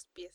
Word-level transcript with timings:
los 0.00 0.06
pies 0.06 0.32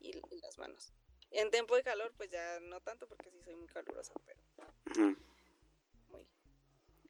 y, 0.00 0.12
las 0.40 0.58
manos. 0.58 0.92
En 1.30 1.50
tiempo 1.50 1.76
de 1.76 1.82
calor, 1.82 2.12
pues 2.16 2.30
ya 2.30 2.60
no 2.60 2.80
tanto 2.80 3.06
porque 3.08 3.30
sí 3.30 3.40
soy 3.44 3.56
muy 3.56 3.68
calurosa, 3.68 4.12
pero... 4.24 5.16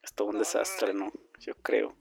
Es 0.03 0.13
todo 0.13 0.29
un 0.29 0.39
desastre, 0.39 0.93
¿no? 0.93 1.11
Yo 1.39 1.53
creo. 1.55 1.95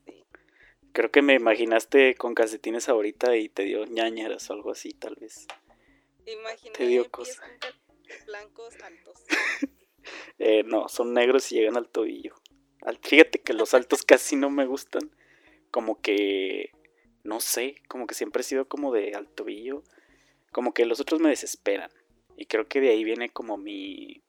Creo 0.92 1.10
que 1.10 1.22
me 1.22 1.34
imaginaste 1.34 2.14
con 2.14 2.34
calcetines 2.34 2.88
ahorita 2.88 3.36
y 3.36 3.48
te 3.48 3.64
dio 3.64 3.84
ñañaras 3.84 4.48
o 4.50 4.54
algo 4.54 4.70
así, 4.70 4.93
tal 4.93 5.16
vez. 5.16 5.46
Imagínate 6.27 6.79
te 6.79 6.86
dio 6.86 7.11
cosas. 7.11 7.40
blancos 8.27 8.74
altos. 8.82 9.22
eh, 10.38 10.62
no, 10.64 10.88
son 10.88 11.12
negros 11.12 11.52
y 11.52 11.56
llegan 11.56 11.77
al 11.77 11.88
tobillo. 11.88 12.34
Fíjate 13.02 13.40
que 13.40 13.52
los 13.52 13.74
altos 13.74 14.02
casi 14.06 14.36
no 14.36 14.50
me 14.50 14.66
gustan. 14.66 15.11
Como 15.70 16.00
que, 16.00 16.72
no 17.25 17.41
sé, 17.41 17.77
como 17.89 18.07
que 18.07 18.14
siempre 18.14 18.41
he 18.41 18.45
sido 18.45 18.66
como 18.66 18.93
de 18.93 19.12
al 19.14 19.29
tobillo. 19.29 19.82
Como 20.53 20.73
que 20.75 20.86
los 20.86 21.00
otros 21.00 21.21
me 21.21 21.29
desesperan. 21.29 21.90
Y 22.36 22.46
creo 22.46 22.67
que 22.67 22.81
de 22.81 22.90
ahí 22.90 23.04
viene 23.04 23.29
como 23.29 23.57
mi... 23.57 24.22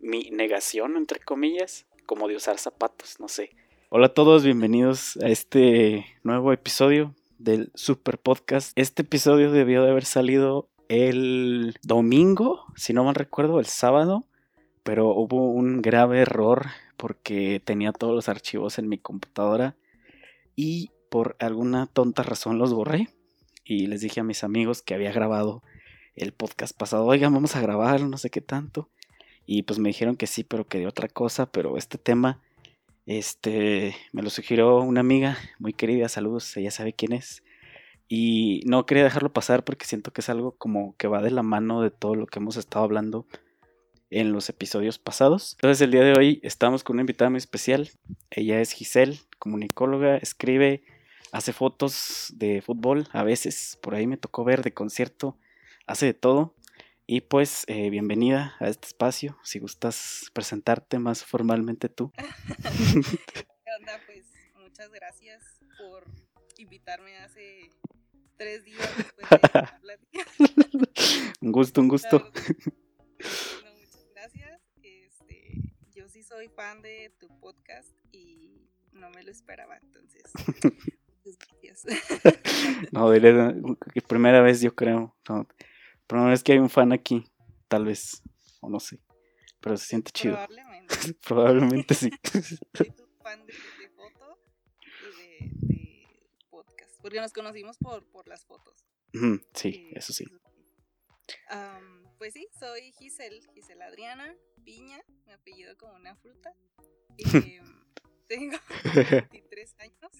mi 0.00 0.30
negación, 0.30 0.96
entre 0.96 1.20
comillas, 1.20 1.86
como 2.06 2.28
de 2.28 2.36
usar 2.36 2.58
zapatos, 2.58 3.20
no 3.20 3.28
sé. 3.28 3.50
Hola 3.90 4.06
a 4.06 4.14
todos, 4.14 4.44
bienvenidos 4.44 5.16
a 5.18 5.28
este 5.28 6.04
nuevo 6.24 6.52
episodio 6.52 7.14
del 7.38 7.70
Super 7.74 8.18
Podcast. 8.18 8.72
Este 8.76 9.02
episodio 9.02 9.52
debió 9.52 9.84
de 9.84 9.90
haber 9.90 10.04
salido 10.04 10.68
el 10.88 11.76
domingo, 11.82 12.64
si 12.76 12.92
no 12.92 13.04
mal 13.04 13.14
recuerdo, 13.14 13.60
el 13.60 13.66
sábado, 13.66 14.24
pero 14.82 15.08
hubo 15.10 15.50
un 15.50 15.80
grave 15.80 16.20
error 16.20 16.66
porque 16.96 17.60
tenía 17.64 17.92
todos 17.92 18.14
los 18.14 18.28
archivos 18.28 18.78
en 18.78 18.88
mi 18.88 18.98
computadora 18.98 19.76
y 20.56 20.90
por 21.14 21.36
alguna 21.38 21.86
tonta 21.86 22.24
razón 22.24 22.58
los 22.58 22.74
borré 22.74 23.08
y 23.64 23.86
les 23.86 24.00
dije 24.00 24.18
a 24.18 24.24
mis 24.24 24.42
amigos 24.42 24.82
que 24.82 24.94
había 24.94 25.12
grabado 25.12 25.62
el 26.16 26.32
podcast 26.32 26.76
pasado, 26.76 27.04
oigan, 27.04 27.32
vamos 27.32 27.54
a 27.54 27.60
grabar, 27.60 28.00
no 28.00 28.18
sé 28.18 28.30
qué 28.30 28.40
tanto. 28.40 28.90
Y 29.46 29.62
pues 29.62 29.78
me 29.78 29.90
dijeron 29.90 30.16
que 30.16 30.26
sí, 30.26 30.42
pero 30.42 30.66
que 30.66 30.78
de 30.78 30.88
otra 30.88 31.06
cosa, 31.06 31.52
pero 31.52 31.76
este 31.76 31.98
tema, 31.98 32.42
este, 33.06 33.94
me 34.10 34.22
lo 34.22 34.28
sugirió 34.28 34.80
una 34.80 35.02
amiga 35.02 35.38
muy 35.60 35.72
querida, 35.72 36.08
saludos, 36.08 36.56
ella 36.56 36.72
sabe 36.72 36.94
quién 36.94 37.12
es. 37.12 37.44
Y 38.08 38.62
no 38.66 38.84
quería 38.84 39.04
dejarlo 39.04 39.32
pasar 39.32 39.62
porque 39.62 39.86
siento 39.86 40.12
que 40.12 40.20
es 40.20 40.28
algo 40.28 40.56
como 40.56 40.96
que 40.96 41.06
va 41.06 41.22
de 41.22 41.30
la 41.30 41.44
mano 41.44 41.80
de 41.80 41.92
todo 41.92 42.16
lo 42.16 42.26
que 42.26 42.40
hemos 42.40 42.56
estado 42.56 42.84
hablando 42.84 43.24
en 44.10 44.32
los 44.32 44.48
episodios 44.48 44.98
pasados. 44.98 45.52
Entonces 45.52 45.80
el 45.80 45.92
día 45.92 46.02
de 46.02 46.14
hoy 46.18 46.40
estamos 46.42 46.82
con 46.82 46.94
una 46.94 47.02
invitada 47.02 47.30
muy 47.30 47.38
especial. 47.38 47.90
Ella 48.32 48.60
es 48.60 48.72
Giselle, 48.72 49.20
comunicóloga, 49.38 50.16
escribe, 50.16 50.82
hace 51.34 51.52
fotos 51.52 52.32
de 52.36 52.62
fútbol 52.62 53.08
a 53.12 53.24
veces, 53.24 53.76
por 53.82 53.94
ahí 53.94 54.06
me 54.06 54.16
tocó 54.16 54.44
ver 54.44 54.62
de 54.62 54.72
concierto, 54.72 55.36
hace 55.86 56.06
de 56.06 56.14
todo. 56.14 56.54
Y 57.06 57.20
pues 57.22 57.64
eh, 57.66 57.90
bienvenida 57.90 58.54
a 58.60 58.68
este 58.68 58.86
espacio, 58.86 59.36
si 59.42 59.58
gustas 59.58 60.30
presentarte 60.32 60.98
más 60.98 61.22
formalmente 61.24 61.90
tú. 61.90 62.12
¿Qué 62.16 63.70
onda? 63.78 64.00
Pues 64.06 64.24
muchas 64.62 64.90
gracias 64.90 65.42
por 65.76 66.04
invitarme 66.56 67.18
hace 67.18 67.68
tres 68.38 68.64
días 68.64 68.88
después 68.96 69.28
de 69.28 70.88
un 71.42 71.52
gusto, 71.52 71.80
un 71.82 71.88
gusto 71.88 72.30
sí 76.14 76.22
soy 76.22 76.48
fan 76.48 76.80
de 76.80 77.12
tu 77.18 77.26
podcast 77.40 77.90
y 78.12 78.68
no 78.92 79.10
me 79.10 79.24
lo 79.24 79.32
esperaba, 79.32 79.76
entonces. 79.78 80.22
no, 82.92 83.10
primera 84.06 84.42
vez 84.42 84.60
yo 84.60 84.74
creo. 84.74 85.14
primera 86.06 86.30
vez 86.30 86.42
que 86.42 86.52
hay 86.52 86.58
un 86.58 86.70
fan 86.70 86.92
aquí, 86.92 87.24
tal 87.68 87.84
vez, 87.84 88.22
o 88.60 88.68
no 88.68 88.80
sé, 88.80 89.00
pero 89.60 89.76
se 89.76 89.86
siente 89.86 90.12
chido. 90.12 90.34
Probablemente. 90.34 90.94
Probablemente 91.26 91.94
sí. 91.94 92.10
Soy 92.74 92.90
tu 92.90 93.06
fan 93.22 93.46
de, 93.46 93.54
foto 93.94 94.38
y 95.02 95.66
de, 95.66 96.08
podcast, 96.50 97.00
porque 97.00 97.20
nos 97.20 97.32
conocimos 97.32 97.78
por, 97.78 98.04
por 98.10 98.28
las 98.28 98.44
fotos. 98.44 98.84
sí, 99.54 99.90
eso 99.92 100.12
sí. 100.12 100.24
pues 102.18 102.34
sí, 102.34 102.48
soy 102.58 102.92
Giselle, 102.92 103.40
Giselle 103.54 103.82
Adriana, 103.82 104.34
piña, 104.64 105.00
mi 105.26 105.32
apellido 105.32 105.76
como 105.76 105.94
una 105.94 106.14
fruta. 106.16 106.52
Em, 107.18 107.84
tengo 108.26 108.56
23 108.94 109.74
años 109.78 110.10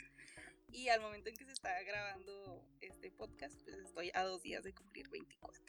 y 0.74 0.88
al 0.88 1.00
momento 1.00 1.30
en 1.30 1.36
que 1.36 1.44
se 1.44 1.52
está 1.52 1.70
grabando 1.82 2.62
este 2.80 3.10
podcast, 3.10 3.54
pues 3.62 3.76
estoy 3.78 4.10
a 4.12 4.24
dos 4.24 4.42
días 4.42 4.64
de 4.64 4.74
cumplir 4.74 5.08
24. 5.08 5.62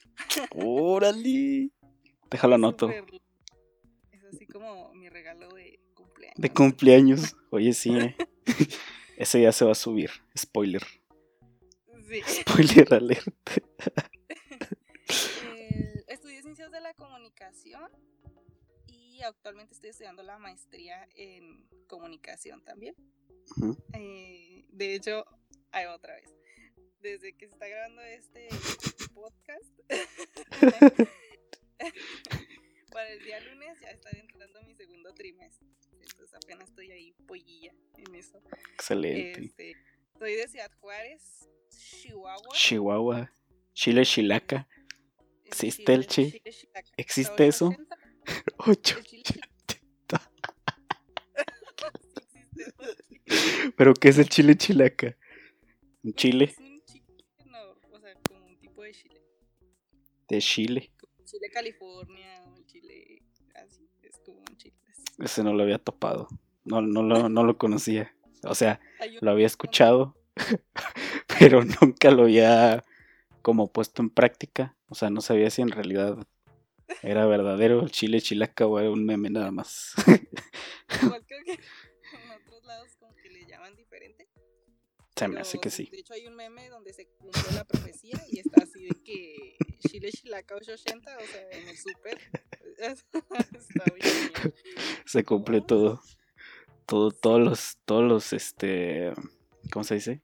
¡Órale! 0.52 1.70
Déjalo 2.30 2.56
anoto. 2.56 2.90
Es 2.90 4.24
así 4.34 4.48
como 4.48 4.94
mi 4.94 5.08
regalo 5.10 5.48
de 5.54 5.80
cumpleaños. 5.94 6.42
De 6.42 6.50
cumpleaños. 6.52 7.36
Oye, 7.52 7.74
sí. 7.74 7.96
Eh. 7.96 8.16
Ese 9.18 9.42
ya 9.42 9.52
se 9.52 9.64
va 9.64 9.72
a 9.72 9.76
subir. 9.76 10.10
Spoiler. 10.38 10.84
Sí. 12.10 12.22
Spoiler 12.42 12.94
alert. 12.94 13.28
estudié 16.08 16.42
ciencias 16.42 16.72
de 16.72 16.82
la 16.82 16.94
comunicación 16.96 17.92
actualmente 19.24 19.74
estoy 19.74 19.90
estudiando 19.90 20.24
la 20.24 20.38
maestría 20.38 21.08
en 21.16 21.68
comunicación 21.88 22.62
también. 22.64 22.96
Eh, 23.94 24.55
de 24.76 24.96
hecho, 24.96 25.26
hay 25.72 25.86
otra 25.86 26.16
vez. 26.16 26.30
Desde 27.00 27.34
que 27.34 27.48
se 27.48 27.54
está 27.54 27.68
grabando 27.68 28.02
este 28.02 28.50
podcast, 29.14 29.64
para 32.92 33.10
el 33.10 33.24
día 33.24 33.40
lunes 33.42 33.80
ya 33.82 33.90
está 33.92 34.10
entrando 34.12 34.64
mi 34.64 34.74
segundo 34.76 35.14
trimestre. 35.14 35.68
Entonces 36.02 36.34
apenas 36.34 36.70
estoy 36.70 36.92
ahí 36.92 37.14
pollilla 37.28 37.74
en 37.98 38.16
eso. 38.16 38.42
Excelente. 38.74 39.46
Este, 39.46 39.76
soy 40.18 40.36
de 40.36 40.48
Ciudad 40.48 40.72
Juárez, 40.80 41.50
Chihuahua. 41.70 42.54
Chihuahua. 42.54 43.32
Chile, 43.74 44.06
Chilaca. 44.06 44.68
¿Existe 45.44 45.94
el 45.94 46.08
chi? 46.08 46.42
¿Existe 46.98 47.48
eso? 47.48 47.76
8. 48.58 49.00
¿Pero 53.76 53.94
qué 53.94 54.10
es 54.10 54.18
el 54.18 54.30
chile 54.30 54.56
chilaca? 54.56 55.18
¿Un 56.04 56.14
chile? 56.14 56.46
Es 56.46 56.58
un 56.60 56.82
chile, 56.86 57.26
no, 57.46 57.60
o 57.92 58.00
sea, 58.00 58.14
como 58.28 58.46
un 58.46 58.58
tipo 58.60 58.84
de 58.84 58.92
chile. 58.92 59.22
¿De 60.28 60.40
chile? 60.40 60.92
Chile 61.26 61.50
California 61.52 62.44
o 62.46 62.56
el 62.56 62.66
chile 62.66 63.22
así, 63.56 63.90
es 64.04 64.18
como 64.26 64.40
un 64.40 64.58
chile. 64.58 64.76
Ese 65.20 65.44
no 65.44 65.54
lo 65.54 65.64
había 65.64 65.80
topado, 65.80 66.28
no, 66.64 66.82
no, 66.82 67.04
lo, 67.04 67.30
no 67.30 67.44
lo 67.44 67.58
conocía. 67.58 68.14
O 68.44 68.54
sea, 68.54 68.80
lo 69.22 69.32
había 69.32 69.48
escuchado, 69.48 70.16
pero 71.40 71.64
nunca 71.82 72.12
lo 72.12 72.24
había 72.24 72.84
como 73.42 73.72
puesto 73.72 74.02
en 74.02 74.10
práctica. 74.10 74.76
O 74.88 74.96
sea, 74.96 75.10
no 75.10 75.22
sabía 75.22 75.50
si 75.50 75.62
en 75.62 75.70
realidad 75.70 76.18
era 77.02 77.26
verdadero 77.26 77.82
el 77.82 77.92
chile 77.92 78.22
chilaca 78.22 78.68
o 78.68 78.80
era 78.80 78.92
un 78.92 79.06
meme 79.06 79.30
nada 79.30 79.52
más. 79.52 79.94
Igual 81.02 81.26
creo 81.26 81.44
que 81.44 81.60
diferente. 83.96 84.28
Se 85.16 85.28
me 85.30 85.40
hace 85.40 85.60
que 85.60 85.70
sí. 85.70 85.88
De 85.92 86.00
hecho 86.00 86.14
hay 86.14 86.28
un 86.28 86.36
meme 86.36 86.70
donde 86.70 86.94
se 86.94 87.08
cumple 87.08 87.42
la 87.54 87.64
profecía 87.64 88.22
y 88.30 88.40
está 88.40 88.64
así 88.64 88.84
de 88.84 89.02
que 89.04 89.56
chile 89.88 90.12
chilaca 90.12 90.56
880, 90.56 91.18
o 91.18 91.26
sea, 91.26 91.50
en 91.52 91.70
el 91.70 91.78
súper. 91.78 92.20
Se 95.06 95.24
cumple 95.24 95.62
todo. 95.62 96.02
Todo, 96.86 97.12
todos 97.12 97.42
los, 97.42 97.78
todos 97.86 98.04
los, 98.04 98.34
este, 98.34 99.14
¿cómo 99.72 99.86
se 99.86 99.96
dice? 99.96 100.22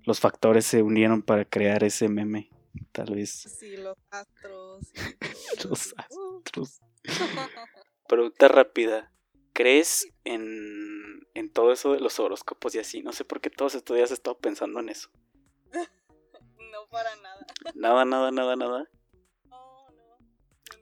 Los 0.00 0.20
factores 0.20 0.66
se 0.66 0.82
unieron 0.82 1.22
para 1.22 1.46
crear 1.46 1.82
ese 1.82 2.08
meme 2.08 2.50
tal 2.92 3.14
vez. 3.14 3.30
Sí, 3.30 3.78
los 3.78 3.96
astros. 4.10 4.92
los 5.64 5.94
astros. 5.96 6.82
Pregunta 8.08 8.48
rápida. 8.48 9.13
¿Crees 9.54 10.08
en, 10.24 11.28
en 11.34 11.48
todo 11.48 11.72
eso 11.72 11.92
de 11.92 12.00
los 12.00 12.18
horóscopos 12.18 12.74
y 12.74 12.80
así? 12.80 13.02
No 13.02 13.12
sé 13.12 13.24
por 13.24 13.40
qué 13.40 13.50
todos 13.50 13.76
estos 13.76 13.96
días 13.96 14.10
he 14.10 14.14
estado 14.14 14.36
pensando 14.36 14.80
en 14.80 14.88
eso. 14.88 15.10
no 16.72 16.88
para 16.90 17.14
nada. 17.16 17.46
Nada, 17.74 18.04
nada, 18.04 18.32
nada, 18.32 18.56
nada. 18.56 18.90
No, 19.44 19.90
no, 19.92 20.18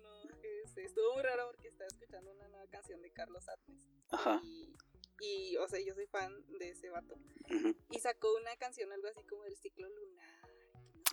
no, 0.03 0.31
este, 0.65 0.85
estuvo 0.85 1.13
muy 1.13 1.23
raro 1.23 1.49
porque 1.51 1.69
estaba 1.69 1.87
escuchando 1.87 2.33
una 2.33 2.49
nueva 2.49 2.67
canción 2.69 3.03
de 3.03 3.13
Carlos 3.13 3.47
Atmes. 3.47 3.79
Ajá. 4.09 4.41
Y, 5.21 5.57
o 5.59 5.69
sea, 5.69 5.79
yo 5.87 5.95
soy 5.95 6.07
fan 6.07 6.33
de 6.59 6.71
ese 6.71 6.89
vato. 6.89 7.15
Y 7.91 8.01
sacó 8.01 8.35
una 8.37 8.57
canción 8.57 8.91
algo 8.91 9.07
así 9.07 9.23
como 9.25 9.45
del 9.45 9.57
ciclo 9.57 9.87
lunar 9.87 10.49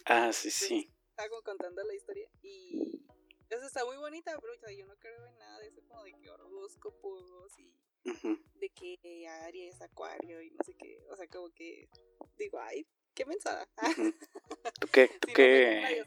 Ah, 0.05 0.31
sí, 0.31 0.49
sí. 0.49 0.89
Estaba 1.09 1.41
contando 1.43 1.83
la 1.83 1.93
historia 1.93 2.29
y 2.41 3.05
eso 3.49 3.65
está 3.65 3.85
muy 3.85 3.97
bonita, 3.97 4.37
pero 4.39 4.71
yo 4.71 4.85
no 4.85 4.95
creo 4.97 5.25
en 5.25 5.37
nada 5.37 5.59
de 5.59 5.67
eso 5.67 5.81
como 5.87 6.03
de 6.03 6.13
que 6.13 6.29
horóscopos 6.29 7.59
y 7.59 7.73
de 8.03 8.69
que 8.69 9.27
Aries, 9.27 9.81
Acuario 9.81 10.41
y 10.41 10.51
no 10.51 10.63
sé 10.63 10.75
qué, 10.75 11.03
o 11.09 11.15
sea, 11.15 11.27
como 11.27 11.49
que 11.49 11.89
digo, 12.37 12.59
ay, 12.59 12.87
qué 13.13 13.25
pensada. 13.25 13.67
¿Tú 14.79 14.87
qué, 14.91 15.09
tú 15.19 15.27
qué, 15.33 16.05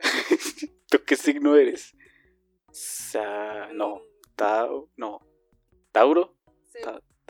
tú 0.90 0.98
qué 1.04 1.16
signo 1.16 1.56
eres? 1.56 1.94
Sa 2.72 3.72
no, 3.72 3.96
mm. 3.96 4.16
Tau, 4.36 4.90
no, 4.96 5.20
Tauro. 5.92 6.36
Sí, 6.68 6.78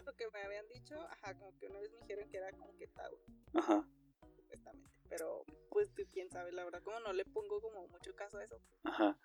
lo 0.04 0.16
que 0.16 0.28
me 0.30 0.42
habían 0.42 0.68
dicho, 0.68 1.00
ajá, 1.00 1.38
como 1.38 1.56
que 1.58 1.68
una 1.68 1.78
vez 1.78 1.92
me 1.92 2.00
dijeron 2.00 2.28
que 2.30 2.38
era 2.38 2.50
como 2.52 2.76
que 2.76 2.88
Tauro. 2.88 3.22
Ajá. 3.54 3.88
Pero 5.16 5.44
pues 5.70 5.92
tú 5.94 6.02
quién 6.12 6.30
sabe, 6.30 6.52
la 6.52 6.64
verdad, 6.64 6.82
como 6.82 7.00
no 7.00 7.12
le 7.12 7.24
pongo 7.24 7.60
como 7.60 7.86
mucho 7.88 8.14
caso 8.14 8.38
a 8.38 8.44
eso. 8.44 8.60
Ajá. 8.84 9.18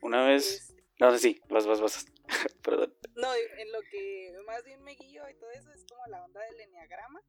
Una 0.00 0.26
vez... 0.26 0.74
No 0.98 1.10
sé, 1.12 1.18
sí, 1.18 1.40
vas, 1.48 1.66
vas, 1.66 1.80
vas. 1.80 2.06
Perdón. 2.62 2.94
No, 3.14 3.34
en 3.34 3.72
lo 3.72 3.80
que 3.90 4.34
más 4.46 4.64
bien 4.64 4.82
me 4.82 4.94
guío 4.94 5.28
y 5.28 5.34
todo 5.34 5.50
eso 5.50 5.70
es 5.72 5.84
como 5.84 6.06
la 6.06 6.24
onda 6.24 6.40
del 6.42 6.60
enneagrama. 6.60 7.22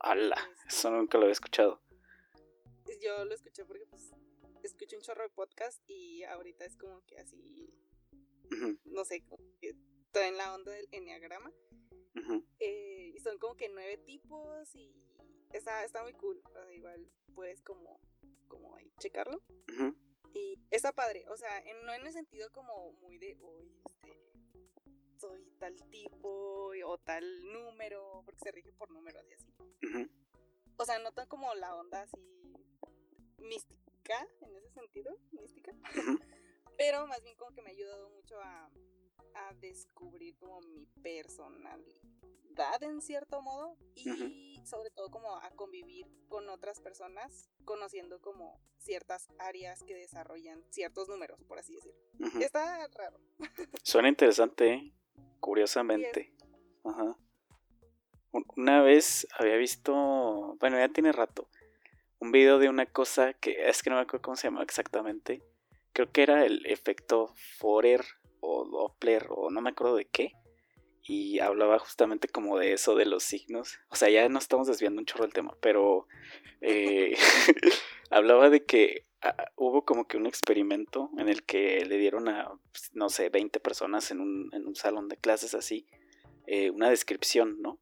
¡Hala! 0.00 0.36
Eso 0.66 0.90
nunca 0.90 1.18
lo 1.18 1.24
había 1.24 1.32
escuchado. 1.32 1.80
Yo 3.02 3.24
lo 3.24 3.34
escuché 3.34 3.64
porque 3.64 3.86
pues 3.86 4.12
escucho 4.62 4.96
un 4.96 5.02
chorro 5.02 5.24
de 5.24 5.30
podcast 5.30 5.82
y 5.88 6.24
ahorita 6.24 6.64
es 6.64 6.76
como 6.76 7.04
que 7.04 7.18
así, 7.18 7.72
no 8.84 9.04
sé, 9.04 9.24
como 9.24 9.44
que 9.60 9.74
en 10.14 10.36
la 10.36 10.54
onda 10.54 10.72
del 10.72 10.88
enneagrama. 10.92 11.52
Eh, 12.58 13.12
y 13.14 13.20
son 13.20 13.38
como 13.38 13.56
que 13.56 13.68
nueve 13.68 13.98
tipos 13.98 14.74
y 14.74 15.05
está, 15.56 15.84
está 15.84 16.02
muy 16.02 16.12
cool. 16.14 16.42
igual 16.72 17.10
puedes 17.34 17.62
como, 17.62 18.00
como 18.48 18.74
ahí 18.76 18.92
checarlo. 18.98 19.42
Y 20.32 20.58
está 20.70 20.92
padre, 20.92 21.24
o 21.28 21.36
sea, 21.36 21.62
no 21.84 21.94
en 21.94 22.06
el 22.06 22.12
sentido 22.12 22.50
como 22.52 22.92
muy 23.00 23.18
de, 23.18 23.38
uy, 23.40 23.80
este, 23.86 24.20
soy 25.18 25.50
tal 25.58 25.74
tipo 25.90 26.72
o 26.84 26.98
tal 26.98 27.24
número, 27.52 28.22
porque 28.24 28.40
se 28.40 28.52
rige 28.52 28.72
por 28.72 28.90
números 28.90 29.24
y 29.30 29.34
así. 29.34 29.54
O 30.76 30.84
sea, 30.84 30.98
no 30.98 31.12
tan 31.12 31.26
como 31.28 31.54
la 31.54 31.74
onda 31.74 32.02
así 32.02 32.20
mística, 33.38 34.28
en 34.42 34.56
ese 34.56 34.70
sentido, 34.70 35.16
mística. 35.32 35.72
Pero 36.76 37.06
más 37.06 37.22
bien 37.22 37.36
como 37.36 37.52
que 37.52 37.62
me 37.62 37.70
ha 37.70 37.72
ayudado 37.72 38.10
mucho 38.10 38.38
a, 38.40 38.70
a 39.36 39.54
descubrir 39.54 40.36
como 40.38 40.60
mi 40.60 40.86
personalidad 41.02 42.82
en 42.82 43.00
cierto 43.00 43.42
modo 43.42 43.76
y 43.94 44.60
sobre 44.64 44.90
todo 44.90 45.10
como 45.10 45.36
a 45.36 45.50
convivir 45.50 46.06
con 46.28 46.48
otras 46.48 46.80
personas 46.80 47.50
conociendo 47.64 48.20
como 48.20 48.60
ciertas 48.78 49.28
áreas 49.38 49.82
que 49.82 49.94
desarrollan 49.94 50.62
ciertos 50.70 51.08
números, 51.08 51.42
por 51.44 51.58
así 51.58 51.74
decirlo. 51.74 52.00
Está 52.40 52.88
raro. 52.88 53.20
Suena 53.82 54.08
interesante, 54.08 54.72
¿eh? 54.72 54.92
curiosamente. 55.40 56.34
Ajá. 56.84 57.16
Una 58.56 58.82
vez 58.82 59.26
había 59.38 59.56
visto, 59.56 60.56
bueno, 60.60 60.78
ya 60.78 60.88
tiene 60.88 61.12
rato, 61.12 61.48
un 62.18 62.32
video 62.32 62.58
de 62.58 62.68
una 62.68 62.86
cosa 62.86 63.32
que 63.34 63.68
es 63.68 63.82
que 63.82 63.90
no 63.90 63.96
me 63.96 64.02
acuerdo 64.02 64.22
cómo 64.22 64.36
se 64.36 64.48
llama 64.48 64.62
exactamente. 64.62 65.42
Creo 65.92 66.10
que 66.10 66.22
era 66.22 66.44
el 66.44 66.64
efecto 66.66 67.32
Forer 67.58 68.04
o 68.46 68.64
Doppler 68.64 69.26
o 69.30 69.50
no 69.50 69.60
me 69.60 69.70
acuerdo 69.70 69.96
de 69.96 70.06
qué 70.06 70.32
y 71.08 71.38
hablaba 71.38 71.78
justamente 71.78 72.28
como 72.28 72.58
de 72.58 72.72
eso, 72.72 72.96
de 72.96 73.06
los 73.06 73.22
signos. 73.22 73.78
O 73.88 73.96
sea, 73.96 74.08
ya 74.08 74.28
no 74.28 74.38
estamos 74.38 74.66
desviando 74.66 75.00
un 75.00 75.06
chorro 75.06 75.24
del 75.24 75.32
tema, 75.32 75.56
pero 75.60 76.08
eh, 76.60 77.16
hablaba 78.10 78.50
de 78.50 78.64
que 78.64 79.06
ah, 79.22 79.46
hubo 79.54 79.84
como 79.84 80.08
que 80.08 80.16
un 80.16 80.26
experimento 80.26 81.10
en 81.16 81.28
el 81.28 81.44
que 81.44 81.84
le 81.84 81.98
dieron 81.98 82.28
a, 82.28 82.50
pues, 82.72 82.90
no 82.94 83.08
sé, 83.08 83.28
20 83.28 83.60
personas 83.60 84.10
en 84.10 84.20
un, 84.20 84.50
en 84.52 84.66
un 84.66 84.74
salón 84.74 85.08
de 85.08 85.16
clases 85.16 85.54
así, 85.54 85.86
eh, 86.46 86.70
una 86.70 86.90
descripción, 86.90 87.62
¿no? 87.62 87.78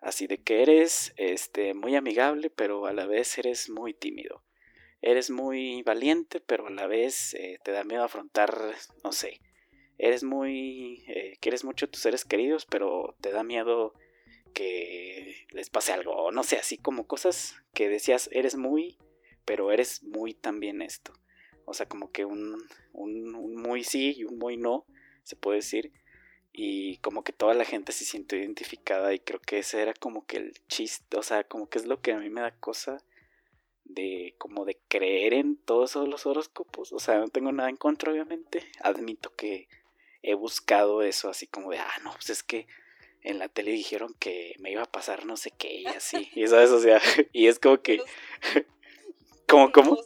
Así 0.00 0.26
de 0.26 0.42
que 0.42 0.62
eres 0.62 1.14
este, 1.16 1.72
muy 1.72 1.94
amigable, 1.94 2.50
pero 2.50 2.86
a 2.86 2.92
la 2.92 3.06
vez 3.06 3.38
eres 3.38 3.70
muy 3.70 3.94
tímido. 3.94 4.42
Eres 5.02 5.30
muy 5.30 5.82
valiente, 5.82 6.40
pero 6.40 6.66
a 6.66 6.70
la 6.70 6.86
vez 6.86 7.34
eh, 7.34 7.58
te 7.62 7.70
da 7.70 7.84
miedo 7.84 8.02
afrontar, 8.02 8.74
no 9.04 9.12
sé, 9.12 9.40
eres 9.98 10.24
muy, 10.24 11.04
eh, 11.08 11.36
quieres 11.40 11.64
mucho 11.64 11.86
a 11.86 11.90
tus 11.90 12.02
seres 12.02 12.24
queridos, 12.24 12.66
pero 12.66 13.16
te 13.20 13.30
da 13.30 13.42
miedo 13.42 13.94
que 14.54 15.46
les 15.50 15.68
pase 15.70 15.92
algo, 15.92 16.32
no 16.32 16.42
sé, 16.42 16.56
así 16.56 16.78
como 16.78 17.06
cosas 17.06 17.56
que 17.74 17.88
decías, 17.88 18.30
eres 18.32 18.56
muy, 18.56 18.98
pero 19.44 19.70
eres 19.70 20.02
muy 20.02 20.34
también 20.34 20.80
esto. 20.80 21.12
O 21.66 21.74
sea, 21.74 21.86
como 21.86 22.10
que 22.10 22.24
un, 22.24 22.64
un, 22.92 23.56
muy 23.56 23.84
sí 23.84 24.14
y 24.16 24.24
un 24.24 24.38
muy 24.38 24.56
no, 24.56 24.86
se 25.24 25.36
puede 25.36 25.58
decir. 25.58 25.92
Y 26.52 26.96
como 26.98 27.22
que 27.22 27.32
toda 27.32 27.52
la 27.54 27.64
gente 27.64 27.92
se 27.92 28.04
siente 28.04 28.38
identificada 28.38 29.12
y 29.12 29.18
creo 29.18 29.40
que 29.40 29.58
ese 29.58 29.82
era 29.82 29.92
como 29.92 30.24
que 30.26 30.38
el 30.38 30.52
chiste, 30.68 31.18
o 31.18 31.22
sea, 31.22 31.44
como 31.44 31.68
que 31.68 31.78
es 31.78 31.86
lo 31.86 32.00
que 32.00 32.12
a 32.12 32.18
mí 32.18 32.30
me 32.30 32.40
da 32.40 32.52
cosa 32.52 33.04
de 33.84 34.34
como 34.38 34.64
de 34.64 34.78
creer 34.88 35.34
en 35.34 35.56
todos 35.56 35.96
los 35.96 36.24
horóscopos. 36.24 36.92
O 36.92 36.98
sea, 36.98 37.18
no 37.18 37.28
tengo 37.28 37.52
nada 37.52 37.68
en 37.68 37.76
contra, 37.76 38.10
obviamente. 38.10 38.64
Admito 38.80 39.34
que 39.34 39.68
he 40.22 40.34
buscado 40.34 41.02
eso 41.02 41.28
así 41.28 41.46
como 41.46 41.70
de, 41.70 41.78
ah, 41.78 41.98
no, 42.02 42.12
pues 42.12 42.30
es 42.30 42.42
que 42.42 42.66
en 43.22 43.38
la 43.38 43.48
tele 43.48 43.72
dijeron 43.72 44.14
que 44.18 44.54
me 44.58 44.70
iba 44.70 44.82
a 44.82 44.90
pasar 44.90 45.26
no 45.26 45.36
sé 45.36 45.50
qué 45.50 45.80
y 45.80 45.86
así. 45.86 46.30
Y 46.34 46.46
sabes, 46.46 46.70
o 46.70 46.80
sea, 46.80 47.00
y 47.32 47.48
es 47.48 47.58
como 47.58 47.80
que... 47.82 48.00
¿Cómo, 49.48 49.70
cómo? 49.70 49.98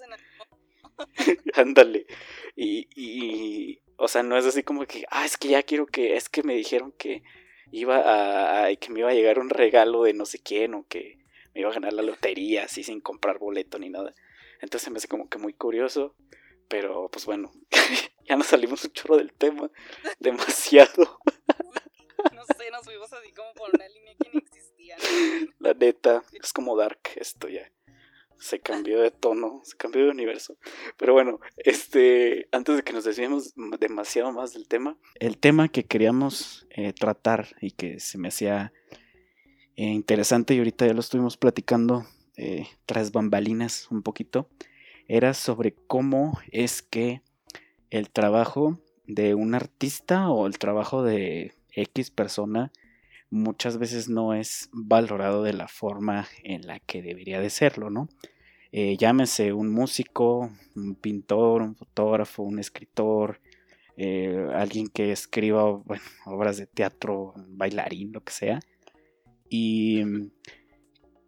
Ándale. 1.54 2.06
Y, 2.56 2.88
y, 2.94 3.80
o 3.96 4.08
sea, 4.08 4.22
no 4.22 4.36
es 4.36 4.44
así 4.44 4.62
como 4.62 4.84
que, 4.86 5.04
ah, 5.10 5.24
es 5.24 5.36
que 5.36 5.48
ya 5.48 5.62
quiero 5.62 5.86
que, 5.86 6.16
es 6.16 6.28
que 6.28 6.42
me 6.42 6.54
dijeron 6.54 6.92
que 6.92 7.22
iba 7.72 8.64
a, 8.64 8.74
que 8.76 8.90
me 8.90 9.00
iba 9.00 9.10
a 9.10 9.14
llegar 9.14 9.38
un 9.38 9.50
regalo 9.50 10.04
de 10.04 10.12
no 10.12 10.26
sé 10.26 10.38
quién 10.38 10.74
o 10.74 10.86
que 10.88 11.18
me 11.54 11.60
iba 11.60 11.70
a 11.70 11.74
ganar 11.74 11.92
la 11.92 12.02
lotería 12.02 12.64
así 12.64 12.82
sin 12.82 13.00
comprar 13.00 13.38
boleto 13.38 13.78
ni 13.78 13.88
nada. 13.88 14.14
Entonces 14.60 14.90
me 14.90 14.98
hace 14.98 15.08
como 15.08 15.28
que 15.28 15.38
muy 15.38 15.54
curioso, 15.54 16.14
pero 16.70 17.10
pues 17.10 17.26
bueno, 17.26 17.50
ya 18.28 18.36
nos 18.36 18.46
salimos 18.46 18.84
un 18.84 18.92
chorro 18.92 19.18
del 19.18 19.32
tema. 19.34 19.70
Demasiado. 20.18 21.18
No 22.34 22.44
sé, 22.44 22.70
nos 22.70 22.84
fuimos 22.84 23.10
así 23.14 23.32
como 23.32 23.50
por 23.54 23.70
una 23.74 23.88
línea 23.88 24.14
que 24.22 24.28
no 24.30 24.40
existía. 24.40 24.94
La 25.58 25.72
neta, 25.72 26.22
es 26.32 26.52
como 26.52 26.76
Dark 26.76 27.00
esto 27.16 27.48
ya. 27.48 27.72
Se 28.38 28.60
cambió 28.60 29.00
de 29.00 29.10
tono, 29.10 29.62
se 29.64 29.74
cambió 29.78 30.04
de 30.04 30.10
universo. 30.10 30.58
Pero 30.98 31.14
bueno, 31.14 31.40
este, 31.56 32.46
antes 32.52 32.76
de 32.76 32.82
que 32.82 32.92
nos 32.92 33.04
desviemos 33.04 33.54
demasiado 33.78 34.32
más 34.32 34.52
del 34.52 34.68
tema, 34.68 34.98
el 35.14 35.38
tema 35.38 35.68
que 35.68 35.84
queríamos 35.84 36.66
eh, 36.68 36.92
tratar 36.92 37.56
y 37.62 37.70
que 37.70 38.00
se 38.00 38.18
me 38.18 38.28
hacía 38.28 38.74
eh, 39.76 39.84
interesante 39.84 40.52
y 40.52 40.58
ahorita 40.58 40.86
ya 40.86 40.92
lo 40.92 41.00
estuvimos 41.00 41.38
platicando 41.38 42.04
eh, 42.36 42.66
tras 42.84 43.12
bambalinas 43.12 43.90
un 43.90 44.02
poquito, 44.02 44.50
era 45.12 45.34
sobre 45.34 45.74
cómo 45.88 46.38
es 46.52 46.82
que 46.82 47.22
el 47.90 48.10
trabajo 48.10 48.78
de 49.08 49.34
un 49.34 49.56
artista 49.56 50.30
o 50.30 50.46
el 50.46 50.56
trabajo 50.56 51.02
de 51.02 51.52
X 51.74 52.12
persona 52.12 52.70
muchas 53.28 53.76
veces 53.78 54.08
no 54.08 54.34
es 54.34 54.70
valorado 54.72 55.42
de 55.42 55.52
la 55.52 55.66
forma 55.66 56.28
en 56.44 56.64
la 56.64 56.78
que 56.78 57.02
debería 57.02 57.40
de 57.40 57.50
serlo, 57.50 57.90
¿no? 57.90 58.08
Eh, 58.70 58.96
llámese 58.98 59.52
un 59.52 59.72
músico, 59.72 60.48
un 60.76 60.94
pintor, 60.94 61.62
un 61.62 61.74
fotógrafo, 61.74 62.44
un 62.44 62.60
escritor, 62.60 63.40
eh, 63.96 64.46
alguien 64.54 64.86
que 64.86 65.10
escriba 65.10 65.82
obras 66.24 66.56
de 66.56 66.68
teatro, 66.68 67.34
bailarín, 67.48 68.12
lo 68.12 68.22
que 68.22 68.32
sea. 68.32 68.60
Y 69.48 70.04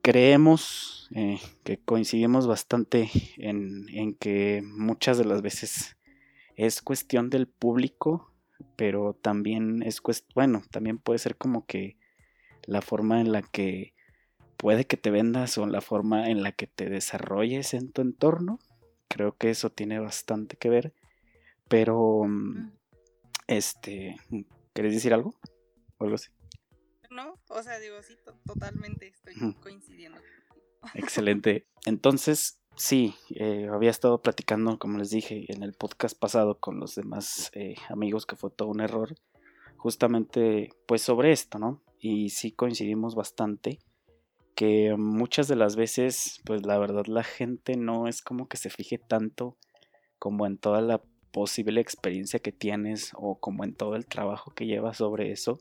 creemos 0.03 1.09
eh, 1.15 1.41
que 1.65 1.79
coincidimos 1.79 2.47
bastante 2.47 3.11
en, 3.39 3.87
en 3.89 4.15
que 4.15 4.63
muchas 4.65 5.17
de 5.17 5.25
las 5.25 5.43
veces 5.43 5.97
es 6.57 6.83
cuestión 6.83 7.31
del 7.31 7.47
público, 7.47 8.33
pero 8.77 9.15
también 9.15 9.83
es 9.83 10.01
cuestión, 10.01 10.33
bueno, 10.35 10.63
también 10.71 10.99
puede 10.99 11.19
ser 11.19 11.37
como 11.37 11.67
que 11.67 11.97
la 12.65 12.83
forma 12.83 13.21
en 13.21 13.33
la 13.33 13.43
que 13.43 13.95
puede 14.57 14.87
que 14.87 14.97
te 14.97 15.11
vendas 15.11 15.59
o 15.59 15.67
la 15.67 15.81
forma 15.81 16.31
en 16.31 16.43
la 16.43 16.53
que 16.53 16.67
te 16.67 16.89
desarrolles 16.89 17.75
en 17.75 17.91
tu 17.91 18.03
entorno. 18.03 18.59
Creo 19.09 19.37
que 19.37 19.51
eso 19.51 19.71
tiene 19.71 19.99
bastante 19.99 20.57
que 20.57 20.69
ver. 20.69 20.95
Pero, 21.69 22.25
mm, 22.27 22.71
este, 23.49 24.17
¿querés 24.73 24.95
decir 24.95 25.15
algo? 25.15 25.35
O 25.99 26.05
algo 26.05 26.15
así. 26.15 26.31
No, 27.13 27.39
o 27.49 27.63
sea, 27.63 27.79
digo, 27.79 28.03
sí, 28.03 28.17
totalmente 28.47 29.09
estoy 29.09 29.55
coincidiendo. 29.63 30.19
Excelente. 30.95 31.67
Entonces, 31.85 32.63
Sí, 32.77 33.15
eh, 33.35 33.69
había 33.71 33.91
estado 33.91 34.23
platicando, 34.23 34.79
como 34.79 34.99
les 34.99 35.11
dije, 35.11 35.45
en 35.49 35.63
el 35.63 35.75
podcast 35.75 36.19
pasado 36.19 36.59
con 36.59 36.81
los 36.81 36.95
demás 36.95 37.51
eh, 37.55 37.75
amigos 37.89 38.25
que 38.25 38.35
fue 38.35 38.51
todo 38.51 38.69
un 38.69 38.81
error, 38.81 39.15
justamente 39.77 40.71
pues 40.87 41.03
sobre 41.03 41.33
esto, 41.33 41.59
¿no? 41.59 41.83
Y 42.01 42.31
sí 42.31 42.53
coincidimos 42.53 43.15
bastante 43.15 43.79
que 44.55 44.95
muchas 44.97 45.49
de 45.49 45.57
las 45.57 45.77
veces, 45.77 46.41
pues 46.45 46.65
la 46.65 46.79
verdad 46.79 47.07
la 47.07 47.25
gente 47.25 47.77
no 47.77 48.09
es 48.09 48.23
como 48.23 48.49
que 48.49 48.57
se 48.57 48.71
fije 48.71 48.99
tanto 48.99 49.57
como 50.19 50.47
en 50.47 50.57
toda 50.57 50.81
la 50.81 51.03
posible 51.31 51.81
experiencia 51.81 52.41
que 52.41 52.53
tienes 52.53 53.13
o 53.15 53.39
como 53.39 53.65
en 53.65 53.75
todo 53.75 53.97
el 53.97 54.07
trabajo 54.07 54.55
que 54.55 54.67
llevas 54.67 54.99
sobre 54.99 55.31
eso. 55.31 55.59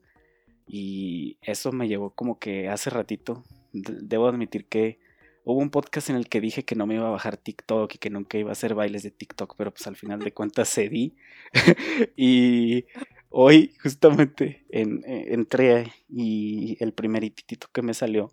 Y 0.74 1.38
eso 1.42 1.74
me 1.74 1.90
llevó 1.90 2.12
como 2.12 2.40
que 2.40 2.70
hace 2.70 2.90
ratito, 2.90 3.44
debo 3.74 4.30
admitir 4.30 4.68
que 4.70 5.00
hubo 5.44 5.60
un 5.60 5.70
podcast 5.70 6.10
en 6.10 6.16
el 6.16 6.30
que 6.30 6.40
dije 6.40 6.64
que 6.64 6.76
no 6.76 6.88
me 6.88 6.96
iba 6.96 7.10
a 7.10 7.12
bajar 7.12 7.36
TikTok 7.36 7.96
y 7.96 7.98
que 7.98 8.10
nunca 8.10 8.38
iba 8.38 8.52
a 8.52 8.54
hacer 8.54 8.74
bailes 8.74 9.04
de 9.04 9.12
TikTok, 9.12 9.56
pero 9.58 9.72
pues 9.72 9.86
al 9.88 9.98
final 9.98 10.20
de 10.20 10.32
cuentas 10.32 10.74
cedí. 10.74 11.18
y 12.16 12.86
hoy 13.28 13.76
justamente 13.84 14.66
en, 14.70 15.04
eh, 15.06 15.34
entré 15.34 15.92
y 16.08 16.82
el 16.82 16.94
primer 16.94 17.26
ititito 17.26 17.68
que 17.74 17.82
me 17.82 17.94
salió 17.94 18.32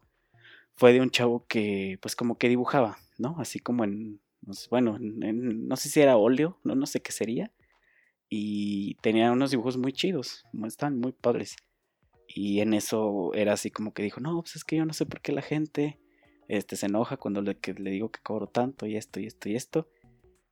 fue 0.76 0.92
de 0.92 1.00
un 1.00 1.10
chavo 1.10 1.44
que 1.48 1.98
pues 2.00 2.14
como 2.14 2.38
que 2.38 2.48
dibujaba, 2.48 2.98
¿no? 3.18 3.34
Así 3.40 3.58
como 3.58 3.82
en, 3.82 4.20
bueno, 4.70 4.96
no 5.00 5.74
sé 5.74 5.88
si 5.88 6.00
era 6.00 6.16
óleo, 6.16 6.60
no, 6.62 6.76
no 6.76 6.86
sé 6.86 7.00
qué 7.00 7.10
sería. 7.10 7.50
Y 8.28 8.94
tenía 9.00 9.32
unos 9.32 9.50
dibujos 9.50 9.76
muy 9.76 9.92
chidos, 9.92 10.44
están 10.64 11.00
muy 11.00 11.10
padres. 11.10 11.56
Y 12.28 12.60
en 12.60 12.74
eso 12.74 13.32
era 13.34 13.54
así 13.54 13.70
como 13.70 13.94
que 13.94 14.02
dijo, 14.02 14.20
no, 14.20 14.40
pues 14.42 14.56
es 14.56 14.64
que 14.64 14.76
yo 14.76 14.84
no 14.84 14.92
sé 14.92 15.06
por 15.06 15.22
qué 15.22 15.32
la 15.32 15.42
gente 15.42 15.98
este, 16.46 16.76
se 16.76 16.86
enoja 16.86 17.16
cuando 17.16 17.40
le, 17.40 17.56
le 17.78 17.90
digo 17.90 18.10
que 18.10 18.20
cobro 18.20 18.46
tanto 18.46 18.86
y 18.86 18.96
esto 18.96 19.18
y 19.18 19.26
esto 19.26 19.48
y 19.48 19.56
esto. 19.56 19.88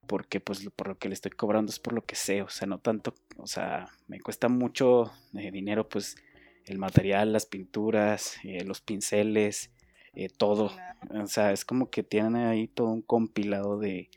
Porque 0.06 0.40
pues 0.40 0.66
por 0.70 0.88
lo 0.88 0.98
que 0.98 1.08
le 1.08 1.14
estoy 1.14 1.32
cobrando 1.32 1.70
es 1.70 1.78
por 1.80 1.92
lo 1.92 2.04
que 2.04 2.14
sé, 2.14 2.42
o 2.42 2.48
sea, 2.48 2.68
no 2.68 2.78
tanto, 2.78 3.14
o 3.38 3.46
sea, 3.46 3.88
me 4.06 4.20
cuesta 4.20 4.48
mucho 4.48 5.10
eh, 5.34 5.50
dinero 5.50 5.88
pues 5.88 6.16
el 6.64 6.78
material, 6.78 7.32
las 7.32 7.46
pinturas, 7.46 8.36
eh, 8.44 8.64
los 8.64 8.80
pinceles, 8.80 9.70
eh, 10.14 10.28
todo. 10.28 10.70
O 11.10 11.26
sea, 11.26 11.52
es 11.52 11.64
como 11.64 11.90
que 11.90 12.04
tienen 12.04 12.36
ahí 12.36 12.68
todo 12.68 12.88
un 12.88 13.02
compilado 13.02 13.78
de, 13.78 14.10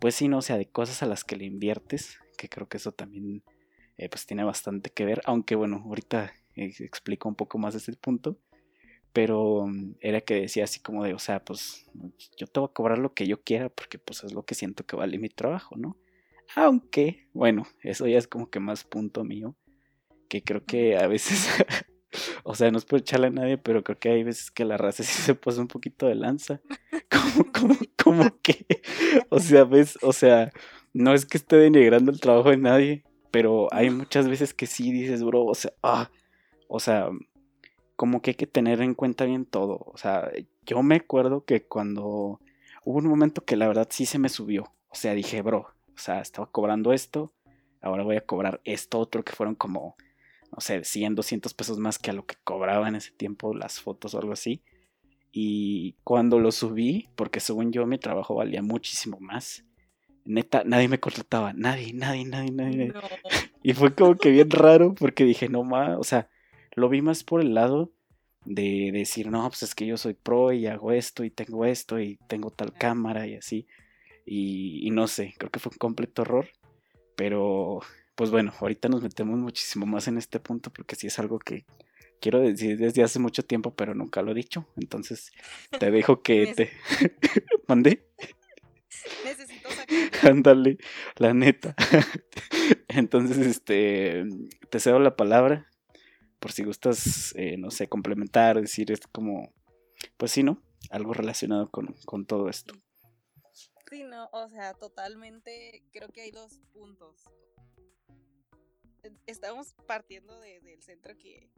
pues 0.00 0.16
sí, 0.16 0.28
no, 0.28 0.38
o 0.38 0.42
sea, 0.42 0.58
de 0.58 0.66
cosas 0.66 1.02
a 1.04 1.06
las 1.06 1.22
que 1.22 1.36
le 1.36 1.44
inviertes, 1.44 2.18
que 2.36 2.48
creo 2.48 2.68
que 2.68 2.78
eso 2.78 2.92
también 2.92 3.42
pues 4.10 4.26
tiene 4.26 4.44
bastante 4.44 4.90
que 4.90 5.04
ver, 5.04 5.22
aunque 5.24 5.56
bueno, 5.56 5.82
ahorita 5.84 6.32
explico 6.64 7.28
un 7.28 7.34
poco 7.34 7.58
más 7.58 7.74
ese 7.74 7.92
punto, 7.94 8.38
pero 9.12 9.66
mm, 9.66 9.96
era 10.00 10.20
que 10.20 10.34
decía 10.34 10.64
así 10.64 10.80
como 10.80 11.04
de, 11.04 11.14
o 11.14 11.18
sea, 11.18 11.44
pues 11.44 11.86
yo 12.36 12.46
te 12.46 12.60
voy 12.60 12.68
a 12.70 12.72
cobrar 12.72 12.98
lo 12.98 13.14
que 13.14 13.26
yo 13.26 13.42
quiera 13.42 13.68
porque 13.68 13.98
pues 13.98 14.24
es 14.24 14.32
lo 14.32 14.44
que 14.44 14.54
siento 14.54 14.86
que 14.86 14.96
vale 14.96 15.18
mi 15.18 15.28
trabajo, 15.28 15.76
¿no? 15.76 15.96
Aunque, 16.56 17.28
bueno, 17.32 17.66
eso 17.82 18.06
ya 18.06 18.18
es 18.18 18.26
como 18.26 18.50
que 18.50 18.60
más 18.60 18.84
punto 18.84 19.24
mío, 19.24 19.54
que 20.28 20.42
creo 20.42 20.64
que 20.64 20.96
a 20.96 21.06
veces, 21.06 21.48
o 22.44 22.54
sea, 22.54 22.70
no 22.70 22.78
es 22.78 22.84
por 22.84 23.00
echarle 23.00 23.28
a 23.28 23.30
nadie, 23.30 23.58
pero 23.58 23.82
creo 23.84 23.98
que 23.98 24.10
hay 24.10 24.22
veces 24.22 24.50
que 24.50 24.64
la 24.64 24.76
raza 24.76 25.02
sí 25.04 25.22
se 25.22 25.34
pasa 25.34 25.60
un 25.60 25.68
poquito 25.68 26.06
de 26.06 26.14
lanza, 26.14 26.60
como, 27.10 27.52
como, 27.52 27.76
como 28.02 28.40
que, 28.42 28.66
o 29.30 29.40
sea, 29.40 29.64
ves, 29.64 29.98
o 30.02 30.12
sea, 30.12 30.52
no 30.92 31.12
es 31.14 31.26
que 31.26 31.38
esté 31.38 31.56
denigrando 31.56 32.10
el 32.10 32.20
trabajo 32.20 32.50
de 32.50 32.56
nadie, 32.56 33.04
pero 33.30 33.68
hay 33.72 33.90
muchas 33.90 34.28
veces 34.28 34.54
que 34.54 34.66
sí 34.66 34.90
dices, 34.90 35.22
bro, 35.22 35.44
o 35.44 35.54
sea, 35.54 35.72
ah, 35.82 36.10
o 36.68 36.80
sea, 36.80 37.10
como 37.96 38.22
que 38.22 38.30
hay 38.30 38.34
que 38.36 38.46
tener 38.46 38.80
en 38.80 38.94
cuenta 38.94 39.24
bien 39.24 39.44
todo. 39.44 39.80
O 39.86 39.96
sea, 39.96 40.30
yo 40.64 40.82
me 40.82 40.96
acuerdo 40.96 41.44
que 41.44 41.64
cuando 41.64 42.40
hubo 42.84 42.98
un 42.98 43.08
momento 43.08 43.44
que 43.44 43.56
la 43.56 43.66
verdad 43.66 43.88
sí 43.90 44.06
se 44.06 44.20
me 44.20 44.28
subió. 44.28 44.72
O 44.88 44.94
sea, 44.94 45.14
dije, 45.14 45.42
bro, 45.42 45.58
o 45.60 45.98
sea, 45.98 46.20
estaba 46.20 46.46
cobrando 46.50 46.92
esto, 46.92 47.32
ahora 47.80 48.04
voy 48.04 48.16
a 48.16 48.24
cobrar 48.24 48.60
esto 48.64 48.98
otro 49.00 49.24
que 49.24 49.32
fueron 49.32 49.56
como, 49.56 49.96
no 50.52 50.60
sé, 50.60 50.84
100, 50.84 51.16
200 51.16 51.54
pesos 51.54 51.78
más 51.78 51.98
que 51.98 52.10
a 52.10 52.14
lo 52.14 52.24
que 52.24 52.36
cobraba 52.44 52.86
en 52.88 52.94
ese 52.94 53.10
tiempo 53.10 53.52
las 53.52 53.80
fotos 53.80 54.14
o 54.14 54.18
algo 54.20 54.32
así. 54.32 54.62
Y 55.32 55.94
cuando 56.04 56.38
lo 56.38 56.52
subí, 56.52 57.08
porque 57.16 57.40
según 57.40 57.72
yo 57.72 57.86
mi 57.86 57.98
trabajo 57.98 58.34
valía 58.34 58.62
muchísimo 58.62 59.18
más, 59.20 59.64
neta, 60.24 60.62
nadie 60.64 60.88
me 60.88 61.00
contrataba, 61.00 61.52
nadie, 61.52 61.92
nadie, 61.92 62.24
nadie, 62.24 62.52
nadie. 62.52 62.92
Y 63.62 63.74
fue 63.74 63.94
como 63.94 64.14
que 64.14 64.30
bien 64.30 64.50
raro 64.50 64.94
porque 64.94 65.24
dije, 65.24 65.48
no 65.48 65.64
más, 65.64 65.98
o 65.98 66.04
sea, 66.04 66.28
lo 66.78 66.88
vi 66.88 67.02
más 67.02 67.24
por 67.24 67.40
el 67.40 67.54
lado 67.54 67.92
de 68.44 68.90
decir, 68.92 69.30
no, 69.30 69.46
pues 69.48 69.62
es 69.62 69.74
que 69.74 69.86
yo 69.86 69.96
soy 69.96 70.14
pro 70.14 70.52
y 70.52 70.66
hago 70.66 70.92
esto 70.92 71.24
y 71.24 71.30
tengo 71.30 71.66
esto 71.66 72.00
y 72.00 72.18
tengo 72.28 72.50
tal 72.50 72.72
cámara 72.72 73.26
y 73.26 73.34
así. 73.34 73.66
Y, 74.24 74.90
no 74.90 75.08
sé, 75.08 75.34
creo 75.38 75.50
que 75.50 75.58
fue 75.58 75.72
un 75.72 75.78
completo 75.78 76.22
error. 76.22 76.48
Pero, 77.16 77.80
pues 78.14 78.30
bueno, 78.30 78.52
ahorita 78.60 78.88
nos 78.88 79.02
metemos 79.02 79.38
muchísimo 79.38 79.86
más 79.86 80.08
en 80.08 80.18
este 80.18 80.40
punto 80.40 80.70
porque 80.70 80.96
sí 80.96 81.06
es 81.06 81.18
algo 81.18 81.38
que 81.38 81.64
quiero 82.20 82.40
decir 82.40 82.78
desde 82.78 83.02
hace 83.02 83.18
mucho 83.18 83.42
tiempo, 83.44 83.74
pero 83.74 83.94
nunca 83.94 84.22
lo 84.22 84.32
he 84.32 84.34
dicho. 84.34 84.66
Entonces, 84.76 85.32
te 85.78 85.90
dejo 85.90 86.22
que 86.22 86.54
te... 86.54 86.70
¿Mandé? 87.68 88.06
Necesito 89.24 89.68
Ándale, 90.22 90.78
la 91.16 91.34
neta. 91.34 91.74
Entonces, 92.88 93.38
este, 93.38 94.24
te 94.70 94.80
cedo 94.80 94.98
la 94.98 95.16
palabra 95.16 95.68
por 96.38 96.52
si 96.52 96.64
gustas, 96.64 97.34
eh, 97.36 97.56
no 97.56 97.70
sé, 97.70 97.88
complementar, 97.88 98.60
decir 98.60 98.90
esto 98.92 99.08
como, 99.12 99.52
pues 100.16 100.32
sí, 100.32 100.42
¿no? 100.42 100.62
Algo 100.90 101.12
relacionado 101.12 101.70
con, 101.70 101.94
con 102.04 102.26
todo 102.26 102.48
esto. 102.48 102.74
Sí, 103.90 104.04
no, 104.04 104.28
o 104.32 104.48
sea, 104.48 104.74
totalmente, 104.74 105.82
creo 105.92 106.08
que 106.10 106.20
hay 106.20 106.30
dos 106.30 106.60
puntos. 106.72 107.24
E, 109.02 109.12
estamos 109.26 109.74
partiendo 109.86 110.38
del 110.40 110.82
centro 110.82 111.16
que, 111.16 111.50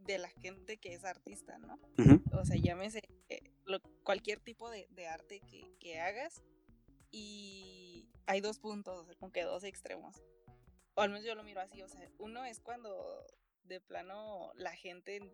de 0.00 0.18
la 0.18 0.28
gente 0.28 0.78
que 0.78 0.94
es 0.94 1.04
artista, 1.04 1.58
¿no? 1.58 1.78
O 2.32 2.44
sea, 2.44 2.56
llámese 2.56 3.02
eh, 3.28 3.50
cualquier 4.02 4.40
tipo 4.40 4.70
de, 4.70 4.88
arte 5.06 5.40
que, 5.40 5.72
que, 5.78 6.00
hagas 6.00 6.42
y 7.10 8.08
hay 8.26 8.40
dos 8.40 8.58
puntos, 8.58 9.06
como 9.18 9.32
que 9.32 9.42
dos 9.44 9.62
extremos. 9.62 10.20
O 10.94 11.00
al 11.00 11.10
menos 11.10 11.24
yo 11.24 11.34
lo 11.34 11.44
miro 11.44 11.60
así, 11.60 11.80
o 11.82 11.88
sea, 11.88 12.10
uno 12.18 12.44
es 12.44 12.60
cuando 12.60 13.24
de 13.64 13.80
plano 13.80 14.52
la 14.54 14.74
gente, 14.74 15.32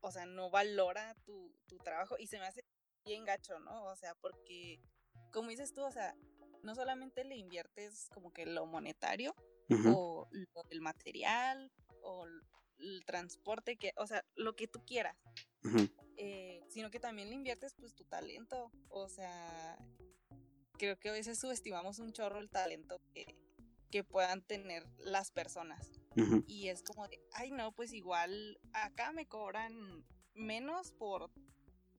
o 0.00 0.10
sea, 0.10 0.26
no 0.26 0.50
valora 0.50 1.14
tu, 1.24 1.52
trabajo 1.84 2.16
y 2.18 2.26
se 2.26 2.38
me 2.38 2.46
hace 2.46 2.64
bien 3.04 3.24
gacho, 3.24 3.58
¿no? 3.60 3.84
O 3.84 3.96
sea, 3.96 4.14
porque, 4.16 4.80
como 5.32 5.50
dices 5.50 5.72
tú, 5.72 5.82
o 5.82 5.90
sea, 5.90 6.14
no 6.62 6.74
solamente 6.74 7.24
le 7.24 7.36
inviertes 7.36 8.08
como 8.12 8.32
que 8.32 8.46
lo 8.46 8.66
monetario 8.66 9.34
o 9.94 10.28
el 10.70 10.80
material 10.80 11.70
o 12.02 12.26
el 12.78 13.04
transporte, 13.04 13.76
que, 13.76 13.92
o 13.96 14.06
sea, 14.06 14.24
lo 14.34 14.56
que 14.56 14.68
tú 14.68 14.84
quieras, 14.84 15.16
eh, 16.16 16.62
sino 16.68 16.90
que 16.90 17.00
también 17.00 17.28
le 17.28 17.34
inviertes 17.34 17.74
pues 17.74 17.94
tu 17.94 18.04
talento, 18.04 18.70
o 18.88 19.08
sea, 19.08 19.78
creo 20.78 20.98
que 20.98 21.10
a 21.10 21.12
veces 21.12 21.38
subestimamos 21.38 21.98
un 21.98 22.12
chorro 22.12 22.38
el 22.38 22.50
talento 22.50 23.00
que, 23.12 23.36
que 23.90 24.04
puedan 24.04 24.42
tener 24.42 24.86
las 24.98 25.30
personas. 25.30 25.97
Y 26.46 26.68
es 26.68 26.82
como 26.82 27.06
de, 27.08 27.20
ay 27.32 27.50
no, 27.50 27.72
pues 27.72 27.92
igual 27.92 28.58
acá 28.72 29.12
me 29.12 29.26
cobran 29.26 30.04
menos 30.34 30.92
por, 30.92 31.30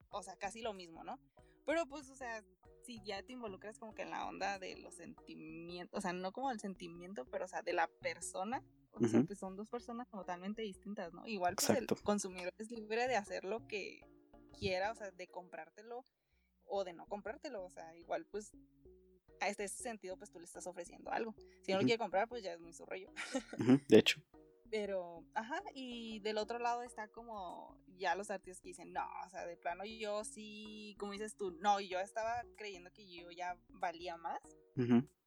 o 0.10 0.24
sea, 0.24 0.36
casi 0.38 0.62
lo 0.62 0.74
mismo, 0.74 1.04
¿no? 1.04 1.20
Pero 1.66 1.86
pues, 1.86 2.10
o 2.10 2.16
sea, 2.16 2.44
si 2.84 3.02
ya 3.04 3.22
te 3.24 3.34
involucras 3.34 3.78
como 3.78 3.94
que 3.94 4.02
en 4.02 4.10
la 4.10 4.28
onda 4.28 4.60
de 4.60 4.78
los 4.78 4.96
sentimientos, 4.96 5.98
o 5.98 6.02
sea, 6.02 6.14
no 6.14 6.32
como 6.32 6.52
el 6.52 6.60
sentimiento, 6.60 7.26
pero 7.26 7.46
o 7.46 7.48
sea, 7.48 7.62
de 7.62 7.74
la 7.74 7.88
persona, 7.88 8.64
o 8.92 9.08
sea, 9.08 9.24
pues 9.24 9.40
son 9.40 9.56
dos 9.56 9.70
personas 9.70 10.10
totalmente 10.10 10.62
distintas, 10.62 11.14
¿no? 11.14 11.26
Igual 11.28 11.56
pues 11.56 11.70
el 11.70 11.88
consumidor 12.04 12.54
es 12.58 12.72
libre 12.72 13.08
de 13.08 13.16
hacer 13.16 13.44
lo 13.44 13.68
que 13.68 14.02
quiera, 14.58 14.92
o 14.92 14.96
sea, 14.96 15.12
de 15.12 15.28
comprártelo 15.28 16.04
o 16.66 16.84
de 16.84 16.94
no 16.94 17.06
comprártelo, 17.08 17.64
o 17.64 17.70
sea, 17.70 17.96
igual 17.96 18.26
pues 18.26 18.52
a 19.42 19.48
este 19.48 19.68
sentido, 19.68 20.18
pues 20.18 20.32
tú 20.32 20.40
le 20.40 20.46
estás 20.46 20.68
ofreciendo 20.68 21.12
algo. 21.12 21.36
Si 21.62 21.72
no 21.72 21.80
lo 21.80 21.86
quiere 21.86 21.98
comprar, 21.98 22.28
pues 22.28 22.44
ya 22.44 22.54
es 22.54 22.60
muy 22.60 22.74
su 22.74 22.86
rollo. 22.86 23.12
de 23.88 23.98
hecho. 23.98 24.22
Pero, 24.72 25.26
ajá, 25.34 25.64
y 25.74 26.20
del 26.20 26.38
otro 26.38 26.60
lado 26.60 26.84
está 26.84 27.08
como 27.08 27.76
ya 27.98 28.16
los 28.16 28.30
artistas 28.30 28.62
que 28.62 28.70
dicen, 28.70 28.94
no, 28.94 29.08
o 29.26 29.30
sea, 29.30 29.46
de 29.46 29.58
plano 29.58 29.84
yo 29.84 30.24
sí, 30.24 30.96
como 31.00 31.14
dices 31.14 31.36
tú, 31.36 31.52
no, 31.60 31.80
yo 31.80 32.00
estaba 32.00 32.44
creyendo 32.56 32.92
que 32.92 33.10
yo 33.10 33.32
ya 33.32 33.58
valía 33.70 34.16
más, 34.18 34.40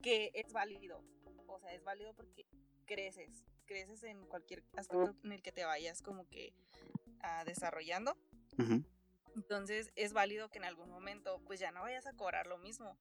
que 0.00 0.30
es 0.34 0.52
válido. 0.52 1.02
O 1.48 1.58
sea, 1.58 1.72
es 1.74 1.82
válido 1.82 2.14
porque 2.14 2.46
creces, 2.86 3.44
creces 3.66 4.04
en 4.04 4.24
cualquier 4.26 4.64
aspecto 4.76 5.14
en 5.24 5.32
el 5.32 5.42
que 5.42 5.52
te 5.52 5.64
vayas 5.64 6.02
como 6.02 6.28
que 6.28 6.54
uh, 7.22 7.44
desarrollando. 7.44 8.16
Entonces 9.34 9.92
es 9.96 10.12
válido 10.12 10.50
que 10.50 10.58
en 10.58 10.64
algún 10.64 10.90
momento 10.90 11.40
pues 11.46 11.60
ya 11.60 11.70
no 11.72 11.82
vayas 11.82 12.06
a 12.06 12.12
cobrar 12.14 12.46
lo 12.46 12.58
mismo. 12.58 12.98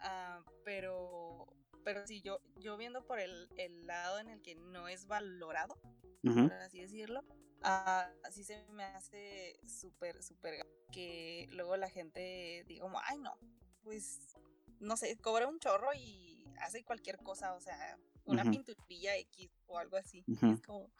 Ah, 0.00 0.42
pero, 0.64 1.46
pero 1.84 2.06
si 2.06 2.20
yo, 2.20 2.40
yo 2.56 2.76
viendo 2.76 3.06
por 3.06 3.20
el, 3.20 3.48
lado 3.86 4.18
en 4.18 4.28
el 4.28 4.42
que 4.42 4.54
no 4.54 4.88
es 4.88 5.06
valorado, 5.06 5.78
por 6.22 6.52
así 6.52 6.80
decirlo, 6.80 7.20
uh, 7.62 8.12
así 8.24 8.44
se 8.44 8.62
me 8.72 8.84
hace 8.84 9.58
súper, 9.66 10.22
súper 10.22 10.66
que 10.92 11.48
luego 11.52 11.76
la 11.76 11.88
gente 11.88 12.64
diga 12.66 12.82
como, 12.82 13.00
ay 13.04 13.18
no, 13.18 13.38
pues, 13.82 14.36
no 14.80 14.96
sé, 14.96 15.16
cobra 15.18 15.46
un 15.46 15.58
chorro 15.58 15.88
y 15.94 16.44
hace 16.60 16.84
cualquier 16.84 17.18
cosa, 17.18 17.54
o 17.54 17.60
sea, 17.60 17.98
una 18.24 18.44
pinturilla 18.44 19.16
X 19.16 19.50
o 19.66 19.78
algo 19.78 19.96
así. 19.96 20.24
Es 20.26 20.60
como, 20.62 20.90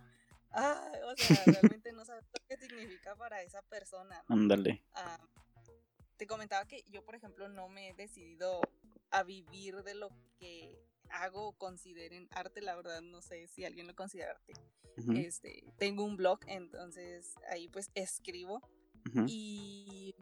ah, 0.53 0.91
o 1.07 1.17
sea, 1.17 1.43
realmente 1.47 1.93
no 1.93 2.05
sabes 2.05 2.25
lo 2.25 2.47
que 2.47 2.57
significa 2.57 3.17
para 3.17 3.43
esa 3.43 3.63
persona. 3.63 4.25
Ándale. 4.29 4.83
Ah, 4.95 5.19
te 6.17 6.27
comentaba 6.27 6.67
que 6.67 6.83
yo, 6.89 7.05
por 7.05 7.15
ejemplo, 7.15 7.49
no 7.49 7.69
me 7.69 7.91
he 7.91 7.95
decidido 7.95 8.61
a 9.11 9.23
vivir 9.23 9.83
de 9.83 9.95
lo 9.95 10.11
que 10.39 10.79
hago 11.11 11.49
o 11.49 11.53
consideren 11.53 12.29
arte, 12.33 12.61
la 12.61 12.75
verdad 12.75 13.01
no 13.01 13.23
sé 13.23 13.47
si 13.49 13.65
alguien 13.65 13.87
lo 13.87 13.95
considera 13.95 14.33
arte. 14.33 14.55
Este, 15.15 15.63
tengo 15.77 16.05
un 16.05 16.17
blog, 16.17 16.41
entonces 16.47 17.35
ahí 17.51 17.69
pues 17.69 17.91
escribo 17.95 18.63
y 19.27 20.17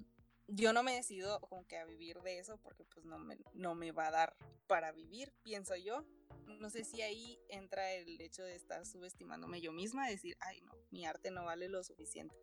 yo 0.49 0.73
no 0.73 0.83
me 0.83 0.95
decido 0.95 1.41
como 1.41 1.65
que 1.67 1.79
a 1.79 1.85
vivir 1.85 2.21
de 2.23 2.39
eso 2.39 2.59
porque 2.59 2.85
pues 2.85 3.07
no 3.07 3.19
me, 3.19 3.39
no 3.55 3.75
me 3.75 3.93
va 3.93 4.09
a 4.09 4.11
dar 4.11 4.37
para 4.67 4.93
vivir, 4.93 5.33
pienso 5.43 5.77
yo. 5.77 6.05
No 6.47 6.71
sé 6.71 6.85
si 6.85 7.03
ahí 7.03 7.39
entra 7.49 7.93
el 7.93 8.21
hecho 8.21 8.43
de 8.43 8.55
estar 8.55 8.87
subestimándome 8.87 9.61
yo 9.61 9.73
misma, 9.73 10.09
decir, 10.09 10.37
ay 10.41 10.61
no, 10.63 10.73
mi 10.91 11.05
arte 11.05 11.31
no 11.31 11.45
vale 11.45 11.69
lo 11.69 11.83
suficiente. 11.83 12.35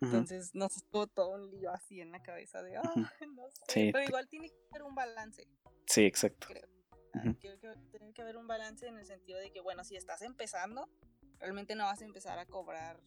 Entonces, 0.00 0.54
no 0.54 0.68
sé, 0.68 0.80
todo 0.90 1.30
un 1.30 1.50
lío 1.50 1.72
así 1.72 2.00
en 2.00 2.12
la 2.12 2.22
cabeza 2.22 2.62
de, 2.62 2.76
ah, 2.76 2.82
no 3.34 3.48
sé. 3.66 3.90
Pero 3.92 4.02
igual 4.02 4.28
tiene 4.28 4.48
que 4.48 4.56
haber 4.70 4.84
un 4.84 4.94
balance. 4.94 5.48
Sí, 5.86 6.02
exacto. 6.02 6.46
Creo. 6.48 6.68
que, 7.40 7.58
tiene 7.90 8.12
que 8.12 8.22
haber 8.22 8.36
un 8.36 8.46
balance 8.46 8.86
en 8.86 8.96
el 8.96 9.06
sentido 9.06 9.40
de 9.40 9.50
que, 9.50 9.60
bueno, 9.60 9.82
si 9.82 9.96
estás 9.96 10.22
empezando, 10.22 10.88
realmente 11.38 11.74
no 11.74 11.84
vas 11.84 12.00
a 12.00 12.04
empezar 12.04 12.38
a 12.38 12.46
cobrar 12.46 13.00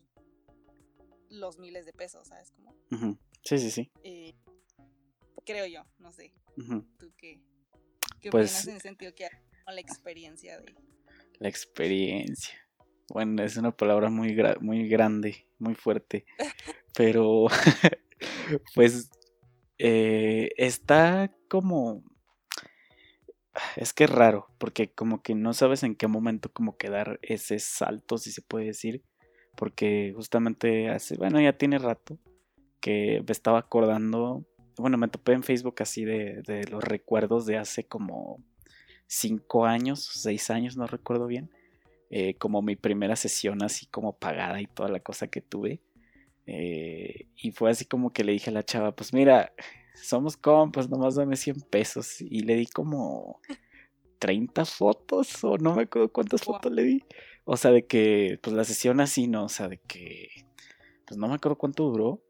los 1.29 1.57
miles 1.57 1.85
de 1.85 1.93
pesos, 1.93 2.27
¿sabes 2.27 2.51
cómo? 2.51 2.75
Sí, 3.43 3.57
sí, 3.57 3.71
sí. 3.71 3.91
Eh, 4.03 4.35
creo 5.45 5.65
yo, 5.65 5.85
no 5.97 6.11
sé. 6.11 6.33
¿Tú 6.97 7.13
qué, 7.17 7.41
qué 8.19 8.29
pues, 8.29 8.51
opinas 8.51 8.67
en 8.67 8.75
el 8.75 8.81
sentido 8.81 9.15
que 9.15 9.25
con 9.71 9.75
la 9.75 9.81
experiencia 9.81 10.59
de... 10.59 10.75
La 11.39 11.47
experiencia. 11.47 12.55
Bueno, 13.07 13.41
es 13.41 13.55
una 13.55 13.71
palabra 13.71 14.09
muy, 14.09 14.35
muy 14.59 14.89
grande, 14.89 15.47
muy 15.59 15.75
fuerte. 15.75 16.25
Pero, 16.95 17.47
pues, 18.75 19.09
eh, 19.77 20.49
está 20.57 21.33
como... 21.47 22.03
Es 23.77 23.93
que 23.93 24.05
es 24.05 24.09
raro, 24.09 24.47
porque 24.57 24.91
como 24.91 25.21
que 25.21 25.35
no 25.35 25.53
sabes 25.53 25.83
en 25.83 25.95
qué 25.95 26.07
momento 26.07 26.51
como 26.51 26.77
que 26.77 26.89
dar 26.89 27.19
ese 27.21 27.59
salto, 27.59 28.17
si 28.17 28.31
se 28.31 28.41
puede 28.41 28.65
decir. 28.65 29.03
Porque 29.55 30.11
justamente 30.13 30.89
hace, 30.89 31.15
bueno, 31.15 31.39
ya 31.39 31.57
tiene 31.57 31.77
rato 31.77 32.19
que 32.81 33.23
me 33.25 33.31
estaba 33.31 33.59
acordando, 33.59 34.45
bueno, 34.77 34.97
me 34.97 35.07
topé 35.07 35.33
en 35.33 35.43
Facebook 35.43 35.75
así 35.79 36.03
de, 36.03 36.41
de 36.45 36.65
los 36.65 36.83
recuerdos 36.83 37.45
de 37.45 37.57
hace 37.57 37.85
como 37.85 38.43
cinco 39.11 39.65
años, 39.65 40.09
seis 40.13 40.49
años, 40.49 40.77
no 40.77 40.87
recuerdo 40.87 41.27
bien, 41.27 41.49
eh, 42.09 42.35
como 42.35 42.61
mi 42.61 42.77
primera 42.77 43.17
sesión 43.17 43.61
así 43.61 43.85
como 43.87 44.13
pagada 44.13 44.61
y 44.61 44.67
toda 44.67 44.87
la 44.87 45.01
cosa 45.01 45.27
que 45.27 45.41
tuve. 45.41 45.81
Eh, 46.47 47.27
y 47.35 47.51
fue 47.51 47.69
así 47.69 47.85
como 47.85 48.13
que 48.13 48.23
le 48.23 48.31
dije 48.31 48.49
a 48.49 48.53
la 48.53 48.63
chava, 48.63 48.95
pues 48.95 49.13
mira, 49.13 49.53
somos 50.01 50.37
compas, 50.37 50.89
nomás 50.89 51.15
dame 51.15 51.35
100 51.35 51.61
pesos. 51.69 52.21
Y 52.21 52.43
le 52.43 52.55
di 52.55 52.67
como 52.67 53.41
30 54.19 54.63
fotos 54.65 55.43
o 55.43 55.57
no 55.57 55.75
me 55.75 55.83
acuerdo 55.83 56.11
cuántas 56.11 56.43
fotos 56.43 56.71
le 56.71 56.83
di. 56.83 57.03
O 57.43 57.57
sea, 57.57 57.71
de 57.71 57.85
que, 57.85 58.39
pues 58.41 58.55
la 58.55 58.63
sesión 58.63 59.01
así, 59.01 59.27
¿no? 59.27 59.45
O 59.45 59.49
sea, 59.49 59.67
de 59.67 59.77
que, 59.79 60.29
pues 61.05 61.17
no 61.17 61.27
me 61.27 61.35
acuerdo 61.35 61.57
cuánto 61.57 61.83
duró. 61.89 62.21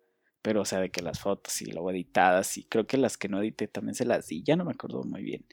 Pero, 0.41 0.61
o 0.61 0.65
sea, 0.65 0.79
de 0.79 0.89
que 0.89 1.03
las 1.03 1.19
fotos 1.19 1.61
y 1.61 1.65
luego 1.65 1.91
editadas 1.91 2.57
y 2.57 2.63
creo 2.63 2.87
que 2.87 2.97
las 2.97 3.17
que 3.17 3.29
no 3.29 3.39
edité 3.39 3.67
también 3.67 3.93
se 3.93 4.05
las 4.05 4.27
di, 4.27 4.41
ya 4.43 4.55
no 4.55 4.65
me 4.65 4.71
acuerdo 4.71 5.03
muy 5.03 5.21
bien. 5.21 5.45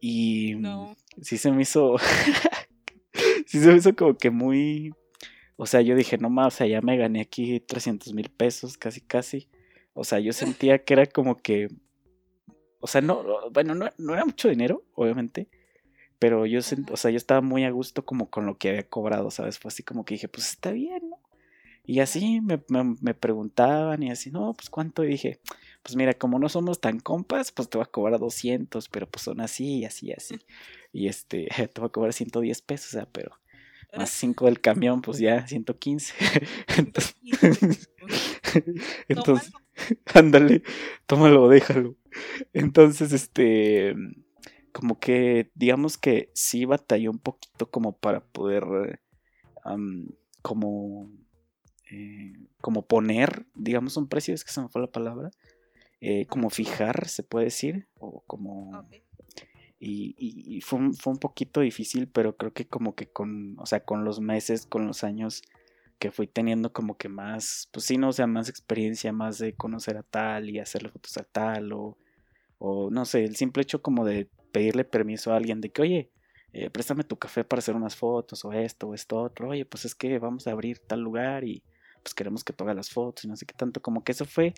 Y 0.00 0.54
no. 0.56 0.96
sí 1.20 1.38
se 1.38 1.50
me 1.50 1.62
hizo, 1.62 1.96
sí 3.46 3.60
se 3.60 3.68
me 3.68 3.76
hizo 3.76 3.94
como 3.94 4.16
que 4.16 4.30
muy, 4.30 4.92
o 5.56 5.66
sea, 5.66 5.80
yo 5.80 5.96
dije, 5.96 6.18
no 6.18 6.30
más, 6.30 6.54
o 6.54 6.56
sea, 6.58 6.66
ya 6.66 6.80
me 6.80 6.96
gané 6.96 7.20
aquí 7.20 7.60
300 7.60 8.12
mil 8.14 8.30
pesos, 8.30 8.78
casi, 8.78 9.00
casi. 9.00 9.48
O 9.94 10.04
sea, 10.04 10.20
yo 10.20 10.32
sentía 10.32 10.84
que 10.84 10.94
era 10.94 11.06
como 11.06 11.36
que, 11.36 11.68
o 12.80 12.86
sea, 12.86 13.00
no, 13.00 13.24
bueno, 13.50 13.74
no, 13.74 13.90
no 13.98 14.14
era 14.14 14.24
mucho 14.24 14.48
dinero, 14.48 14.84
obviamente, 14.94 15.48
pero 16.18 16.46
yo, 16.46 16.60
o 16.90 16.96
sea, 16.96 17.10
yo 17.10 17.16
estaba 17.16 17.40
muy 17.40 17.64
a 17.64 17.70
gusto 17.70 18.04
como 18.04 18.30
con 18.30 18.46
lo 18.46 18.58
que 18.58 18.70
había 18.70 18.88
cobrado, 18.88 19.30
¿sabes? 19.30 19.58
Fue 19.58 19.68
así 19.68 19.82
como 19.82 20.04
que 20.04 20.14
dije, 20.14 20.28
pues 20.28 20.48
está 20.50 20.72
bien, 20.72 21.10
¿no? 21.10 21.27
Y 21.88 22.00
así 22.00 22.42
me, 22.42 22.60
me, 23.00 23.14
preguntaban 23.14 24.02
y 24.02 24.10
así, 24.10 24.30
no, 24.30 24.52
pues 24.52 24.68
cuánto. 24.68 25.04
Y 25.04 25.08
dije, 25.08 25.40
pues 25.82 25.96
mira, 25.96 26.12
como 26.12 26.38
no 26.38 26.50
somos 26.50 26.82
tan 26.82 27.00
compas, 27.00 27.50
pues 27.50 27.70
te 27.70 27.78
va 27.78 27.84
a 27.84 27.90
cobrar 27.90 28.20
200, 28.20 28.90
pero 28.90 29.08
pues 29.08 29.22
son 29.22 29.40
así, 29.40 29.86
así, 29.86 30.12
así. 30.12 30.34
Y 30.92 31.08
este, 31.08 31.48
te 31.72 31.80
va 31.80 31.86
a 31.86 31.90
cobrar 31.90 32.12
110 32.12 32.60
pesos, 32.60 32.88
o 32.88 32.98
sea, 32.98 33.08
pero 33.10 33.40
más 33.96 34.10
5 34.20 34.44
del 34.44 34.60
camión, 34.60 35.00
pues 35.00 35.18
ya 35.18 35.46
115. 35.46 36.12
entonces, 36.76 37.16
entonces 39.08 39.52
ándale, 40.12 40.62
tómalo, 41.06 41.48
déjalo. 41.48 41.96
Entonces, 42.52 43.14
este, 43.14 43.94
como 44.72 45.00
que, 45.00 45.50
digamos 45.54 45.96
que 45.96 46.30
sí 46.34 46.66
batalló 46.66 47.12
un 47.12 47.18
poquito 47.18 47.70
como 47.70 47.96
para 47.96 48.20
poder, 48.20 49.00
como 50.42 51.10
eh, 51.90 52.32
como 52.60 52.86
poner, 52.86 53.46
digamos, 53.54 53.96
un 53.96 54.08
precio, 54.08 54.34
es 54.34 54.44
que 54.44 54.52
se 54.52 54.60
me 54.60 54.68
fue 54.68 54.82
la 54.82 54.90
palabra, 54.90 55.30
eh, 56.00 56.26
como 56.26 56.50
fijar, 56.50 57.08
se 57.08 57.22
puede 57.22 57.46
decir, 57.46 57.88
o 57.98 58.22
como... 58.26 58.86
Y, 59.80 60.60
fue, 60.62 60.80
un, 60.80 60.94
fue, 60.94 61.12
un, 61.12 61.20
poquito 61.20 61.60
difícil, 61.60 62.08
pero 62.08 62.36
creo 62.36 62.52
que 62.52 62.66
como 62.66 62.96
que 62.96 63.06
con, 63.06 63.56
o 63.60 63.66
sea, 63.66 63.84
con 63.84 64.04
los 64.04 64.20
meses, 64.20 64.66
con 64.66 64.88
los 64.88 65.04
años 65.04 65.42
que 66.00 66.10
fui 66.10 66.26
teniendo 66.26 66.72
como 66.72 66.96
que 66.96 67.08
más, 67.08 67.68
pues 67.72 67.86
sí, 67.86 67.96
no, 67.96 68.08
o 68.08 68.12
sea, 68.12 68.26
más 68.26 68.48
experiencia, 68.48 69.12
más 69.12 69.38
de 69.38 69.54
conocer 69.54 69.96
a 69.96 70.02
tal 70.02 70.50
y 70.50 70.58
hacerle 70.58 70.88
fotos 70.90 71.16
a 71.18 71.22
tal, 71.22 71.72
o, 71.72 71.96
o 72.58 72.90
no 72.90 73.04
sé, 73.04 73.24
el 73.24 73.36
simple 73.36 73.62
hecho 73.62 73.80
como 73.80 74.04
de 74.04 74.28
pedirle 74.52 74.84
permiso 74.84 75.32
a 75.32 75.36
alguien 75.36 75.60
de 75.60 75.70
que, 75.70 75.82
oye, 75.82 76.10
eh, 76.52 76.70
préstame 76.70 77.04
tu 77.04 77.16
café 77.16 77.44
para 77.44 77.58
hacer 77.60 77.76
unas 77.76 77.96
fotos, 77.96 78.44
o 78.44 78.52
esto, 78.52 78.88
o 78.88 78.94
esto, 78.94 79.20
otro, 79.22 79.50
oye, 79.50 79.64
pues 79.64 79.84
es 79.84 79.94
que 79.94 80.18
vamos 80.18 80.46
a 80.46 80.52
abrir 80.52 80.78
tal 80.80 81.00
lugar 81.00 81.44
y 81.44 81.62
pues 82.02 82.14
queremos 82.14 82.44
que 82.44 82.52
tú 82.52 82.64
las 82.64 82.90
fotos 82.90 83.24
y 83.24 83.28
no 83.28 83.36
sé 83.36 83.46
qué 83.46 83.54
tanto, 83.54 83.80
como 83.82 84.04
que 84.04 84.12
eso 84.12 84.24
fue 84.24 84.54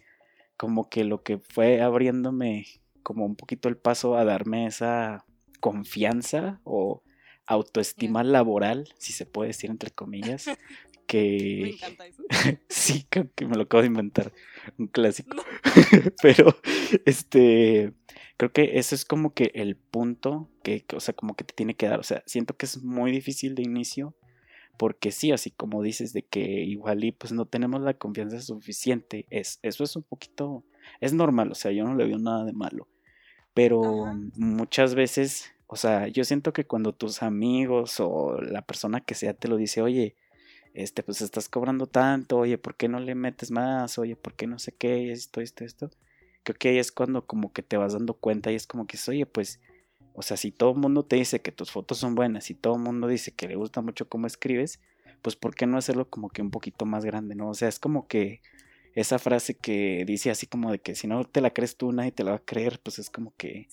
como 0.57 0.91
que 0.91 1.05
lo 1.05 1.23
que 1.23 1.39
fue 1.39 1.81
abriéndome 1.81 2.67
como 3.03 3.25
un 3.25 3.35
poquito 3.35 3.69
el 3.69 3.79
paso 3.79 4.17
a 4.17 4.25
darme 4.25 4.67
esa 4.67 5.25
confianza 5.59 6.61
o 6.65 7.03
autoestima 7.47 8.23
laboral, 8.25 8.89
si 8.99 9.13
se 9.13 9.27
puede 9.27 9.49
decir 9.49 9.71
entre 9.71 9.91
comillas, 9.91 10.47
que... 11.07 11.61
Me 11.63 11.71
encanta 11.71 12.07
eso. 12.07 12.23
sí, 12.69 13.07
creo 13.09 13.31
que 13.35 13.47
me 13.47 13.57
lo 13.57 13.63
acabo 13.63 13.81
de 13.81 13.89
inventar, 13.89 14.33
un 14.79 14.87
clásico. 14.87 15.43
Pero, 16.23 16.55
este, 17.07 17.93
creo 18.37 18.53
que 18.53 18.79
eso 18.79 18.95
es 18.95 19.05
como 19.05 19.35
que 19.35 19.51
el 19.55 19.77
punto 19.77 20.51
que, 20.63 20.85
o 20.95 21.01
sea, 21.01 21.15
como 21.15 21.35
que 21.35 21.45
te 21.45 21.55
tiene 21.55 21.75
que 21.75 21.89
dar, 21.89 22.01
o 22.01 22.05
sea, 22.05 22.23
siento 22.27 22.57
que 22.57 22.67
es 22.67 22.83
muy 22.83 23.11
difícil 23.11 23.55
de 23.55 23.63
inicio, 23.63 24.15
porque 24.81 25.13
sí, 25.13 25.31
así 25.31 25.51
como 25.51 25.83
dices 25.83 26.15
de 26.15 26.23
que 26.23 26.41
igual 26.41 27.05
y 27.05 27.13
pues 27.13 27.33
no 27.35 27.45
tenemos 27.45 27.83
la 27.83 27.93
confianza 27.93 28.41
suficiente, 28.41 29.27
es, 29.29 29.59
eso 29.61 29.85
es 29.85 29.95
un 29.95 30.05
poquito, 30.05 30.65
es 31.03 31.13
normal, 31.13 31.53
o 31.53 31.55
sea, 31.55 31.71
yo 31.71 31.85
no 31.85 31.95
le 31.95 32.07
veo 32.07 32.19
nada 32.19 32.47
de 32.47 32.55
malo, 32.55 32.89
pero 33.53 34.07
muchas 34.37 34.95
veces, 34.95 35.53
o 35.67 35.77
sea, 35.77 36.09
yo 36.09 36.25
siento 36.25 36.55
que 36.55 36.65
cuando 36.65 36.95
tus 36.95 37.23
amigos 37.23 38.01
o 38.01 38.41
la 38.41 38.63
persona 38.63 39.03
que 39.03 39.15
sea 39.15 39.35
te 39.35 39.49
lo 39.49 39.59
dice, 39.59 39.83
oye, 39.83 40.17
este, 40.73 41.03
pues 41.03 41.21
estás 41.21 41.51
cobrando 41.51 41.87
tanto, 41.87 42.39
oye, 42.39 42.57
¿por 42.57 42.75
qué 42.75 42.89
no 42.89 43.01
le 43.01 43.15
metes 43.15 43.51
más? 43.51 43.99
Oye, 43.99 44.17
¿por 44.17 44.33
qué 44.33 44.47
no 44.47 44.59
sé 44.59 44.73
qué? 44.73 45.13
Esto, 45.13 45.43
esto, 45.43 45.63
esto. 45.63 45.91
Creo 46.43 46.57
que 46.59 46.71
ahí 46.71 46.79
es 46.79 46.91
cuando 46.91 47.27
como 47.27 47.53
que 47.53 47.63
te 47.63 47.77
vas 47.77 47.93
dando 47.93 48.15
cuenta 48.15 48.51
y 48.51 48.55
es 48.55 48.67
como 48.67 48.87
que, 48.87 48.97
oye, 49.09 49.27
pues 49.27 49.61
o 50.21 50.23
sea, 50.23 50.37
si 50.37 50.53
todo 50.53 50.73
el 50.73 50.77
mundo 50.77 51.03
te 51.03 51.17
dice 51.17 51.41
que 51.41 51.51
tus 51.51 51.71
fotos 51.71 51.99
son 51.99 52.15
buenas, 52.15 52.51
y 52.51 52.55
todo 52.55 52.77
el 52.77 52.83
mundo 52.83 53.09
dice 53.09 53.33
que 53.33 53.49
le 53.49 53.57
gusta 53.57 53.81
mucho 53.81 54.09
cómo 54.09 54.27
escribes, 54.27 54.81
pues 55.23 55.35
¿por 55.35 55.55
qué 55.55 55.67
no 55.67 55.79
hacerlo 55.79 56.09
como 56.09 56.29
que 56.29 56.43
un 56.43 56.51
poquito 56.51 56.85
más 56.85 57.05
grande, 57.05 57.35
no? 57.35 57.49
O 57.49 57.55
sea, 57.55 57.69
es 57.69 57.79
como 57.79 58.07
que 58.07 58.41
esa 58.95 59.19
frase 59.19 59.55
que 59.55 60.05
dice 60.07 60.31
así 60.31 60.47
como 60.47 60.71
de 60.71 60.79
que 60.79 60.95
si 60.95 61.07
no 61.07 61.25
te 61.25 61.41
la 61.41 61.51
crees 61.51 61.77
tú, 61.77 61.93
nadie 61.93 62.13
te 62.13 62.25
la 62.25 62.33
va 62.33 62.37
a 62.39 62.45
creer, 62.45 62.81
pues 62.83 62.99
es 62.99 63.09
como 63.11 63.35
que 63.37 63.69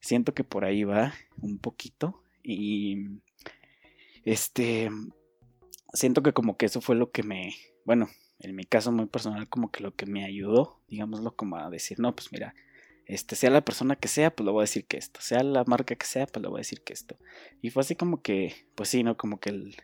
siento 0.00 0.34
que 0.34 0.44
por 0.44 0.64
ahí 0.64 0.84
va 0.84 1.14
un 1.40 1.58
poquito 1.58 2.22
y 2.42 3.06
este 4.24 4.90
siento 5.92 6.22
que 6.22 6.32
como 6.32 6.56
que 6.56 6.66
eso 6.66 6.80
fue 6.80 6.96
lo 6.96 7.10
que 7.10 7.22
me, 7.22 7.54
bueno, 7.84 8.08
en 8.38 8.56
mi 8.56 8.64
caso 8.64 8.92
muy 8.92 9.06
personal 9.06 9.48
como 9.48 9.70
que 9.70 9.82
lo 9.82 9.94
que 9.94 10.06
me 10.06 10.24
ayudó, 10.24 10.80
digámoslo 10.88 11.36
como 11.36 11.56
a 11.56 11.70
decir, 11.70 12.00
no, 12.00 12.14
pues 12.14 12.32
mira, 12.32 12.54
este, 13.12 13.36
sea 13.36 13.50
la 13.50 13.60
persona 13.60 13.96
que 13.96 14.08
sea, 14.08 14.34
pues 14.34 14.46
le 14.46 14.52
voy 14.52 14.60
a 14.60 14.64
decir 14.64 14.86
que 14.86 14.96
esto, 14.96 15.20
sea 15.20 15.42
la 15.42 15.64
marca 15.64 15.94
que 15.94 16.06
sea, 16.06 16.26
pues 16.26 16.42
le 16.42 16.48
voy 16.48 16.58
a 16.58 16.60
decir 16.60 16.82
que 16.82 16.94
esto. 16.94 17.18
Y 17.60 17.68
fue 17.68 17.82
así 17.82 17.94
como 17.94 18.22
que, 18.22 18.54
pues 18.74 18.88
sí, 18.88 19.02
¿no? 19.02 19.18
Como 19.18 19.38
que 19.38 19.74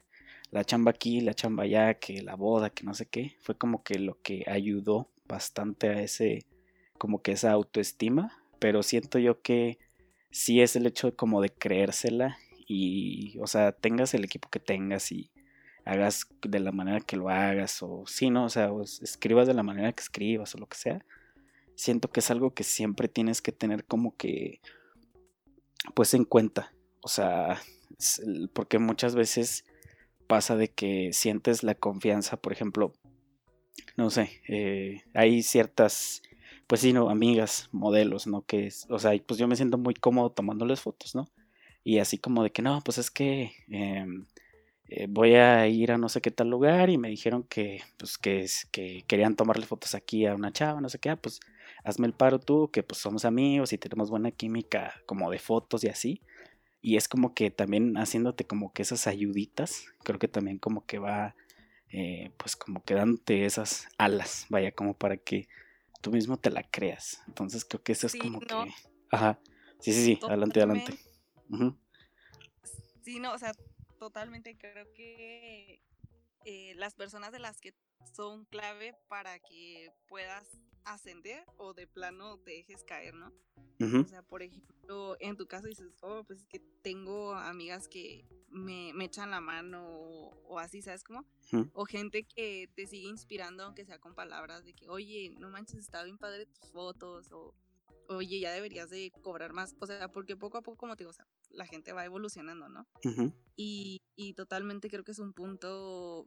la 0.51 0.65
chamba 0.65 0.93
aquí, 0.93 1.21
la 1.21 1.35
chamba 1.35 1.65
allá, 1.65 1.95
que 1.95 2.23
la 2.23 2.37
boda, 2.37 2.71
que 2.71 2.85
no 2.85 2.95
sé 2.95 3.07
qué, 3.07 3.37
fue 3.41 3.57
como 3.59 3.83
que 3.83 3.99
lo 3.99 4.21
que 4.23 4.45
ayudó 4.47 5.11
bastante 5.27 5.91
a 5.91 6.01
ese, 6.01 6.47
como 6.97 7.21
que 7.21 7.33
esa 7.33 7.53
autoestima, 7.53 8.43
pero 8.59 8.83
siento 8.83 9.19
yo 9.19 9.43
que 9.43 9.79
sí 10.31 10.63
es 10.63 10.75
el 10.75 10.87
hecho 10.87 11.15
como 11.15 11.43
de 11.43 11.51
creérsela 11.51 12.39
y, 12.67 13.39
o 13.41 13.47
sea, 13.47 13.73
tengas 13.73 14.15
el 14.15 14.25
equipo 14.25 14.49
que 14.49 14.61
tengas 14.61 15.13
y 15.13 15.31
hagas 15.85 16.29
de 16.43 16.61
la 16.61 16.73
manera 16.73 17.01
que 17.01 17.17
lo 17.17 17.29
hagas, 17.29 17.83
o 17.83 18.05
sí, 18.07 18.31
¿no? 18.31 18.45
O 18.45 18.49
sea, 18.49 18.71
escribas 19.03 19.47
de 19.47 19.55
la 19.55 19.63
manera 19.63 19.93
que 19.93 20.03
escribas 20.03 20.55
o 20.55 20.59
lo 20.59 20.67
que 20.67 20.79
sea 20.79 21.05
siento 21.79 22.11
que 22.11 22.21
es 22.21 22.31
algo 22.31 22.53
que 22.55 22.65
siempre 22.65 23.09
tienes 23.09 23.41
que 23.41 23.53
tener 23.53 23.85
como 23.85 24.17
que, 24.17 24.61
pues 25.95 26.13
en 26.13 26.25
cuenta. 26.25 26.75
O 27.03 27.09
sea, 27.09 27.61
porque 28.53 28.79
muchas 28.79 29.15
veces 29.15 29.65
pasa 30.27 30.57
de 30.57 30.69
que 30.69 31.13
sientes 31.13 31.63
la 31.63 31.77
confianza, 31.77 32.37
por 32.37 32.53
ejemplo, 32.53 32.93
no 33.97 34.11
sé, 34.11 34.43
eh, 34.49 35.03
hay 35.15 35.43
ciertas 35.43 36.23
pues 36.69 36.83
sí, 36.83 36.93
no, 36.93 37.09
amigas, 37.09 37.71
modelos, 37.73 38.27
¿no? 38.27 38.43
Que 38.45 38.67
es, 38.67 38.87
o 38.91 38.99
sea, 38.99 39.13
pues 39.27 39.41
yo 39.41 39.49
me 39.49 39.57
siento 39.57 39.79
muy 39.79 39.95
cómodo 39.95 40.31
tomándoles 40.31 40.83
fotos, 40.83 41.15
¿no? 41.15 41.27
Y 41.83 41.99
así 41.99 42.19
como 42.19 42.43
de 42.45 42.53
que 42.53 42.61
no, 42.63 42.83
pues 42.85 42.99
es 42.99 43.11
que 43.11 43.53
em, 43.69 44.27
eh, 44.89 45.07
voy 45.09 45.35
a 45.37 45.67
ir 45.69 45.93
a 45.93 45.99
no 45.99 46.11
sé 46.11 46.21
qué 46.21 46.31
tal 46.31 46.51
lugar 46.51 46.91
y 46.91 46.99
me 46.99 47.09
dijeron 47.09 47.45
que, 47.45 47.81
pues 47.97 48.19
que, 48.19 48.47
que 48.71 49.05
querían 49.07 49.35
tomarle 49.37 49.67
fotos 49.67 49.95
aquí 49.95 50.27
a 50.27 50.35
una 50.35 50.53
chava, 50.53 50.81
no 50.83 50.91
sé 50.91 50.99
qué, 50.99 51.11
ah, 51.11 51.17
pues 51.17 51.41
hazme 51.85 52.07
el 52.07 52.13
paro 52.13 52.39
tú, 52.39 52.71
que 52.71 52.83
pues 52.83 53.01
somos 53.01 53.25
amigos 53.25 53.73
y 53.73 53.79
tenemos 53.79 54.11
buena 54.11 54.31
química 54.31 54.95
como 55.07 55.31
de 55.31 55.39
fotos 55.39 55.85
y 55.85 55.89
así. 55.89 56.23
Y 56.81 56.97
es 56.97 57.09
como 57.09 57.35
que 57.35 57.51
también 57.51 57.97
haciéndote 57.97 58.47
como 58.47 58.73
que 58.73 58.83
esas 58.83 59.07
ayuditas, 59.07 59.87
creo 60.05 60.19
que 60.19 60.29
también 60.29 60.59
como 60.59 60.87
que 60.87 60.99
va, 60.99 61.35
eh, 61.91 62.31
pues 62.37 62.57
como 62.57 62.85
que 62.85 62.95
dándote 62.95 63.45
esas 63.45 63.89
alas, 63.99 64.47
vaya, 64.49 64.73
como 64.73 64.95
para 64.95 65.17
que 65.17 65.49
tú 66.01 66.13
mismo 66.13 66.37
te 66.37 66.51
la 66.51 66.63
creas. 66.63 67.23
Entonces 67.27 67.65
creo 67.65 67.83
que 67.83 67.93
eso 67.93 68.07
es 68.07 68.15
como 68.17 68.41
que... 68.41 68.55
Ajá. 69.11 69.39
Sí, 69.81 69.93
sí, 69.93 70.05
sí, 70.05 70.19
adelante, 70.27 70.61
adelante. 70.61 70.99
Sí, 73.03 73.21
no, 73.21 73.33
o 73.33 73.39
sea, 73.39 73.53
totalmente 73.99 74.57
creo 74.57 74.93
que 74.95 75.81
eh, 76.51 76.73
las 76.77 76.95
personas 76.95 77.31
de 77.31 77.39
las 77.39 77.61
que 77.61 77.75
son 78.15 78.47
clave 78.47 78.95
para 79.07 79.39
que 79.39 79.93
puedas 80.09 80.49
ascender 80.85 81.45
o 81.59 81.75
de 81.75 81.87
plano 81.87 82.39
te 82.39 82.53
dejes 82.53 82.85
caer, 82.85 83.13
¿no? 83.13 83.35
O 83.81 84.05
sea, 84.07 84.23
por 84.23 84.43
ejemplo, 84.43 85.19
en 85.21 85.37
tu 85.37 85.47
caso 85.47 85.67
dices, 85.67 85.93
oh, 86.01 86.25
pues 86.25 86.41
es 86.41 86.47
que 86.47 86.59
tengo 86.83 87.35
amigas 87.35 87.87
que 87.87 88.25
me, 88.49 88.93
echan 89.05 89.31
la 89.31 89.43
mano 89.43 89.85
o, 89.87 90.59
así, 90.59 90.81
¿sabes 90.81 91.05
cómo? 91.05 91.27
O 91.75 91.85
gente 91.85 92.25
que 92.25 92.71
te 92.75 92.87
sigue 92.87 93.09
inspirando, 93.09 93.65
aunque 93.65 93.85
sea 93.85 93.99
con 93.99 94.15
palabras 94.15 94.65
de 94.65 94.73
que, 94.73 94.89
oye, 94.89 95.35
no 95.39 95.51
manches, 95.51 95.81
está 95.81 96.03
bien 96.03 96.17
padre 96.17 96.47
tus 96.47 96.71
fotos, 96.71 97.31
o 97.31 97.55
oye, 98.09 98.41
ya 98.41 98.53
deberías 98.53 98.89
de 98.89 99.13
cobrar 99.21 99.53
más, 99.53 99.77
o 99.81 99.87
sea, 99.87 100.09
porque 100.09 100.35
poco 100.35 100.57
a 100.57 100.63
poco, 100.63 100.79
como 100.79 100.97
te 100.97 101.05
digo, 101.05 101.11
o 101.11 101.13
sea, 101.13 101.27
la 101.51 101.67
gente 101.67 101.93
va 101.93 102.05
evolucionando, 102.05 102.69
¿no? 102.69 102.87
y, 103.57 104.03
y 104.17 104.35
totalmente 104.35 104.89
creo 104.89 105.05
que 105.05 105.13
es 105.13 105.19
un 105.19 105.33
punto 105.33 106.27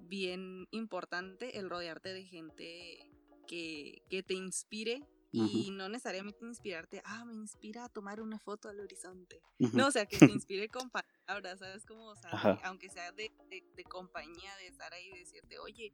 bien 0.00 0.66
importante 0.70 1.58
el 1.58 1.68
rodearte 1.68 2.12
de 2.12 2.24
gente 2.24 3.10
que, 3.46 4.02
que 4.08 4.22
te 4.22 4.34
inspire 4.34 5.06
y 5.32 5.70
no 5.70 5.88
necesariamente 5.88 6.44
inspirarte, 6.44 7.02
ah, 7.04 7.24
me 7.24 7.34
inspira 7.34 7.84
a 7.84 7.88
tomar 7.88 8.20
una 8.20 8.38
foto 8.38 8.68
al 8.68 8.80
horizonte. 8.80 9.40
No, 9.58 9.86
o 9.86 9.90
sea, 9.90 10.06
que 10.06 10.18
te 10.18 10.30
inspire 10.30 10.68
con 10.68 10.90
palabras, 11.26 11.60
¿sabes? 11.60 11.86
Como, 11.86 12.06
o 12.06 12.16
sea, 12.16 12.58
aunque 12.64 12.88
sea 12.88 13.12
de, 13.12 13.30
de, 13.48 13.84
compañía, 13.84 14.56
de 14.56 14.66
estar 14.66 14.92
ahí 14.92 15.08
y 15.14 15.18
decirte, 15.18 15.58
oye, 15.58 15.92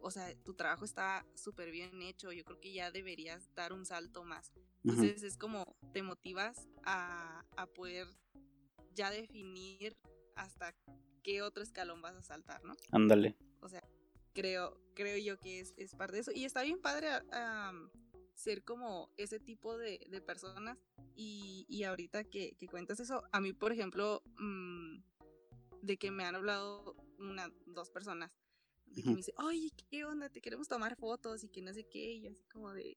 o 0.00 0.10
sea, 0.10 0.34
tu 0.42 0.54
trabajo 0.54 0.84
está 0.84 1.26
súper 1.34 1.70
bien 1.70 2.02
hecho, 2.02 2.32
yo 2.32 2.44
creo 2.44 2.60
que 2.60 2.72
ya 2.72 2.90
deberías 2.90 3.52
dar 3.54 3.72
un 3.72 3.84
salto 3.86 4.24
más. 4.24 4.52
Entonces 4.84 5.22
es 5.22 5.36
como 5.36 5.76
te 5.92 6.02
motivas 6.02 6.68
a, 6.84 7.44
a 7.56 7.66
poder 7.66 8.06
ya 8.94 9.10
definir 9.10 9.96
hasta 10.36 10.74
qué 11.22 11.42
otro 11.42 11.62
escalón 11.62 12.02
vas 12.02 12.16
a 12.16 12.22
saltar, 12.22 12.64
¿no? 12.64 12.74
Ándale. 12.92 13.36
O 13.60 13.68
sea, 13.68 13.82
creo, 14.32 14.80
creo 14.94 15.18
yo 15.18 15.40
que 15.40 15.60
es, 15.60 15.74
es 15.76 15.94
parte 15.94 16.16
de 16.16 16.20
eso. 16.20 16.32
Y 16.32 16.44
está 16.44 16.62
bien 16.62 16.80
padre 16.80 17.08
ser 18.34 18.62
como 18.64 19.10
ese 19.16 19.40
tipo 19.40 19.76
de, 19.76 19.98
personas. 20.24 20.78
Y, 21.16 21.66
y 21.68 21.84
ahorita 21.84 22.24
que, 22.24 22.54
que, 22.58 22.68
cuentas 22.68 23.00
eso, 23.00 23.24
a 23.32 23.40
mí, 23.40 23.52
por 23.52 23.72
ejemplo, 23.72 24.22
mm, 24.38 24.98
de 25.82 25.96
que 25.96 26.10
me 26.10 26.24
han 26.24 26.34
hablado 26.34 26.94
una, 27.18 27.50
dos 27.66 27.90
personas, 27.90 28.30
de 28.86 29.02
que 29.02 29.10
me 29.10 29.16
dice, 29.16 29.32
oye, 29.38 29.70
¿qué 29.90 30.04
onda? 30.04 30.28
Te 30.28 30.40
queremos 30.40 30.68
tomar 30.68 30.96
fotos 30.96 31.44
y 31.44 31.48
que 31.48 31.62
no 31.62 31.72
sé 31.72 31.84
qué. 31.84 32.12
Y 32.14 32.26
así 32.26 32.42
como 32.52 32.72
de, 32.72 32.96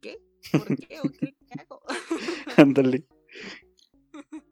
¿qué? 0.00 0.18
¿Por 0.52 0.76
qué? 0.76 1.00
¿O 1.00 1.10
qué, 1.10 1.34
qué 1.34 1.60
hago? 1.60 1.82
Ándale. 2.56 3.06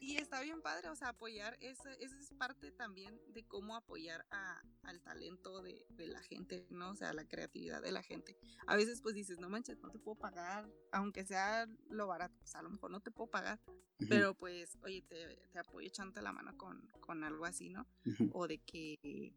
y 0.00 0.16
está 0.16 0.40
bien 0.40 0.62
padre, 0.62 0.88
o 0.88 0.96
sea, 0.96 1.10
apoyar, 1.10 1.56
eso, 1.60 1.88
es 1.88 2.32
parte 2.38 2.72
también 2.72 3.20
de 3.28 3.44
cómo 3.44 3.76
apoyar 3.76 4.26
a, 4.30 4.62
al 4.82 5.02
talento 5.02 5.62
de, 5.62 5.84
la 5.98 6.22
gente, 6.22 6.66
¿no? 6.70 6.90
O 6.90 6.94
sea, 6.96 7.12
la 7.12 7.26
creatividad 7.26 7.82
de 7.82 7.92
la 7.92 8.02
gente. 8.02 8.38
A 8.66 8.76
veces 8.76 9.00
pues 9.02 9.14
dices, 9.14 9.38
no 9.38 9.48
manches, 9.48 9.78
no 9.80 9.90
te 9.90 9.98
puedo 9.98 10.16
pagar, 10.16 10.68
aunque 10.92 11.24
sea 11.24 11.68
lo 11.90 12.06
barato, 12.06 12.34
pues 12.38 12.54
a 12.54 12.62
lo 12.62 12.70
mejor 12.70 12.90
no 12.90 13.00
te 13.00 13.10
puedo 13.10 13.30
pagar, 13.30 13.60
pero 14.08 14.34
pues, 14.34 14.78
oye, 14.82 15.02
te, 15.02 15.36
te 15.52 15.58
apoyo 15.58 15.86
echándote 15.86 16.22
la 16.22 16.32
mano 16.32 16.56
con, 16.56 16.88
con 17.00 17.24
algo 17.24 17.44
así, 17.44 17.68
¿no? 17.68 17.86
O 18.32 18.46
de 18.46 18.58
que, 18.58 19.34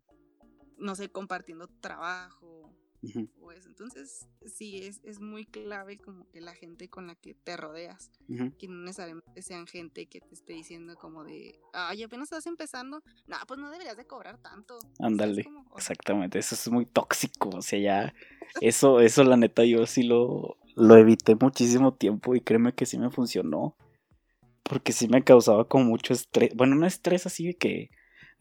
no 0.82 0.96
sé, 0.96 1.10
compartiendo 1.10 1.68
trabajo, 1.80 2.74
entonces, 3.66 4.28
sí, 4.46 4.78
es, 4.84 5.02
es 5.04 5.20
muy 5.20 5.46
clave 5.46 5.98
como 5.98 6.30
que 6.30 6.40
la 6.40 6.54
gente 6.54 6.88
con 6.88 7.08
la 7.08 7.16
que 7.16 7.34
te 7.34 7.58
rodeas, 7.58 8.12
que 8.60 8.68
no 8.68 8.84
necesariamente 8.84 9.42
sean 9.42 9.66
gente 9.66 10.06
que 10.06 10.22
te 10.22 10.36
esté 10.36 10.54
diciendo 10.54 10.96
como 10.96 11.24
de, 11.24 11.60
ay, 11.74 12.04
apenas 12.04 12.26
estás 12.26 12.46
empezando, 12.46 13.02
no, 13.26 13.38
pues 13.48 13.60
no 13.60 13.72
deberías 13.72 13.98
de 13.98 14.06
cobrar 14.06 14.38
tanto. 14.38 14.78
Ándale, 15.00 15.46
exactamente, 15.76 16.38
eso 16.38 16.54
es 16.54 16.70
muy 16.70 16.86
tóxico, 16.86 17.50
o 17.50 17.62
sea, 17.62 17.80
ya, 17.80 18.14
eso, 18.62 19.00
eso 19.00 19.24
la 19.24 19.38
neta 19.38 19.66
yo 19.66 19.86
sí 19.88 20.04
lo, 20.04 20.58
lo 20.76 20.96
evité 20.96 21.36
muchísimo 21.36 21.96
tiempo 21.96 22.36
y 22.36 22.42
créeme 22.42 22.76
que 22.76 22.86
sí 22.86 23.00
me 23.00 23.10
funcionó, 23.10 23.76
porque 24.62 24.92
sí 24.92 25.08
me 25.08 25.24
causaba 25.24 25.68
como 25.68 25.86
mucho 25.86 26.14
estrés, 26.14 26.52
bueno, 26.56 26.76
no 26.76 26.86
estrés 26.86 27.26
así 27.26 27.48
de 27.48 27.56
que 27.56 27.90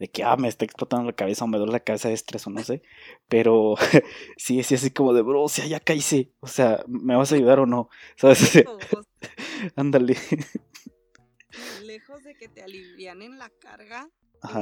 de 0.01 0.09
que, 0.09 0.23
ah, 0.23 0.35
me 0.35 0.47
está 0.47 0.65
explotando 0.65 1.05
la 1.05 1.15
cabeza 1.15 1.45
o 1.45 1.47
me 1.47 1.59
duele 1.59 1.73
la 1.73 1.79
cabeza 1.79 2.07
de 2.07 2.15
estrés 2.15 2.47
o 2.47 2.49
no 2.49 2.63
sé. 2.63 2.81
Pero 3.29 3.75
sí, 4.35 4.63
sí, 4.63 4.73
así 4.73 4.89
como 4.89 5.13
de, 5.13 5.21
bro, 5.21 5.43
o 5.43 5.47
sea, 5.47 5.67
ya 5.67 5.79
caíse. 5.79 6.33
O 6.39 6.47
sea, 6.47 6.83
¿me 6.87 7.15
vas 7.15 7.31
a 7.31 7.35
ayudar 7.35 7.59
o 7.59 7.67
no? 7.67 7.87
¿Sabes? 8.15 8.39
Ándale. 9.75 10.17
Lejos 11.83 12.23
de 12.23 12.33
que 12.33 12.47
te 12.47 12.63
alivianen 12.63 13.37
la 13.37 13.51
carga, 13.51 14.09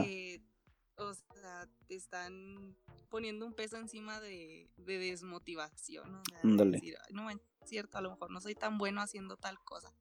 eh, 0.06 0.41
o 0.97 1.13
sea, 1.13 1.69
te 1.88 1.95
están 1.95 2.75
poniendo 3.08 3.45
un 3.45 3.54
peso 3.54 3.78
encima 3.78 4.19
de, 4.19 4.69
desmotivación. 4.75 6.21
Ándale. 6.43 6.82
no, 7.12 7.30
es 7.30 7.38
cierto, 7.63 7.97
a 7.97 8.02
lo 8.02 8.10
mejor 8.10 8.30
no 8.30 8.41
soy 8.41 8.56
tan 8.56 8.78
bueno 8.78 8.99
haciendo 8.99 9.38
tal 9.38 9.58
cosa. 9.63 9.93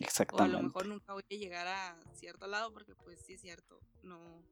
Exactamente. 0.00 0.54
O 0.54 0.58
a 0.58 0.62
lo 0.62 0.68
mejor 0.68 0.86
nunca 0.86 1.12
voy 1.12 1.24
a 1.30 1.34
llegar 1.34 1.66
a 1.66 1.98
cierto 2.14 2.46
lado 2.46 2.72
porque 2.72 2.94
pues 2.94 3.20
sí 3.20 3.34
es 3.34 3.40
cierto, 3.40 3.80
no, 4.02 4.42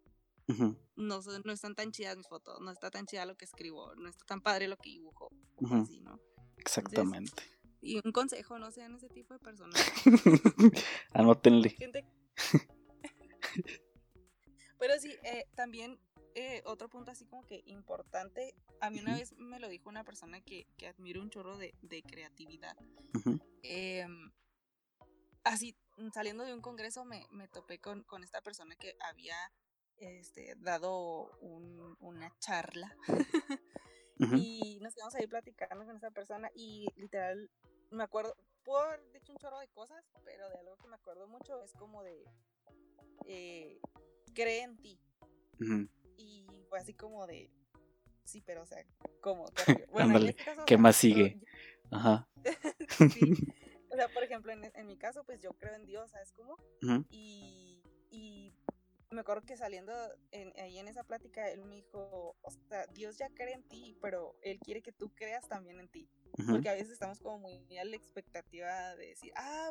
no, 0.97 1.21
no 1.45 1.53
están 1.53 1.75
tan 1.75 1.91
chidas 1.93 2.17
mis 2.17 2.29
fotos, 2.29 2.61
no 2.61 2.71
está 2.71 2.91
tan 2.91 3.07
chida 3.07 3.27
lo 3.27 3.37
que 3.37 3.45
escribo, 3.45 3.95
no 3.97 4.09
está 4.09 4.25
tan 4.25 4.41
padre 4.41 4.69
lo 4.69 4.77
que 4.77 4.91
dibujo, 4.91 5.31
así, 5.71 6.01
¿no? 6.01 6.21
Exactamente. 6.57 7.43
y 7.81 8.01
un 8.05 8.13
consejo, 8.13 8.59
no 8.59 8.71
sean 8.71 8.95
ese 8.95 9.09
tipo 9.09 9.35
de 9.35 9.41
personas. 9.41 9.75
Anótenle. 11.13 11.77
Pero 14.79 14.99
sí, 14.99 15.15
eh, 15.25 15.47
también 15.55 15.99
eh, 16.35 16.63
otro 16.65 16.89
punto 16.89 17.11
así 17.11 17.27
como 17.27 17.47
que 17.47 17.63
importante, 17.67 18.55
a 18.81 18.91
mí 18.91 19.01
una 19.01 19.17
vez 19.17 19.33
me 19.39 19.61
lo 19.61 19.69
dijo 19.69 19.89
una 19.89 20.05
persona 20.05 20.41
que, 20.41 20.67
que 20.77 20.89
admiro 20.89 21.23
un 21.23 21.31
chorro 21.31 21.57
de, 21.57 21.75
de 21.83 22.03
creatividad. 22.03 22.77
eh, 23.63 24.07
así, 25.45 25.77
mm, 25.97 26.11
saliendo 26.11 26.45
de 26.45 26.55
un 26.55 26.61
congreso, 26.61 27.05
me, 27.05 27.27
me 27.31 27.49
topé 27.49 27.79
con, 27.79 28.03
con, 28.05 28.25
esta 28.25 28.41
persona 28.41 28.75
que 28.77 28.97
había 29.01 29.37
este, 29.99 30.55
dado 30.57 31.31
un, 31.41 31.97
una 32.01 32.33
charla. 32.39 32.97
Y 34.17 34.79
nos 34.81 34.95
quedamos 34.95 35.15
ahí 35.17 35.27
platicando 35.27 35.85
con 35.85 35.97
esa 35.97 36.11
persona 36.11 36.51
y 36.55 36.87
literal, 36.97 37.51
me 37.91 38.05
acuerdo, 38.05 38.37
puedo 38.65 38.81
haber 38.81 39.01
dicho 39.13 39.33
un 39.33 39.39
chorro 39.39 39.59
de 39.59 39.69
cosas, 39.69 40.05
pero 40.25 40.49
de 40.49 40.59
algo 40.59 40.77
que 40.77 40.89
me 40.89 40.95
acuerdo 40.95 41.27
mucho 41.27 41.63
es 41.63 41.73
como 41.73 42.03
de, 42.03 42.25
eh, 43.27 43.81
cree 44.35 44.63
en 44.63 44.77
ti. 44.77 45.01
Y 46.17 46.47
fue 46.69 46.79
así 46.79 46.95
como 46.95 47.27
de, 47.27 47.51
sí, 48.25 48.41
pero 48.41 48.63
o 48.63 48.67
sea, 48.67 48.85
¿cómo? 49.21 49.47
Bueno, 49.93 50.19
este 50.19 50.45
¿qué 50.67 50.79
más 50.79 50.97
sigue? 50.97 51.41
Ajá. 51.91 52.29
sí. 53.11 53.53
O 53.95 53.97
sea, 53.97 54.09
por 54.09 54.25
ejemplo, 54.25 54.51
en, 54.51 54.65
en, 54.75 54.87
mi 54.89 54.97
caso, 54.97 55.23
pues 55.23 55.41
yo 55.41 55.53
creo 55.53 55.73
en 55.77 55.87
Dios, 55.87 56.11
¿sabes 56.11 56.33
cómo? 56.33 56.59
y, 57.11 57.81
y, 58.11 58.53
me 59.11 59.21
acuerdo 59.21 59.43
que 59.43 59.57
saliendo 59.57 59.93
ahí 60.33 60.79
en 60.79 60.89
esa 60.89 61.05
plática, 61.05 61.49
él 61.49 61.65
me 61.65 61.77
dijo, 61.77 62.37
o 62.43 62.51
sea, 62.69 62.89
Dios 62.89 63.17
ya 63.17 63.29
cree 63.31 63.55
en 63.55 63.63
ti, 63.63 63.97
pero 64.03 64.35
Él 64.43 64.59
quiere 64.59 64.83
que 64.83 64.91
tú 64.91 65.15
creas 65.15 65.47
también 65.47 65.79
en 65.79 65.89
ti. 65.89 66.11
Porque 66.51 66.69
a 66.69 66.73
veces 66.73 66.91
estamos 66.91 67.21
como 67.21 67.39
muy 67.39 67.79
a 67.79 67.85
la 67.85 67.95
expectativa 67.95 68.97
de 68.97 69.07
decir, 69.07 69.33
ah, 69.37 69.71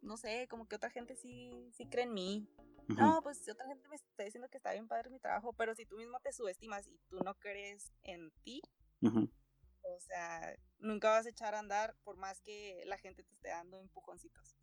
no 0.00 0.16
sé, 0.16 0.48
como 0.48 0.66
que 0.66 0.76
otra 0.76 0.88
gente 0.88 1.14
sí, 1.16 1.68
sí 1.74 1.84
cree 1.84 2.04
en 2.04 2.14
mí. 2.14 2.48
No, 2.88 3.20
pues 3.22 3.46
otra 3.50 3.66
gente 3.66 3.86
me 3.88 3.96
está 3.96 4.24
diciendo 4.24 4.48
que 4.48 4.56
está 4.56 4.72
bien 4.72 4.88
padre 4.88 5.10
mi 5.10 5.20
trabajo, 5.20 5.52
pero 5.52 5.74
si 5.74 5.84
tú 5.84 5.98
mismo 5.98 6.18
te 6.20 6.32
subestimas 6.32 6.88
y 6.88 6.98
tú 7.10 7.18
no 7.22 7.34
crees 7.34 7.92
en 8.02 8.30
ti, 8.42 8.62
o 9.94 10.00
sea, 10.00 10.56
nunca 10.78 11.10
vas 11.10 11.26
a 11.26 11.30
echar 11.30 11.54
a 11.54 11.58
andar 11.58 11.94
por 12.04 12.16
más 12.16 12.40
que 12.40 12.82
la 12.86 12.98
gente 12.98 13.22
te 13.22 13.34
esté 13.34 13.48
dando 13.48 13.80
empujoncitos. 13.80 14.56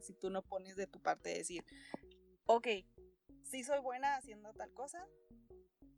Si 0.00 0.14
tú 0.14 0.30
no 0.30 0.42
pones 0.42 0.76
de 0.76 0.86
tu 0.86 1.00
parte 1.00 1.30
decir, 1.30 1.64
ok, 2.46 2.68
sí 3.44 3.64
soy 3.64 3.80
buena 3.80 4.16
haciendo 4.16 4.52
tal 4.54 4.72
cosa 4.72 5.06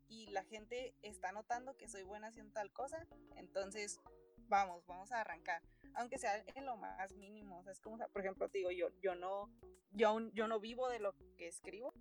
y 0.08 0.26
la 0.28 0.44
gente 0.44 0.94
está 1.02 1.32
notando 1.32 1.76
que 1.76 1.88
soy 1.88 2.02
buena 2.02 2.28
haciendo 2.28 2.52
tal 2.52 2.72
cosa, 2.72 3.06
entonces 3.36 4.00
vamos, 4.48 4.84
vamos 4.86 5.12
a 5.12 5.20
arrancar. 5.20 5.62
Aunque 5.94 6.18
sea 6.18 6.44
en 6.54 6.66
lo 6.66 6.76
más 6.76 7.14
mínimo, 7.14 7.58
o 7.58 7.62
sea, 7.62 7.72
es 7.72 7.80
como, 7.80 7.98
por 8.08 8.20
ejemplo, 8.20 8.48
te 8.48 8.58
digo, 8.58 8.70
yo, 8.70 8.88
yo 9.00 9.14
no, 9.14 9.50
yo, 9.92 10.18
yo 10.32 10.48
no 10.48 10.60
vivo 10.60 10.88
de 10.88 10.98
lo 10.98 11.14
que 11.36 11.48
escribo, 11.48 11.94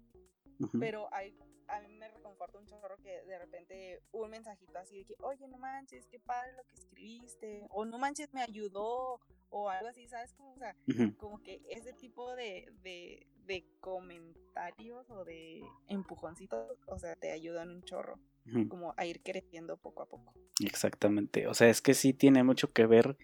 pero 0.80 1.14
hay, 1.14 1.38
a 1.68 1.82
mí 1.82 1.96
me 1.96 2.08
reconforta 2.10 2.58
un 2.58 2.66
chorro 2.66 2.98
que 2.98 3.24
de 3.24 3.40
repente 3.40 4.02
un 4.12 4.30
mensajito 4.30 4.78
así 4.78 5.00
de 5.00 5.06
que, 5.06 5.16
oye, 5.20 5.48
no 5.48 5.58
manches, 5.58 6.08
qué 6.08 6.20
padre 6.20 6.54
lo 6.54 6.64
que 6.64 6.76
escribiste, 6.76 7.66
o 7.70 7.86
no 7.86 7.98
manches, 7.98 8.34
me 8.34 8.42
ayudó, 8.42 9.20
o 9.50 9.70
algo 9.70 9.88
así, 9.88 10.08
¿sabes? 10.08 10.34
Como, 10.34 10.54
o 10.54 10.58
sea, 10.58 10.76
como 11.18 11.42
que 11.42 11.62
ese 11.70 11.94
tipo 11.94 12.36
de, 12.36 12.72
de, 12.82 13.28
de, 13.46 13.66
comentarios 13.80 15.10
o 15.12 15.24
de 15.24 15.62
empujoncitos, 15.88 16.78
o 16.88 16.98
sea, 16.98 17.16
te 17.16 17.32
ayudan 17.32 17.70
un 17.70 17.84
chorro, 17.84 18.20
como 18.68 18.94
a 18.98 19.06
ir 19.06 19.22
creciendo 19.22 19.78
poco 19.78 20.02
a 20.02 20.08
poco. 20.08 20.34
Exactamente, 20.60 21.48
o 21.48 21.54
sea, 21.54 21.70
es 21.70 21.82
que 21.82 21.94
sí 21.94 22.14
tiene 22.14 22.44
mucho 22.44 22.74
que 22.74 22.86
ver, 22.88 23.18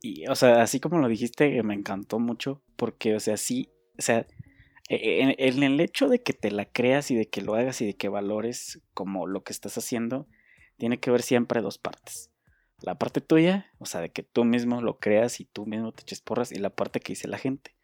y, 0.00 0.26
o 0.28 0.34
sea, 0.34 0.62
así 0.62 0.80
como 0.80 0.98
lo 0.98 1.08
dijiste, 1.08 1.62
me 1.62 1.74
encantó 1.74 2.18
mucho, 2.18 2.62
porque, 2.76 3.16
o 3.16 3.20
sea, 3.20 3.36
sí, 3.36 3.68
o 3.98 4.02
sea, 4.02 4.26
e, 4.88 5.34
en, 5.38 5.62
el 5.62 5.80
hecho 5.80 6.08
de 6.08 6.22
que 6.22 6.32
te 6.32 6.50
la 6.50 6.66
creas 6.66 7.10
y 7.10 7.14
de 7.14 7.26
que 7.26 7.40
lo 7.42 7.54
hagas 7.54 7.80
y 7.80 7.86
de 7.86 7.94
que 7.94 8.08
valores 8.08 8.80
como 8.92 9.26
lo 9.26 9.42
que 9.42 9.52
estás 9.52 9.78
haciendo, 9.78 10.26
tiene 10.76 10.98
que 10.98 11.10
ver 11.10 11.22
siempre 11.22 11.62
dos 11.62 11.78
partes. 11.78 12.30
La 12.80 12.96
parte 12.96 13.20
tuya, 13.20 13.70
o 13.78 13.86
sea, 13.86 14.00
de 14.00 14.10
que 14.10 14.22
tú 14.22 14.44
mismo 14.44 14.82
lo 14.82 14.98
creas 14.98 15.40
y 15.40 15.46
tú 15.46 15.66
mismo 15.66 15.92
te 15.92 16.02
eches 16.02 16.20
porras, 16.20 16.52
y 16.52 16.56
la 16.56 16.70
parte 16.70 17.00
que 17.00 17.12
dice 17.12 17.28
la 17.28 17.38
gente. 17.38 17.74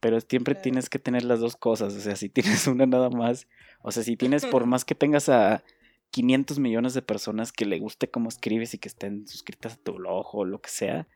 Pero 0.00 0.18
siempre 0.20 0.54
tienes 0.54 0.88
que 0.88 0.98
tener 0.98 1.24
las 1.24 1.40
dos 1.40 1.56
cosas, 1.56 1.94
o 1.94 2.00
sea, 2.00 2.16
si 2.16 2.28
tienes 2.28 2.66
una 2.66 2.86
nada 2.86 3.10
más, 3.10 3.46
o 3.82 3.92
sea, 3.92 4.02
si 4.02 4.16
tienes 4.16 4.46
por 4.46 4.66
más 4.66 4.84
que 4.84 4.94
tengas 4.94 5.28
a 5.28 5.62
500 6.10 6.58
millones 6.58 6.94
de 6.94 7.02
personas 7.02 7.52
que 7.52 7.66
le 7.66 7.78
guste 7.78 8.10
cómo 8.10 8.28
escribes 8.28 8.74
y 8.74 8.78
que 8.78 8.88
estén 8.88 9.28
suscritas 9.28 9.74
a 9.74 9.76
tu 9.76 9.92
blog 9.94 10.34
o 10.34 10.44
lo 10.44 10.60
que 10.60 10.70
sea, 10.70 11.06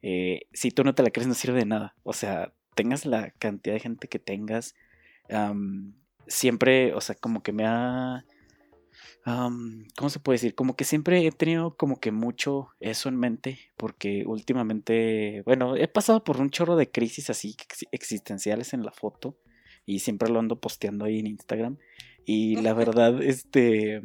eh, 0.00 0.42
si 0.52 0.70
tú 0.70 0.84
no 0.84 0.94
te 0.94 1.02
la 1.02 1.10
crees 1.10 1.28
no 1.28 1.34
sirve 1.34 1.58
de 1.58 1.66
nada. 1.66 1.96
O 2.04 2.12
sea, 2.12 2.54
tengas 2.78 3.06
la 3.06 3.32
cantidad 3.40 3.74
de 3.74 3.80
gente 3.80 4.06
que 4.06 4.20
tengas, 4.20 4.76
siempre, 6.28 6.94
o 6.94 7.00
sea, 7.00 7.16
como 7.16 7.42
que 7.42 7.52
me 7.52 7.64
ha... 7.66 8.24
¿Cómo 9.24 10.10
se 10.10 10.20
puede 10.20 10.36
decir? 10.36 10.54
Como 10.54 10.76
que 10.76 10.84
siempre 10.84 11.26
he 11.26 11.32
tenido 11.32 11.76
como 11.76 11.98
que 11.98 12.12
mucho 12.12 12.68
eso 12.78 13.08
en 13.08 13.16
mente, 13.16 13.58
porque 13.76 14.22
últimamente, 14.26 15.42
bueno, 15.44 15.74
he 15.76 15.88
pasado 15.88 16.22
por 16.22 16.40
un 16.40 16.50
chorro 16.50 16.76
de 16.76 16.88
crisis 16.90 17.30
así 17.30 17.56
existenciales 17.90 18.72
en 18.72 18.84
la 18.84 18.92
foto 18.92 19.36
y 19.84 19.98
siempre 19.98 20.30
lo 20.30 20.38
ando 20.38 20.60
posteando 20.60 21.04
ahí 21.04 21.18
en 21.18 21.26
Instagram. 21.26 21.78
Y 22.24 22.56
la 22.62 22.74
verdad, 22.74 23.20
este, 23.20 24.02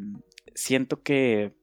siento 0.56 1.04
que, 1.04 1.54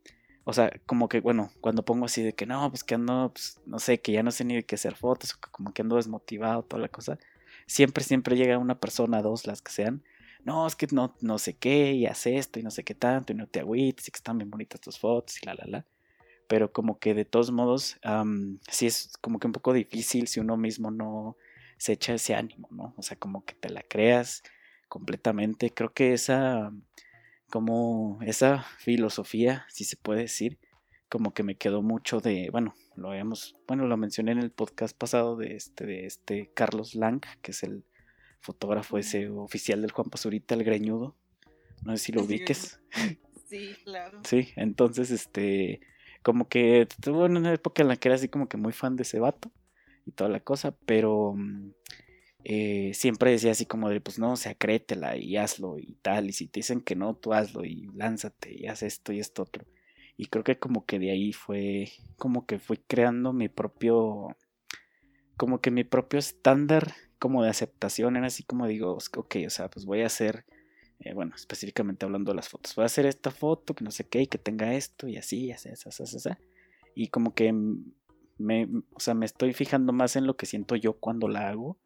o 0.50 0.52
sea, 0.52 0.72
como 0.84 1.08
que, 1.08 1.20
bueno, 1.20 1.52
cuando 1.60 1.84
pongo 1.84 2.06
así 2.06 2.22
de 2.22 2.34
que 2.34 2.44
no, 2.44 2.68
pues 2.70 2.82
que 2.82 2.96
ando, 2.96 3.30
pues, 3.32 3.60
no 3.66 3.78
sé, 3.78 4.00
que 4.00 4.12
ya 4.12 4.24
no 4.24 4.32
sé 4.32 4.44
ni 4.44 4.56
de 4.56 4.64
qué 4.64 4.74
hacer 4.74 4.96
fotos, 4.96 5.34
como 5.34 5.72
que 5.72 5.82
ando 5.82 5.94
desmotivado, 5.96 6.64
toda 6.64 6.82
la 6.82 6.88
cosa, 6.88 7.18
siempre, 7.66 8.02
siempre 8.02 8.36
llega 8.36 8.58
una 8.58 8.80
persona, 8.80 9.22
dos, 9.22 9.46
las 9.46 9.62
que 9.62 9.70
sean, 9.70 10.02
no, 10.44 10.66
es 10.66 10.74
que 10.74 10.88
no, 10.90 11.14
no 11.20 11.38
sé 11.38 11.56
qué, 11.56 11.92
y 11.92 12.06
hace 12.06 12.36
esto, 12.36 12.58
y 12.58 12.64
no 12.64 12.72
sé 12.72 12.82
qué 12.82 12.96
tanto, 12.96 13.32
y 13.32 13.36
no 13.36 13.46
te 13.46 13.60
agüites, 13.60 14.08
y 14.08 14.10
que 14.10 14.16
están 14.16 14.38
bien 14.38 14.50
bonitas 14.50 14.80
tus 14.80 14.98
fotos, 14.98 15.40
y 15.40 15.46
la, 15.46 15.54
la, 15.54 15.66
la. 15.66 15.86
Pero 16.48 16.72
como 16.72 16.98
que 16.98 17.14
de 17.14 17.24
todos 17.24 17.52
modos, 17.52 18.00
sí 18.68 18.86
es 18.86 19.12
como 19.20 19.38
que 19.38 19.46
un 19.46 19.52
poco 19.52 19.72
difícil 19.72 20.26
si 20.26 20.40
uno 20.40 20.56
mismo 20.56 20.90
no 20.90 21.36
se 21.78 21.92
echa 21.92 22.14
ese 22.14 22.34
ánimo, 22.34 22.66
¿no? 22.72 22.92
O 22.96 23.02
sea, 23.02 23.16
como 23.16 23.44
que 23.44 23.54
te 23.54 23.70
la 23.70 23.84
creas 23.84 24.42
completamente. 24.88 25.72
Creo 25.72 25.92
que 25.92 26.12
esa, 26.12 26.72
como 27.50 28.18
esa 28.22 28.62
filosofía, 28.78 29.66
si 29.68 29.84
se 29.84 29.96
puede 29.96 30.22
decir, 30.22 30.58
como 31.08 31.34
que 31.34 31.42
me 31.42 31.56
quedó 31.56 31.82
mucho 31.82 32.20
de, 32.20 32.48
bueno, 32.50 32.74
lo 32.96 33.10
habíamos, 33.10 33.56
bueno, 33.66 33.86
lo 33.86 33.96
mencioné 33.96 34.32
en 34.32 34.38
el 34.38 34.52
podcast 34.52 34.96
pasado 34.96 35.36
de 35.36 35.56
este, 35.56 35.84
de 35.84 36.06
este 36.06 36.50
Carlos 36.54 36.94
Lang, 36.94 37.20
que 37.42 37.50
es 37.50 37.62
el 37.62 37.84
fotógrafo 38.40 38.96
ese 38.96 39.28
oficial 39.28 39.82
del 39.82 39.92
Juan 39.92 40.08
Pazurita, 40.08 40.54
el 40.54 40.64
greñudo. 40.64 41.16
No 41.82 41.96
sé 41.96 42.04
si 42.04 42.12
lo 42.12 42.22
ubiques. 42.22 42.80
Sí, 43.50 43.74
claro. 43.82 44.20
Sí, 44.22 44.50
entonces, 44.54 45.10
este, 45.10 45.80
como 46.22 46.48
que 46.48 46.86
tuvo 47.02 47.24
una 47.24 47.52
época 47.52 47.82
en 47.82 47.88
la 47.88 47.96
que 47.96 48.06
era 48.06 48.14
así 48.14 48.28
como 48.28 48.48
que 48.48 48.56
muy 48.56 48.72
fan 48.72 48.94
de 48.94 49.02
ese 49.02 49.18
vato 49.18 49.50
y 50.06 50.12
toda 50.12 50.30
la 50.30 50.38
cosa, 50.38 50.70
pero 50.86 51.34
mm, 51.36 51.72
eh, 52.44 52.92
siempre 52.94 53.32
decía 53.32 53.52
así 53.52 53.66
como 53.66 53.90
de, 53.90 54.00
pues 54.00 54.18
no, 54.18 54.32
o 54.32 54.36
sea, 54.36 54.54
créetela 54.54 55.16
y 55.16 55.36
hazlo 55.36 55.78
y 55.78 55.96
tal, 56.02 56.30
y 56.30 56.32
si 56.32 56.46
te 56.46 56.60
dicen 56.60 56.80
que 56.80 56.96
no, 56.96 57.14
tú 57.14 57.34
hazlo 57.34 57.64
y 57.64 57.90
lánzate 57.94 58.54
y 58.58 58.66
haz 58.66 58.82
esto 58.82 59.12
y 59.12 59.20
esto 59.20 59.42
otro. 59.42 59.66
Y 60.16 60.26
creo 60.26 60.44
que 60.44 60.58
como 60.58 60.84
que 60.86 60.98
de 60.98 61.10
ahí 61.10 61.32
fue, 61.32 61.90
como 62.16 62.46
que 62.46 62.58
fui 62.58 62.78
creando 62.78 63.32
mi 63.32 63.48
propio, 63.48 64.36
como 65.36 65.60
que 65.60 65.70
mi 65.70 65.84
propio 65.84 66.18
estándar 66.18 66.94
como 67.18 67.42
de 67.42 67.50
aceptación, 67.50 68.16
era 68.16 68.26
así 68.26 68.42
como 68.42 68.66
digo, 68.66 68.98
ok, 69.16 69.36
o 69.46 69.50
sea, 69.50 69.68
pues 69.68 69.84
voy 69.84 70.02
a 70.02 70.06
hacer, 70.06 70.46
eh, 71.00 71.12
bueno, 71.12 71.34
específicamente 71.34 72.06
hablando 72.06 72.32
de 72.32 72.36
las 72.36 72.48
fotos, 72.48 72.74
voy 72.74 72.84
a 72.84 72.86
hacer 72.86 73.06
esta 73.06 73.30
foto, 73.30 73.74
que 73.74 73.84
no 73.84 73.90
sé 73.90 74.08
qué, 74.08 74.22
y 74.22 74.26
que 74.26 74.38
tenga 74.38 74.74
esto 74.74 75.08
y 75.08 75.16
así, 75.18 75.46
y 75.46 75.52
así, 75.52 75.68
así, 75.68 75.88
así, 75.88 76.16
así. 76.16 76.30
Y 76.94 77.08
como 77.08 77.34
que 77.34 77.52
me, 78.38 78.68
o 78.94 79.00
sea, 79.00 79.14
me 79.14 79.26
estoy 79.26 79.52
fijando 79.52 79.92
más 79.92 80.16
en 80.16 80.26
lo 80.26 80.36
que 80.36 80.46
siento 80.46 80.76
yo 80.76 80.94
cuando 80.94 81.28
la 81.28 81.50
hago 81.50 81.78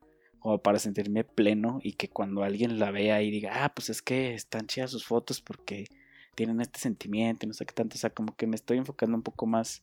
como 0.45 0.59
para 0.59 0.79
sentirme 0.79 1.25
pleno 1.25 1.81
y 1.83 1.95
que 1.95 2.11
cuando 2.11 2.43
alguien 2.43 2.79
la 2.79 2.91
vea 2.91 3.23
y 3.23 3.31
diga, 3.31 3.65
ah, 3.65 3.75
pues 3.75 3.89
es 3.89 4.03
que 4.03 4.35
están 4.35 4.67
chidas 4.67 4.91
sus 4.91 5.07
fotos 5.07 5.41
porque 5.41 5.87
tienen 6.35 6.61
este 6.61 6.81
sentimiento 6.81 7.47
y 7.47 7.49
no 7.49 7.55
sé 7.55 7.65
qué 7.65 7.73
tanto, 7.73 7.95
o 7.95 7.99
sea, 7.99 8.11
como 8.11 8.37
que 8.37 8.47
me 8.47 8.55
estoy 8.55 8.77
enfocando 8.77 9.17
un 9.17 9.23
poco 9.23 9.47
más 9.47 9.83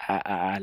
a, 0.00 0.58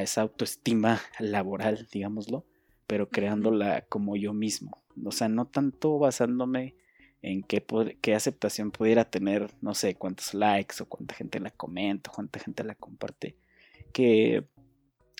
esa 0.00 0.22
autoestima 0.22 1.00
laboral, 1.20 1.86
digámoslo, 1.92 2.44
pero 2.88 3.08
creándola 3.08 3.82
como 3.82 4.16
yo 4.16 4.32
mismo, 4.32 4.82
o 5.04 5.12
sea, 5.12 5.28
no 5.28 5.44
tanto 5.44 5.96
basándome 6.00 6.74
en 7.22 7.44
qué, 7.44 7.64
qué 8.00 8.16
aceptación 8.16 8.72
pudiera 8.72 9.04
tener, 9.04 9.52
no 9.60 9.76
sé, 9.76 9.94
cuántos 9.94 10.34
likes 10.34 10.82
o 10.82 10.86
cuánta 10.86 11.14
gente 11.14 11.38
la 11.38 11.52
comenta, 11.52 12.10
cuánta 12.12 12.40
gente 12.40 12.64
la 12.64 12.74
comparte, 12.74 13.36
que 13.92 14.42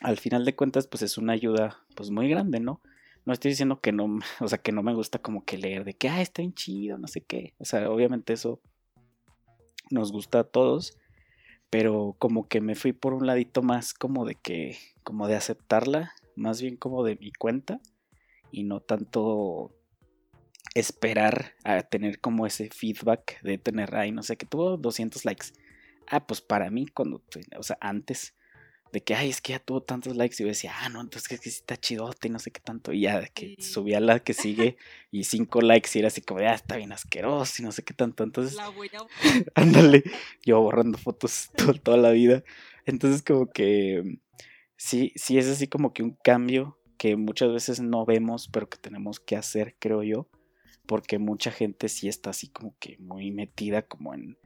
al 0.03 0.17
final 0.17 0.45
de 0.45 0.57
cuentas 0.57 0.89
pues 0.89 1.03
es 1.03 1.19
una 1.19 1.35
ayuda 1.35 1.79
pues 1.95 2.11
muy 2.11 2.29
grande, 2.29 2.59
¿no? 2.59 2.81
No 3.25 3.33
estoy 3.33 3.51
diciendo 3.51 3.81
que 3.81 3.93
no, 3.93 4.19
o 4.41 4.49
sea, 4.49 4.59
que 4.59 4.73
no 4.73 4.83
me 4.83 4.95
gusta 4.95 5.19
como 5.19 5.45
que 5.45 5.59
leer 5.59 5.85
de 5.85 5.95
que, 5.95 6.09
ah, 6.09 6.21
está 6.21 6.43
bien 6.43 6.55
chido, 6.55 6.99
no 6.99 7.07
sé 7.07 7.21
qué. 7.21 7.55
O 7.59 7.65
sea, 7.65 7.91
obviamente 7.91 8.33
eso 8.33 8.61
nos 9.91 10.13
gusta 10.13 10.41
a 10.41 10.45
todos, 10.45 10.97
pero 11.69 12.17
como 12.19 12.49
que 12.49 12.61
me 12.61 12.75
fui 12.75 12.93
por 12.93 13.15
un 13.15 13.27
ladito 13.27 13.63
más 13.63 13.95
como 13.95 14.25
de 14.25 14.37
que, 14.37 14.79
como 15.03 15.29
de 15.29 15.37
aceptarla, 15.37 16.13
más 16.37 16.63
bien 16.63 16.77
como 16.77 17.05
de 17.05 17.17
mi 17.17 17.33
cuenta 17.33 17.81
y 18.51 18.65
no 18.65 18.81
tanto 18.81 19.75
esperar 20.75 21.55
a 21.65 21.83
tener 21.83 22.21
como 22.21 22.47
ese 22.47 22.71
feedback 22.71 23.41
de 23.43 23.59
tener, 23.59 23.95
ay, 23.97 24.13
no 24.13 24.23
sé, 24.23 24.37
que 24.37 24.47
tuvo 24.47 24.77
200 24.77 25.25
likes. 25.25 25.47
Ah, 26.07 26.27
pues 26.27 26.41
para 26.41 26.71
mí, 26.71 26.87
cuando, 26.87 27.23
o 27.57 27.63
sea, 27.63 27.79
antes 27.81 28.35
de 28.93 29.03
que, 29.03 29.15
ay, 29.15 29.31
es 29.31 29.41
que 29.41 29.53
ya 29.53 29.59
tuvo 29.59 29.83
tantos 29.83 30.17
likes. 30.17 30.37
Y 30.39 30.43
yo 30.43 30.49
decía, 30.49 30.73
ah, 30.81 30.89
no, 30.89 31.01
entonces 31.01 31.31
es 31.31 31.41
que 31.41 31.51
sí 31.51 31.57
está 31.57 31.77
chidote 31.77 32.29
y 32.29 32.31
no 32.31 32.39
sé 32.39 32.51
qué 32.51 32.61
tanto. 32.61 32.93
Y 32.93 33.03
ya 33.03 33.27
que 33.29 33.57
subía 33.61 34.01
la 34.01 34.21
que 34.21 34.35
sigue 34.35 34.77
y 35.11 35.25
cinco 35.25 35.61
likes 35.61 35.91
y 35.95 35.99
era 36.01 36.09
así 36.09 36.21
como, 36.21 36.41
ah, 36.41 36.55
está 36.55 36.77
bien 36.77 36.93
asqueroso 36.93 37.63
y 37.63 37.65
no 37.65 37.73
sé 37.73 37.85
qué 37.85 37.95
tanto. 37.95 38.25
Entonces, 38.25 38.55
la 38.55 38.69
voy 38.69 38.91
a... 38.93 39.07
ándale, 39.55 40.03
yo 40.45 40.61
borrando 40.61 40.99
fotos 40.99 41.51
toda 41.83 41.97
la 41.97 42.11
vida. 42.11 42.43
Entonces, 42.87 43.23
como 43.23 43.51
que 43.51 44.19
sí, 44.77 45.13
sí 45.15 45.39
es 45.39 45.47
así 45.47 45.69
como 45.69 45.93
que 45.93 46.03
un 46.03 46.17
cambio 46.23 46.79
que 46.99 47.17
muchas 47.17 47.53
veces 47.53 47.81
no 47.81 48.05
vemos, 48.05 48.49
pero 48.49 48.69
que 48.69 48.79
tenemos 48.79 49.21
que 49.21 49.37
hacer, 49.37 49.77
creo 49.79 50.03
yo. 50.03 50.29
Porque 50.87 51.19
mucha 51.19 51.53
gente 51.53 51.89
sí 51.89 52.09
está 52.09 52.31
así 52.31 52.49
como 52.49 52.75
que 52.81 52.99
muy 52.99 53.31
metida 53.31 53.83
como 53.83 54.13
en, 54.13 54.37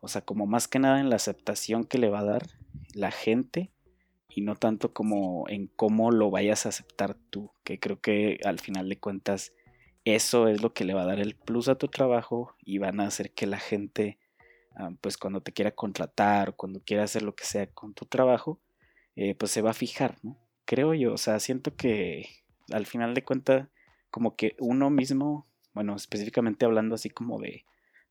o 0.00 0.08
sea, 0.08 0.22
como 0.22 0.46
más 0.46 0.66
que 0.66 0.80
nada 0.80 1.00
en 1.00 1.10
la 1.10 1.16
aceptación 1.16 1.84
que 1.84 1.98
le 1.98 2.10
va 2.10 2.20
a 2.20 2.24
dar 2.24 2.46
la 2.92 3.12
gente 3.12 3.70
y 4.34 4.40
no 4.40 4.56
tanto 4.56 4.92
como 4.92 5.48
en 5.48 5.66
cómo 5.66 6.10
lo 6.10 6.30
vayas 6.30 6.66
a 6.66 6.70
aceptar 6.70 7.14
tú, 7.30 7.52
que 7.64 7.78
creo 7.78 8.00
que 8.00 8.38
al 8.44 8.58
final 8.58 8.88
de 8.88 8.98
cuentas 8.98 9.52
eso 10.04 10.48
es 10.48 10.62
lo 10.62 10.72
que 10.72 10.84
le 10.84 10.94
va 10.94 11.02
a 11.02 11.06
dar 11.06 11.20
el 11.20 11.34
plus 11.34 11.68
a 11.68 11.76
tu 11.76 11.88
trabajo 11.88 12.56
y 12.60 12.78
van 12.78 13.00
a 13.00 13.06
hacer 13.06 13.32
que 13.32 13.46
la 13.46 13.58
gente, 13.58 14.18
ah, 14.74 14.90
pues 15.00 15.16
cuando 15.16 15.42
te 15.42 15.52
quiera 15.52 15.72
contratar 15.72 16.50
o 16.50 16.56
cuando 16.56 16.80
quiera 16.80 17.04
hacer 17.04 17.22
lo 17.22 17.34
que 17.34 17.44
sea 17.44 17.66
con 17.68 17.94
tu 17.94 18.06
trabajo, 18.06 18.60
eh, 19.14 19.34
pues 19.34 19.52
se 19.52 19.62
va 19.62 19.70
a 19.70 19.74
fijar, 19.74 20.16
¿no? 20.22 20.38
Creo 20.64 20.94
yo, 20.94 21.12
o 21.12 21.18
sea, 21.18 21.38
siento 21.38 21.76
que 21.76 22.28
al 22.72 22.86
final 22.86 23.14
de 23.14 23.24
cuentas, 23.24 23.68
como 24.10 24.36
que 24.36 24.56
uno 24.58 24.90
mismo, 24.90 25.46
bueno, 25.74 25.94
específicamente 25.94 26.64
hablando 26.64 26.94
así 26.94 27.10
como 27.10 27.38
de, 27.40 27.64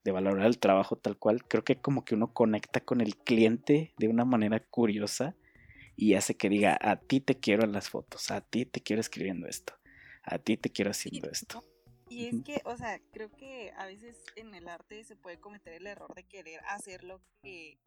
de 0.03 0.11
valorar 0.11 0.45
el 0.45 0.59
trabajo 0.59 0.95
tal 0.97 1.17
cual, 1.17 1.43
creo 1.45 1.63
que 1.63 1.77
como 1.77 2.05
que 2.05 2.15
uno 2.15 2.33
conecta 2.33 2.79
con 2.81 3.01
el 3.01 3.17
cliente 3.17 3.93
de 3.97 4.07
una 4.07 4.25
manera 4.25 4.59
curiosa 4.59 5.35
y 5.95 6.15
hace 6.15 6.35
que 6.35 6.49
diga, 6.49 6.77
a 6.81 6.97
ti 6.97 7.21
te 7.21 7.39
quiero 7.39 7.63
en 7.63 7.73
las 7.73 7.89
fotos, 7.89 8.31
a 8.31 8.41
ti 8.41 8.65
te 8.65 8.81
quiero 8.81 9.01
escribiendo 9.01 9.47
esto, 9.47 9.73
a 10.23 10.37
ti 10.39 10.57
te 10.57 10.71
quiero 10.71 10.91
haciendo 10.91 11.29
esto. 11.29 11.63
Y 12.09 12.27
es 12.27 12.43
que, 12.43 12.61
o 12.65 12.75
sea, 12.75 12.99
creo 13.13 13.31
que 13.31 13.71
a 13.77 13.85
veces 13.85 14.17
en 14.35 14.53
el 14.53 14.67
arte 14.67 15.03
se 15.05 15.15
puede 15.15 15.39
cometer 15.39 15.73
el 15.73 15.87
error 15.87 16.13
de 16.13 16.25
querer 16.25 16.59
hacer 16.67 17.03
lo 17.05 17.21
que 17.41 17.79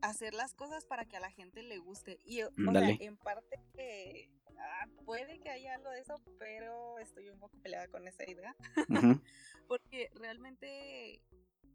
hacer 0.00 0.32
las 0.32 0.54
cosas 0.54 0.84
para 0.84 1.04
que 1.04 1.16
a 1.16 1.20
la 1.20 1.30
gente 1.30 1.62
le 1.62 1.78
guste. 1.78 2.18
Y 2.24 2.42
o 2.42 2.50
sea, 2.50 2.88
en 2.88 3.16
parte 3.18 4.30
ah, 4.58 4.86
puede 5.04 5.38
que 5.40 5.50
haya 5.50 5.74
algo 5.74 5.90
de 5.90 6.00
eso, 6.00 6.20
pero 6.38 6.98
estoy 6.98 7.28
un 7.28 7.38
poco 7.38 7.58
peleada 7.60 7.88
con 7.88 8.06
esa 8.08 8.28
idea. 8.28 8.56
Porque 9.68 10.10
realmente 10.14 11.20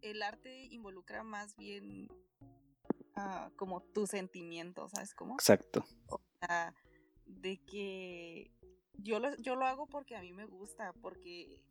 el 0.02 0.22
arte 0.22 0.66
involucra 0.66 1.24
más 1.24 1.56
bien 1.56 2.08
uh, 3.15 3.56
como 3.56 3.82
tus 3.82 4.10
sentimientos, 4.10 4.91
¿sabes 4.91 5.13
cómo? 5.13 5.34
Exacto. 5.34 5.86
O 6.08 6.19
sea, 6.39 6.73
de 7.26 7.58
que 7.65 8.52
yo 8.95 9.19
lo, 9.19 9.36
yo 9.38 9.56
lo 9.56 9.65
hago 9.65 9.88
porque 9.88 10.15
a 10.15 10.21
mí 10.21 10.34
me 10.34 10.45
gusta, 10.45 10.93
porque, 11.02 11.62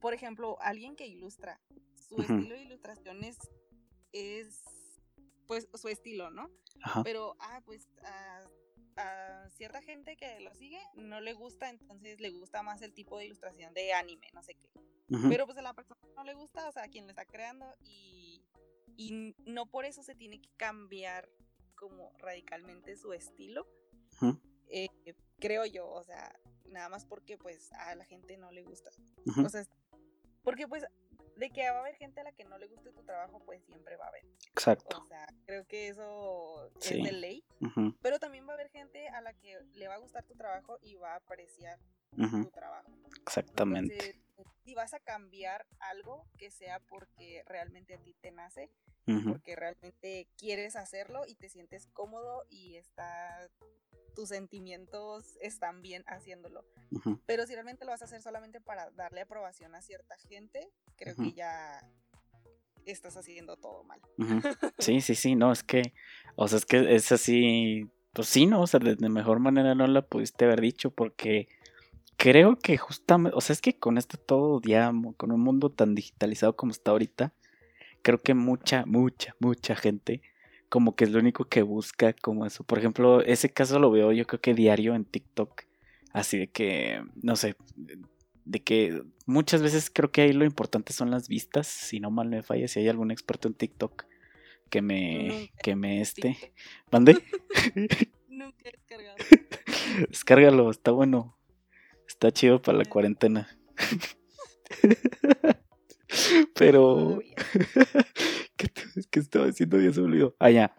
por 0.00 0.14
ejemplo, 0.14 0.56
alguien 0.60 0.96
que 0.96 1.06
ilustra, 1.06 1.60
su 1.96 2.20
estilo 2.20 2.54
de 2.54 2.62
ilustración 2.62 3.24
es, 3.24 3.38
es, 4.12 4.62
pues, 5.46 5.68
su 5.74 5.88
estilo, 5.88 6.30
¿no? 6.30 6.50
Pero, 7.02 7.36
ah, 7.40 7.62
pues, 7.64 7.88
a, 8.02 8.42
cierta 9.50 9.82
gente 9.82 10.16
que 10.16 10.38
lo 10.40 10.54
sigue 10.54 10.80
no 10.94 11.20
le 11.20 11.32
gusta, 11.32 11.68
entonces 11.68 12.20
le 12.20 12.30
gusta 12.30 12.62
más 12.62 12.80
el 12.82 12.94
tipo 12.94 13.18
de 13.18 13.26
ilustración 13.26 13.74
de 13.74 13.92
anime, 13.92 14.30
no 14.32 14.42
sé 14.42 14.54
qué. 14.54 14.70
Pero 15.28 15.46
pues 15.46 15.58
a 15.58 15.62
la 15.62 15.74
persona 15.74 16.00
no 16.16 16.24
le 16.24 16.34
gusta, 16.34 16.68
o 16.68 16.72
sea, 16.72 16.84
a 16.84 16.88
quien 16.88 17.06
le 17.06 17.12
está 17.12 17.24
creando 17.24 17.66
y, 17.84 18.23
y 18.96 19.34
no 19.46 19.66
por 19.66 19.84
eso 19.84 20.02
se 20.02 20.14
tiene 20.14 20.40
que 20.40 20.50
cambiar 20.56 21.28
como 21.74 22.12
radicalmente 22.18 22.96
su 22.96 23.12
estilo. 23.12 23.66
Eh, 24.68 24.88
creo 25.38 25.66
yo, 25.66 25.88
o 25.90 26.02
sea, 26.02 26.34
nada 26.66 26.88
más 26.88 27.04
porque 27.04 27.36
pues 27.36 27.72
a 27.72 27.94
la 27.94 28.04
gente 28.04 28.36
no 28.36 28.50
le 28.50 28.62
gusta. 28.62 28.90
O 29.44 29.48
sea, 29.48 29.64
porque 30.42 30.66
pues 30.66 30.84
de 31.36 31.50
que 31.50 31.68
va 31.70 31.78
a 31.78 31.80
haber 31.80 31.96
gente 31.96 32.20
a 32.20 32.24
la 32.24 32.32
que 32.32 32.44
no 32.44 32.58
le 32.58 32.66
guste 32.68 32.92
tu 32.92 33.02
trabajo, 33.02 33.40
pues 33.44 33.64
siempre 33.64 33.96
va 33.96 34.06
a 34.06 34.08
haber. 34.08 34.24
Exacto. 34.50 35.02
O 35.02 35.06
sea, 35.06 35.26
creo 35.46 35.66
que 35.66 35.88
eso 35.88 36.70
es 36.80 36.90
de 36.90 37.12
ley. 37.12 37.44
Pero 38.02 38.18
también 38.18 38.46
va 38.46 38.52
a 38.52 38.54
haber 38.54 38.70
gente 38.70 39.08
a 39.08 39.20
la 39.20 39.34
que 39.34 39.58
le 39.74 39.88
va 39.88 39.94
a 39.94 39.98
gustar 39.98 40.24
tu 40.24 40.34
trabajo 40.34 40.78
y 40.80 40.94
va 40.94 41.14
a 41.14 41.16
apreciar 41.16 41.78
tu 42.16 42.50
trabajo. 42.50 42.92
Exactamente. 43.22 44.23
Si 44.64 44.74
vas 44.74 44.94
a 44.94 45.00
cambiar 45.00 45.66
algo, 45.78 46.26
que 46.38 46.50
sea 46.50 46.80
porque 46.80 47.44
realmente 47.46 47.94
a 47.94 47.98
ti 47.98 48.14
te 48.20 48.30
nace, 48.30 48.70
porque 49.28 49.54
realmente 49.54 50.28
quieres 50.38 50.76
hacerlo 50.76 51.26
y 51.26 51.34
te 51.34 51.48
sientes 51.48 51.86
cómodo 51.92 52.44
y 52.48 52.76
está 52.76 53.50
tus 54.14 54.30
sentimientos 54.30 55.36
están 55.40 55.82
bien 55.82 56.04
haciéndolo. 56.06 56.64
Pero 57.26 57.46
si 57.46 57.54
realmente 57.54 57.84
lo 57.84 57.90
vas 57.90 58.02
a 58.02 58.06
hacer 58.06 58.22
solamente 58.22 58.60
para 58.60 58.90
darle 58.92 59.20
aprobación 59.20 59.74
a 59.74 59.82
cierta 59.82 60.16
gente, 60.16 60.70
creo 60.96 61.16
que 61.16 61.32
ya 61.32 61.80
estás 62.86 63.16
haciendo 63.16 63.56
todo 63.56 63.84
mal. 63.84 64.00
Sí, 64.78 65.00
sí, 65.00 65.14
sí, 65.14 65.34
no, 65.34 65.52
es 65.52 65.62
que, 65.62 65.94
o 66.36 66.48
sea, 66.48 66.58
es 66.58 66.66
que 66.66 66.94
es 66.94 67.10
así, 67.12 67.90
pues 68.12 68.28
sí, 68.28 68.46
no, 68.46 68.62
o 68.62 68.66
sea, 68.66 68.80
de, 68.80 68.96
mejor 69.08 69.40
manera 69.40 69.74
no 69.74 69.86
la 69.86 70.02
pudiste 70.02 70.44
haber 70.44 70.60
dicho 70.60 70.90
porque 70.90 71.48
creo 72.16 72.58
que 72.58 72.76
justamente, 72.76 73.36
o 73.36 73.40
sea, 73.40 73.54
es 73.54 73.60
que 73.60 73.78
con 73.78 73.98
esto 73.98 74.18
todo 74.18 74.60
ya, 74.62 74.92
con 75.16 75.32
un 75.32 75.40
mundo 75.40 75.70
tan 75.70 75.94
digitalizado 75.94 76.56
como 76.56 76.72
está 76.72 76.90
ahorita, 76.92 77.32
creo 78.02 78.22
que 78.22 78.34
mucha, 78.34 78.84
mucha, 78.86 79.34
mucha 79.40 79.74
gente 79.76 80.22
como 80.68 80.96
que 80.96 81.04
es 81.04 81.12
lo 81.12 81.20
único 81.20 81.44
que 81.44 81.62
busca 81.62 82.12
como 82.14 82.46
eso. 82.46 82.64
Por 82.64 82.78
ejemplo, 82.78 83.20
ese 83.22 83.48
caso 83.48 83.78
lo 83.78 83.92
veo 83.92 84.10
yo 84.10 84.26
creo 84.26 84.40
que 84.40 84.54
diario 84.54 84.94
en 84.96 85.04
TikTok. 85.04 85.62
Así 86.12 86.38
de 86.38 86.48
que, 86.48 87.00
no 87.22 87.36
sé, 87.36 87.56
de 88.44 88.60
que 88.60 89.02
muchas 89.26 89.62
veces 89.62 89.88
creo 89.88 90.10
que 90.10 90.22
ahí 90.22 90.32
lo 90.32 90.44
importante 90.44 90.92
son 90.92 91.10
las 91.10 91.28
vistas, 91.28 91.66
si 91.66 92.00
no 92.00 92.10
mal 92.10 92.28
me 92.28 92.42
falla, 92.42 92.68
si 92.68 92.80
hay 92.80 92.88
algún 92.88 93.10
experto 93.10 93.48
en 93.48 93.54
TikTok 93.54 94.04
que 94.70 94.82
me, 94.82 95.52
que 95.62 95.76
me 95.76 96.00
este, 96.00 96.36
¿mande? 96.90 97.22
Nunca 98.28 98.68
he 98.68 98.72
descargado. 98.72 99.16
Descárgalo, 100.08 100.70
está 100.70 100.90
bueno, 100.90 101.36
está 102.24 102.32
chido 102.32 102.62
para 102.62 102.78
la 102.78 102.86
cuarentena. 102.86 103.48
Pero, 106.54 107.18
¿qué, 108.56 109.20
estaba 109.20 109.46
diciendo? 109.46 109.78
Ya 109.78 109.92
se 109.92 110.00
olvidó. 110.00 110.34
Ah, 110.38 110.50
ya. 110.50 110.74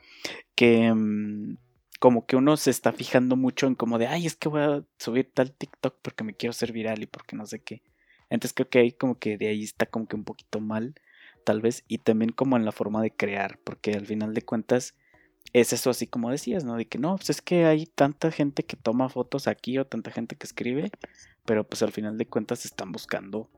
Que 0.56 0.92
mm, 0.92 1.58
como 2.00 2.26
que 2.26 2.36
uno 2.36 2.58
se 2.58 2.72
está 2.72 2.94
fijando 2.94 3.36
mucho 3.36 3.68
en 3.68 3.76
como 3.76 4.00
de, 4.00 4.08
ay, 4.08 4.26
es 4.26 4.36
que 4.36 4.50
voy 4.50 4.62
a 4.62 4.84
subir 4.98 5.32
tal 5.34 5.52
TikTok 5.52 6.00
porque 6.02 6.24
me 6.24 6.34
quiero 6.34 6.54
ser 6.54 6.72
viral 6.72 7.04
y 7.04 7.06
porque 7.06 7.36
no 7.36 7.46
sé 7.46 7.60
qué. 7.60 7.84
Entonces 8.32 8.56
creo 8.56 8.70
que 8.70 8.80
ahí 8.80 8.92
como 8.92 9.20
que 9.20 9.38
de 9.38 9.50
ahí 9.50 9.64
está 9.64 9.86
como 9.86 10.08
que 10.08 10.16
un 10.16 10.24
poquito 10.24 10.60
mal, 10.60 10.96
tal 11.44 11.62
vez. 11.62 11.84
Y 11.88 12.00
también 12.00 12.32
como 12.32 12.58
en 12.58 12.66
la 12.66 12.72
forma 12.72 13.04
de 13.04 13.12
crear, 13.12 13.60
porque 13.64 13.92
al 13.92 14.08
final 14.08 14.34
de 14.34 14.42
cuentas 14.42 14.96
es 15.54 15.74
eso 15.74 15.92
así 15.92 16.08
como 16.08 16.32
decías, 16.32 16.64
¿no? 16.64 16.76
De 16.76 16.88
que 16.88 16.98
no, 16.98 17.16
pues 17.18 17.30
es 17.30 17.42
que 17.42 17.66
hay 17.66 17.86
tanta 17.86 18.32
gente 18.32 18.64
que 18.64 18.78
toma 18.78 19.10
fotos 19.10 19.48
aquí 19.48 19.78
o 19.78 19.86
tanta 19.86 20.10
gente 20.10 20.36
que 20.36 20.48
escribe, 20.48 20.90
pero 21.46 21.68
pues 21.68 21.82
al 21.84 21.92
final 21.92 22.18
de 22.18 22.28
cuentas 22.28 22.66
están 22.66 22.92
buscando 22.92 23.50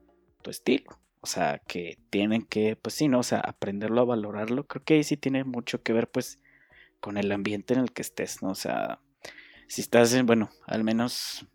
tu 0.42 0.50
estilo. 0.50 1.00
O 1.22 1.28
sea, 1.28 1.62
que 1.68 1.98
tienen 2.10 2.44
que, 2.44 2.76
pues 2.76 2.96
sí, 2.96 3.08
¿no? 3.08 3.20
O 3.20 3.24
sea, 3.24 3.40
aprenderlo 3.40 4.02
a 4.02 4.06
valorarlo. 4.06 4.68
Creo 4.68 4.84
que 4.84 4.96
ahí 4.96 5.04
sí 5.04 5.18
tiene 5.18 5.44
mucho 5.44 5.82
que 5.82 5.94
ver, 5.94 6.10
pues, 6.10 6.40
con 7.00 7.18
el 7.18 7.32
ambiente 7.32 7.74
en 7.74 7.82
el 7.82 7.92
que 7.92 8.02
estés, 8.02 8.42
¿no? 8.42 8.50
O 8.50 8.56
sea, 8.56 9.02
si 9.68 9.82
estás 9.82 10.14
en, 10.14 10.26
bueno, 10.26 10.50
al 10.66 10.84
menos, 10.84 11.46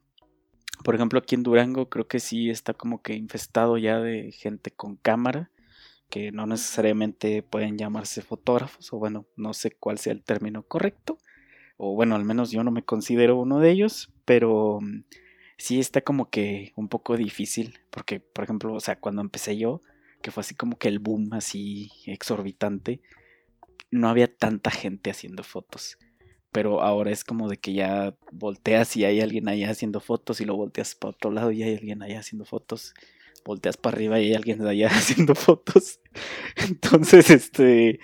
por 0.85 0.95
ejemplo, 0.95 1.19
aquí 1.19 1.35
en 1.35 1.43
Durango, 1.43 1.89
creo 1.89 2.09
que 2.09 2.21
sí 2.21 2.51
está 2.51 2.75
como 2.75 3.03
que 3.03 3.15
infestado 3.15 3.79
ya 3.79 4.01
de 4.01 4.33
gente 4.33 4.71
con 4.71 4.97
cámara, 4.97 5.51
que 6.11 6.33
no 6.33 6.47
necesariamente 6.47 7.43
pueden 7.43 7.79
llamarse 7.79 8.21
fotógrafos, 8.21 8.93
o 8.93 8.99
bueno, 8.99 9.27
no 9.37 9.55
sé 9.55 9.71
cuál 9.71 9.99
sea 9.99 10.13
el 10.13 10.23
término 10.23 10.65
correcto, 10.65 11.19
o 11.79 11.95
bueno, 11.95 12.17
al 12.17 12.25
menos 12.25 12.51
yo 12.51 12.63
no 12.65 12.71
me 12.71 12.85
considero 12.85 13.39
uno 13.39 13.59
de 13.61 13.71
ellos, 13.71 14.13
pero 14.27 14.81
sí 15.63 15.79
está 15.79 16.01
como 16.01 16.29
que 16.29 16.73
un 16.75 16.89
poco 16.89 17.17
difícil, 17.17 17.79
porque 17.91 18.19
por 18.19 18.43
ejemplo, 18.43 18.75
o 18.75 18.81
sea, 18.81 18.99
cuando 18.99 19.23
empecé 19.23 19.57
yo, 19.57 19.81
que 20.21 20.33
fue 20.33 20.41
así 20.41 20.57
como 20.57 20.77
que 20.77 20.89
el 20.89 20.99
boom 20.99 21.33
así 21.35 21.93
exorbitante, 22.07 23.01
no 23.93 24.09
había 24.09 24.27
tanta 24.27 24.73
gente 24.73 25.11
haciendo 25.11 25.45
fotos. 25.45 25.99
Pero 26.51 26.83
ahora 26.83 27.13
es 27.13 27.23
como 27.23 27.49
de 27.49 27.59
que 27.59 27.75
ya 27.75 28.17
volteas 28.33 28.97
y 28.97 29.05
hay 29.05 29.21
alguien 29.21 29.49
allá 29.49 29.71
haciendo 29.71 30.01
fotos 30.01 30.41
y 30.41 30.47
lo 30.47 30.57
volteas 30.57 30.97
para 30.97 31.11
otro 31.13 31.31
lado 31.31 31.53
y 31.53 31.63
hay 31.63 31.77
alguien 31.77 32.03
allá 32.03 32.19
haciendo 32.19 32.45
fotos. 32.45 32.93
Volteas 33.45 33.77
para 33.77 33.95
arriba 33.97 34.19
y 34.19 34.31
hay 34.31 34.35
alguien 34.35 34.67
allá 34.67 34.89
haciendo 34.91 35.37
fotos. 35.37 36.01
Entonces, 36.57 37.31
este, 37.31 38.01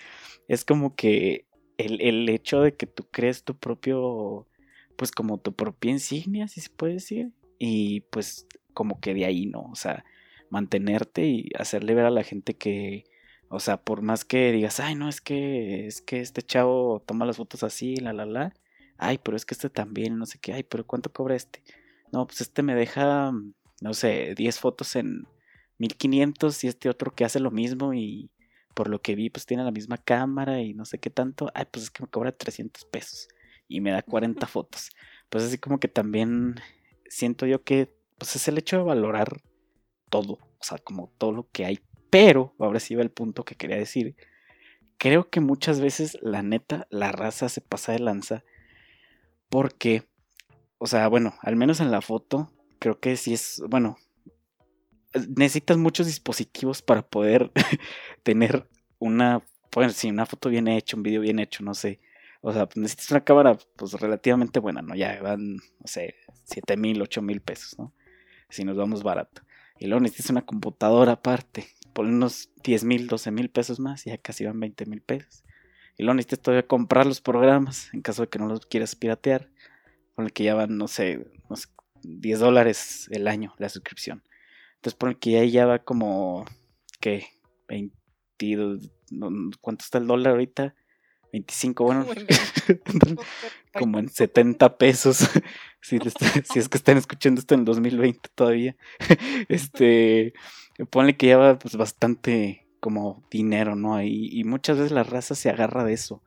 es 0.46 0.64
como 0.64 0.94
que 0.94 1.48
el, 1.76 2.00
el 2.02 2.28
hecho 2.28 2.60
de 2.60 2.76
que 2.76 2.86
tú 2.86 3.08
crees 3.10 3.42
tu 3.42 3.58
propio, 3.58 4.46
pues 4.94 5.10
como 5.10 5.38
tu 5.38 5.54
propia 5.54 5.90
insignia, 5.90 6.46
si 6.46 6.60
se 6.60 6.70
puede 6.70 6.94
decir, 6.94 7.32
y 7.58 8.00
pues 8.02 8.46
como 8.74 9.00
que 9.00 9.14
de 9.14 9.26
ahí, 9.26 9.46
¿no? 9.46 9.62
O 9.62 9.74
sea, 9.74 10.04
mantenerte 10.50 11.26
y 11.26 11.50
hacerle 11.58 11.94
ver 11.94 12.06
a 12.06 12.10
la 12.10 12.24
gente 12.24 12.56
que, 12.56 13.04
o 13.48 13.60
sea, 13.60 13.78
por 13.82 14.02
más 14.02 14.24
que 14.24 14.52
digas, 14.52 14.80
ay, 14.80 14.94
no, 14.94 15.08
es 15.08 15.20
que, 15.20 15.86
es 15.86 16.00
que 16.02 16.20
este 16.20 16.42
chavo 16.42 17.02
toma 17.06 17.26
las 17.26 17.38
fotos 17.38 17.62
así, 17.62 17.96
la, 17.96 18.12
la, 18.12 18.26
la, 18.26 18.54
ay, 18.98 19.18
pero 19.18 19.36
es 19.36 19.44
que 19.46 19.54
este 19.54 19.70
también, 19.70 20.18
no 20.18 20.26
sé 20.26 20.38
qué, 20.40 20.52
ay, 20.54 20.62
pero 20.64 20.86
¿cuánto 20.86 21.12
cobra 21.12 21.36
este? 21.36 21.62
No, 22.12 22.26
pues 22.26 22.40
este 22.40 22.62
me 22.62 22.74
deja, 22.74 23.32
no 23.80 23.94
sé, 23.94 24.34
10 24.36 24.58
fotos 24.60 24.96
en 24.96 25.26
1500 25.78 26.64
y 26.64 26.68
este 26.68 26.88
otro 26.88 27.14
que 27.14 27.24
hace 27.24 27.40
lo 27.40 27.50
mismo 27.50 27.94
y 27.94 28.30
por 28.74 28.88
lo 28.88 29.02
que 29.02 29.14
vi, 29.16 29.30
pues 29.30 29.46
tiene 29.46 29.64
la 29.64 29.72
misma 29.72 29.98
cámara 29.98 30.60
y 30.62 30.74
no 30.74 30.84
sé 30.84 30.98
qué 30.98 31.10
tanto, 31.10 31.50
ay, 31.54 31.66
pues 31.70 31.84
es 31.84 31.90
que 31.90 32.02
me 32.04 32.08
cobra 32.08 32.32
300 32.32 32.84
pesos 32.86 33.28
y 33.68 33.80
me 33.80 33.90
da 33.90 34.02
40 34.02 34.46
fotos. 34.46 34.90
Pues 35.28 35.44
así 35.44 35.58
como 35.58 35.80
que 35.80 35.88
también 35.88 36.56
siento 37.08 37.46
yo 37.46 37.62
que 37.62 37.92
pues 38.18 38.36
es 38.36 38.48
el 38.48 38.58
hecho 38.58 38.78
de 38.78 38.82
valorar 38.82 39.42
todo, 40.10 40.34
o 40.34 40.62
sea, 40.62 40.78
como 40.78 41.12
todo 41.18 41.32
lo 41.32 41.48
que 41.50 41.64
hay. 41.64 41.80
Pero, 42.10 42.54
ahora 42.58 42.80
sí 42.80 42.94
va 42.94 43.02
el 43.02 43.10
punto 43.10 43.44
que 43.44 43.54
quería 43.54 43.76
decir, 43.76 44.16
creo 44.96 45.30
que 45.30 45.40
muchas 45.40 45.80
veces 45.80 46.18
la 46.22 46.42
neta, 46.42 46.86
la 46.90 47.12
raza 47.12 47.48
se 47.48 47.60
pasa 47.60 47.92
de 47.92 48.00
lanza 48.00 48.44
porque, 49.48 50.04
o 50.78 50.86
sea, 50.86 51.08
bueno, 51.08 51.34
al 51.42 51.56
menos 51.56 51.80
en 51.80 51.90
la 51.90 52.00
foto, 52.00 52.52
creo 52.78 52.98
que 53.00 53.16
sí 53.16 53.34
es, 53.34 53.62
bueno, 53.68 53.96
necesitas 55.36 55.78
muchos 55.78 56.06
dispositivos 56.06 56.82
para 56.82 57.02
poder 57.02 57.50
tener 58.22 58.68
una, 58.98 59.42
pues 59.70 59.94
sí, 59.94 60.10
una 60.10 60.26
foto 60.26 60.48
bien 60.48 60.68
hecha, 60.68 60.96
un 60.96 61.02
video 61.02 61.20
bien 61.20 61.38
hecho, 61.38 61.62
no 61.62 61.74
sé. 61.74 62.00
O 62.40 62.52
sea, 62.52 62.68
necesitas 62.76 63.10
una 63.10 63.24
cámara 63.24 63.58
pues 63.76 63.92
relativamente 63.94 64.60
buena, 64.60 64.82
¿no? 64.82 64.94
Ya 64.94 65.20
van, 65.22 65.56
no 65.56 65.86
sé, 65.86 66.14
7 66.44 66.76
mil, 66.76 67.02
8 67.02 67.20
mil 67.22 67.40
pesos, 67.40 67.78
¿no? 67.78 67.92
Si 68.48 68.64
nos 68.64 68.76
vamos 68.76 69.02
barato. 69.02 69.42
Y 69.78 69.86
luego 69.86 70.00
necesitas 70.00 70.30
una 70.30 70.46
computadora 70.46 71.12
aparte, 71.12 71.68
por 71.92 72.06
unos 72.06 72.50
10 72.62 72.84
mil, 72.84 73.06
12 73.06 73.30
mil 73.30 73.50
pesos 73.50 73.80
más, 73.80 74.04
ya 74.04 74.18
casi 74.18 74.44
van 74.44 74.58
20 74.58 74.86
mil 74.86 75.00
pesos. 75.02 75.44
Y 75.96 76.04
luego 76.04 76.14
necesitas 76.14 76.40
todavía 76.40 76.66
comprar 76.66 77.06
los 77.06 77.20
programas, 77.20 77.92
en 77.92 78.02
caso 78.02 78.22
de 78.22 78.28
que 78.28 78.38
no 78.38 78.46
los 78.46 78.66
quieras 78.66 78.94
piratear, 78.94 79.50
con 80.14 80.24
el 80.24 80.32
que 80.32 80.44
ya 80.44 80.54
van, 80.54 80.76
no 80.78 80.88
sé, 80.88 81.26
10 82.02 82.38
dólares 82.38 83.08
el 83.10 83.26
año 83.28 83.54
la 83.58 83.68
suscripción. 83.68 84.22
Entonces, 84.76 84.96
por 84.96 85.08
el 85.08 85.18
que 85.18 85.50
ya 85.50 85.66
va 85.66 85.80
como, 85.80 86.44
¿qué? 87.00 87.26
22, 87.68 88.90
¿cuánto 89.60 89.84
está 89.84 89.98
el 89.98 90.06
dólar 90.06 90.32
ahorita? 90.32 90.74
25, 91.40 91.84
bueno, 91.84 92.06
como 93.74 93.98
en 93.98 94.08
70 94.08 94.78
pesos, 94.78 95.18
si, 95.80 95.98
si, 96.44 96.58
es 96.58 96.68
que 96.68 96.78
están 96.78 96.96
escuchando 96.96 97.40
esto 97.40 97.54
en 97.54 97.60
el 97.60 97.66
2020 97.66 98.28
todavía, 98.34 98.76
este, 99.48 100.34
ponle 100.90 101.16
que 101.16 101.26
lleva 101.26 101.58
pues 101.58 101.76
bastante 101.76 102.66
como 102.80 103.26
dinero, 103.30 103.74
¿no? 103.74 104.02
Y, 104.02 104.28
y 104.32 104.44
muchas 104.44 104.78
veces 104.78 104.92
la 104.92 105.02
raza 105.02 105.34
se 105.34 105.50
agarra 105.50 105.84
de 105.84 105.94
eso, 105.94 106.22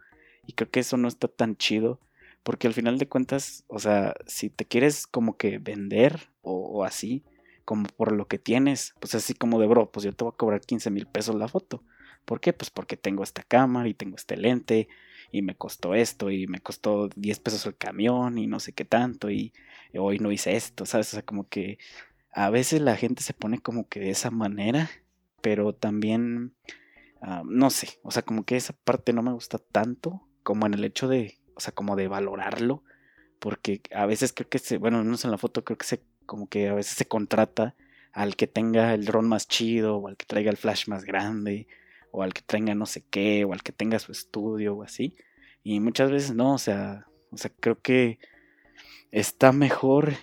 y 0.46 0.54
creo 0.54 0.70
que 0.70 0.82
eso 0.82 0.98
no 0.98 1.08
está 1.08 1.28
tan 1.28 1.56
chido, 1.56 2.00
porque 2.44 2.68
al 2.68 2.74
final 2.74 2.98
de 2.98 3.08
cuentas, 3.08 3.64
o 3.68 3.80
sea, 3.80 4.16
si 4.28 4.50
te 4.50 4.66
quieres 4.66 5.08
como 5.08 5.38
que 5.38 5.60
vender 5.60 6.30
o, 6.42 6.84
así, 6.84 7.24
como 7.66 7.88
por 7.88 8.12
lo 8.12 8.28
que 8.28 8.40
tienes, 8.40 8.96
pues 9.00 9.14
así 9.16 9.34
como 9.34 9.60
de 9.60 9.68
bro, 9.68 9.92
pues 9.92 10.04
yo 10.04 10.14
te 10.14 10.24
voy 10.24 10.34
a 10.34 10.38
cobrar 10.38 10.62
15 10.62 10.90
mil 10.90 11.06
pesos 11.06 11.36
la 11.36 11.48
foto. 11.48 11.84
¿Por 12.26 12.40
qué? 12.40 12.54
Pues 12.54 12.70
porque 12.70 12.98
tengo 12.98 13.24
esta 13.24 13.44
cámara 13.44 13.88
y 13.90 13.94
tengo 13.94 14.16
este 14.16 14.38
lente 14.38 14.88
y 15.32 15.42
me 15.42 15.56
costó 15.56 15.96
esto 15.96 16.30
y 16.30 16.48
me 16.48 16.60
costó 16.60 17.10
10 17.16 17.40
pesos 17.40 17.66
el 17.66 17.78
camión 17.78 18.38
y 18.38 18.48
no 18.48 18.60
sé 18.60 18.74
qué 18.74 18.86
tanto 18.86 19.30
y, 19.32 19.54
hoy 19.94 20.20
no 20.20 20.32
hice 20.32 20.56
esto, 20.56 20.86
¿sabes? 20.86 21.10
O 21.10 21.12
sea, 21.12 21.24
como 21.24 21.48
que 21.50 21.78
a 22.32 22.50
veces 22.50 22.82
la 22.82 22.96
gente 22.96 23.24
se 23.24 23.34
pone 23.34 23.60
como 23.60 23.88
que 23.90 24.00
de 24.00 24.10
esa 24.12 24.32
manera, 24.32 24.90
pero 25.42 25.74
también, 25.74 26.54
ah, 27.22 27.44
no 27.46 27.70
sé, 27.70 28.00
o 28.04 28.12
sea, 28.12 28.22
como 28.24 28.46
que 28.46 28.56
esa 28.58 28.74
parte 28.74 29.14
no 29.14 29.22
me 29.24 29.34
gusta 29.34 29.58
tanto 29.58 30.28
como 30.44 30.66
en 30.66 30.74
el 30.74 30.86
hecho 30.86 31.08
de, 31.08 31.40
o 31.56 31.60
sea, 31.60 31.74
como 31.74 31.96
de 31.96 32.08
valorarlo, 32.08 32.84
porque 33.40 33.82
a 33.94 34.06
veces 34.06 34.34
creo 34.34 34.50
que 34.50 34.60
se, 34.60 34.78
bueno, 34.78 35.04
no 35.04 35.18
sé 35.18 35.28
en 35.28 35.32
la 35.32 35.38
foto, 35.38 35.64
creo 35.64 35.78
que 35.78 35.86
se, 35.86 36.04
como 36.26 36.48
que 36.48 36.70
a 36.70 36.74
veces 36.74 36.96
se 36.96 37.08
contrata 37.08 37.76
al 38.14 38.36
que 38.36 38.48
tenga 38.48 38.94
el 38.94 39.06
dron 39.06 39.28
más 39.28 39.48
chido, 39.48 39.98
o 39.98 40.08
al 40.08 40.18
que 40.18 40.26
traiga 40.26 40.52
el 40.52 40.58
flash 40.58 40.88
más 40.88 41.04
grande, 41.06 41.68
o 42.12 42.24
al 42.24 42.34
que 42.34 42.42
tenga 42.42 42.76
no 42.76 42.86
sé 42.86 43.04
qué, 43.10 43.46
o 43.46 43.54
al 43.54 43.64
que 43.64 43.72
tenga 43.72 44.00
su 44.00 44.12
estudio, 44.12 44.76
o 44.76 44.84
así. 44.84 45.16
Y 45.64 45.80
muchas 45.80 46.12
veces 46.12 46.36
no, 46.36 46.54
o 46.54 46.58
sea, 46.58 47.08
o 47.32 47.38
sea, 47.38 47.52
creo 47.60 47.82
que 47.82 48.20
está 49.12 49.52
mejor 49.52 50.14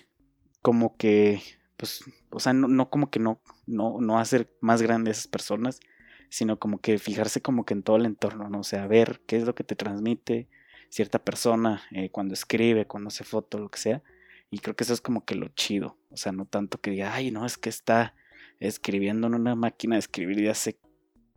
como 0.62 0.97
que, 0.97 1.43
pues, 1.76 2.05
o 2.30 2.41
sea, 2.41 2.53
no, 2.53 2.68
no 2.68 2.91
como 2.91 3.11
que 3.11 3.20
no, 3.20 3.41
no, 3.66 4.01
no 4.01 4.18
hacer 4.18 4.53
más 4.61 4.82
grandes 4.82 5.16
a 5.16 5.20
esas 5.20 5.28
personas, 5.28 5.80
sino 6.28 6.59
como 6.59 6.78
que 6.80 6.99
fijarse 6.99 7.41
como 7.41 7.64
que 7.64 7.74
en 7.74 7.82
todo 7.82 7.97
el 7.97 8.07
entorno, 8.07 8.49
¿no? 8.49 8.61
O 8.61 8.64
sea, 8.64 8.86
ver 8.86 9.22
qué 9.26 9.36
es 9.36 9.45
lo 9.45 9.55
que 9.55 9.64
te 9.64 9.76
transmite 9.76 10.49
cierta 10.91 11.18
persona 11.18 11.82
eh, 11.93 12.11
cuando 12.11 12.34
escribe, 12.34 12.86
cuando 12.86 13.09
hace 13.09 13.24
foto, 13.24 13.59
lo 13.59 13.70
que 13.70 13.78
sea. 13.78 14.03
Y 14.51 14.59
creo 14.61 14.74
que 14.76 14.84
eso 14.84 14.95
es 14.95 15.01
como 15.01 15.24
que 15.24 15.34
lo 15.34 15.49
chido. 15.49 15.99
O 16.11 16.16
sea, 16.16 16.32
no 16.32 16.47
tanto 16.47 16.80
que 16.80 16.91
diga, 16.91 17.14
ay, 17.14 17.30
no, 17.30 17.45
es 17.47 17.59
que 17.59 17.68
está 17.68 18.14
escribiendo 18.61 19.26
en 19.26 19.34
una 19.34 19.55
máquina 19.55 19.97
de 19.97 20.01
escribir 20.01 20.36
de 20.36 20.51
hace 20.51 20.78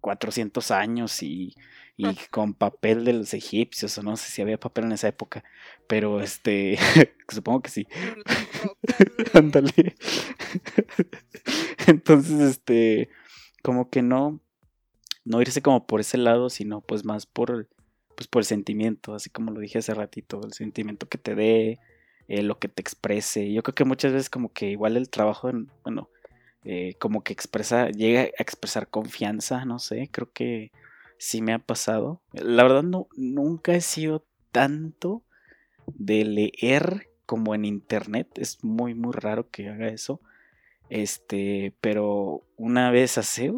400 0.01 0.71
años 0.71 1.23
y, 1.23 1.55
y 1.97 2.15
con 2.31 2.53
papel 2.53 3.05
de 3.05 3.13
los 3.13 3.33
egipcios, 3.33 3.97
o 3.97 4.03
no 4.03 4.17
sé 4.17 4.29
si 4.31 4.41
había 4.41 4.59
papel 4.59 4.85
en 4.85 4.93
esa 4.93 5.07
época, 5.07 5.43
pero 5.87 6.21
este, 6.21 6.77
supongo 7.29 7.61
que 7.61 7.69
sí. 7.69 7.87
Ándale. 9.33 9.95
Entonces, 11.87 12.39
este, 12.41 13.09
como 13.61 13.89
que 13.89 14.01
no, 14.01 14.39
no 15.25 15.41
irse 15.41 15.61
como 15.61 15.85
por 15.85 16.01
ese 16.01 16.17
lado, 16.17 16.49
sino 16.49 16.81
pues 16.81 17.05
más 17.05 17.25
por, 17.25 17.69
pues 18.15 18.27
por 18.27 18.41
el 18.41 18.45
sentimiento, 18.45 19.13
así 19.13 19.29
como 19.29 19.51
lo 19.51 19.59
dije 19.59 19.79
hace 19.79 19.93
ratito, 19.93 20.41
el 20.43 20.53
sentimiento 20.53 21.07
que 21.07 21.17
te 21.17 21.35
dé, 21.35 21.79
eh, 22.27 22.43
lo 22.43 22.59
que 22.59 22.67
te 22.67 22.81
exprese. 22.81 23.51
Yo 23.51 23.63
creo 23.63 23.75
que 23.75 23.85
muchas 23.85 24.13
veces 24.13 24.29
como 24.29 24.51
que 24.53 24.71
igual 24.71 24.97
el 24.97 25.09
trabajo, 25.09 25.49
en, 25.49 25.69
bueno, 25.83 26.09
eh, 26.63 26.95
como 26.99 27.23
que 27.23 27.33
expresa, 27.33 27.89
llega 27.89 28.21
a 28.21 28.25
expresar 28.37 28.89
confianza, 28.89 29.65
no 29.65 29.79
sé, 29.79 30.09
creo 30.11 30.31
que 30.31 30.71
sí 31.17 31.41
me 31.41 31.53
ha 31.53 31.59
pasado. 31.59 32.21
La 32.33 32.63
verdad 32.63 32.83
no, 32.83 33.07
nunca 33.15 33.73
he 33.73 33.81
sido 33.81 34.25
tanto 34.51 35.23
de 35.87 36.25
leer 36.25 37.09
como 37.25 37.55
en 37.55 37.65
internet, 37.65 38.27
es 38.37 38.63
muy 38.63 38.93
muy 38.93 39.13
raro 39.13 39.49
que 39.49 39.69
haga 39.69 39.87
eso. 39.87 40.21
Este, 40.89 41.73
pero 41.79 42.43
una 42.57 42.91
vez 42.91 43.17
hace, 43.17 43.53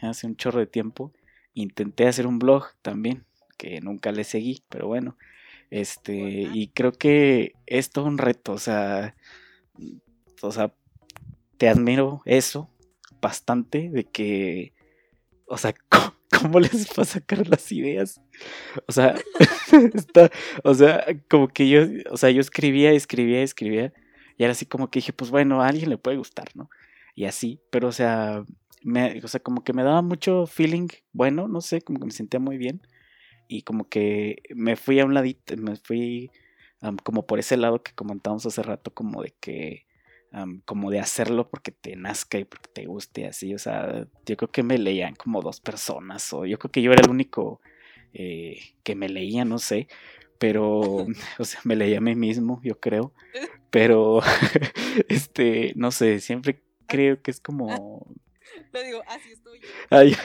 hace 0.00 0.26
un 0.26 0.36
chorro 0.36 0.60
de 0.60 0.66
tiempo, 0.66 1.12
intenté 1.54 2.06
hacer 2.06 2.26
un 2.26 2.38
blog 2.38 2.64
también, 2.82 3.26
que 3.58 3.80
nunca 3.82 4.10
le 4.10 4.24
seguí, 4.24 4.62
pero 4.70 4.86
bueno, 4.86 5.16
este, 5.70 6.14
y 6.14 6.68
creo 6.68 6.92
que 6.92 7.52
es 7.66 7.90
todo 7.90 8.06
un 8.06 8.16
reto, 8.18 8.52
o 8.52 8.58
sea, 8.58 9.14
o 10.40 10.52
sea, 10.52 10.72
te 11.58 11.68
admiro 11.68 12.22
eso 12.24 12.70
bastante, 13.20 13.90
de 13.90 14.04
que, 14.04 14.72
o 15.46 15.58
sea, 15.58 15.74
¿cómo, 16.40 16.60
les 16.60 16.88
va 16.90 17.02
a 17.02 17.06
sacar 17.06 17.46
las 17.48 17.70
ideas? 17.72 18.20
O 18.86 18.92
sea, 18.92 19.14
está, 19.94 20.30
o 20.64 20.74
sea, 20.74 21.04
como 21.28 21.48
que 21.48 21.68
yo, 21.68 21.82
o 22.10 22.16
sea, 22.16 22.30
yo 22.30 22.40
escribía, 22.40 22.92
escribía, 22.92 23.42
escribía, 23.42 23.92
y 24.36 24.44
era 24.44 24.52
así 24.52 24.66
como 24.66 24.90
que 24.90 25.00
dije, 25.00 25.12
pues 25.12 25.30
bueno, 25.30 25.62
a 25.62 25.68
alguien 25.68 25.90
le 25.90 25.98
puede 25.98 26.16
gustar, 26.16 26.48
¿no? 26.54 26.70
Y 27.14 27.24
así, 27.24 27.60
pero 27.70 27.88
o 27.88 27.92
sea, 27.92 28.44
me, 28.84 29.20
o 29.24 29.28
sea, 29.28 29.40
como 29.40 29.64
que 29.64 29.72
me 29.72 29.82
daba 29.82 30.02
mucho 30.02 30.46
feeling 30.46 30.88
bueno, 31.12 31.48
no 31.48 31.60
sé, 31.60 31.82
como 31.82 31.98
que 31.98 32.06
me 32.06 32.12
sentía 32.12 32.40
muy 32.40 32.58
bien. 32.58 32.80
Y 33.48 33.62
como 33.62 33.88
que 33.88 34.42
me 34.54 34.76
fui 34.76 35.00
a 35.00 35.04
un 35.06 35.14
ladito, 35.14 35.56
me 35.56 35.76
fui 35.76 36.30
como 37.02 37.26
por 37.26 37.38
ese 37.40 37.56
lado 37.56 37.82
que 37.82 37.92
comentamos 37.94 38.46
hace 38.46 38.62
rato, 38.62 38.92
como 38.94 39.22
de 39.22 39.34
que, 39.40 39.87
como 40.64 40.90
de 40.90 41.00
hacerlo 41.00 41.48
porque 41.48 41.72
te 41.72 41.96
nazca 41.96 42.38
y 42.38 42.44
porque 42.44 42.68
te 42.72 42.86
guste, 42.86 43.26
así. 43.26 43.54
O 43.54 43.58
sea, 43.58 44.06
yo 44.26 44.36
creo 44.36 44.50
que 44.50 44.62
me 44.62 44.78
leían 44.78 45.14
como 45.14 45.42
dos 45.42 45.60
personas, 45.60 46.32
o 46.32 46.46
yo 46.46 46.58
creo 46.58 46.70
que 46.70 46.82
yo 46.82 46.92
era 46.92 47.02
el 47.04 47.10
único 47.10 47.60
eh, 48.12 48.58
que 48.82 48.94
me 48.94 49.08
leía, 49.08 49.44
no 49.44 49.58
sé 49.58 49.88
pero, 50.38 50.80
o 51.38 51.44
sea, 51.44 51.60
me 51.64 51.76
leía 51.76 51.98
a 51.98 52.00
mí 52.00 52.14
mismo, 52.14 52.60
yo 52.62 52.78
creo, 52.80 53.12
pero, 53.70 54.20
este, 55.08 55.72
no 55.76 55.90
sé, 55.90 56.20
siempre 56.20 56.62
creo 56.86 57.20
que 57.22 57.30
es 57.30 57.40
como... 57.40 58.06
Lo 58.72 58.82
digo, 58.82 59.02
así 59.06 59.32
estoy 59.32 59.60
yo. 59.60 59.68
Ay, 59.90 60.16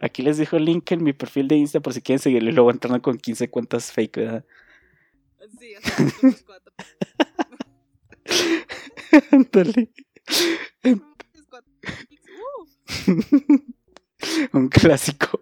Aquí 0.00 0.22
les 0.22 0.38
dejo 0.38 0.56
el 0.56 0.64
link 0.64 0.90
en 0.92 1.02
mi 1.02 1.12
perfil 1.12 1.48
de 1.48 1.56
Insta 1.56 1.80
por 1.80 1.92
si 1.92 2.02
quieren 2.02 2.20
seguirlo 2.20 2.50
y 2.50 2.52
luego 2.52 2.70
entrando 2.70 3.00
con 3.02 3.18
15 3.18 3.50
cuentas 3.50 3.92
fake, 3.92 4.16
¿verdad? 4.16 4.44
Sí, 5.58 5.74
cuatro. 6.46 6.72
Ándale. 9.32 9.90
Un 14.52 14.68
clásico. 14.68 15.40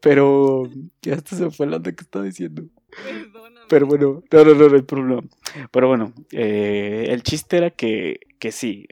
Pero 0.00 0.70
ya 1.02 1.14
hasta 1.14 1.36
se 1.36 1.50
fue 1.50 1.66
la 1.66 1.82
que 1.82 1.90
estaba 1.90 2.24
diciendo. 2.24 2.64
Perdóname. 3.04 3.66
Pero 3.68 3.86
bueno, 3.86 4.22
no, 4.30 4.44
no, 4.44 4.54
no, 4.54 4.68
no 4.68 4.76
hay 4.76 4.82
problema. 4.82 5.22
Pero 5.70 5.88
bueno, 5.88 6.12
eh, 6.32 7.06
el 7.08 7.22
chiste 7.22 7.56
era 7.56 7.70
que, 7.70 8.20
que 8.38 8.52
sí, 8.52 8.86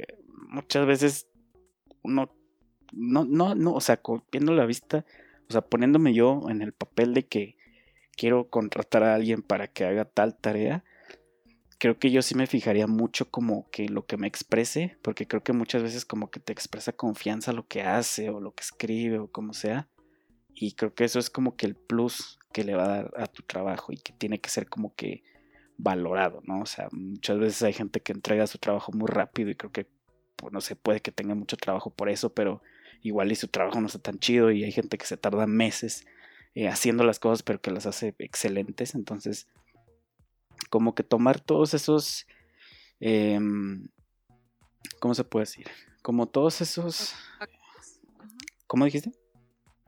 muchas 0.49 0.86
veces 0.86 1.28
uno, 2.03 2.34
no, 2.97 3.24
no, 3.24 3.55
no, 3.55 3.74
o 3.74 3.80
sea, 3.80 4.01
viendo 4.30 4.53
la 4.53 4.66
vista, 4.66 5.05
o 5.49 5.53
sea, 5.53 5.62
poniéndome 5.62 6.14
yo 6.14 6.42
en 6.49 6.62
el 6.62 6.72
papel 6.72 7.14
de 7.14 7.26
que 7.26 7.57
quiero 8.16 8.49
contratar 8.49 9.03
a 9.03 9.14
alguien 9.14 9.42
para 9.42 9.68
que 9.68 9.84
haga 9.84 10.05
tal 10.05 10.36
tarea, 10.36 10.84
creo 11.78 11.99
que 11.99 12.11
yo 12.11 12.22
sí 12.22 12.34
me 12.34 12.47
fijaría 12.47 12.86
mucho 12.86 13.30
como 13.30 13.68
que 13.70 13.88
lo 13.88 14.07
que 14.07 14.16
me 14.16 14.26
exprese, 14.26 14.97
porque 15.03 15.26
creo 15.26 15.42
que 15.42 15.53
muchas 15.53 15.82
veces 15.82 16.05
como 16.05 16.30
que 16.30 16.40
te 16.40 16.53
expresa 16.53 16.92
confianza 16.92 17.53
lo 17.53 17.66
que 17.66 17.82
hace 17.82 18.30
o 18.30 18.40
lo 18.40 18.55
que 18.55 18.62
escribe 18.62 19.18
o 19.18 19.30
como 19.30 19.53
sea. 19.53 19.88
Y 20.55 20.72
creo 20.72 20.95
que 20.95 21.05
eso 21.05 21.18
es 21.18 21.30
como 21.30 21.57
que 21.57 21.66
el 21.66 21.74
plus 21.74 22.38
que 22.53 22.64
le 22.64 22.74
va 22.74 22.84
a 22.84 22.88
dar 22.88 23.11
a 23.16 23.26
tu 23.26 23.42
trabajo 23.42 23.92
y 23.92 23.97
que 23.97 24.12
tiene 24.12 24.40
que 24.40 24.49
ser 24.49 24.68
como 24.68 24.95
que 24.95 25.24
valorado, 25.76 26.40
¿no? 26.45 26.61
O 26.61 26.66
sea, 26.66 26.88
muchas 26.92 27.38
veces 27.38 27.62
hay 27.62 27.72
gente 27.72 28.01
que 28.01 28.12
entrega 28.12 28.47
su 28.47 28.59
trabajo 28.59 28.92
muy 28.92 29.09
rápido 29.09 29.51
y 29.51 29.57
creo 29.57 29.72
que, 29.72 29.88
pues, 30.36 30.53
no 30.53 30.61
se 30.61 30.76
puede 30.76 31.01
que 31.01 31.11
tenga 31.11 31.34
mucho 31.34 31.57
trabajo 31.57 31.90
por 31.90 32.09
eso, 32.09 32.32
pero 32.32 32.62
igual 33.03 33.32
y 33.32 33.36
su 33.36 33.49
trabajo 33.49 33.80
no 33.80 33.86
está 33.86 33.99
tan 33.99 34.18
chido 34.18 34.51
y 34.51 34.64
hay 34.64 34.72
gente 34.72 34.99
que 34.99 35.07
se 35.07 35.16
tarda 35.16 35.47
meses 35.47 36.07
eh, 36.55 36.68
haciendo 36.68 37.05
las 37.05 37.18
cosas 37.18 37.42
pero 37.42 37.61
que 37.61 37.70
las 37.70 37.86
hace 37.86 38.14
excelentes, 38.18 38.95
entonces 38.95 39.49
como 40.70 40.95
que 40.95 41.03
tomar 41.03 41.40
todos 41.40 41.74
esos, 41.74 42.26
em, 43.01 43.88
¿cómo 45.01 45.14
se 45.14 45.24
puede 45.24 45.45
decir? 45.45 45.66
Como 46.03 46.26
todos 46.26 46.61
esos... 46.61 47.14
¿Cómo 48.66 48.84
dijiste? 48.86 49.12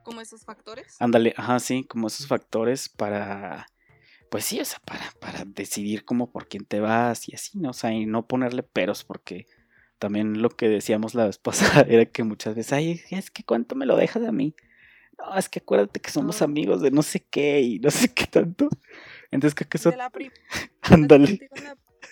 como 0.06 0.20
esos 0.20 0.44
factores. 0.44 0.96
Ándale, 1.00 1.34
ajá, 1.36 1.58
sí, 1.58 1.82
como 1.82 2.06
esos 2.06 2.28
factores 2.28 2.88
para, 2.88 3.66
pues 4.30 4.44
sí, 4.44 4.60
o 4.60 4.64
sea, 4.64 4.78
para, 4.86 5.10
para 5.20 5.44
decidir 5.44 6.04
como 6.04 6.30
por 6.30 6.46
quién 6.46 6.64
te 6.64 6.78
vas 6.78 7.28
y 7.28 7.34
así, 7.34 7.58
¿no? 7.58 7.70
O 7.70 7.72
sea, 7.72 7.92
y 7.92 8.06
no 8.06 8.28
ponerle 8.28 8.62
peros 8.62 9.02
porque 9.02 9.48
también 9.98 10.42
lo 10.42 10.50
que 10.50 10.68
decíamos 10.68 11.14
la 11.14 11.26
vez 11.26 11.38
pasada 11.38 11.82
era 11.88 12.06
que 12.06 12.22
muchas 12.24 12.54
veces, 12.54 12.72
ay, 12.72 13.00
es 13.10 13.30
que 13.30 13.44
cuánto 13.44 13.74
me 13.74 13.86
lo 13.86 13.96
dejas 13.96 14.24
a 14.24 14.32
mí. 14.32 14.54
No, 15.18 15.36
es 15.36 15.48
que 15.48 15.60
acuérdate 15.60 16.00
que 16.00 16.10
somos 16.10 16.42
amigos 16.42 16.82
de 16.82 16.90
no 16.90 17.02
sé 17.02 17.20
qué 17.30 17.60
y 17.62 17.78
no 17.78 17.90
sé 17.90 18.12
qué 18.12 18.26
tanto. 18.26 18.68
Entonces 19.30 19.54
creo 19.54 19.68
que 19.68 19.78
eso... 19.78 19.92
Ándale. 20.82 21.48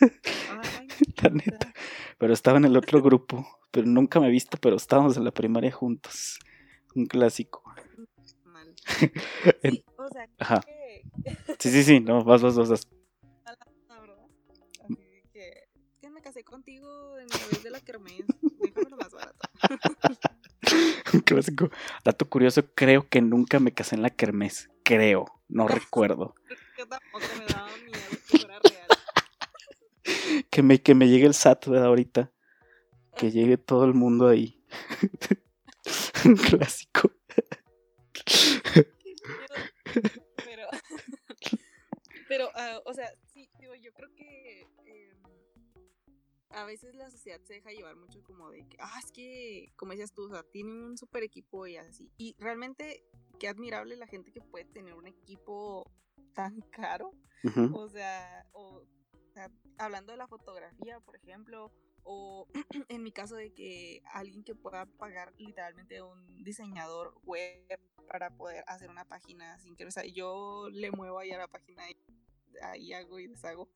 la 1.23 1.31
neta. 1.31 1.73
Pero 2.19 2.33
estaba 2.33 2.59
en 2.59 2.65
el 2.65 2.77
otro 2.77 3.03
grupo 3.03 3.47
pero 3.75 3.89
nunca 3.89 4.21
me 4.21 4.29
he 4.29 4.31
visto, 4.31 4.57
pero 4.57 4.77
estábamos 4.77 5.17
en 5.17 5.25
la 5.25 5.33
primaria 5.33 5.73
juntos. 5.73 6.39
Un 6.95 7.07
clásico. 7.07 7.65
Mal. 8.45 8.73
Sí, 8.87 9.85
o 9.97 10.09
sea, 10.09 10.29
Ajá. 10.39 10.61
que... 10.61 11.03
Sí, 11.59 11.71
sí, 11.71 11.83
sí, 11.83 11.99
no, 11.99 12.23
vas, 12.23 12.41
vas, 12.41 12.55
vas, 12.55 12.69
vas. 12.69 12.89
Casé 16.35 16.45
contigo 16.45 17.17
en 17.21 17.29
la 17.29 17.47
vez 17.47 17.63
de 17.63 17.71
la 17.71 17.81
kermés. 17.81 18.25
Déjame 18.61 18.91
lo 18.91 18.97
más 18.97 19.13
barato. 19.13 19.49
Un 21.13 21.21
clásico. 21.25 21.71
Dato 22.05 22.29
curioso, 22.29 22.65
creo 22.75 23.09
que 23.09 23.23
nunca 23.23 23.61
me 23.61 23.73
casé 23.73 23.95
en 23.95 24.03
la 24.03 24.11
kermés. 24.11 24.69
Creo, 24.83 25.27
no 25.49 25.69
recuerdo. 25.69 26.35
Yo 26.79 26.89
tampoco 26.89 27.25
me 27.39 27.47
daba 27.47 27.69
miedo 27.85 28.01
que 28.11 28.39
fuera 28.39 28.59
real. 28.59 28.89
Que 30.51 30.63
me, 30.63 30.83
que 30.83 30.95
me 30.95 31.09
llegue 31.09 31.27
el 31.27 31.35
SAT, 31.35 31.69
¿verdad? 31.69 31.87
Ahorita. 31.87 32.33
Que 33.17 33.31
llegue 33.31 33.57
todo 33.57 33.85
el 33.85 33.95
mundo 33.95 34.27
ahí. 34.29 34.61
Un 36.25 36.37
clásico. 36.37 37.13
Pero, 40.45 40.69
pero 42.29 42.51
ah, 42.55 42.81
o 42.85 42.93
sea, 42.93 43.13
sí, 43.33 43.49
digo, 43.59 43.75
yo 43.77 43.93
creo 43.93 44.13
que 44.15 44.67
a 46.55 46.65
veces 46.65 46.95
la 46.95 47.11
sociedad 47.11 47.41
se 47.43 47.55
deja 47.55 47.71
llevar 47.71 47.97
mucho 47.97 48.23
como 48.23 48.51
de 48.51 48.67
que, 48.67 48.77
ah, 48.81 48.99
es 49.05 49.11
que, 49.11 49.73
como 49.77 49.93
decías 49.93 50.13
tú, 50.13 50.25
o 50.25 50.29
sea, 50.29 50.43
tienen 50.45 50.83
un 50.83 50.97
super 50.97 51.23
equipo 51.23 51.67
y 51.67 51.77
así. 51.77 52.11
Y 52.17 52.37
realmente, 52.39 53.05
qué 53.39 53.49
admirable 53.49 53.97
la 53.97 54.07
gente 54.07 54.33
que 54.33 54.41
puede 54.41 54.65
tener 54.65 54.95
un 54.95 55.07
equipo 55.07 55.91
tan 56.35 56.61
caro. 56.71 57.13
O 57.73 57.89
sea, 57.89 58.47
o, 58.53 58.83
o 58.83 59.33
sea, 59.35 59.51
hablando 59.77 60.13
de 60.13 60.19
la 60.19 60.27
fotografía, 60.27 60.99
por 61.01 61.17
ejemplo, 61.17 61.71
o 62.05 62.47
en 62.89 63.03
mi 63.03 63.13
caso 63.13 63.35
de 63.35 63.53
que 63.53 64.03
alguien 64.13 64.45
que 64.45 64.55
pueda 64.55 64.87
pagar 64.87 65.33
literalmente 65.37 66.01
un 66.01 66.43
diseñador 66.45 67.15
web 67.25 67.81
para 68.09 68.31
poder 68.31 68.65
hacer 68.67 68.91
una 68.91 69.05
página 69.05 69.59
sin 69.59 69.77
que, 69.77 69.87
o 69.87 69.91
sea, 69.91 70.05
yo 70.05 70.69
le 70.71 70.91
muevo 70.91 71.19
ahí 71.19 71.33
a 71.33 71.39
la 71.39 71.49
página 71.49 71.91
y 71.91 71.97
ahí 72.63 72.93
hago 72.93 73.19
y 73.19 73.27
deshago, 73.27 73.69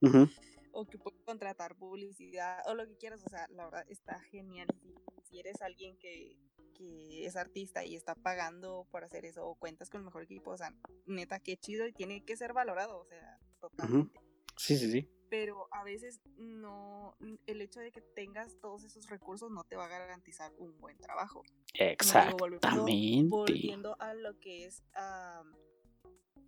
ujú, 0.00 0.28
o 0.72 0.86
que 0.86 0.98
puedo 0.98 1.16
contratar 1.24 1.76
publicidad, 1.76 2.60
o 2.66 2.74
lo 2.74 2.86
que 2.86 2.96
quieras, 2.96 3.22
o 3.24 3.28
sea, 3.28 3.46
la 3.48 3.64
verdad 3.66 3.84
está 3.88 4.18
genial. 4.20 4.68
Si, 4.80 4.94
si 5.28 5.38
eres 5.40 5.60
alguien 5.62 5.96
que, 5.98 6.36
que 6.74 7.26
es 7.26 7.36
artista 7.36 7.84
y 7.84 7.94
está 7.96 8.14
pagando 8.14 8.86
por 8.90 9.04
hacer 9.04 9.24
eso, 9.24 9.46
o 9.46 9.54
cuentas 9.56 9.90
con 9.90 10.00
el 10.00 10.04
mejor 10.06 10.22
equipo, 10.22 10.50
o 10.52 10.56
sea, 10.56 10.74
neta, 11.06 11.40
qué 11.40 11.56
chido 11.56 11.86
y 11.86 11.92
tiene 11.92 12.24
que 12.24 12.36
ser 12.36 12.52
valorado, 12.52 12.98
o 12.98 13.04
sea, 13.04 13.38
totalmente 13.60 14.20
Sí, 14.56 14.76
sí, 14.76 14.90
sí. 14.90 15.08
pero 15.30 15.68
a 15.70 15.84
veces 15.84 16.20
no, 16.36 17.16
el 17.46 17.60
hecho 17.62 17.80
de 17.80 17.92
que 17.92 18.00
tengas 18.02 18.58
todos 18.60 18.84
esos 18.84 19.08
recursos 19.08 19.50
no 19.50 19.64
te 19.64 19.74
va 19.76 19.86
a 19.86 19.88
garantizar 19.88 20.52
un 20.58 20.78
buen 20.78 20.98
trabajo. 20.98 21.42
Como 21.42 22.24
digo, 22.24 22.36
volviendo- 22.38 22.56
Exactamente. 22.68 23.28
Volviendo 23.30 23.96
a 24.00 24.12
lo 24.14 24.38
que 24.38 24.64
es 24.66 24.82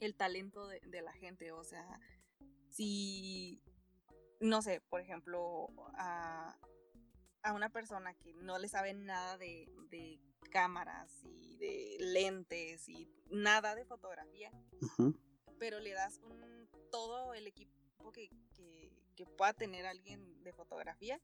el 0.01 0.15
talento 0.15 0.67
de, 0.67 0.81
de 0.81 1.01
la 1.01 1.13
gente, 1.13 1.53
o 1.53 1.65
sea, 1.65 1.87
si, 2.69 3.63
no 4.43 4.61
sé, 4.61 4.81
por 4.91 5.01
ejemplo, 5.01 5.69
a, 5.95 6.59
a 7.43 7.53
una 7.53 7.71
persona 7.71 8.15
que 8.15 8.35
no 8.35 8.59
le 8.59 8.69
sabe 8.69 8.93
nada 8.93 9.39
de, 9.39 9.73
de 9.89 10.21
cámaras 10.51 11.25
y 11.25 11.57
de 11.57 11.97
lentes 12.01 12.89
y 12.89 13.09
nada 13.31 13.75
de 13.75 13.85
fotografía, 13.85 14.51
pero 15.59 15.81
le 15.81 15.93
das 15.93 16.19
un, 16.19 16.69
todo 16.91 17.35
el 17.35 17.47
equipo 17.47 18.13
que, 18.13 18.29
que, 18.55 18.93
que 19.17 19.25
pueda 19.27 19.53
tener 19.55 19.87
alguien 19.87 20.43
de 20.43 20.53
fotografía, 20.53 21.21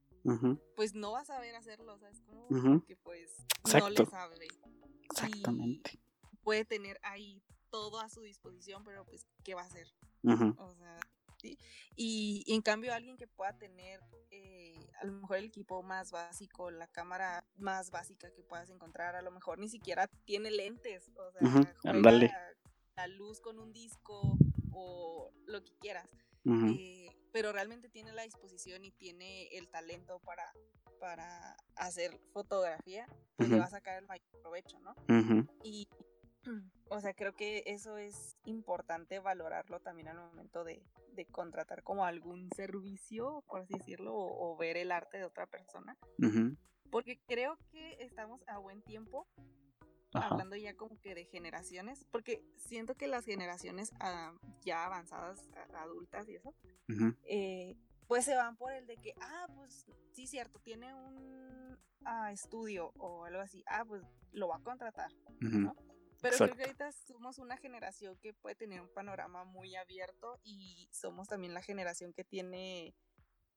pues 0.76 0.94
no 0.94 1.12
va 1.12 1.20
a 1.20 1.24
saber 1.24 1.54
hacerlo, 1.56 1.98
¿sabes? 1.98 2.20
Como 2.22 2.84
que 2.84 2.96
pues 2.96 3.36
no 3.80 3.90
le 3.90 4.06
sabe. 4.06 4.46
Exactamente. 5.10 5.98
Puede 6.42 6.64
tener 6.64 6.98
ahí 7.02 7.42
todo 7.70 8.00
a 8.00 8.08
su 8.08 8.22
disposición, 8.22 8.84
pero 8.84 9.04
pues, 9.04 9.26
¿qué 9.44 9.54
va 9.54 9.62
a 9.62 9.66
hacer? 9.66 9.88
O 10.58 10.74
sea, 10.74 11.00
¿sí? 11.38 11.58
Y, 11.96 12.44
y 12.46 12.54
en 12.54 12.62
cambio 12.62 12.92
alguien 12.94 13.16
que 13.16 13.26
pueda 13.26 13.56
tener 13.56 14.00
eh, 14.30 14.90
a 15.00 15.06
lo 15.06 15.12
mejor 15.12 15.38
el 15.38 15.46
equipo 15.46 15.82
más 15.82 16.10
básico, 16.10 16.70
la 16.70 16.86
cámara 16.88 17.44
más 17.56 17.90
básica 17.90 18.30
que 18.32 18.42
puedas 18.42 18.70
encontrar, 18.70 19.14
a 19.16 19.22
lo 19.22 19.30
mejor 19.30 19.58
ni 19.58 19.68
siquiera 19.68 20.08
tiene 20.24 20.50
lentes, 20.50 21.10
o 21.16 21.32
sea, 21.32 21.50
juega 21.50 21.72
ándale. 21.84 22.32
la 22.96 23.06
luz 23.06 23.40
con 23.40 23.58
un 23.58 23.72
disco 23.72 24.36
o 24.72 25.32
lo 25.46 25.62
que 25.64 25.74
quieras. 25.78 26.08
eh, 26.46 27.08
pero 27.32 27.52
realmente 27.52 27.88
tiene 27.88 28.12
la 28.12 28.22
disposición 28.22 28.84
y 28.84 28.90
tiene 28.90 29.48
el 29.56 29.68
talento 29.68 30.18
para, 30.20 30.50
para 30.98 31.56
hacer 31.76 32.18
fotografía, 32.32 33.06
pues 33.36 33.50
le 33.50 33.58
va 33.58 33.66
a 33.66 33.70
sacar 33.70 33.98
el 33.98 34.06
mayor 34.06 34.26
provecho, 34.42 34.78
¿no? 34.80 34.94
Y, 35.62 35.88
o 36.88 37.00
sea, 37.00 37.14
creo 37.14 37.34
que 37.34 37.62
eso 37.66 37.96
es 37.96 38.36
importante 38.44 39.18
valorarlo 39.18 39.80
también 39.80 40.08
al 40.08 40.18
momento 40.18 40.64
de, 40.64 40.82
de 41.12 41.26
contratar 41.26 41.82
como 41.82 42.04
algún 42.04 42.50
servicio, 42.54 43.44
por 43.46 43.60
así 43.60 43.74
decirlo, 43.74 44.14
o, 44.14 44.52
o 44.52 44.56
ver 44.56 44.76
el 44.76 44.92
arte 44.92 45.18
de 45.18 45.24
otra 45.24 45.46
persona. 45.46 45.96
Porque 46.90 47.20
creo 47.26 47.58
que 47.70 48.02
estamos 48.02 48.42
a 48.48 48.58
buen 48.58 48.82
tiempo 48.82 49.26
Ajá. 50.14 50.28
hablando 50.28 50.56
ya 50.56 50.74
como 50.74 50.98
que 51.00 51.14
de 51.14 51.26
generaciones, 51.26 52.06
porque 52.10 52.42
siento 52.56 52.94
que 52.94 53.08
las 53.08 53.24
generaciones 53.24 53.92
ah, 54.00 54.32
ya 54.62 54.86
avanzadas, 54.86 55.46
adultas 55.74 56.28
y 56.28 56.36
eso, 56.36 56.54
eh, 57.24 57.76
pues 58.06 58.24
se 58.24 58.34
van 58.34 58.56
por 58.56 58.72
el 58.72 58.86
de 58.86 58.96
que, 58.96 59.14
ah, 59.20 59.46
pues 59.54 59.86
sí, 60.12 60.26
cierto, 60.26 60.58
tiene 60.60 60.94
un 60.94 61.78
ah, 62.04 62.32
estudio 62.32 62.92
o 62.98 63.26
algo 63.26 63.40
así, 63.40 63.62
ah, 63.66 63.84
pues 63.86 64.02
lo 64.32 64.48
va 64.48 64.56
a 64.56 64.62
contratar. 64.62 65.10
¿no? 65.40 65.74
Pero 66.20 66.36
creo 66.36 66.56
que 66.56 66.62
Exacto. 66.64 66.84
ahorita 66.84 66.92
somos 66.92 67.38
una 67.38 67.56
generación 67.56 68.16
que 68.18 68.34
puede 68.34 68.56
tener 68.56 68.80
un 68.80 68.92
panorama 68.92 69.44
muy 69.44 69.76
abierto 69.76 70.40
y 70.42 70.88
somos 70.92 71.28
también 71.28 71.54
la 71.54 71.62
generación 71.62 72.12
que 72.12 72.24
tiene 72.24 72.94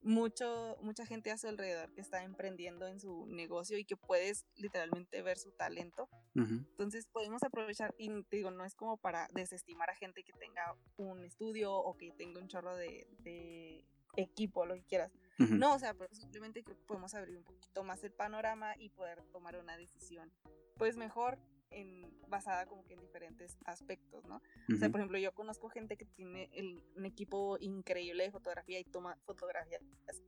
mucho, 0.02 0.78
mucha 0.82 1.06
gente 1.06 1.32
a 1.32 1.38
su 1.38 1.48
alrededor 1.48 1.94
que 1.94 2.02
está 2.02 2.24
emprendiendo 2.24 2.88
en 2.88 3.00
su 3.00 3.26
negocio 3.28 3.78
y 3.78 3.86
que 3.86 3.98
puedes 3.98 4.46
literalmente 4.56 5.22
ver 5.22 5.38
su 5.38 5.52
talento. 5.52 6.10
Ujú, 6.36 6.66
Entonces 6.72 7.08
podemos 7.08 7.44
aprovechar, 7.44 7.94
y 7.98 8.10
te 8.24 8.38
digo, 8.38 8.52
no 8.52 8.66
es 8.66 8.76
como 8.76 8.98
para 8.98 9.28
desestimar 9.34 9.90
a 9.90 9.96
gente 9.96 10.24
que 10.24 10.34
tenga 10.34 10.76
un 10.98 11.24
estudio 11.24 11.74
o 11.74 11.98
que 11.98 12.12
tenga 12.12 12.40
un 12.40 12.48
chorro 12.48 12.76
de, 12.76 13.08
de 13.20 13.86
equipo, 14.16 14.66
lo 14.66 14.76
que 14.76 14.84
quieras. 14.84 15.12
ujú. 15.40 15.56
No, 15.56 15.76
o 15.76 15.80
sea, 15.80 15.94
pero 15.94 16.14
simplemente 16.14 16.64
creo 16.64 16.78
que 16.78 16.86
podemos 16.86 17.14
abrir 17.14 17.38
un 17.38 17.44
poquito 17.44 17.84
más 17.84 18.04
el 18.04 18.12
panorama 18.12 18.76
y 18.78 18.90
poder 18.90 19.24
tomar 19.32 19.58
una 19.58 19.78
decisión, 19.78 20.32
pues 20.78 20.98
mejor 20.98 21.38
en, 21.72 22.12
basada 22.28 22.66
como 22.66 22.86
que 22.86 22.94
en 22.94 23.02
diferentes 23.02 23.58
aspectos, 23.66 24.26
¿no? 24.26 24.42
O 24.74 24.76
sea, 24.78 24.90
por 24.90 25.00
ejemplo, 25.00 25.18
yo 25.18 25.34
conozco 25.34 25.70
gente 25.70 25.98
que 25.98 26.06
tiene 26.06 26.50
el- 26.54 26.84
un 26.96 27.06
equipo 27.06 27.58
increíble 27.60 28.24
de 28.24 28.32
fotografía 28.32 28.80
y 28.80 28.84
toma 28.84 29.18
fotografías 29.26 29.82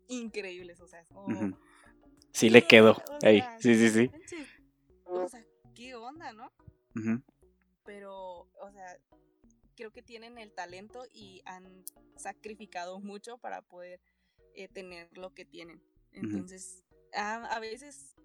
increíbles, 0.07 0.79
o 0.81 0.87
sea, 0.87 1.01
es 1.01 1.07
como... 1.09 1.57
Sí 2.31 2.49
le 2.49 2.65
quedó. 2.65 2.95
Sea, 3.21 3.59
sí, 3.59 3.75
sí, 3.75 3.89
sí. 3.89 4.09
O 5.05 5.27
sea, 5.29 5.45
¿qué 5.75 5.93
onda, 5.95 6.33
no? 6.33 6.51
Pero, 7.85 8.49
o 8.59 8.71
sea, 8.71 8.97
creo 9.75 9.91
que 9.91 10.01
tienen 10.01 10.37
el 10.37 10.51
talento 10.53 11.03
y 11.11 11.41
han 11.45 11.83
sacrificado 12.15 12.99
mucho 12.99 13.37
para 13.37 13.61
poder 13.61 13.99
eh, 14.55 14.67
tener 14.67 15.15
lo 15.17 15.33
que 15.33 15.45
tienen. 15.45 15.81
Entonces, 16.11 16.83
a, 17.13 17.43
a 17.45 17.59
veces, 17.59 18.15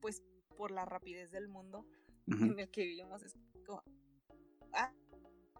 pues, 0.00 0.22
por 0.56 0.70
la 0.70 0.84
rapidez 0.84 1.30
del 1.30 1.48
mundo 1.48 1.86
en 2.30 2.58
el 2.58 2.68
que 2.70 2.84
vivimos, 2.84 3.22
es 3.22 3.34
como, 3.66 3.82
ah, 4.72 4.92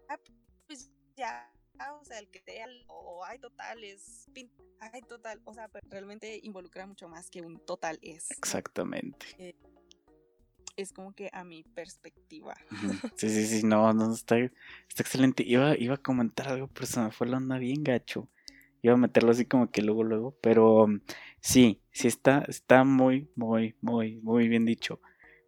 ah, 0.09 0.19
pues 0.67 0.89
ya, 1.15 1.51
ah, 1.79 1.93
o 2.01 2.05
sea, 2.05 2.19
el 2.19 2.29
que 2.29 2.39
sea, 2.41 2.67
o 2.87 3.23
ay, 3.25 3.39
total, 3.39 3.83
es, 3.83 4.27
pin- 4.33 4.51
ay, 4.79 5.01
total, 5.01 5.41
o 5.45 5.53
sea, 5.53 5.67
pero 5.67 5.85
realmente 5.89 6.39
involucra 6.43 6.85
mucho 6.87 7.07
más 7.07 7.29
que 7.29 7.41
un 7.41 7.59
total 7.65 7.99
es. 8.01 8.29
Exactamente. 8.31 9.55
Es 10.77 10.93
como 10.93 11.13
que 11.13 11.29
a 11.33 11.43
mi 11.43 11.63
perspectiva. 11.63 12.55
Sí, 13.17 13.29
sí, 13.29 13.45
sí, 13.45 13.63
no, 13.67 13.93
no, 13.93 14.13
está, 14.13 14.37
está 14.37 15.03
excelente. 15.03 15.43
Iba, 15.43 15.77
iba 15.77 15.95
a 15.95 15.97
comentar 16.01 16.47
algo, 16.47 16.67
pero 16.67 16.85
se 16.87 16.99
me 17.01 17.11
fue 17.11 17.27
la 17.27 17.37
onda 17.37 17.57
bien 17.59 17.83
gacho. 17.83 18.29
Iba 18.81 18.95
a 18.95 18.97
meterlo 18.97 19.29
así 19.31 19.45
como 19.45 19.69
que 19.69 19.83
luego, 19.83 20.03
luego, 20.03 20.35
pero 20.41 20.85
um, 20.85 21.01
sí, 21.39 21.83
sí 21.91 22.07
está, 22.07 22.43
está 22.47 22.83
muy, 22.83 23.29
muy, 23.35 23.75
muy, 23.81 24.17
muy 24.21 24.47
bien 24.47 24.65
dicho. 24.65 24.99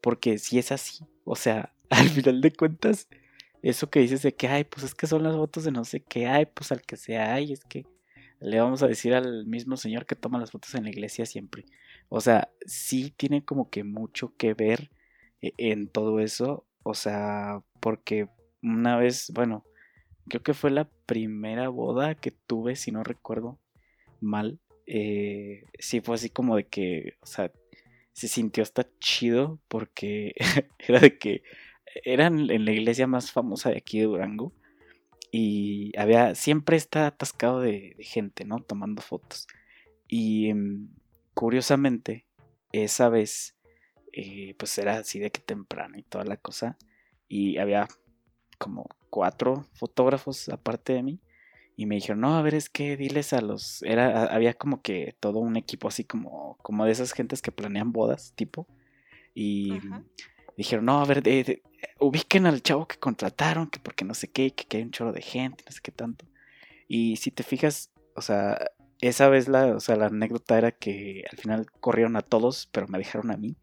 Porque 0.04 0.38
si 0.40 0.60
es 0.60 0.72
así, 0.74 1.06
o 1.26 1.38
sea, 1.38 1.74
al 1.92 2.10
final 2.10 2.42
de 2.42 2.54
cuentas, 2.54 3.10
eso 3.64 3.90
que 3.90 4.02
dices 4.02 4.24
de 4.24 4.36
que, 4.36 4.50
ay, 4.50 4.66
pues 4.66 4.86
es 4.86 4.96
que 4.96 5.08
son 5.08 5.24
las 5.24 5.36
fotos 5.36 5.66
de 5.66 5.72
no 5.72 5.86
sé 5.86 6.04
qué, 6.04 6.28
ay, 6.28 6.48
pues 6.48 6.72
al 6.74 6.84
que 6.84 6.98
sea, 6.98 7.34
ay, 7.36 7.54
es 7.54 7.66
que 7.66 7.88
le 8.42 8.60
vamos 8.60 8.84
a 8.84 8.88
decir 8.88 9.16
al 9.16 9.48
mismo 9.48 9.78
señor 9.78 10.06
que 10.06 10.16
toma 10.16 10.40
las 10.40 10.52
fotos 10.52 10.76
en 10.76 10.84
la 10.86 10.92
iglesia 10.92 11.26
siempre. 11.26 11.66
O 12.10 12.22
sea, 12.22 12.50
sí 12.66 13.14
tiene 13.18 13.46
como 13.46 13.70
que 13.72 13.86
mucho 13.86 14.36
que 14.38 14.54
ver 14.54 14.92
e- 15.42 15.54
en 15.58 15.88
todo 15.90 16.20
eso. 16.20 16.68
O 16.84 16.94
sea, 16.96 17.62
porque 17.82 18.28
una 18.62 18.98
vez, 18.98 19.32
bueno, 19.34 19.66
creo 20.30 20.44
que 20.44 20.54
fue 20.56 20.72
la 20.72 20.90
primera 21.06 21.70
boda 21.70 22.16
que 22.16 22.32
tuve, 22.32 22.76
si 22.76 22.92
no 22.92 23.04
recuerdo 23.04 23.60
mal. 24.22 24.60
eh, 24.88 25.64
sí, 25.80 26.02
fue 26.02 26.16
así 26.16 26.30
como 26.30 26.58
de 26.58 26.68
que, 26.68 27.14
o 27.22 27.28
sea, 27.28 27.52
se 28.14 28.28
sintió 28.28 28.64
hasta 28.64 28.88
chido 29.00 29.60
porque 29.68 30.34
era 30.80 31.00
de 31.00 31.18
que 31.18 31.44
eran 32.06 32.50
en 32.50 32.66
la 32.66 32.72
iglesia 32.72 33.08
más 33.08 33.32
famosa 33.32 33.70
de 33.70 33.78
aquí 33.78 34.00
de 34.00 34.06
Durango 34.06 34.54
y 35.36 35.92
había 35.98 36.36
siempre 36.36 36.78
está 36.78 37.08
atascado 37.08 37.60
de, 37.60 37.96
gente, 38.00 38.46
¿no? 38.46 38.60
Tomando 38.60 39.02
fotos. 39.02 39.48
Y 40.08 40.54
mm, 40.54 40.90
curiosamente, 41.34 42.28
esa 42.72 43.10
vez, 43.10 43.58
eh, 44.12 44.54
pues 44.60 44.78
era 44.78 44.98
así 44.98 45.18
de 45.18 45.32
que 45.32 45.42
temprano 45.42 45.98
y 45.98 46.04
toda 46.04 46.24
la 46.24 46.38
cosa. 46.38 46.78
Y 47.28 47.58
había 47.58 47.88
como 48.60 48.88
cuatro 49.10 49.66
fotógrafos 49.74 50.50
aparte 50.50 50.94
de 50.94 51.02
mí. 51.02 51.20
Y 51.76 51.86
me 51.86 51.96
dijeron, 51.96 52.22
no, 52.22 52.38
a 52.38 52.42
ver, 52.42 52.54
es 52.56 52.70
que 52.70 52.98
diles 52.98 53.34
a 53.34 53.42
los... 53.42 53.82
Era, 53.84 54.26
había 54.26 54.54
como 54.54 54.82
que 54.82 55.16
todo 55.20 55.40
un 55.40 55.58
equipo 55.58 55.88
así 55.88 56.04
como, 56.04 56.58
como 56.62 56.86
de 56.86 56.92
esas 56.92 57.14
gentes 57.14 57.42
que 57.42 57.52
planean 57.52 57.92
bodas, 57.92 58.34
tipo. 58.36 58.68
Y 59.34 59.80
dijeron, 60.56 60.86
no, 60.86 61.02
a 61.02 61.06
ver, 61.06 61.24
ubiquen 62.00 62.46
al 62.46 62.62
chavo 62.62 62.88
que 62.88 62.98
contrataron, 62.98 63.70
que 63.70 63.80
porque 63.80 64.06
no 64.06 64.14
sé 64.14 64.30
qué, 64.30 64.54
que, 64.54 64.78
hay 64.78 64.84
un 64.84 64.92
chorro 64.92 65.12
de 65.12 65.22
gente, 65.22 65.64
no 65.66 65.72
sé 65.72 65.80
qué 65.82 65.92
tanto. 65.92 66.26
Y 66.88 67.16
si 67.16 67.32
te 67.32 67.42
fijas, 67.42 67.92
o 68.16 68.22
sea, 68.22 68.60
esa 69.02 69.28
vez 69.30 69.48
la, 69.48 69.76
o 69.76 69.80
sea, 69.80 69.96
la 69.96 70.08
anécdota 70.08 70.58
era 70.58 70.72
que 70.72 71.24
al 71.32 71.38
final 71.38 71.66
corrieron 71.80 72.16
a 72.16 72.22
todos, 72.22 72.70
pero 72.72 72.88
me 72.88 73.00
dejaron 73.00 73.32
a 73.32 73.38
mí. 73.38 73.58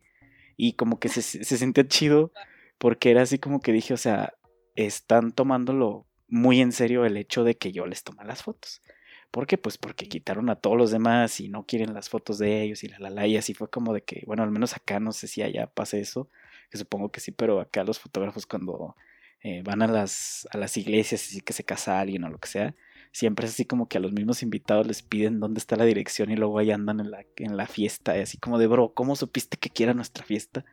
Y 0.56 0.72
como 0.74 0.98
que 0.98 1.08
se, 1.08 1.22
se 1.22 1.56
sentía 1.56 1.86
chido 1.86 2.32
porque 2.78 3.10
era 3.10 3.22
así 3.22 3.38
como 3.38 3.60
que 3.60 3.72
dije, 3.72 3.94
o 3.94 3.96
sea, 3.96 4.34
están 4.74 5.32
tomándolo 5.32 6.06
muy 6.30 6.60
en 6.60 6.72
serio 6.72 7.04
el 7.04 7.16
hecho 7.16 7.44
de 7.44 7.56
que 7.56 7.72
yo 7.72 7.86
les 7.86 8.04
tome 8.04 8.24
las 8.24 8.42
fotos. 8.42 8.82
¿Por 9.30 9.46
qué? 9.46 9.58
Pues 9.58 9.78
porque 9.78 10.08
quitaron 10.08 10.50
a 10.50 10.56
todos 10.56 10.76
los 10.76 10.90
demás 10.90 11.40
y 11.40 11.48
no 11.48 11.64
quieren 11.66 11.94
las 11.94 12.08
fotos 12.08 12.38
de 12.38 12.62
ellos 12.62 12.82
y 12.82 12.88
la 12.88 12.98
la 12.98 13.10
la 13.10 13.26
y 13.26 13.36
así 13.36 13.54
fue 13.54 13.70
como 13.70 13.94
de 13.94 14.02
que, 14.02 14.24
bueno, 14.26 14.42
al 14.42 14.50
menos 14.50 14.74
acá 14.74 14.98
no 15.00 15.12
sé 15.12 15.28
si 15.28 15.42
allá 15.42 15.68
pase 15.68 16.00
eso, 16.00 16.28
que 16.70 16.78
supongo 16.78 17.10
que 17.12 17.20
sí, 17.20 17.30
pero 17.32 17.60
acá 17.60 17.84
los 17.84 18.00
fotógrafos 18.00 18.46
cuando 18.46 18.96
eh, 19.42 19.62
van 19.64 19.82
a 19.82 19.86
las, 19.86 20.48
a 20.52 20.58
las 20.58 20.76
iglesias 20.76 21.32
y 21.32 21.40
que 21.42 21.52
se 21.52 21.64
casa 21.64 22.00
alguien 22.00 22.24
o 22.24 22.28
lo 22.28 22.38
que 22.38 22.48
sea, 22.48 22.74
siempre 23.12 23.46
es 23.46 23.52
así 23.52 23.64
como 23.64 23.88
que 23.88 23.98
a 23.98 24.00
los 24.00 24.12
mismos 24.12 24.42
invitados 24.42 24.86
les 24.86 25.02
piden 25.02 25.40
dónde 25.40 25.58
está 25.58 25.76
la 25.76 25.84
dirección 25.84 26.30
y 26.30 26.36
luego 26.36 26.58
ahí 26.58 26.70
andan 26.72 27.00
en 27.00 27.10
la, 27.10 27.24
en 27.36 27.56
la 27.56 27.66
fiesta 27.66 28.16
y 28.16 28.20
así 28.20 28.38
como 28.38 28.58
de, 28.58 28.66
bro, 28.66 28.94
¿cómo 28.94 29.16
supiste 29.16 29.56
que 29.58 29.70
quiera 29.70 29.94
nuestra 29.94 30.24
fiesta? 30.24 30.64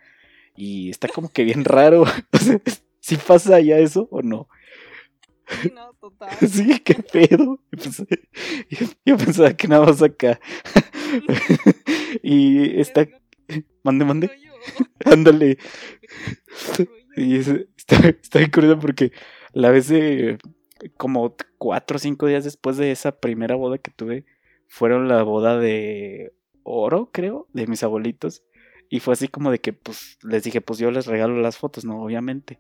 Y 0.56 0.90
está 0.90 1.08
como 1.08 1.30
que 1.30 1.44
bien 1.44 1.64
raro. 1.66 2.06
¿Si 3.00 3.16
pasa 3.18 3.60
ya 3.62 3.78
eso 3.78 4.08
o 4.12 4.22
no? 4.22 4.50
Sí, 5.48 5.72
no, 5.74 5.94
total. 6.00 6.30
Sí, 6.48 6.80
qué 6.80 6.96
pedo. 6.96 7.60
Yo, 9.06 9.18
pensaba 9.18 9.54
que 9.54 9.68
nada 9.68 9.86
más 9.86 10.02
acá. 10.02 10.40
y 12.24 12.80
está. 12.80 13.08
Mande, 13.84 14.06
mande. 14.06 14.32
Ándale. 15.06 15.58
Y 17.16 17.38
está, 17.38 18.10
está 18.10 18.40
bien 18.40 18.52
curioso 18.52 18.80
porque 18.80 19.12
la 19.54 19.72
vez 19.72 19.88
de. 19.88 20.38
Como 20.96 21.36
cuatro 21.58 21.96
o 21.96 22.00
cinco 22.00 22.28
días 22.28 22.44
después 22.44 22.78
de 22.78 22.92
esa 22.92 23.20
primera 23.20 23.56
boda 23.56 23.80
que 23.80 23.90
tuve, 23.90 24.26
fueron 24.68 25.08
la 25.08 25.24
boda 25.24 25.58
de 25.58 26.34
oro, 26.62 27.10
creo, 27.12 27.48
de 27.54 27.66
mis 27.66 27.82
abuelitos. 27.82 28.44
Y 28.90 29.00
fue 29.00 29.14
así 29.14 29.28
como 29.28 29.50
de 29.50 29.60
que, 29.60 29.74
pues, 29.74 30.20
les 30.22 30.44
dije, 30.44 30.62
pues 30.62 30.78
yo 30.80 30.92
les 30.92 31.08
regalo 31.08 31.42
las 31.42 31.58
fotos, 31.58 31.84
¿no? 31.84 32.04
Obviamente. 32.04 32.60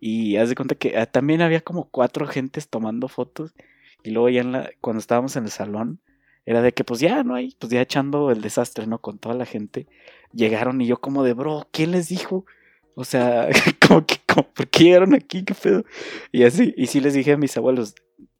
Y 0.00 0.36
haz 0.36 0.48
de 0.48 0.54
cuenta 0.54 0.74
que 0.74 0.96
ah, 0.96 1.06
también 1.06 1.40
había 1.42 1.60
como 1.60 1.88
cuatro 1.90 2.26
gentes 2.26 2.68
tomando 2.68 3.08
fotos. 3.08 3.54
Y 4.02 4.10
luego 4.10 4.28
ya 4.28 4.40
en 4.40 4.52
la, 4.52 4.70
cuando 4.80 5.00
estábamos 5.00 5.36
en 5.36 5.44
el 5.44 5.50
salón, 5.50 6.00
era 6.46 6.62
de 6.62 6.72
que 6.72 6.84
pues 6.84 7.00
ya 7.00 7.22
no 7.24 7.34
hay, 7.34 7.54
pues 7.58 7.72
ya 7.72 7.80
echando 7.80 8.30
el 8.30 8.40
desastre, 8.40 8.86
¿no? 8.86 9.00
Con 9.00 9.18
toda 9.18 9.34
la 9.34 9.44
gente. 9.44 9.86
Llegaron 10.32 10.80
y 10.80 10.86
yo 10.86 11.00
como 11.00 11.22
de, 11.24 11.34
bro, 11.34 11.68
¿quién 11.72 11.90
les 11.90 12.08
dijo? 12.08 12.46
O 12.94 13.04
sea, 13.04 13.48
como 13.86 14.06
que, 14.06 14.16
como, 14.26 14.48
¿por 14.48 14.68
qué 14.68 14.84
llegaron 14.84 15.14
aquí? 15.14 15.44
¿Qué 15.44 15.54
pedo? 15.54 15.84
Y 16.32 16.44
así, 16.44 16.74
y 16.76 16.86
sí 16.86 17.00
les 17.00 17.14
dije 17.14 17.32
a 17.32 17.36
mis 17.36 17.56
abuelos, 17.56 17.94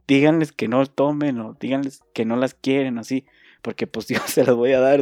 díganles 0.09 0.53
que 0.53 0.67
no 0.67 0.85
tomen 0.87 1.39
o 1.41 1.55
díganles 1.61 2.03
que 2.15 2.25
no 2.25 2.35
las 2.35 2.55
quieren, 2.55 2.99
así, 2.99 3.27
porque 3.63 3.87
pues 3.87 4.09
yo 4.09 4.19
se 4.27 4.45
las 4.45 4.57
voy 4.57 4.73
a 4.73 4.81
dar, 4.81 5.01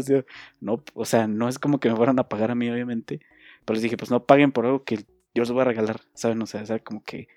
no, 0.60 0.82
o 0.94 1.04
sea, 1.04 1.26
no 1.28 1.48
es 1.48 1.58
como 1.58 1.80
que 1.80 1.88
me 1.88 1.96
fueran 1.96 2.18
a 2.18 2.28
pagar 2.28 2.50
a 2.50 2.54
mí, 2.54 2.68
obviamente, 2.68 3.20
pero 3.64 3.76
les 3.76 3.82
dije, 3.82 3.96
pues 3.96 4.10
no 4.10 4.24
paguen 4.26 4.52
por 4.52 4.66
algo 4.66 4.84
que 4.84 5.04
yo 5.36 5.42
os 5.42 5.52
voy 5.52 5.60
a 5.60 5.66
regalar, 5.66 6.00
¿saben? 6.14 6.40
O 6.40 6.46
sea, 6.46 6.62
o 6.62 6.82
como 6.82 7.04
que, 7.04 7.28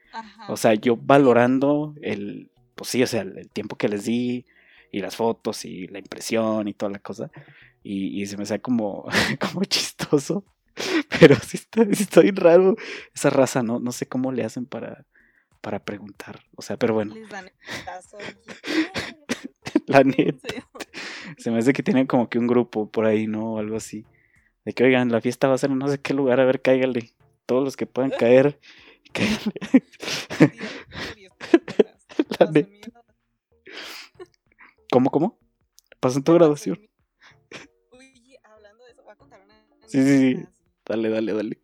o 0.47 0.55
sea, 0.55 0.73
yo 0.73 0.95
valorando 0.95 1.93
el, 2.01 2.49
pues 2.75 2.91
sí, 2.91 3.03
o 3.03 3.07
sea, 3.07 3.23
el, 3.23 3.49
tiempo 3.49 3.75
que 3.75 3.89
les 3.89 4.05
di 4.05 4.45
y 4.89 5.01
las 5.01 5.17
fotos 5.17 5.65
y 5.65 5.87
la 5.87 5.99
impresión 5.99 6.69
y 6.69 6.73
toda 6.73 6.93
la 6.93 6.99
cosa, 6.99 7.29
y, 7.83 8.25
se 8.25 8.37
me 8.37 8.43
hace 8.43 8.61
como, 8.61 9.05
como 9.51 9.65
chistoso, 9.65 10.45
pero 11.19 11.35
sí 11.35 11.57
está, 11.57 11.83
sí 11.93 12.07
bien 12.21 12.37
raro 12.37 12.77
esa 13.13 13.29
raza, 13.29 13.63
¿no? 13.63 13.79
No 13.79 13.91
sé 13.91 14.07
cómo 14.07 14.31
le 14.31 14.45
hacen 14.45 14.65
para, 14.65 15.05
para 15.59 15.79
preguntar, 15.79 16.39
o 16.55 16.61
sea, 16.61 16.77
pero 16.77 16.93
bueno. 16.93 17.15
la 19.87 20.05
neta. 20.05 20.47
Se 21.37 21.51
me 21.51 21.59
hace 21.59 21.73
que 21.73 21.83
tienen 21.83 22.07
como 22.07 22.29
que 22.29 22.39
un 22.39 22.47
grupo 22.47 22.89
por 22.89 23.05
ahí, 23.05 23.27
¿no? 23.27 23.55
O 23.55 23.59
algo 23.59 23.75
así. 23.75 24.05
De 24.63 24.71
que, 24.71 24.85
oigan, 24.85 25.11
la 25.11 25.19
fiesta 25.19 25.49
va 25.49 25.55
a 25.55 25.57
ser 25.57 25.71
en 25.71 25.79
no 25.79 25.89
sé 25.89 25.99
qué 25.99 26.13
lugar, 26.13 26.39
a 26.39 26.45
ver, 26.45 26.61
cáigale 26.61 27.11
todos 27.49 27.63
los 27.63 27.75
que 27.75 27.87
puedan 27.87 28.11
caer. 28.11 28.59
¿Cómo, 34.91 35.09
cómo? 35.09 35.39
¿Pasó 35.99 36.19
en 36.19 36.23
tu 36.23 36.35
graduación? 36.35 36.79
Uy, 37.91 38.37
hablando 38.43 38.85
de 38.85 38.91
eso, 38.91 39.01
voy 39.01 39.13
a 39.13 39.15
contar 39.15 39.41
una. 39.41 39.65
Sí, 39.87 40.03
sí, 40.03 40.35
sí. 40.35 40.45
Dale, 40.85 41.09
dale, 41.09 41.33
dale. 41.33 41.59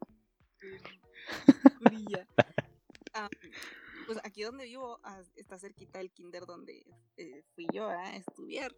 Ah, 3.13 3.29
pues 4.07 4.17
aquí 4.23 4.41
donde 4.41 4.65
vivo 4.65 4.99
ah, 5.03 5.21
está 5.35 5.59
cerquita 5.59 6.01
el 6.01 6.09
kinder 6.11 6.47
donde 6.47 6.83
eh, 7.15 7.43
fui 7.53 7.67
yo 7.71 7.87
a 7.87 8.15
estudiar. 8.15 8.75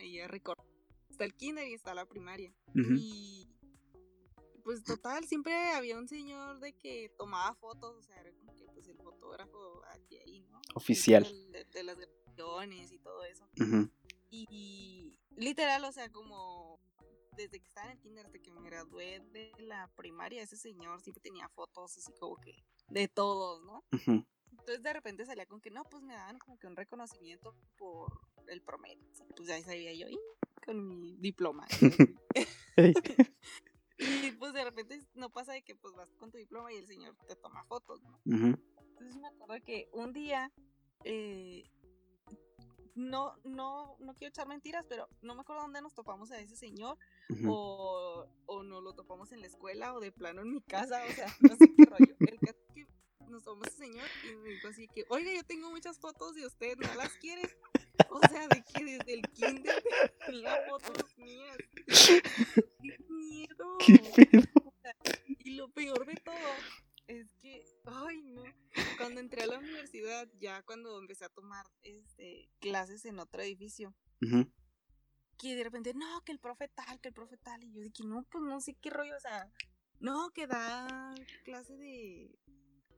Y 0.00 0.22
recuerdo. 0.22 0.64
Está 1.10 1.24
el 1.24 1.34
kinder 1.34 1.68
y 1.68 1.74
está 1.74 1.92
la 1.94 2.06
primaria. 2.06 2.54
Y 2.74 3.46
pues 4.66 4.82
total, 4.82 5.24
siempre 5.24 5.54
había 5.70 5.96
un 5.96 6.08
señor 6.08 6.58
de 6.58 6.72
que 6.72 7.08
tomaba 7.16 7.54
fotos, 7.54 7.94
o 7.98 8.02
sea, 8.02 8.20
era 8.20 8.32
como 8.32 8.52
que 8.56 8.64
pues 8.74 8.88
el 8.88 8.96
fotógrafo 8.96 9.80
aquí 9.92 10.18
ahí, 10.18 10.40
¿no? 10.50 10.60
Oficial. 10.74 11.22
De, 11.52 11.84
las 11.84 11.96
grabaciones 11.96 12.90
y 12.90 12.98
todo 12.98 13.22
eso. 13.22 13.48
y, 14.28 15.14
literal, 15.36 15.84
o 15.84 15.92
sea, 15.92 16.10
como 16.10 16.80
desde 17.36 17.60
que 17.60 17.68
estaba 17.68 17.86
en 17.86 17.92
el 17.92 18.00
kinder, 18.00 18.26
hasta 18.26 18.40
que 18.40 18.50
me 18.50 18.60
gradué 18.62 19.20
de 19.30 19.52
la 19.60 19.88
primaria, 19.94 20.42
ese 20.42 20.56
señor 20.56 21.00
siempre 21.00 21.22
tenía 21.22 21.48
fotos 21.50 21.96
así 21.96 22.12
como 22.18 22.36
que 22.38 22.56
de 22.88 23.06
todos, 23.06 23.62
¿no? 23.62 23.84
Entonces 24.50 24.82
de 24.82 24.92
repente 24.92 25.24
salía 25.26 25.46
con 25.46 25.60
que 25.60 25.70
no, 25.70 25.84
pues 25.84 26.02
me 26.02 26.14
daban 26.14 26.40
como 26.40 26.58
que 26.58 26.66
un 26.66 26.74
reconocimiento 26.74 27.54
por 27.76 28.20
el 28.48 28.62
promedio. 28.62 29.06
pues 29.36 29.48
ya 29.48 29.62
sabía 29.62 29.94
yo, 29.94 30.08
y 30.08 30.18
con 30.64 30.88
mi 30.88 31.14
diploma. 31.18 31.68
Y 33.98 34.32
pues 34.32 34.52
de 34.52 34.64
repente 34.64 35.00
no 35.14 35.30
pasa 35.30 35.52
de 35.52 35.62
que 35.62 35.74
pues 35.74 35.94
vas 35.94 36.12
con 36.14 36.30
tu 36.30 36.38
diploma 36.38 36.72
y 36.72 36.76
el 36.76 36.86
señor 36.86 37.16
te 37.26 37.36
toma 37.36 37.64
fotos, 37.64 38.02
¿no? 38.02 38.20
Entonces 38.24 39.16
me 39.16 39.28
acuerdo 39.28 39.64
que 39.64 39.88
un 39.92 40.12
día, 40.12 40.52
eh, 41.04 41.64
no, 42.94 43.36
no, 43.44 43.96
no 44.00 44.14
quiero 44.14 44.30
echar 44.30 44.46
mentiras, 44.46 44.86
pero 44.88 45.08
no 45.22 45.34
me 45.34 45.42
acuerdo 45.42 45.62
dónde 45.62 45.82
nos 45.82 45.94
topamos 45.94 46.30
a 46.30 46.38
ese 46.38 46.56
señor, 46.56 46.98
o, 47.46 48.26
o 48.46 48.62
no 48.62 48.80
lo 48.80 48.94
topamos 48.94 49.32
en 49.32 49.40
la 49.40 49.46
escuela, 49.46 49.94
o 49.94 50.00
de 50.00 50.12
plano 50.12 50.42
en 50.42 50.50
mi 50.50 50.62
casa, 50.62 51.02
o 51.08 51.12
sea, 51.12 51.34
no 51.40 51.56
sé 51.56 51.74
qué 51.76 51.84
rollo. 51.84 52.16
El 52.20 52.40
caso 52.40 52.58
es 52.68 52.74
que 52.74 52.86
nos 53.28 53.44
tomamos 53.44 53.68
ese 53.68 53.78
señor 53.78 54.06
y 54.24 54.36
me 54.36 54.50
dijo 54.50 54.68
así 54.68 54.88
que, 54.88 55.04
oiga, 55.10 55.32
yo 55.34 55.44
tengo 55.44 55.70
muchas 55.70 55.98
fotos 55.98 56.34
de 56.34 56.46
usted, 56.46 56.76
¿no 56.78 56.94
las 56.94 57.12
quiere? 57.18 57.42
O 58.10 58.20
sea, 58.28 58.48
de 58.48 58.62
que 58.62 58.84
desde 58.84 59.14
el 59.14 59.22
kinder 59.32 59.82
tenía 60.26 60.56
fotos 60.68 61.16
mías. 61.18 61.56
¡Qué 63.78 63.92
miedo! 63.92 64.48
¡Qué 65.04 65.20
Y 65.44 65.50
lo 65.52 65.68
peor 65.70 66.06
de 66.06 66.14
todo 66.16 66.34
es 67.06 67.26
que, 67.40 67.64
ay 67.84 68.22
no, 68.22 68.42
cuando 68.98 69.20
entré 69.20 69.42
a 69.42 69.46
la 69.46 69.58
universidad, 69.58 70.28
ya 70.38 70.62
cuando 70.62 70.98
empecé 70.98 71.24
a 71.24 71.28
tomar 71.28 71.66
este, 71.82 72.48
clases 72.58 73.04
en 73.04 73.18
otro 73.18 73.42
edificio, 73.42 73.94
que 75.38 75.54
de 75.54 75.64
repente, 75.64 75.94
no, 75.94 76.22
que 76.24 76.32
el 76.32 76.38
profe 76.38 76.68
tal, 76.68 77.00
que 77.00 77.08
el 77.08 77.14
profe 77.14 77.36
tal, 77.36 77.62
y 77.62 77.72
yo 77.72 77.82
dije, 77.82 78.04
no, 78.04 78.24
pues 78.24 78.42
no 78.42 78.60
sé 78.60 78.74
qué 78.74 78.90
rollo, 78.90 79.16
o 79.16 79.20
sea, 79.20 79.50
no, 80.00 80.30
que 80.30 80.46
da 80.46 81.14
clase 81.44 81.76
de... 81.76 82.38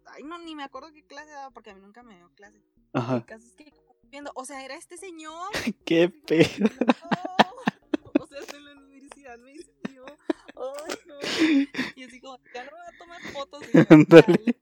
Ay, 0.06 0.22
no, 0.22 0.38
ni 0.38 0.54
me 0.54 0.62
acuerdo 0.62 0.92
qué 0.92 1.04
clase 1.04 1.30
daba 1.30 1.50
porque 1.50 1.70
a 1.70 1.74
mí 1.74 1.80
nunca 1.80 2.02
me 2.02 2.16
dio 2.16 2.30
clase. 2.34 2.62
Ajá. 2.94 3.16
El 3.16 3.26
caso 3.26 3.46
es 3.46 3.54
que 3.54 3.72
viendo, 4.04 4.32
o 4.34 4.44
sea, 4.44 4.64
era 4.64 4.74
este 4.74 4.96
señor. 4.96 5.50
Qué 5.84 6.08
pedo. 6.08 6.70
Me 9.36 9.52
no. 9.94 11.18
Y 11.96 12.04
así 12.04 12.20
como, 12.20 12.38
ya 12.54 12.64
no 12.64 12.70
voy 12.70 12.80
a 12.86 12.98
tomar 12.98 13.22
fotos. 13.32 13.62
Ándale. 13.90 14.56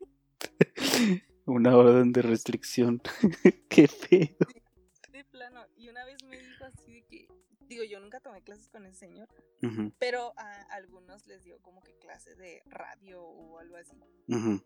Una 1.47 1.77
orden 1.77 2.12
de 2.12 2.23
restricción. 2.23 3.01
Qué 3.69 3.89
pedo. 3.89 4.49
De, 5.12 5.25
plano. 5.25 5.64
Y 5.77 5.89
una 5.89 6.05
vez 6.05 6.23
me 6.25 6.39
dijo 6.39 6.64
así 6.64 6.93
de 6.93 7.03
que, 7.05 7.29
digo, 7.69 7.85
yo 7.85 8.01
nunca 8.01 8.21
tomé 8.21 8.43
clases 8.43 8.69
con 8.69 8.87
ese 8.87 8.99
señor, 8.99 9.29
pero 9.99 10.33
a 10.37 10.62
algunos 10.75 11.27
les 11.27 11.43
dio 11.43 11.61
como 11.62 11.83
que 11.83 11.97
clase 11.97 12.35
de 12.35 12.62
radio 12.67 13.23
o 13.23 13.59
algo 13.59 13.77
así. 13.77 13.97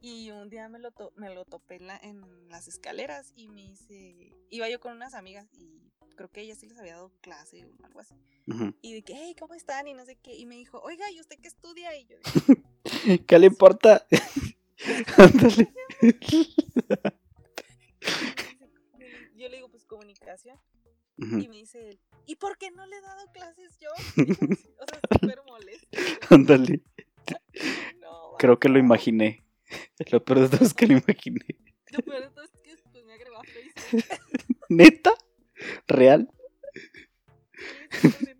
Y 0.00 0.30
un 0.30 0.50
día 0.50 0.68
me 0.68 0.78
lo, 0.78 0.92
me 1.16 1.34
lo 1.34 1.44
topé 1.44 1.76
en, 1.76 1.90
en 2.02 2.48
las 2.48 2.68
escaleras 2.68 3.32
y 3.34 3.48
me 3.48 3.62
dice, 3.62 4.36
iba 4.50 4.68
yo 4.68 4.80
con 4.80 4.92
unas 4.92 5.14
amigas 5.14 5.48
y 5.54 5.90
creo 6.20 6.30
que 6.30 6.42
ella 6.42 6.54
sí 6.54 6.66
les 6.66 6.78
había 6.78 6.96
dado 6.96 7.10
clase 7.22 7.64
o 7.64 7.84
algo 7.84 8.00
así. 8.00 8.14
Y 8.82 8.92
de 8.92 9.02
que, 9.02 9.14
hey, 9.14 9.34
¿cómo 9.38 9.54
están? 9.54 9.88
Y 9.88 9.94
no 9.94 10.04
sé 10.04 10.16
qué. 10.16 10.36
Y 10.36 10.44
me 10.44 10.56
dijo, 10.56 10.78
oiga, 10.80 11.10
¿y 11.10 11.20
usted 11.20 11.38
qué 11.40 11.48
estudia? 11.48 11.96
Y 11.96 12.04
yo 12.04 12.16
dije, 12.84 12.84
¿qué 13.26 13.38
le 13.38 13.46
importa? 13.46 14.06
Ándale. 15.16 15.72
yo 19.34 19.48
le 19.48 19.56
digo, 19.56 19.70
pues 19.70 19.86
comunicación. 19.86 20.58
Y 21.20 21.48
me 21.48 21.56
dice 21.58 21.90
él, 21.90 22.00
¿y 22.26 22.36
por 22.36 22.56
qué 22.56 22.70
no 22.70 22.86
le 22.86 22.96
he 22.96 23.00
dado 23.02 23.30
clases 23.32 23.78
yo? 23.78 23.90
o 24.22 24.86
sea, 24.86 25.00
súper 25.20 25.42
molesto. 25.46 25.98
Ándale. 26.30 26.82
Creo 28.38 28.58
que 28.58 28.68
lo 28.68 28.78
imaginé. 28.78 29.44
Lo 30.10 30.24
peor 30.24 30.40
de 30.40 30.48
todo 30.48 30.64
es 30.64 30.74
que 30.74 30.86
lo 30.86 30.94
imaginé. 30.94 31.46
Lo 31.92 31.98
peor 32.00 32.22
de 32.22 32.30
todo 32.30 32.44
es 32.44 32.50
que 32.62 32.76
pues, 32.90 33.04
me 33.04 33.12
agregó 33.12 33.36
a 33.36 33.44
Facebook. 33.44 34.04
¿Neta? 34.68 35.14
¿Real? 35.86 36.28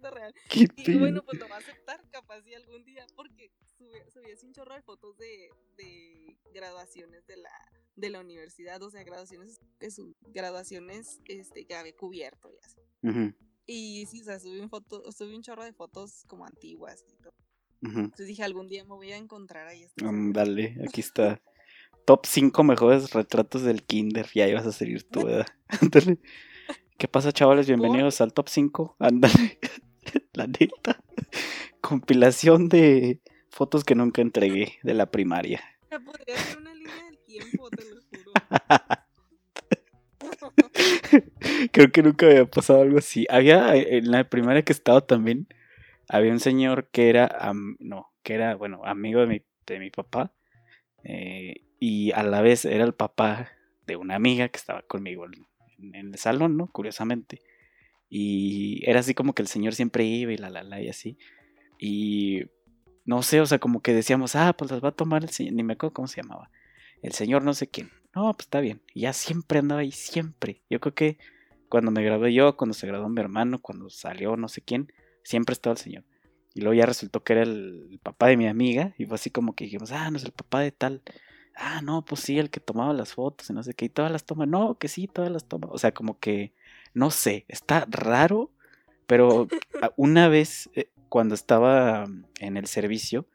real. 0.02 0.34
y 0.54 0.98
bueno, 0.98 1.22
pues 1.22 1.38
lo 1.38 1.48
va 1.48 1.56
a 1.56 1.58
aceptar 1.58 2.02
capaz 2.10 2.40
si 2.42 2.54
algún 2.54 2.84
día, 2.84 3.06
porque 3.14 3.52
subía, 3.76 4.10
subía 4.10 4.34
un 4.42 4.52
chorro 4.52 4.74
de 4.74 4.82
fotos 4.82 5.16
de, 5.18 5.50
de 5.76 6.36
graduaciones 6.52 7.26
de 7.26 7.36
la, 7.36 7.52
de 7.96 8.10
la 8.10 8.20
universidad, 8.20 8.82
o 8.82 8.90
sea, 8.90 9.02
graduaciones, 9.02 9.60
su, 9.90 10.14
graduaciones 10.32 11.20
este, 11.26 11.66
que 11.66 11.74
había 11.74 11.94
cubierto 11.94 12.50
y 12.52 12.58
así. 12.64 13.34
Y 13.66 14.06
sí, 14.06 14.22
o 14.22 14.24
sea, 14.24 14.40
subí 14.40 14.58
un, 14.58 14.68
foto, 14.68 15.12
subí 15.12 15.34
un 15.34 15.42
chorro 15.42 15.64
de 15.64 15.72
fotos 15.72 16.24
como 16.26 16.44
antiguas 16.44 17.04
y 17.08 17.22
todo. 17.22 17.34
Entonces 17.82 18.26
dije, 18.26 18.42
algún 18.42 18.68
día 18.68 18.84
me 18.84 18.90
voy 18.90 19.12
a 19.12 19.16
encontrar 19.16 19.66
ahí. 19.66 19.86
Um, 20.02 20.32
dale, 20.32 20.76
aquí 20.86 21.00
está. 21.00 21.40
Top 22.04 22.26
5 22.26 22.62
mejores 22.64 23.12
retratos 23.12 23.62
del 23.62 23.82
kinder. 23.84 24.28
Ya 24.34 24.48
ibas 24.48 24.66
a 24.66 24.72
salir 24.72 25.04
tú, 25.04 25.24
¿verdad? 25.24 25.46
¿Qué 26.98 27.08
pasa, 27.08 27.32
chavales? 27.32 27.66
Bienvenidos 27.66 28.20
al 28.20 28.34
top 28.34 28.48
5. 28.48 28.96
Ándale. 28.98 29.58
La 30.34 30.46
neta. 30.46 31.02
Compilación 31.80 32.68
de 32.68 33.20
fotos 33.48 33.84
que 33.84 33.94
nunca 33.94 34.20
entregué 34.20 34.78
de 34.82 34.94
la 34.94 35.10
primaria. 35.10 35.62
Podría 35.98 36.36
ser 36.36 36.58
una 36.58 36.74
línea 36.74 37.04
del 37.04 37.18
tiempo, 37.24 37.70
te 37.70 37.84
lo 37.84 38.00
juro. 38.00 38.32
Creo 41.72 41.90
que 41.90 42.02
nunca 42.02 42.26
había 42.26 42.46
pasado 42.46 42.82
algo 42.82 42.98
así. 42.98 43.26
Había 43.28 43.74
en 43.74 44.10
la 44.10 44.28
primaria 44.28 44.62
que 44.62 44.72
estaba 44.72 45.00
también 45.00 45.48
había 46.12 46.32
un 46.32 46.40
señor 46.40 46.88
que 46.90 47.08
era, 47.08 47.52
no, 47.78 48.12
que 48.24 48.34
era, 48.34 48.56
bueno, 48.56 48.82
amigo 48.84 49.20
de 49.20 49.26
mi, 49.26 49.42
de 49.66 49.78
mi 49.78 49.90
papá. 49.90 50.32
Eh, 51.04 51.54
y 51.78 52.10
a 52.12 52.24
la 52.24 52.42
vez 52.42 52.64
era 52.64 52.84
el 52.84 52.94
papá 52.94 53.52
de 53.86 53.96
una 53.96 54.16
amiga 54.16 54.48
que 54.48 54.58
estaba 54.58 54.82
conmigo 54.82 55.26
en, 55.26 55.94
el 55.94 56.18
salón, 56.18 56.56
¿no? 56.56 56.66
Curiosamente. 56.66 57.42
Y 58.08 58.82
era 58.90 59.00
así 59.00 59.14
como 59.14 59.34
que 59.34 59.42
el 59.42 59.48
señor 59.48 59.74
siempre 59.74 60.04
iba 60.04 60.32
y 60.32 60.36
la, 60.36 60.50
la, 60.50 60.64
la, 60.64 60.82
y 60.82 60.88
así. 60.88 61.16
Y 61.78 62.42
no 63.10 63.22
sé, 63.22 63.40
o 63.40 63.46
sea, 63.46 63.58
como 63.58 63.82
que 63.82 63.92
decíamos, 63.92 64.36
ah, 64.36 64.52
pues 64.52 64.70
las 64.70 64.84
va 64.84 64.90
a 64.90 64.92
tomar 64.92 65.24
el 65.24 65.30
señor, 65.30 65.54
ni 65.54 65.64
me 65.64 65.72
acuerdo 65.72 65.94
cómo 65.94 66.06
se 66.06 66.22
llamaba. 66.22 66.48
El 67.02 67.10
señor 67.10 67.42
no 67.42 67.54
sé 67.54 67.66
quién. 67.66 67.90
No, 68.14 68.32
pues 68.34 68.46
está 68.46 68.60
bien. 68.60 68.82
Y 68.94 69.00
ya 69.00 69.12
siempre 69.12 69.58
andaba 69.58 69.80
ahí, 69.80 69.90
siempre. 69.90 70.62
Yo 70.70 70.78
creo 70.78 70.94
que 70.94 71.18
cuando 71.68 71.90
me 71.90 72.04
gradué 72.04 72.32
yo, 72.32 72.56
cuando 72.56 72.72
se 72.72 72.86
graduó 72.86 73.08
mi 73.08 73.20
hermano, 73.20 73.60
cuando 73.60 73.90
salió 73.90 74.36
no 74.36 74.46
sé 74.46 74.60
quién, 74.60 74.92
siempre 75.24 75.54
estaba 75.54 75.72
el 75.72 75.78
señor. 75.78 76.04
Y 76.54 76.60
luego 76.60 76.74
ya 76.74 76.86
resultó 76.86 77.24
que 77.24 77.32
era 77.32 77.42
el, 77.42 77.98
papá 78.00 78.28
de 78.28 78.36
mi 78.36 78.46
amiga. 78.46 78.94
Y 78.96 79.06
fue 79.06 79.16
así 79.16 79.28
como 79.28 79.56
que 79.56 79.64
dijimos, 79.64 79.90
ah, 79.90 80.08
no 80.12 80.16
es 80.16 80.24
el 80.24 80.30
papá 80.30 80.60
de 80.60 80.70
tal. 80.70 81.02
Ah, 81.56 81.82
no, 81.82 82.04
pues 82.04 82.20
sí, 82.20 82.38
el 82.38 82.48
que 82.48 82.60
tomaba 82.60 82.92
las 82.92 83.14
fotos 83.14 83.50
y 83.50 83.52
no 83.52 83.64
sé 83.64 83.74
qué. 83.74 83.86
Y 83.86 83.88
todas 83.88 84.12
las 84.12 84.24
toma. 84.24 84.46
No, 84.46 84.78
que 84.78 84.86
sí, 84.86 85.08
todas 85.08 85.32
las 85.32 85.46
toma. 85.46 85.66
O 85.72 85.78
sea, 85.78 85.92
como 85.92 86.20
que, 86.20 86.54
no 86.94 87.10
sé, 87.10 87.44
está 87.48 87.88
raro. 87.90 88.52
Pero 89.08 89.48
una 89.96 90.28
vez, 90.28 90.70
eh, 90.74 90.88
cuando 91.10 91.34
estaba 91.34 92.06
en 92.38 92.56
el 92.56 92.66
servicio, 92.66 93.26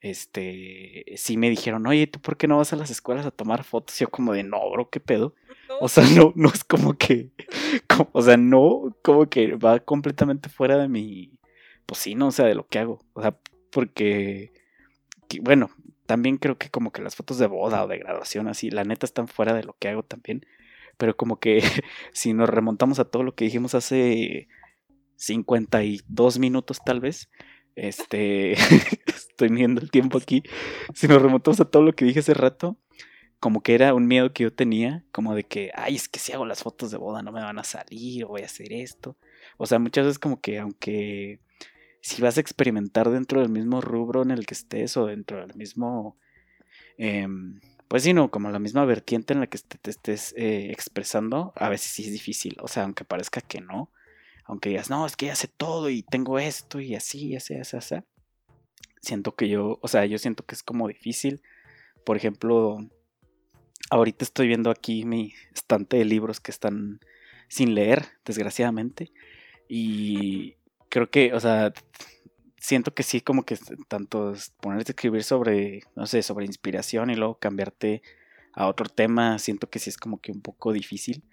este, 0.00 1.06
sí 1.16 1.38
me 1.38 1.48
dijeron, 1.48 1.86
oye, 1.86 2.06
¿tú 2.06 2.20
por 2.20 2.36
qué 2.36 2.46
no 2.46 2.58
vas 2.58 2.74
a 2.74 2.76
las 2.76 2.90
escuelas 2.90 3.24
a 3.24 3.30
tomar 3.30 3.64
fotos? 3.64 3.96
Y 3.96 4.04
yo 4.04 4.10
como 4.10 4.34
de, 4.34 4.44
no, 4.44 4.70
bro, 4.70 4.90
¿qué 4.90 5.00
pedo? 5.00 5.34
O 5.80 5.88
sea, 5.88 6.04
no, 6.14 6.32
no 6.36 6.50
es 6.50 6.62
como 6.62 6.96
que, 6.98 7.30
o 8.12 8.22
sea, 8.22 8.36
no, 8.36 8.94
como 9.02 9.28
que 9.28 9.56
va 9.56 9.80
completamente 9.80 10.50
fuera 10.50 10.76
de 10.76 10.88
mi, 10.88 11.32
pues 11.86 12.00
sí, 12.00 12.14
no, 12.14 12.28
o 12.28 12.32
sea, 12.32 12.44
de 12.44 12.54
lo 12.54 12.66
que 12.68 12.78
hago. 12.78 13.00
O 13.14 13.22
sea, 13.22 13.36
porque, 13.70 14.52
bueno, 15.40 15.70
también 16.04 16.36
creo 16.36 16.58
que 16.58 16.68
como 16.68 16.92
que 16.92 17.00
las 17.00 17.16
fotos 17.16 17.38
de 17.38 17.46
boda 17.46 17.82
o 17.84 17.88
de 17.88 17.98
graduación 17.98 18.46
así, 18.48 18.70
la 18.70 18.84
neta 18.84 19.06
están 19.06 19.26
fuera 19.26 19.54
de 19.54 19.64
lo 19.64 19.74
que 19.78 19.88
hago 19.88 20.02
también. 20.02 20.46
Pero 20.98 21.16
como 21.16 21.40
que 21.40 21.62
si 22.12 22.34
nos 22.34 22.50
remontamos 22.50 22.98
a 22.98 23.06
todo 23.06 23.22
lo 23.22 23.34
que 23.34 23.46
dijimos 23.46 23.74
hace 23.74 24.48
52 25.26 26.38
minutos 26.38 26.80
tal 26.84 27.00
vez, 27.00 27.30
este, 27.76 28.52
estoy 29.06 29.48
viendo 29.48 29.80
el 29.80 29.90
tiempo 29.90 30.18
aquí, 30.18 30.42
si 30.94 31.08
nos 31.08 31.20
remontamos 31.20 31.60
a 31.60 31.64
todo 31.64 31.82
lo 31.82 31.92
que 31.94 32.04
dije 32.04 32.20
hace 32.20 32.34
rato, 32.34 32.78
como 33.40 33.62
que 33.62 33.74
era 33.74 33.92
un 33.92 34.06
miedo 34.06 34.32
que 34.32 34.44
yo 34.44 34.54
tenía, 34.54 35.04
como 35.12 35.34
de 35.34 35.44
que, 35.44 35.70
ay, 35.74 35.96
es 35.96 36.08
que 36.08 36.18
si 36.18 36.32
hago 36.32 36.46
las 36.46 36.62
fotos 36.62 36.90
de 36.90 36.96
boda 36.96 37.22
no 37.22 37.30
me 37.30 37.42
van 37.42 37.58
a 37.58 37.64
salir 37.64 38.24
o 38.24 38.28
voy 38.28 38.40
a 38.42 38.46
hacer 38.46 38.72
esto. 38.72 39.18
O 39.58 39.66
sea, 39.66 39.78
muchas 39.78 40.06
veces 40.06 40.18
como 40.18 40.40
que 40.40 40.58
aunque 40.58 41.40
si 42.00 42.22
vas 42.22 42.38
a 42.38 42.40
experimentar 42.40 43.10
dentro 43.10 43.40
del 43.40 43.50
mismo 43.50 43.80
rubro 43.80 44.22
en 44.22 44.30
el 44.30 44.46
que 44.46 44.54
estés 44.54 44.96
o 44.96 45.06
dentro 45.06 45.46
del 45.46 45.54
mismo, 45.56 46.16
em, 46.96 47.60
pues 47.88 48.02
sí, 48.02 48.12
no, 48.14 48.30
como 48.30 48.50
la 48.50 48.58
misma 48.58 48.84
vertiente 48.84 49.34
en 49.34 49.40
la 49.40 49.46
que 49.46 49.58
te, 49.58 49.90
estés 49.90 50.34
eh, 50.36 50.70
expresando, 50.70 51.52
a 51.56 51.68
veces 51.68 51.92
sí 51.92 52.04
es 52.04 52.12
difícil, 52.12 52.56
o 52.60 52.68
sea, 52.68 52.84
aunque 52.84 53.04
parezca 53.04 53.40
que 53.40 53.60
no, 53.60 53.90
aunque 54.44 54.70
digas, 54.70 54.90
no, 54.90 55.06
es 55.06 55.16
que 55.16 55.26
ya 55.26 55.36
sé 55.36 55.48
todo 55.48 55.90
y 55.90 56.02
tengo 56.02 56.38
esto 56.38 56.80
y 56.80 56.94
así, 56.94 57.28
y 57.28 57.36
así, 57.36 57.54
así, 57.56 57.76
así, 57.76 57.96
siento 59.00 59.34
que 59.34 59.48
yo, 59.48 59.78
o 59.82 59.88
sea, 59.88 60.04
yo 60.06 60.18
siento 60.18 60.44
que 60.44 60.54
es 60.54 60.62
como 60.62 60.88
difícil, 60.88 61.42
por 62.04 62.16
ejemplo, 62.16 62.78
ahorita 63.90 64.24
estoy 64.24 64.48
viendo 64.48 64.70
aquí 64.70 65.04
mi 65.04 65.32
estante 65.54 65.96
de 65.96 66.04
libros 66.04 66.40
que 66.40 66.50
están 66.50 67.00
sin 67.48 67.74
leer, 67.74 68.06
desgraciadamente, 68.24 69.12
y 69.68 70.56
creo 70.88 71.10
que, 71.10 71.32
o 71.32 71.40
sea, 71.40 71.72
siento 72.58 72.94
que 72.94 73.02
sí, 73.02 73.20
como 73.20 73.44
que 73.44 73.58
tanto 73.88 74.34
ponerte 74.60 74.92
a 74.92 74.94
escribir 74.94 75.24
sobre, 75.24 75.82
no 75.96 76.06
sé, 76.06 76.22
sobre 76.22 76.46
inspiración 76.46 77.10
y 77.10 77.14
luego 77.14 77.38
cambiarte 77.38 78.02
a 78.54 78.66
otro 78.66 78.88
tema, 78.88 79.38
siento 79.38 79.68
que 79.68 79.78
sí 79.78 79.90
es 79.90 79.98
como 79.98 80.20
que 80.20 80.32
un 80.32 80.40
poco 80.40 80.72
difícil, 80.72 81.24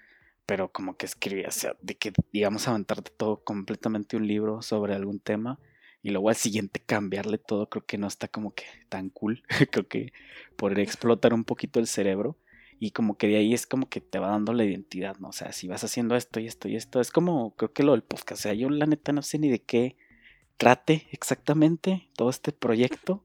pero 0.52 0.70
como 0.70 0.98
que 0.98 1.06
escribir, 1.06 1.48
o 1.48 1.52
sea, 1.52 1.78
de 1.82 1.96
que, 1.96 2.12
digamos, 2.34 2.68
aventarte 2.68 3.10
todo 3.16 3.42
completamente 3.42 4.18
un 4.18 4.28
libro 4.28 4.62
sobre 4.62 4.94
algún 4.94 5.22
tema 5.22 5.60
y 6.04 6.10
luego 6.10 6.28
al 6.28 6.36
siguiente 6.36 6.82
cambiarle 6.86 7.38
todo, 7.38 7.70
creo 7.70 7.86
que 7.86 7.98
no 7.98 8.08
está 8.08 8.28
como 8.28 8.54
que 8.54 8.66
tan 8.90 9.10
cool, 9.12 9.44
creo 9.72 9.88
que 9.88 10.12
por 10.58 10.78
explotar 10.78 11.34
un 11.34 11.46
poquito 11.46 11.80
el 11.80 11.88
cerebro 11.88 12.38
y 12.82 12.92
como 12.92 13.18
que 13.18 13.28
de 13.28 13.38
ahí 13.38 13.54
es 13.54 13.66
como 13.66 13.88
que 13.88 14.02
te 14.02 14.20
va 14.20 14.28
dando 14.28 14.52
la 14.52 14.66
identidad, 14.66 15.16
¿no? 15.20 15.30
O 15.30 15.32
sea, 15.32 15.54
si 15.54 15.70
vas 15.70 15.86
haciendo 15.86 16.18
esto 16.18 16.42
y 16.42 16.48
esto 16.48 16.68
y 16.68 16.76
esto, 16.76 17.00
es 17.00 17.12
como, 17.12 17.56
creo 17.56 17.72
que 17.72 17.84
lo 17.84 17.94
del 17.94 18.04
podcast, 18.04 18.42
o 18.42 18.44
sea, 18.44 18.54
yo 18.54 18.70
la 18.70 18.88
neta 18.88 19.14
no 19.14 19.22
sé 19.22 19.40
ni 19.40 19.50
de 19.50 19.62
qué 19.62 19.96
trate 20.58 21.08
exactamente 21.12 22.10
todo 22.18 22.30
este 22.30 22.52
proyecto, 22.52 23.24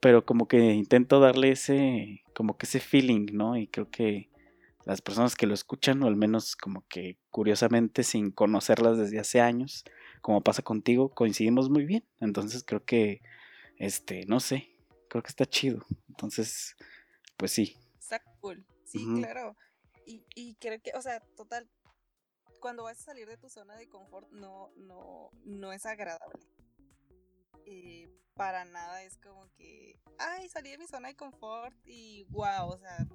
pero 0.00 0.26
como 0.26 0.48
que 0.48 0.74
intento 0.74 1.18
darle 1.18 1.52
ese, 1.52 2.24
como 2.34 2.58
que 2.58 2.66
ese 2.66 2.80
feeling, 2.80 3.28
¿no? 3.32 3.56
Y 3.56 3.68
creo 3.68 3.90
que 3.90 4.28
las 4.88 5.02
personas 5.02 5.36
que 5.36 5.46
lo 5.46 5.52
escuchan, 5.52 6.02
o 6.02 6.06
al 6.06 6.16
menos 6.16 6.56
como 6.56 6.82
que 6.88 7.18
curiosamente 7.28 8.02
sin 8.02 8.30
conocerlas 8.30 8.96
desde 8.96 9.18
hace 9.18 9.38
años, 9.38 9.84
como 10.22 10.40
pasa 10.40 10.62
contigo, 10.62 11.10
coincidimos 11.10 11.68
muy 11.68 11.84
bien. 11.84 12.08
Entonces 12.20 12.64
creo 12.64 12.82
que, 12.82 13.20
este, 13.76 14.24
no 14.24 14.40
sé, 14.40 14.70
creo 15.10 15.22
que 15.22 15.28
está 15.28 15.44
chido. 15.44 15.84
Entonces, 16.08 16.74
pues 17.36 17.52
sí. 17.52 17.76
Está 18.00 18.22
cool. 18.40 18.64
Sí, 18.86 19.04
claro. 19.18 19.54
Y, 20.06 20.24
y 20.34 20.54
creo 20.54 20.80
que, 20.80 20.92
o 20.94 21.02
sea, 21.02 21.20
total, 21.36 21.68
cuando 22.58 22.84
vas 22.84 22.98
a 22.98 23.02
salir 23.02 23.28
de 23.28 23.36
tu 23.36 23.50
zona 23.50 23.76
de 23.76 23.90
confort 23.90 24.30
no, 24.30 24.70
no, 24.76 25.28
no 25.44 25.70
es 25.70 25.84
agradable. 25.84 26.40
Eh, 27.70 28.08
para 28.34 28.64
nada 28.64 29.02
es 29.02 29.18
como 29.18 29.46
que, 29.52 30.00
ay, 30.18 30.48
salí 30.48 30.70
de 30.70 30.78
mi 30.78 30.86
zona 30.86 31.08
de 31.08 31.16
confort 31.16 31.76
y 31.84 32.24
wow, 32.30 32.68
o 32.68 32.78
sea, 32.78 33.06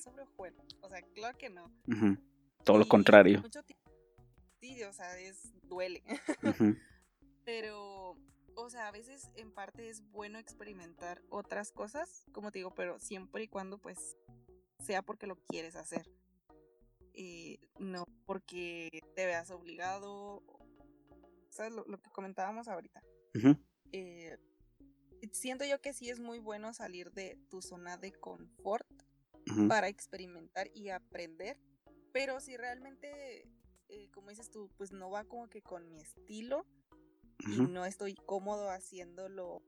sobre 0.00 0.26
juego. 0.36 0.62
O 0.80 0.88
sea, 0.88 1.02
claro 1.02 1.36
que 1.36 1.50
no. 1.50 1.72
Todo 2.64 2.78
lo 2.78 2.86
contrario. 2.86 3.42
sí, 4.60 4.82
o 4.84 4.92
sea, 4.92 5.18
es, 5.18 5.52
duele. 5.64 6.04
Pero, 7.44 8.16
o 8.54 8.70
sea, 8.70 8.86
a 8.86 8.92
veces 8.92 9.28
en 9.34 9.50
parte 9.50 9.88
es 9.88 10.08
bueno 10.12 10.38
experimentar 10.38 11.20
otras 11.30 11.72
cosas, 11.72 12.26
como 12.32 12.52
te 12.52 12.60
digo, 12.60 12.72
pero 12.74 13.00
siempre 13.00 13.42
y 13.44 13.48
cuando 13.48 13.78
pues 13.78 14.16
sea 14.78 15.02
porque 15.02 15.26
lo 15.26 15.36
quieres 15.48 15.74
hacer. 15.74 16.08
eh, 17.14 17.58
no 17.80 18.04
porque 18.26 19.00
te 19.16 19.26
veas 19.26 19.50
obligado, 19.50 20.42
¿sabes? 21.48 21.72
Lo, 21.72 21.84
lo 21.86 21.98
que 21.98 22.10
comentábamos 22.10 22.68
ahorita. 22.68 23.02
Eh, 23.92 24.38
siento 25.32 25.64
yo 25.64 25.80
que 25.80 25.92
sí 25.92 26.10
es 26.10 26.20
muy 26.20 26.38
bueno 26.38 26.72
salir 26.72 27.12
de 27.12 27.38
tu 27.50 27.62
zona 27.62 27.96
de 27.96 28.12
confort 28.12 28.86
para 29.68 29.88
experimentar 29.88 30.70
y 30.74 30.90
aprender, 30.90 31.58
pero 32.12 32.40
si 32.40 32.56
realmente, 32.56 33.48
eh, 33.88 34.10
como 34.12 34.30
dices 34.30 34.50
tú, 34.50 34.70
pues 34.76 34.92
no 34.92 35.10
va 35.10 35.24
como 35.24 35.48
que 35.48 35.62
con 35.62 35.88
mi 35.88 36.00
estilo 36.00 36.66
y 37.46 37.58
no 37.60 37.86
estoy 37.86 38.14
cómodo 38.14 38.70
haciéndolo 38.70 39.62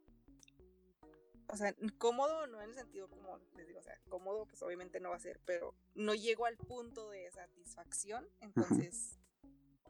o 1.53 1.57
sea, 1.57 1.75
cómodo 1.99 2.47
no 2.47 2.62
en 2.62 2.70
el 2.70 2.75
sentido 2.75 3.09
como 3.09 3.39
les 3.57 3.66
digo, 3.66 3.81
o 3.81 3.83
sea, 3.83 3.99
cómodo 4.09 4.47
pues 4.47 4.62
obviamente 4.62 5.01
no 5.01 5.11
va 5.11 5.16
a 5.16 5.20
ser, 5.20 5.39
pero 5.45 5.75
no 5.95 6.14
llego 6.14 6.47
al 6.47 6.57
punto 6.57 7.11
de 7.11 7.31
satisfacción, 7.31 8.27
entonces 8.41 9.18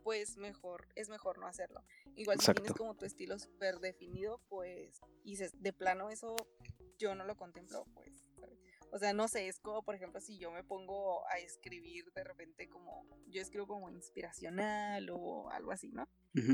pues 0.02 0.36
mejor, 0.36 0.88
es 0.94 1.08
mejor 1.08 1.38
no 1.38 1.46
hacerlo. 1.46 1.82
Igual 2.16 2.40
si 2.40 2.52
tienes 2.52 2.72
como 2.72 2.94
tu 2.94 3.04
estilo 3.04 3.38
súper 3.38 3.78
definido, 3.80 4.40
pues, 4.48 5.00
y 5.24 5.36
de 5.36 5.72
plano 5.72 6.10
eso 6.10 6.36
yo 6.98 7.14
no 7.14 7.24
lo 7.24 7.36
contemplo, 7.36 7.84
pues, 7.94 8.30
O 8.90 8.98
sea, 8.98 9.12
no 9.14 9.26
sé, 9.26 9.48
es 9.48 9.58
como, 9.58 9.82
por 9.82 9.94
ejemplo, 9.94 10.20
si 10.20 10.38
yo 10.38 10.50
me 10.50 10.62
pongo 10.62 11.26
a 11.28 11.38
escribir 11.38 12.12
de 12.12 12.24
repente 12.24 12.68
como, 12.68 13.06
yo 13.28 13.40
escribo 13.40 13.66
como 13.66 13.88
inspiracional 13.90 15.08
o 15.10 15.48
algo 15.50 15.72
así, 15.72 15.90
¿no? 15.92 16.08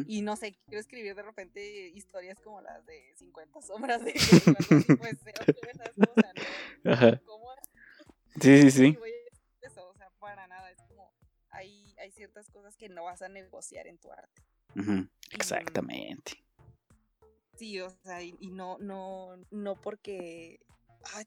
Y 0.07 0.23
no 0.23 0.37
sé, 0.37 0.59
quiero 0.67 0.81
escribir 0.81 1.15
de 1.15 1.23
repente 1.23 1.89
historias 1.89 2.41
como 2.41 2.61
las 2.61 2.85
de 2.87 3.15
50 3.17 3.63
sombras 3.63 4.05
de 4.05 4.13
pues, 4.99 5.17
o 5.59 6.21
sea, 6.21 6.33
no, 6.85 6.93
Ajá. 6.93 7.21
¿cómo? 7.25 7.49
Sí, 8.41 8.63
sí, 8.63 8.71
sí. 8.71 8.99
hay, 12.01 12.11
ciertas 12.13 12.51
cosas 12.51 12.77
que 12.77 12.89
no 12.89 13.05
vas 13.05 13.23
a 13.23 13.29
negociar 13.29 13.87
en 13.87 13.99
tu 13.99 14.11
arte. 14.11 14.43
Exactamente. 15.33 16.45
sí, 17.57 17.81
o 17.81 17.91
sea, 17.91 18.23
y, 18.23 18.33
no, 18.51 18.79
no, 18.79 19.37
no 19.51 19.81
porque 19.81 20.61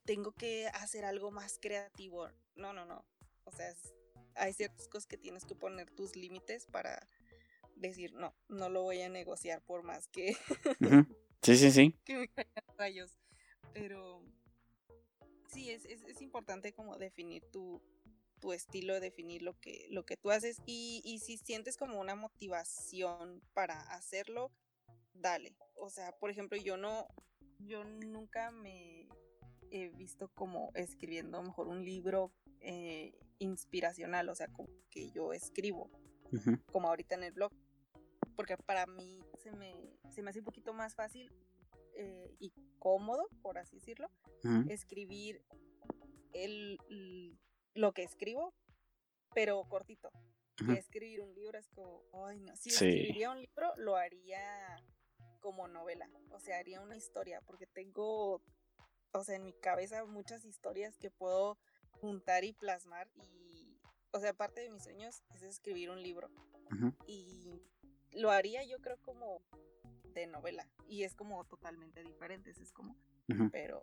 tengo 0.06 0.32
que 0.34 0.68
hacer 0.68 1.06
algo 1.06 1.32
más 1.32 1.58
creativo. 1.60 2.30
No, 2.56 2.74
no, 2.74 2.86
no. 2.86 3.06
O 3.46 3.52
sea, 3.52 3.74
hay 4.36 4.54
ciertas 4.54 4.88
cosas 4.88 5.08
que 5.08 5.18
tienes 5.18 5.46
que 5.46 5.56
poner 5.56 5.90
tus 5.92 6.16
límites 6.16 6.66
para 6.68 7.08
decir, 7.76 8.14
no, 8.14 8.36
no 8.48 8.70
lo 8.70 8.84
voy 8.84 9.02
a 9.02 9.10
negociar 9.10 9.62
por 9.64 9.84
más 9.84 10.08
que... 10.08 10.38
Sí, 11.42 11.58
sí, 11.58 11.72
sí. 11.72 12.00
que 12.06 12.18
me 12.18 12.28
caigan 12.28 12.78
rayos. 12.78 13.18
Pero 13.74 14.24
sí, 15.52 15.72
es, 15.72 15.86
es, 15.86 16.04
es 16.04 16.22
importante 16.22 16.74
como 16.74 16.98
definir 16.98 17.44
tu, 17.52 17.82
tu 18.42 18.52
estilo, 18.52 19.00
definir 19.00 19.42
lo 19.42 19.58
que, 19.60 19.88
lo 19.90 20.06
que 20.06 20.18
tú 20.18 20.32
haces 20.32 20.58
y, 20.66 21.02
y 21.06 21.20
si 21.20 21.38
sientes 21.38 21.78
como 21.78 22.00
una 22.00 22.16
motivación 22.16 23.42
para 23.54 23.80
hacerlo, 23.94 24.52
dale. 25.14 25.56
O 25.76 25.90
sea, 25.90 26.12
por 26.20 26.30
ejemplo, 26.30 26.58
yo 26.58 26.76
no, 26.76 27.08
yo 27.60 27.84
nunca 27.86 28.52
me 28.52 29.08
he 29.72 29.90
visto 29.90 30.30
como 30.36 30.72
escribiendo 30.76 31.42
mejor 31.42 31.68
un 31.68 31.86
libro 31.86 32.34
eh, 32.60 33.18
inspiracional, 33.40 34.30
o 34.30 34.36
sea, 34.36 34.48
como 34.48 34.70
que 34.90 35.12
yo 35.12 35.34
escribo, 35.34 35.90
como 36.72 36.90
ahorita 36.90 37.16
en 37.16 37.24
el 37.24 37.32
blog, 37.32 37.52
porque 38.36 38.58
para 38.58 38.86
mí 38.86 39.20
se 39.42 39.52
me, 39.52 39.74
se 40.10 40.22
me 40.22 40.30
hace 40.30 40.40
un 40.40 40.46
poquito 40.46 40.74
más 40.74 40.96
fácil 40.96 41.32
eh, 41.96 42.36
y 42.40 42.54
cómodo, 42.80 43.28
por 43.42 43.58
así 43.58 43.78
decirlo, 43.78 44.10
escribir 44.70 45.42
el, 46.34 47.38
lo 47.74 47.94
que 47.94 48.04
escribo, 48.04 48.54
pero 49.34 49.64
cortito. 49.70 50.12
Escribir 50.78 51.22
un 51.22 51.34
libro 51.34 51.58
es 51.58 51.70
como, 51.70 52.04
ay 52.28 52.40
no, 52.40 52.56
si 52.56 52.70
escribiría 52.70 53.32
un 53.32 53.42
libro 53.42 53.74
lo 53.78 53.96
haría 53.96 54.78
como 55.40 55.68
novela, 55.68 56.08
o 56.30 56.40
sea, 56.40 56.60
haría 56.60 56.82
una 56.82 56.96
historia, 56.96 57.42
porque 57.42 57.66
tengo, 57.66 58.42
o 59.12 59.24
sea, 59.24 59.36
en 59.36 59.44
mi 59.44 59.54
cabeza 59.54 60.06
muchas 60.06 60.46
historias 60.46 60.98
que 60.98 61.10
puedo 61.10 61.58
juntar 61.90 62.44
y 62.44 62.54
plasmar 62.54 63.10
y, 63.16 63.80
o 64.12 64.20
sea, 64.20 64.34
parte 64.34 64.62
de 64.62 64.70
mis 64.70 64.84
sueños 64.84 65.24
es 65.34 65.42
escribir 65.42 65.90
un 65.90 66.02
libro. 66.02 66.30
Y 67.08 67.60
lo 68.12 68.32
haría 68.32 68.64
yo 68.64 68.78
creo 68.80 68.98
como 69.02 69.42
de 70.14 70.28
novela 70.28 70.70
y 70.88 71.04
es 71.04 71.16
como 71.16 71.44
totalmente 71.46 72.04
diferente, 72.04 72.52
es 72.52 72.72
como, 72.72 72.96
pero 73.52 73.82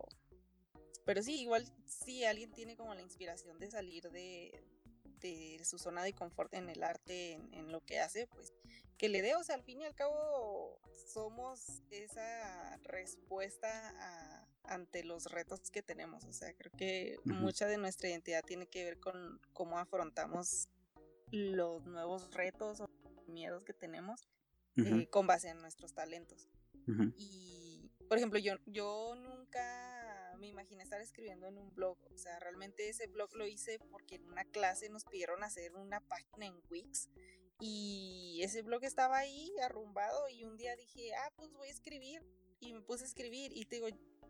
pero 1.08 1.22
sí, 1.22 1.40
igual 1.40 1.64
si 1.86 2.26
alguien 2.26 2.52
tiene 2.52 2.76
como 2.76 2.94
la 2.94 3.00
inspiración 3.00 3.58
de 3.58 3.70
salir 3.70 4.10
de, 4.10 5.58
su 5.64 5.78
zona 5.78 6.02
de 6.02 6.12
confort 6.12 6.52
en 6.52 6.68
el 6.68 6.82
arte, 6.82 7.32
en, 7.32 7.72
lo 7.72 7.82
que 7.82 7.98
hace, 7.98 8.26
pues 8.26 8.52
que 8.98 9.08
le 9.08 9.22
dé, 9.22 9.34
o 9.34 9.42
sea, 9.42 9.54
al 9.54 9.62
fin 9.62 9.80
y 9.80 9.86
al 9.86 9.94
cabo 9.94 10.78
somos 11.10 11.80
esa 11.88 12.76
respuesta 12.82 14.46
ante 14.64 15.02
los 15.02 15.32
retos 15.32 15.70
que 15.70 15.80
tenemos, 15.80 16.24
o 16.24 16.32
sea, 16.34 16.52
creo 16.52 16.72
que 16.72 17.16
mucha 17.24 17.66
de 17.66 17.78
nuestra 17.78 18.10
identidad 18.10 18.44
tiene 18.44 18.66
que 18.66 18.84
ver 18.84 19.00
con 19.00 19.40
cómo 19.54 19.78
afrontamos 19.78 20.68
los 21.30 21.86
nuevos 21.86 22.34
retos 22.34 22.80
o 22.80 22.90
miedos 23.28 23.64
que 23.64 23.72
tenemos 23.72 24.28
eh, 24.76 25.08
con 25.08 25.26
base 25.26 25.48
en 25.48 25.62
nuestros 25.62 25.94
talentos. 25.94 26.50
Y, 27.16 27.90
por 28.08 28.18
ejemplo, 28.18 28.38
yo, 28.38 28.56
yo 28.66 29.14
nunca 29.14 29.87
me 30.38 30.48
imaginé 30.48 30.82
estar 30.82 31.00
escribiendo 31.00 31.46
en 31.46 31.58
un 31.58 31.74
blog. 31.74 31.98
O 32.12 32.18
sea, 32.18 32.38
realmente 32.40 32.88
ese 32.88 33.06
blog 33.06 33.34
lo 33.34 33.46
hice 33.46 33.78
porque 33.90 34.16
en 34.16 34.26
una 34.26 34.44
clase 34.44 34.88
nos 34.88 35.04
pidieron 35.04 35.42
hacer 35.44 35.74
una 35.74 36.00
página 36.00 36.46
en 36.46 36.60
Wix 36.70 37.08
y 37.60 38.40
ese 38.42 38.62
blog 38.62 38.84
estaba 38.84 39.18
ahí 39.18 39.52
arrumbado 39.62 40.28
y 40.28 40.44
un 40.44 40.56
día 40.56 40.76
dije, 40.76 41.14
ah, 41.14 41.32
pues 41.36 41.52
voy 41.52 41.68
a 41.68 41.72
escribir 41.72 42.22
y 42.60 42.72
me 42.72 42.82
puse 42.82 43.04
a 43.04 43.06
escribir 43.06 43.52
y 43.52 43.64
te 43.64 43.76
digo, 43.76 43.88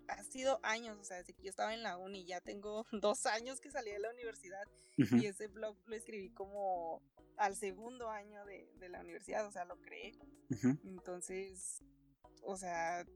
ha 0.08 0.22
sido 0.22 0.60
años, 0.62 0.98
o 0.98 1.04
sea, 1.04 1.18
desde 1.18 1.34
que 1.34 1.42
yo 1.42 1.50
estaba 1.50 1.74
en 1.74 1.82
la 1.82 1.98
uni, 1.98 2.24
ya 2.24 2.40
tengo 2.40 2.86
dos 2.92 3.26
años 3.26 3.60
que 3.60 3.70
salí 3.70 3.90
de 3.90 3.98
la 3.98 4.10
universidad 4.10 4.64
y 4.96 5.26
ese 5.26 5.46
blog 5.46 5.76
lo 5.86 5.94
escribí 5.94 6.30
como 6.30 7.02
al 7.36 7.54
segundo 7.54 8.10
año 8.10 8.44
de, 8.46 8.88
la 8.88 9.00
universidad, 9.00 9.46
o 9.46 9.52
sea, 9.52 9.64
lo 9.64 9.80
creé. 9.80 10.12
Entonces, 10.84 11.82
o 12.42 12.56
sea, 12.56 13.06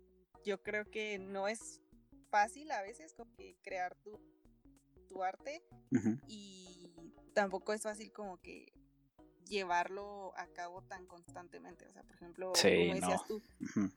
yo 0.45 0.63
creo 0.63 0.89
que 0.91 1.19
no 1.19 1.49
es 1.49 1.81
fácil 2.33 2.71
a 2.73 2.81
veces 2.81 3.13
como 3.13 3.31
que 3.35 3.59
crear 3.63 3.95
tu, 3.97 4.19
tu 5.07 5.23
arte 5.23 5.63
y 6.27 6.91
tampoco 7.35 7.75
es 7.75 7.83
fácil 7.83 8.11
como 8.11 8.41
que 8.41 8.73
llevarlo 9.47 10.33
a 10.39 10.47
cabo 10.47 10.83
tan 10.83 11.07
constantemente. 11.07 11.87
O 11.87 11.93
sea, 11.93 12.03
por 12.03 12.15
ejemplo, 12.17 12.53
como 12.53 12.95
decías 12.95 13.25
tú, 13.27 13.43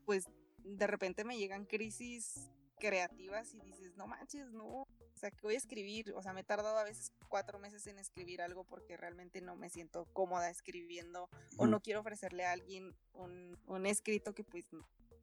pues 0.05 0.25
de 0.65 0.85
repente 0.85 1.23
me 1.23 1.37
llegan 1.37 1.65
crisis 1.65 2.51
creativas 2.77 3.53
y 3.53 3.61
dices, 3.61 3.95
no 3.95 4.05
manches, 4.05 4.51
no, 4.51 4.81
o 4.81 5.17
sea, 5.17 5.31
que 5.31 5.39
voy 5.41 5.55
a 5.55 5.57
escribir, 5.57 6.11
o 6.13 6.21
sea, 6.21 6.33
me 6.33 6.41
he 6.41 6.43
tardado 6.43 6.77
a 6.77 6.83
veces 6.83 7.13
cuatro 7.29 7.57
meses 7.57 7.87
en 7.87 7.99
escribir 7.99 8.41
algo 8.41 8.65
porque 8.65 8.97
realmente 8.97 9.39
no 9.39 9.55
me 9.55 9.69
siento 9.69 10.09
cómoda 10.11 10.49
escribiendo 10.49 11.29
o 11.57 11.67
no 11.67 11.79
quiero 11.79 12.01
ofrecerle 12.01 12.43
a 12.43 12.51
alguien 12.51 12.93
un, 13.13 13.57
un 13.65 13.85
escrito 13.85 14.35
que 14.35 14.43
pues 14.43 14.65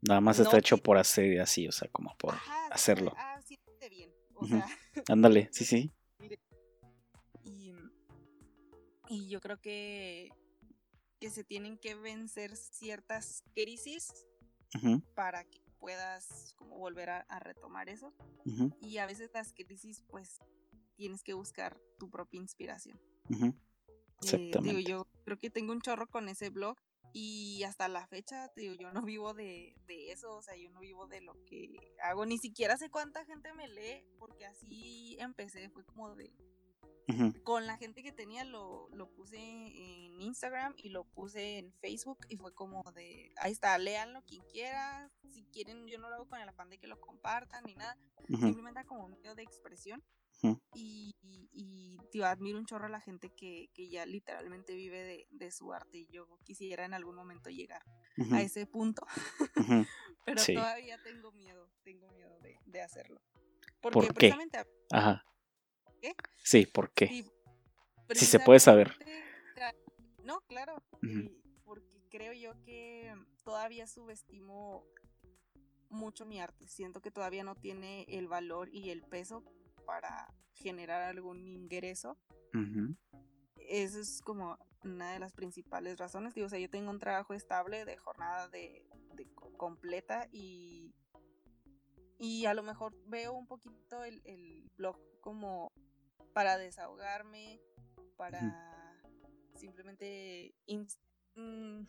Nada 0.02 0.20
más 0.20 0.40
está 0.40 0.58
hecho 0.58 0.78
por 0.78 0.98
hacer 0.98 1.40
así, 1.40 1.68
o 1.68 1.72
sea, 1.72 1.88
como 1.88 2.16
por 2.16 2.34
hacerlo. 2.70 3.14
Ah, 3.16 3.40
sí, 3.44 3.58
bien. 3.88 4.10
O 4.34 4.46
sea, 4.46 4.66
Ándale, 5.08 5.48
sí, 5.52 5.64
sí. 5.64 5.92
Y, 9.08 9.28
yo 9.28 9.40
creo 9.40 9.60
que, 9.60 10.30
que 11.20 11.30
se 11.30 11.44
tienen 11.44 11.76
que 11.76 11.94
vencer 11.94 12.56
ciertas 12.56 13.44
crisis 13.54 14.10
para 15.14 15.44
que 15.44 15.60
puedas 15.78 16.54
como 16.56 16.78
volver 16.78 17.10
a, 17.10 17.38
retomar 17.40 17.88
eso. 17.88 18.14
Y 18.80 18.98
a 18.98 19.06
veces 19.06 19.30
las 19.34 19.52
crisis, 19.52 20.02
pues, 20.08 20.40
tienes 20.96 21.22
que 21.22 21.34
buscar 21.34 21.78
tu 21.98 22.10
propia 22.10 22.40
inspiración. 22.40 22.98
Eh, 23.28 23.52
Exactamente. 24.22 24.76
digo, 24.76 24.80
yo 24.80 25.06
creo 25.24 25.38
que 25.38 25.50
tengo 25.50 25.72
un 25.72 25.82
chorro 25.82 26.08
con 26.08 26.28
ese 26.28 26.48
blog 26.48 26.78
y 27.12 27.62
hasta 27.64 27.88
la 27.88 28.06
fecha, 28.06 28.50
digo, 28.56 28.74
yo 28.74 28.92
no 28.92 29.02
vivo 29.02 29.34
de, 29.34 29.74
eso, 29.88 30.36
o 30.36 30.42
sea, 30.42 30.56
yo 30.56 30.70
no 30.70 30.80
vivo 30.80 31.06
de 31.06 31.20
lo 31.20 31.34
que 31.44 31.76
hago, 32.02 32.24
ni 32.26 32.38
siquiera 32.38 32.76
sé 32.76 32.90
cuánta 32.90 33.24
gente 33.24 33.52
me 33.52 33.68
lee, 33.68 34.04
porque 34.18 34.46
así 34.46 35.16
empecé, 35.20 35.68
fue 35.70 35.84
como 35.84 36.14
de... 36.14 36.32
Con 37.42 37.66
la 37.66 37.76
gente 37.76 38.02
que 38.02 38.12
tenía 38.12 38.44
lo, 38.44 38.88
lo 38.92 39.10
puse 39.10 39.36
en 39.36 40.22
Instagram 40.22 40.72
y 40.78 40.88
lo 40.88 41.04
puse 41.04 41.58
en 41.58 41.72
Facebook 41.74 42.18
y 42.28 42.36
fue 42.36 42.54
como 42.54 42.82
de, 42.92 43.34
ahí 43.36 43.52
está, 43.52 43.76
léanlo 43.76 44.22
quien 44.22 44.42
quiera, 44.44 45.10
si 45.28 45.44
quieren, 45.46 45.86
yo 45.88 45.98
no 45.98 46.08
lo 46.08 46.14
hago 46.14 46.28
con 46.28 46.40
el 46.40 46.48
afán 46.48 46.70
de 46.70 46.78
que 46.78 46.86
lo 46.86 46.98
compartan 47.00 47.64
ni 47.64 47.74
nada, 47.74 47.98
simplemente 48.28 48.86
como 48.86 49.04
un 49.04 49.10
medio 49.10 49.34
de 49.34 49.42
expresión. 49.42 50.02
Y, 50.74 51.14
y, 51.22 52.22
admiro 52.22 52.58
un 52.58 52.66
chorro 52.66 52.86
a 52.86 52.90
la 52.90 53.00
gente 53.00 53.30
que, 53.30 53.70
ya 53.74 54.06
literalmente 54.06 54.74
vive 54.74 55.26
de, 55.30 55.50
su 55.50 55.72
arte 55.72 55.98
y 55.98 56.06
yo 56.08 56.28
quisiera 56.44 56.84
en 56.84 56.94
algún 56.94 57.16
momento 57.16 57.50
llegar 57.50 57.82
a 58.32 58.42
ese 58.42 58.66
punto, 58.66 59.06
pero 60.26 60.42
todavía 60.44 61.02
tengo 61.02 61.32
miedo, 61.32 61.70
tengo 61.82 62.08
miedo 62.10 62.38
de, 62.66 62.82
hacerlo. 62.82 63.20
Porque 63.80 64.06
¿Por 64.06 64.14
qué? 64.14 64.34
Ajá. 64.90 65.24
¿Qué? 66.00 66.14
Sí, 66.36 66.66
¿por 66.66 66.92
qué? 66.92 67.24
Si 68.10 68.26
se 68.26 68.38
puede 68.38 68.60
saber. 68.60 68.96
No, 70.22 70.40
claro. 70.42 70.82
Porque 71.64 72.02
creo 72.10 72.32
yo 72.32 72.60
que 72.62 73.14
todavía 73.44 73.86
subestimo 73.86 74.84
mucho 75.92 76.26
mi 76.26 76.40
arte. 76.40 76.66
Siento 76.68 77.00
que 77.00 77.10
todavía 77.10 77.44
no 77.44 77.54
tiene 77.54 78.04
el 78.08 78.28
valor 78.28 78.68
y 78.72 78.90
el 78.90 79.02
peso 79.02 79.44
para 79.84 80.32
generar 80.54 81.02
algún 81.02 81.46
ingreso. 81.46 82.18
Eso 83.56 84.00
es 84.00 84.20
como 84.20 84.58
una 84.84 85.12
de 85.12 85.18
las 85.18 85.32
principales 85.32 85.98
razones. 85.98 86.34
Digo, 86.34 86.46
o 86.46 86.50
sea, 86.50 86.58
yo 86.58 86.68
tengo 86.68 86.90
un 86.90 86.98
trabajo 86.98 87.34
estable 87.34 87.84
de 87.84 87.96
jornada 87.96 88.48
de, 88.48 88.84
completa 89.56 90.28
y, 90.32 90.94
y 92.18 92.46
a 92.46 92.54
lo 92.54 92.62
mejor 92.62 92.94
veo 93.06 93.32
un 93.32 93.46
poquito 93.46 94.02
el, 94.04 94.70
blog 94.76 94.98
como 95.20 95.72
para 96.32 96.58
desahogarme, 96.58 97.60
para 98.16 99.00
simplemente 99.54 100.54
mm, 101.36 101.82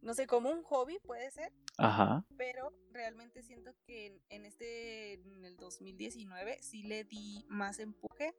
no 0.00 0.14
sé, 0.14 0.26
como 0.26 0.50
un 0.50 0.62
hobby 0.62 0.98
puede 1.00 1.30
ser. 1.30 1.52
Ajá. 1.78 2.24
Pero 2.36 2.72
realmente 2.92 3.42
siento 3.42 3.74
que 3.86 4.20
en, 4.30 4.44
este, 4.44 5.14
en 5.14 5.44
el 5.44 5.56
2019 5.56 6.58
sí 6.62 6.82
le 6.82 7.04
di 7.04 7.44
más 7.48 7.78
empuje 7.78 8.34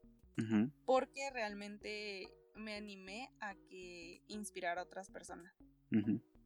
porque 0.86 1.32
realmente 1.32 2.30
me 2.56 2.76
animé 2.76 3.32
a 3.40 3.56
que 3.56 4.22
inspirara 4.28 4.82
a 4.82 4.84
otras 4.84 5.10
personas. 5.10 5.54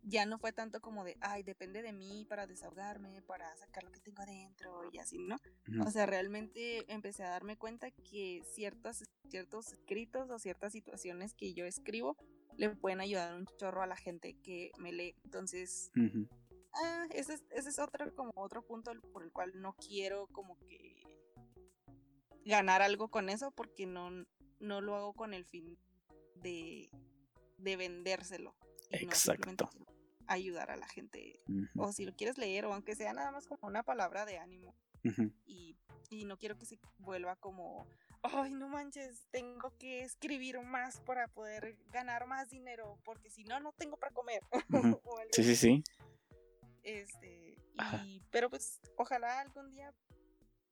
Ya 0.03 0.25
no 0.25 0.39
fue 0.39 0.51
tanto 0.51 0.81
como 0.81 1.03
de, 1.03 1.15
ay, 1.21 1.43
depende 1.43 1.81
de 1.81 1.93
mí 1.93 2.25
para 2.27 2.47
desahogarme, 2.47 3.21
para 3.21 3.55
sacar 3.57 3.83
lo 3.83 3.91
que 3.91 3.99
tengo 3.99 4.23
adentro 4.23 4.89
y 4.91 4.97
así, 4.97 5.19
¿no? 5.19 5.37
O 5.85 5.91
sea, 5.91 6.05
realmente 6.05 6.91
empecé 6.91 7.23
a 7.23 7.29
darme 7.29 7.57
cuenta 7.57 7.91
que 7.91 8.41
ciertas, 8.45 9.03
ciertos 9.29 9.73
escritos 9.73 10.29
o 10.29 10.39
ciertas 10.39 10.71
situaciones 10.71 11.33
que 11.33 11.53
yo 11.53 11.65
escribo 11.65 12.17
le 12.57 12.69
pueden 12.69 13.01
ayudar 13.01 13.35
un 13.35 13.45
chorro 13.57 13.81
a 13.81 13.87
la 13.87 13.95
gente 13.95 14.35
que 14.41 14.71
me 14.79 14.91
lee. 14.91 15.15
Entonces, 15.23 15.91
ah, 16.74 17.07
ese, 17.11 17.36
es, 17.36 17.43
ese 17.51 17.69
es 17.69 17.80
otro, 17.80 18.13
como 18.15 18.34
otro 18.36 18.65
punto 18.65 18.91
por 19.13 19.24
el 19.24 19.32
cual 19.32 19.51
no 19.55 19.76
quiero 19.76 20.28
como 20.28 20.57
que 20.67 21.01
ganar 22.45 22.82
algo 22.82 23.09
con 23.09 23.30
eso 23.30 23.51
porque 23.51 23.86
no, 23.86 24.09
no 24.59 24.82
lo 24.82 24.95
hago 24.95 25.13
con 25.13 25.34
el 25.34 25.45
fin 25.45 25.78
de, 26.36 26.89
de 27.57 27.78
vendérselo. 27.78 28.55
Exacto. 28.91 29.69
ayudar 30.28 30.72
a 30.72 30.78
la 30.78 30.88
gente. 30.88 31.39
O 31.78 31.91
si 31.91 32.05
lo 32.05 32.13
quieres 32.15 32.38
leer, 32.38 32.65
o 32.65 32.74
aunque 32.74 32.95
sea 32.95 33.13
nada 33.13 33.32
más 33.32 33.47
como 33.47 33.67
una 33.67 33.84
palabra 33.84 34.26
de 34.26 34.38
ánimo. 34.38 34.76
y, 35.45 35.76
y 36.09 36.26
no 36.26 36.38
quiero 36.38 36.57
que 36.57 36.65
se 36.65 36.80
vuelva 36.99 37.36
como, 37.38 37.88
ay, 38.22 38.53
no 38.53 38.67
manches, 38.67 39.28
tengo 39.32 39.76
que 39.78 40.03
escribir 40.03 40.59
más 40.61 40.99
para 41.01 41.28
poder 41.28 41.78
ganar 41.91 42.28
más 42.28 42.49
dinero, 42.49 42.97
porque 43.03 43.30
si 43.30 43.43
no, 43.43 43.59
no 43.59 43.74
tengo 43.74 43.97
para 43.97 44.13
comer. 44.13 44.41
sí, 45.32 45.43
sí, 45.43 45.55
sí. 45.55 45.84
Este, 46.84 47.57
y, 48.03 48.21
pero 48.32 48.49
pues 48.49 48.79
ojalá 48.97 49.39
algún 49.39 49.71
día 49.71 49.93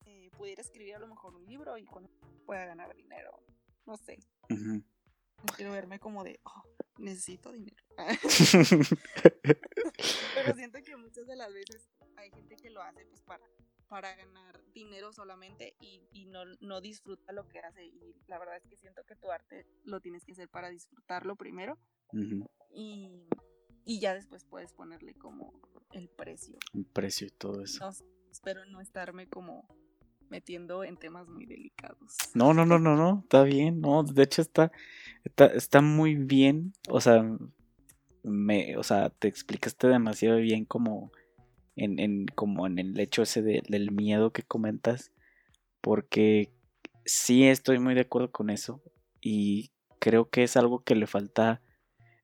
eh, 0.06 0.30
pudiera 0.38 0.62
escribir 0.62 0.96
a 0.96 1.00
lo 1.00 1.08
mejor 1.08 1.36
un 1.36 1.46
libro 1.46 1.78
y 1.78 1.86
cuando 1.86 2.10
pueda 2.46 2.66
ganar 2.66 2.96
dinero, 2.96 3.44
no 3.86 3.98
sé. 3.98 4.20
No 4.50 5.54
quiero 5.56 5.72
verme 5.72 6.00
como 6.00 6.24
de, 6.24 6.40
oh, 6.44 6.64
necesito 6.98 7.52
dinero. 7.52 7.84
pero 10.36 10.56
siento 10.56 10.80
que 10.84 10.96
muchas 10.96 11.28
de 11.28 11.36
las 11.36 11.54
veces 11.54 11.90
hay 12.18 12.32
gente 12.32 12.56
que 12.58 12.70
lo 12.70 12.82
hace 12.82 13.06
pues 13.06 13.22
para 13.22 13.46
para 13.90 14.16
ganar 14.16 14.64
dinero 14.72 15.12
solamente 15.12 15.76
y, 15.82 16.26
no, 16.28 16.46
no, 16.62 16.80
disfruta 16.80 17.34
lo 17.34 17.48
que 17.48 17.60
hace. 17.60 17.86
Y 17.86 18.16
la 18.28 18.38
verdad 18.38 18.58
es 18.58 18.68
que 18.68 18.78
siento 18.78 19.04
que 19.04 19.16
tu 19.16 19.32
arte 19.32 19.66
lo 19.84 20.00
tienes 20.00 20.24
que 20.24 20.32
hacer 20.32 20.48
para 20.48 20.70
disfrutarlo 20.70 21.36
primero. 21.36 21.78
y, 22.70 23.28
ya 23.86 24.14
después 24.14 24.46
puedes 24.46 24.74
ponerle 24.74 25.14
como 25.14 25.54
el 25.92 26.10
precio. 26.10 26.58
El 26.74 26.86
precio 26.86 27.28
y 27.28 27.32
todo 27.32 27.64
eso. 27.64 27.90
espero 28.32 28.66
no 28.66 28.82
estarme 28.82 29.28
como 29.28 29.68
metiendo 30.30 30.84
en 30.84 30.98
temas 30.98 31.28
muy 31.28 31.46
delicados. 31.46 32.16
No, 32.34 32.54
no, 32.54 32.66
no, 32.66 32.80
no, 32.80 32.96
no, 32.96 33.22
está 33.24 33.44
bien, 33.44 33.82
no, 33.82 34.04
de 34.04 34.24
hecho 34.24 34.42
está, 34.42 34.72
está, 35.24 35.48
está 35.48 35.82
muy 35.82 36.16
bien, 36.16 36.74
o 36.88 37.02
sea, 37.02 37.26
me, 38.24 38.78
o 38.78 38.84
sea, 38.84 39.10
te 39.10 39.28
explicaste 39.28 39.88
demasiado 39.88 40.38
bien 40.38 40.66
como 40.66 41.12
en, 41.76 42.28
como 42.28 42.68
en 42.68 42.78
el 42.78 43.00
hecho 43.00 43.24
ese 43.24 43.42
del 43.42 43.92
miedo 43.92 44.32
que 44.32 44.44
comentas, 44.44 45.12
porque 45.82 46.52
sí 47.06 47.48
estoy 47.48 47.80
muy 47.80 47.96
de 47.96 48.02
acuerdo 48.02 48.32
con 48.32 48.50
eso 48.50 48.82
y 49.22 49.72
creo 50.00 50.30
que 50.30 50.44
es 50.44 50.58
algo 50.58 50.84
que 50.84 50.96
le 50.96 51.08
falta, 51.08 51.62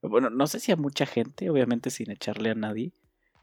bueno, 0.09 0.29
no 0.29 0.47
sé 0.47 0.59
si 0.59 0.71
a 0.71 0.75
mucha 0.75 1.05
gente, 1.05 1.49
obviamente 1.49 1.89
sin 1.89 2.11
echarle 2.11 2.51
a 2.51 2.55
nadie, 2.55 2.93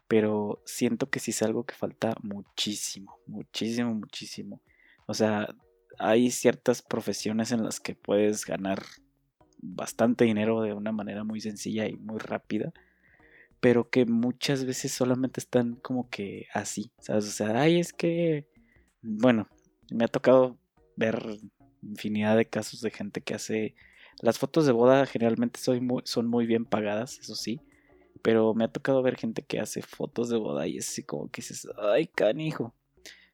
pero 0.07 0.61
siento 0.65 1.09
que 1.09 1.19
sí 1.19 1.31
es 1.31 1.41
algo 1.41 1.65
que 1.65 1.75
falta 1.75 2.15
muchísimo, 2.21 3.17
muchísimo, 3.25 3.93
muchísimo. 3.93 4.61
O 5.07 5.13
sea, 5.13 5.55
hay 5.99 6.31
ciertas 6.31 6.81
profesiones 6.81 7.51
en 7.51 7.63
las 7.63 7.79
que 7.79 7.95
puedes 7.95 8.45
ganar 8.45 8.83
bastante 9.59 10.25
dinero 10.25 10.61
de 10.61 10.73
una 10.73 10.91
manera 10.91 11.23
muy 11.23 11.41
sencilla 11.41 11.87
y 11.87 11.95
muy 11.95 12.19
rápida 12.19 12.73
pero 13.63 13.89
que 13.89 14.05
muchas 14.05 14.65
veces 14.65 14.91
solamente 14.91 15.39
están 15.39 15.75
como 15.75 16.09
que 16.09 16.47
así, 16.53 16.91
¿sabes? 16.99 17.25
O 17.29 17.31
sea, 17.31 17.61
ay, 17.61 17.79
es 17.79 17.93
que, 17.93 18.45
bueno, 19.01 19.47
me 19.89 20.03
ha 20.03 20.09
tocado 20.09 20.59
ver 20.97 21.39
infinidad 21.81 22.35
de 22.35 22.49
casos 22.49 22.81
de 22.81 22.91
gente 22.91 23.21
que 23.21 23.35
hace... 23.35 23.75
Las 24.21 24.39
fotos 24.39 24.65
de 24.65 24.71
boda 24.71 25.05
generalmente 25.05 25.59
son 25.59 26.27
muy 26.27 26.45
bien 26.45 26.65
pagadas, 26.65 27.19
eso 27.19 27.35
sí, 27.35 27.59
pero 28.21 28.53
me 28.53 28.63
ha 28.63 28.69
tocado 28.69 29.01
ver 29.03 29.17
gente 29.17 29.43
que 29.43 29.59
hace 29.59 29.81
fotos 29.81 30.29
de 30.29 30.37
boda 30.37 30.65
y 30.67 30.77
es 30.77 30.89
así 30.89 31.03
como 31.03 31.29
que 31.29 31.41
dices, 31.41 31.67
ay, 31.77 32.07
canijo, 32.07 32.73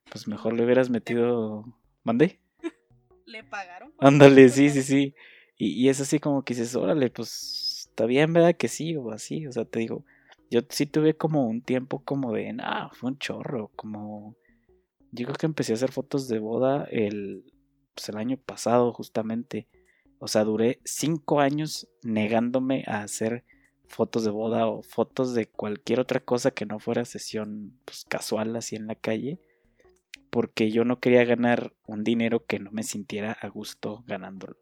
pues 0.09 0.27
mejor 0.27 0.53
le 0.53 0.63
hubieras 0.63 0.89
metido... 0.89 1.65
¿Mandé? 2.03 2.39
¿Le 3.25 3.43
pagaron? 3.43 3.93
Ándale, 3.99 4.49
sí, 4.49 4.69
sí, 4.69 4.81
sí. 4.81 5.15
Y, 5.57 5.83
y 5.83 5.89
es 5.89 6.01
así 6.01 6.19
como 6.19 6.43
que 6.43 6.55
dices, 6.55 6.75
órale, 6.75 7.09
pues 7.11 7.85
está 7.89 8.05
bien, 8.05 8.33
¿verdad? 8.33 8.55
Que 8.55 8.67
sí, 8.67 8.95
o 8.95 9.11
así, 9.11 9.45
o 9.45 9.51
sea, 9.51 9.65
te 9.65 9.79
digo, 9.79 10.05
yo 10.49 10.61
sí 10.69 10.85
tuve 10.85 11.15
como 11.15 11.47
un 11.47 11.61
tiempo 11.61 12.03
como 12.03 12.33
de, 12.33 12.55
ah, 12.61 12.89
fue 12.93 13.11
un 13.11 13.19
chorro, 13.19 13.71
como... 13.75 14.35
Yo 15.11 15.25
creo 15.25 15.37
que 15.37 15.45
empecé 15.47 15.73
a 15.73 15.75
hacer 15.75 15.91
fotos 15.91 16.27
de 16.27 16.39
boda 16.39 16.87
el, 16.91 17.43
pues 17.95 18.09
el 18.09 18.17
año 18.17 18.37
pasado 18.37 18.93
justamente. 18.93 19.67
O 20.19 20.27
sea, 20.27 20.43
duré 20.43 20.79
cinco 20.83 21.39
años 21.39 21.87
negándome 22.03 22.83
a 22.87 23.01
hacer 23.01 23.45
fotos 23.87 24.23
de 24.23 24.29
boda 24.29 24.67
o 24.67 24.83
fotos 24.83 25.33
de 25.33 25.47
cualquier 25.47 25.99
otra 25.99 26.19
cosa 26.19 26.51
que 26.51 26.65
no 26.65 26.79
fuera 26.79 27.05
sesión 27.05 27.79
pues, 27.85 28.05
casual 28.07 28.55
así 28.55 28.75
en 28.75 28.87
la 28.87 28.95
calle. 28.95 29.39
Porque 30.29 30.69
yo 30.69 30.85
no 30.85 30.99
quería 30.99 31.25
ganar 31.25 31.73
un 31.87 32.03
dinero 32.03 32.45
que 32.45 32.59
no 32.59 32.69
me 32.71 32.83
sintiera 32.83 33.31
a 33.31 33.47
gusto 33.47 34.03
ganándolo. 34.05 34.57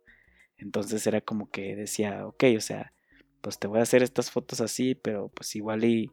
Entonces 0.57 1.05
era 1.05 1.21
como 1.21 1.49
que 1.49 1.75
decía, 1.75 2.25
ok, 2.25 2.45
o 2.55 2.61
sea, 2.61 2.93
pues 3.41 3.59
te 3.59 3.67
voy 3.67 3.79
a 3.79 3.83
hacer 3.83 4.03
estas 4.03 4.31
fotos 4.31 4.61
así, 4.61 4.95
pero 4.95 5.29
pues 5.29 5.55
igual 5.55 5.83
y, 5.83 6.11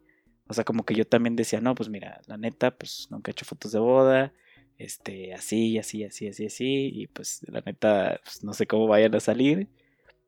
o 0.48 0.54
sea, 0.54 0.64
como 0.64 0.84
que 0.84 0.94
yo 0.94 1.06
también 1.06 1.36
decía, 1.36 1.60
no, 1.60 1.74
pues 1.74 1.88
mira, 1.88 2.20
la 2.26 2.36
neta, 2.36 2.76
pues 2.76 3.06
nunca 3.10 3.30
he 3.30 3.32
hecho 3.32 3.44
fotos 3.44 3.72
de 3.72 3.78
boda, 3.78 4.32
este, 4.78 5.34
así, 5.34 5.78
así, 5.78 6.04
así, 6.04 6.28
así, 6.28 6.46
así, 6.46 6.90
y 6.94 7.06
pues 7.08 7.40
la 7.48 7.60
neta, 7.60 8.20
pues, 8.24 8.44
no 8.44 8.52
sé 8.54 8.66
cómo 8.66 8.86
vayan 8.88 9.14
a 9.14 9.20
salir, 9.20 9.68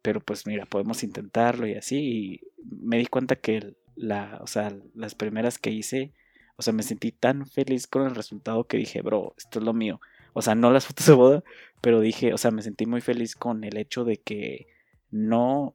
pero 0.03 0.21
pues 0.21 0.47
mira, 0.47 0.67
podemos 0.67 1.03
intentarlo 1.03 1.67
y 1.67 1.75
así, 1.75 1.97
y 1.99 2.41
me 2.63 2.99
di 2.99 3.07
cuenta 3.07 3.37
que 3.37 3.75
la, 3.97 4.39
o 4.43 4.47
sea, 4.47 4.77
las 4.95 5.15
primeras 5.15 5.59
que 5.59 5.71
hice, 5.71 6.13
o 6.57 6.63
sea, 6.63 6.73
me 6.73 6.83
sentí 6.83 7.13
tan 7.13 7.47
feliz 7.47 7.87
con 7.87 8.07
el 8.07 8.15
resultado 8.15 8.65
que 8.65 8.79
dije, 8.79 9.03
bro, 9.03 9.35
esto 9.37 9.59
es 9.59 9.65
lo 9.65 9.75
mío. 9.75 10.01
O 10.33 10.43
sea, 10.43 10.55
no 10.55 10.71
las 10.71 10.87
fotos 10.87 11.07
de 11.07 11.15
boda, 11.15 11.45
pero 11.81 12.01
dije, 12.01 12.33
o 12.35 12.39
sea, 12.39 12.51
me 12.51 12.63
sentí 12.63 12.87
muy 12.87 13.01
feliz 13.01 13.37
con 13.37 13.65
el 13.65 13.77
hecho 13.77 14.05
de 14.05 14.19
que 14.19 14.67
no 15.11 15.75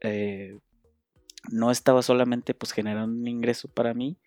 eh, 0.00 0.58
no 1.50 1.70
estaba 1.70 2.02
solamente 2.02 2.54
pues 2.54 2.72
generando 2.72 3.16
un 3.18 3.28
ingreso 3.28 3.68
para 3.68 3.94
mí, 3.94 4.18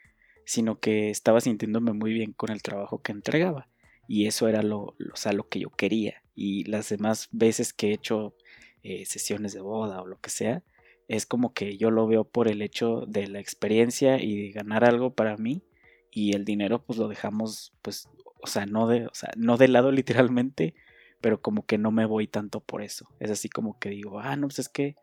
sino 0.46 0.80
que 0.80 1.10
estaba 1.10 1.42
sintiéndome 1.42 1.94
muy 1.94 2.14
bien 2.14 2.34
con 2.34 2.52
el 2.52 2.62
trabajo 2.62 3.02
que 3.02 3.12
entregaba. 3.12 3.68
Y 4.12 4.26
eso 4.26 4.47
era 4.47 4.64
lo, 4.64 4.95
sea, 5.14 5.34
lo 5.34 5.47
que 5.47 5.60
yo 5.60 5.70
quería. 5.70 6.24
Y 6.34 6.64
las 6.64 6.89
demás 6.89 7.30
veces 7.32 7.74
que 7.74 7.89
he 7.89 7.93
hecho 7.93 8.34
eh, 8.82 9.05
sesiones 9.05 9.53
de 9.53 9.62
boda 9.62 10.01
o 10.01 10.07
lo 10.07 10.20
que 10.20 10.32
sea, 10.32 10.64
es 11.07 11.28
como 11.28 11.53
que 11.53 11.78
yo 11.78 11.91
lo 11.91 12.07
veo 12.07 12.24
por 12.24 12.47
el 12.47 12.64
hecho 12.64 13.05
de 13.07 13.28
la 13.28 13.39
experiencia 13.39 14.20
y 14.20 14.36
de 14.36 14.51
ganar 14.51 14.84
algo 14.84 15.14
para 15.14 15.38
mí. 15.38 15.62
Y 16.10 16.36
el 16.36 16.43
dinero 16.43 16.84
pues 16.84 16.97
lo 16.97 17.07
dejamos 17.07 17.72
pues, 17.84 18.10
o 18.41 18.47
sea, 18.47 18.66
no 18.66 18.88
de, 18.88 19.05
o 19.05 19.14
sea, 19.14 19.30
no 19.38 19.57
de 19.57 19.68
lado 19.68 19.91
literalmente, 20.32 20.74
pero 21.22 21.39
como 21.39 21.68
que 21.68 21.78
no 21.78 21.91
me 21.91 22.05
voy 22.07 22.26
tanto 22.26 22.62
por 22.62 22.82
eso. 22.82 23.07
Es 23.20 23.30
así 23.30 23.47
como 23.47 23.78
que 23.78 23.89
digo, 23.89 24.20
ah, 24.20 24.36
no, 24.36 24.47
pues 24.47 24.57
es 24.57 24.70
que 24.70 24.95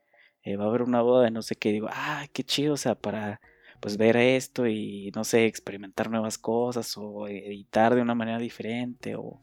eh, 0.43 0.57
va 0.57 0.65
a 0.65 0.69
haber 0.69 0.83
una 0.83 1.01
boda 1.01 1.23
de 1.23 1.31
no 1.31 1.43
sé 1.43 1.55
qué, 1.55 1.71
digo, 1.71 1.87
ah, 1.93 2.27
qué 2.33 2.43
chido, 2.43 2.75
o 2.75 2.77
sea, 2.77 2.97
para 2.97 3.41
pues 3.81 3.97
ver 3.97 4.17
esto 4.17 4.67
y 4.67 5.13
no 5.15 5.25
sé, 5.25 5.47
experimentar 5.47 6.11
nuevas 6.11 6.39
cosas 6.39 6.97
o 6.97 7.29
editar 7.29 7.95
de 7.95 8.03
una 8.03 8.15
manera 8.15 8.39
diferente 8.39 9.17
o, 9.17 9.39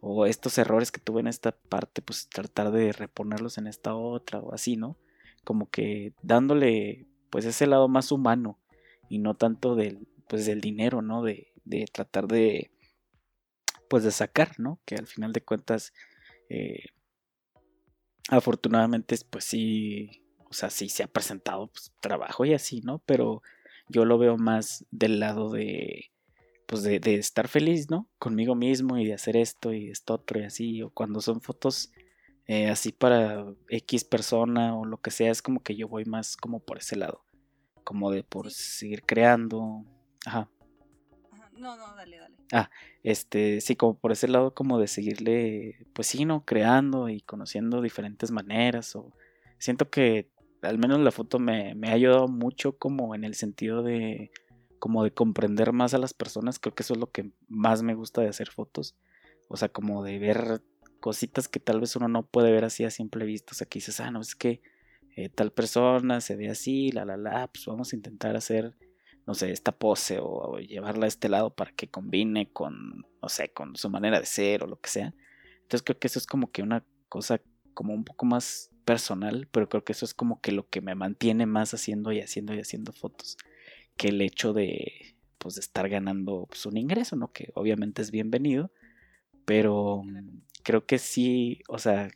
o 0.00 0.26
estos 0.26 0.58
errores 0.58 0.92
que 0.92 1.00
tuve 1.00 1.20
en 1.20 1.28
esta 1.28 1.52
parte, 1.52 2.02
pues 2.02 2.28
tratar 2.28 2.70
de 2.70 2.92
reponerlos 2.92 3.58
en 3.58 3.66
esta 3.66 3.94
otra 3.94 4.40
o 4.40 4.54
así, 4.54 4.76
¿no? 4.76 4.96
Como 5.44 5.70
que 5.70 6.12
dándole 6.22 7.06
pues 7.30 7.44
ese 7.44 7.66
lado 7.66 7.88
más 7.88 8.12
humano 8.12 8.58
y 9.08 9.18
no 9.18 9.34
tanto 9.34 9.74
del 9.74 10.06
pues 10.28 10.46
del 10.46 10.60
dinero, 10.60 11.02
¿no? 11.02 11.22
De, 11.22 11.52
de 11.64 11.86
tratar 11.92 12.28
de 12.28 12.70
pues 13.88 14.04
de 14.04 14.10
sacar, 14.10 14.58
¿no? 14.60 14.78
Que 14.84 14.96
al 14.96 15.06
final 15.06 15.32
de 15.32 15.42
cuentas 15.42 15.92
eh, 16.48 16.86
afortunadamente 18.28 19.16
pues 19.30 19.44
sí, 19.44 20.22
o 20.50 20.52
sea, 20.52 20.70
sí 20.70 20.88
se 20.88 21.02
ha 21.02 21.08
presentado 21.08 21.68
pues, 21.68 21.92
trabajo 22.00 22.44
y 22.44 22.54
así, 22.54 22.80
¿no? 22.82 23.00
Pero 23.06 23.42
yo 23.88 24.04
lo 24.04 24.18
veo 24.18 24.36
más 24.36 24.84
del 24.90 25.20
lado 25.20 25.50
de 25.50 26.10
pues 26.66 26.82
de, 26.82 27.00
de, 27.00 27.14
estar 27.14 27.48
feliz, 27.48 27.88
¿no? 27.88 28.10
Conmigo 28.18 28.54
mismo 28.54 28.98
y 28.98 29.06
de 29.06 29.14
hacer 29.14 29.38
esto 29.38 29.72
y 29.72 29.88
esto 29.88 30.14
otro 30.14 30.38
y 30.38 30.44
así, 30.44 30.82
o 30.82 30.90
cuando 30.90 31.22
son 31.22 31.40
fotos 31.40 31.90
eh, 32.48 32.70
así 32.70 32.92
para 32.92 33.44
X 33.68 34.04
persona 34.04 34.74
o 34.74 34.86
lo 34.86 34.96
que 35.02 35.10
sea, 35.10 35.30
es 35.30 35.42
como 35.42 35.62
que 35.62 35.76
yo 35.76 35.86
voy 35.86 36.06
más 36.06 36.34
como 36.34 36.60
por 36.60 36.78
ese 36.78 36.96
lado, 36.96 37.22
como 37.84 38.10
de 38.10 38.24
por 38.24 38.50
seguir 38.50 39.02
creando, 39.02 39.84
ajá. 40.24 40.48
No, 41.52 41.76
no, 41.76 41.94
dale, 41.94 42.16
dale. 42.16 42.36
Ah, 42.50 42.70
este, 43.02 43.60
sí, 43.60 43.76
como 43.76 43.98
por 43.98 44.12
ese 44.12 44.28
lado 44.28 44.54
como 44.54 44.78
de 44.78 44.88
seguirle, 44.88 45.86
pues 45.92 46.06
sí, 46.06 46.24
¿no? 46.24 46.46
Creando 46.46 47.10
y 47.10 47.20
conociendo 47.20 47.82
diferentes 47.82 48.30
maneras 48.30 48.96
o 48.96 49.12
siento 49.58 49.90
que 49.90 50.30
al 50.62 50.78
menos 50.78 51.00
la 51.00 51.10
foto 51.10 51.38
me, 51.38 51.74
me 51.74 51.88
ha 51.88 51.92
ayudado 51.92 52.28
mucho 52.28 52.76
como 52.76 53.14
en 53.14 53.24
el 53.24 53.34
sentido 53.34 53.82
de 53.82 54.30
como 54.78 55.04
de 55.04 55.12
comprender 55.12 55.72
más 55.72 55.94
a 55.94 55.98
las 55.98 56.14
personas, 56.14 56.58
creo 56.58 56.74
que 56.74 56.82
eso 56.82 56.94
es 56.94 57.00
lo 57.00 57.10
que 57.10 57.32
más 57.48 57.82
me 57.82 57.94
gusta 57.94 58.20
de 58.20 58.28
hacer 58.28 58.48
fotos, 58.48 58.96
o 59.48 59.56
sea, 59.56 59.68
como 59.68 60.04
de 60.04 60.18
ver 60.18 60.62
cositas 61.00 61.48
que 61.48 61.60
tal 61.60 61.80
vez 61.80 61.96
uno 61.96 62.08
no 62.08 62.26
puede 62.26 62.52
ver 62.52 62.64
así 62.64 62.84
a 62.84 62.90
simple 62.90 63.24
vista, 63.24 63.52
o 63.52 63.54
sea, 63.54 63.66
que 63.66 63.78
dices, 63.78 64.00
ah, 64.00 64.10
no, 64.10 64.20
es 64.20 64.34
que 64.34 64.62
eh, 65.16 65.28
tal 65.28 65.52
persona 65.52 66.20
se 66.20 66.36
ve 66.36 66.48
así, 66.48 66.92
la, 66.92 67.04
la, 67.04 67.16
la, 67.16 67.48
pues 67.48 67.66
vamos 67.66 67.92
a 67.92 67.96
intentar 67.96 68.36
hacer, 68.36 68.74
no 69.26 69.34
sé, 69.34 69.50
esta 69.50 69.72
pose 69.72 70.18
o, 70.20 70.58
llevarla 70.58 71.06
a 71.06 71.08
este 71.08 71.28
lado 71.28 71.50
para 71.54 71.72
que 71.72 71.88
combine 71.88 72.52
con, 72.52 73.04
no 73.20 73.28
sé, 73.28 73.48
con 73.52 73.74
su 73.76 73.90
manera 73.90 74.20
de 74.20 74.26
ser 74.26 74.62
o 74.62 74.66
lo 74.66 74.80
que 74.80 74.90
sea. 74.90 75.14
Entonces 75.54 75.82
creo 75.82 75.98
que 75.98 76.06
eso 76.06 76.18
es 76.18 76.26
como 76.26 76.50
que 76.50 76.62
una 76.62 76.84
cosa 77.08 77.40
como 77.74 77.94
un 77.94 78.04
poco 78.04 78.26
más 78.26 78.70
personal, 78.88 79.46
pero 79.52 79.68
creo 79.68 79.84
que 79.84 79.92
eso 79.92 80.06
es 80.06 80.14
como 80.14 80.40
que 80.40 80.50
lo 80.50 80.66
que 80.66 80.80
me 80.80 80.94
mantiene 80.94 81.44
más 81.44 81.74
haciendo 81.74 82.10
y 82.10 82.20
haciendo 82.20 82.54
y 82.54 82.60
haciendo 82.60 82.94
fotos 82.94 83.36
que 83.98 84.08
el 84.08 84.22
hecho 84.22 84.54
de, 84.54 85.14
pues, 85.36 85.56
de 85.56 85.60
estar 85.60 85.90
ganando 85.90 86.46
pues, 86.48 86.64
un 86.64 86.78
ingreso, 86.78 87.14
¿no? 87.14 87.30
Que 87.30 87.52
obviamente 87.54 88.00
es 88.00 88.10
bienvenido, 88.10 88.70
pero 89.44 90.02
mm, 90.02 90.40
creo 90.62 90.86
que 90.86 90.96
sí, 90.96 91.60
o 91.68 91.78
sea, 91.78 92.08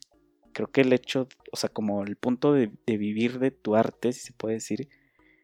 creo 0.54 0.70
que 0.72 0.80
el 0.80 0.94
hecho, 0.94 1.28
o 1.52 1.58
sea, 1.58 1.68
como 1.68 2.04
el 2.04 2.16
punto 2.16 2.54
de, 2.54 2.70
vivir 2.86 3.38
de 3.38 3.50
tu 3.50 3.76
arte, 3.76 4.14
si 4.14 4.20
se 4.20 4.32
puede 4.32 4.54
decir, 4.54 4.88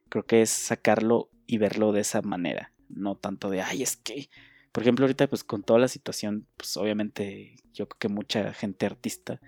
creo 0.08 0.24
que 0.24 0.40
es 0.40 0.48
sacarlo 0.48 1.28
y 1.46 1.58
verlo 1.58 1.92
de 1.92 2.00
esa 2.00 2.22
manera, 2.22 2.72
no 2.88 3.16
tanto 3.16 3.50
de, 3.50 3.60
ay, 3.60 3.82
es 3.82 3.98
que, 3.98 4.30
por 4.72 4.82
ejemplo, 4.82 5.04
ahorita 5.04 5.26
pues 5.28 5.44
con 5.44 5.62
toda 5.62 5.78
la 5.78 5.88
situación, 5.88 6.46
pues 6.56 6.78
obviamente 6.78 7.56
yo 7.74 7.86
creo 7.86 7.98
que 7.98 8.08
mucha 8.08 8.54
gente 8.54 8.86
artista 8.86 9.42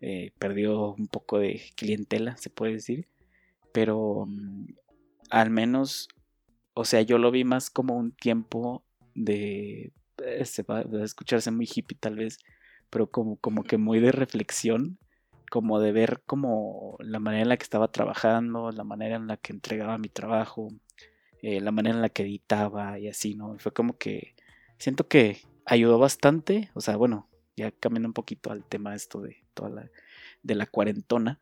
eh, 0.00 0.32
perdió 0.38 0.94
un 0.94 1.08
poco 1.08 1.38
de 1.38 1.62
clientela, 1.76 2.36
se 2.36 2.50
puede 2.50 2.74
decir, 2.74 3.08
pero 3.72 4.24
mm, 4.26 4.66
al 5.30 5.50
menos 5.50 6.08
o 6.80 6.84
sea, 6.84 7.02
yo 7.02 7.18
lo 7.18 7.32
vi 7.32 7.42
más 7.42 7.70
como 7.70 7.96
un 7.96 8.12
tiempo 8.12 8.84
de, 9.16 9.92
eh, 10.24 10.44
a 10.68 11.04
escucharse 11.04 11.50
muy 11.50 11.68
hippie 11.68 11.98
tal 11.98 12.14
vez, 12.14 12.38
pero 12.88 13.10
como, 13.10 13.36
como 13.38 13.64
que 13.64 13.78
muy 13.78 13.98
de 13.98 14.12
reflexión, 14.12 14.96
como 15.50 15.80
de 15.80 15.90
ver 15.90 16.22
como 16.24 16.96
la 17.00 17.18
manera 17.18 17.42
en 17.42 17.48
la 17.48 17.56
que 17.56 17.64
estaba 17.64 17.90
trabajando, 17.90 18.70
la 18.70 18.84
manera 18.84 19.16
en 19.16 19.26
la 19.26 19.38
que 19.38 19.52
entregaba 19.52 19.98
mi 19.98 20.08
trabajo, 20.08 20.68
eh, 21.42 21.60
la 21.60 21.72
manera 21.72 21.96
en 21.96 22.02
la 22.02 22.10
que 22.10 22.22
editaba 22.22 22.96
y 23.00 23.08
así, 23.08 23.34
¿no? 23.34 23.58
fue 23.58 23.72
como 23.72 23.98
que 23.98 24.36
siento 24.78 25.08
que 25.08 25.38
ayudó 25.64 25.98
bastante, 25.98 26.70
o 26.74 26.80
sea, 26.80 26.96
bueno, 26.96 27.27
ya 27.58 27.70
cambiando 27.72 28.08
un 28.08 28.14
poquito 28.14 28.50
al 28.50 28.64
tema 28.64 28.94
esto 28.94 29.20
de 29.20 29.44
toda 29.54 29.70
la, 29.70 29.90
de 30.42 30.54
la 30.54 30.66
cuarentona, 30.66 31.40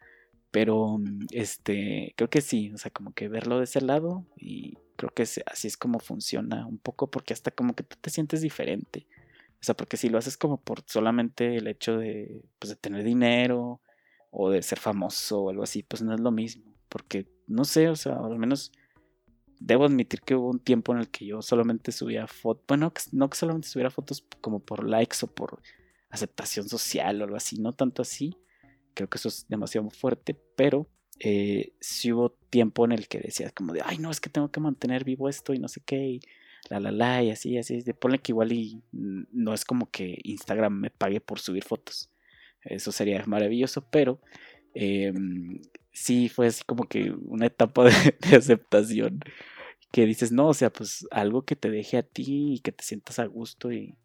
pero 0.51 0.99
este, 1.31 2.15
creo 2.17 2.31
que 2.31 2.41
sí, 2.41 2.73
o 2.73 2.79
sea, 2.79 2.91
como 2.91 3.13
que 3.13 3.29
verlo 3.29 3.59
de 3.59 3.65
ese 3.65 3.81
lado 3.81 4.27
y 4.37 4.79
creo 4.97 5.11
que 5.13 5.23
así 5.23 5.69
es 5.69 5.77
como 5.77 5.99
funciona 5.99 6.67
un 6.67 6.79
poco 6.79 7.11
porque 7.11 7.35
hasta 7.35 7.51
como 7.51 7.75
que 7.75 7.83
tú 7.83 7.97
te 8.01 8.11
sientes 8.11 8.41
diferente. 8.41 9.07
O 9.61 9.65
sea, 9.67 9.75
porque 9.77 9.97
si 9.97 10.09
lo 10.09 10.19
haces 10.19 10.37
como 10.37 10.61
por 10.61 10.83
solamente 10.87 11.57
el 11.57 11.67
hecho 11.67 11.99
de, 11.99 12.43
pues, 12.59 12.71
de 12.71 12.77
tener 12.77 13.05
dinero 13.05 13.81
o 14.31 14.51
de 14.51 14.63
ser 14.63 14.79
famoso 14.79 15.43
o 15.43 15.51
algo 15.51 15.63
así, 15.63 15.83
pues 15.83 16.03
no 16.03 16.15
es 16.15 16.21
lo 16.21 16.31
mismo. 16.31 16.75
Porque, 16.89 17.27
no 17.47 17.65
sé, 17.65 17.89
o 17.89 17.97
sea, 17.97 18.15
al 18.17 18.39
menos 18.39 18.73
debo 19.59 19.85
admitir 19.85 20.21
que 20.21 20.35
hubo 20.35 20.51
un 20.51 20.61
tiempo 20.61 20.93
en 20.93 20.99
el 20.99 21.09
que 21.09 21.27
yo 21.27 21.43
solamente 21.43 21.93
subía 21.93 22.27
fotos, 22.27 22.65
bueno, 22.69 22.93
no 23.13 23.31
que 23.31 23.37
solamente 23.37 23.69
subiera 23.69 23.91
fotos 23.91 24.25
como 24.41 24.61
por 24.61 24.89
likes 24.89 25.19
o 25.23 25.27
por 25.27 25.61
aceptación 26.17 26.69
social 26.69 27.21
o 27.21 27.25
algo 27.25 27.37
así, 27.37 27.59
no 27.61 27.73
tanto 27.73 28.03
así. 28.03 28.37
Creo 28.95 29.09
que 29.09 29.19
eso 29.19 29.29
es 29.29 29.47
demasiado 29.49 29.89
fuerte, 29.91 30.35
pero 30.57 30.89
eh, 31.21 31.73
si 31.81 32.13
hubo 32.13 32.31
tiempo 32.51 32.85
en 32.85 32.93
el 32.93 33.09
que 33.09 33.21
decías 33.21 33.53
como 33.53 33.73
de, 33.73 33.83
ay, 33.85 33.99
no, 33.99 34.11
es 34.11 34.21
que 34.21 34.31
tengo 34.31 34.51
que 34.51 34.61
mantener 34.61 35.05
vivo 35.05 35.29
esto 35.29 35.55
y 35.55 35.59
no 35.59 35.69
sé 35.69 35.81
qué, 35.85 35.97
y 35.97 36.21
la, 36.69 36.81
la, 36.81 36.91
la, 36.91 37.23
y 37.23 37.31
así, 37.31 37.57
así, 37.59 37.83
de 37.83 37.95
ponle 37.95 38.19
que 38.19 38.33
igual 38.33 38.53
y 38.53 38.83
no 38.93 39.55
es 39.55 39.65
como 39.65 39.91
que 39.91 40.19
Instagram 40.25 40.81
me 40.81 40.91
pague 40.91 41.21
por 41.21 41.39
subir 41.39 41.65
fotos. 41.65 42.11
Eso 42.63 42.93
sería 42.93 43.23
maravilloso, 43.27 43.89
pero 43.91 44.21
eh, 44.75 45.13
sí 45.93 46.29
fue 46.29 46.49
así 46.49 46.63
como 46.65 46.89
que 46.89 47.13
una 47.25 47.47
etapa 47.47 47.85
de, 47.85 48.37
aceptación 48.37 49.21
que 49.93 50.05
dices, 50.07 50.33
no, 50.33 50.49
o 50.49 50.55
sea, 50.55 50.71
pues 50.73 51.07
algo 51.11 51.45
que 51.45 51.57
te 51.57 51.71
deje 51.71 51.99
a 51.99 52.03
ti 52.03 52.55
y 52.55 52.61
que 52.61 52.73
te 52.73 52.85
sientas 52.85 53.19
a 53.19 53.27
gusto 53.27 53.73
y, 53.73 53.97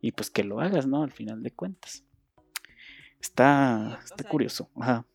y 0.00 0.12
pues 0.12 0.30
que 0.30 0.44
lo 0.44 0.60
hagas, 0.60 0.86
¿no? 0.86 1.02
Al 1.02 1.12
final 1.12 1.42
de 1.42 1.50
cuentas. 1.50 2.04
Está, 3.20 4.00
está 4.04 4.24
curioso. 4.28 4.70
Ajá 4.76 5.06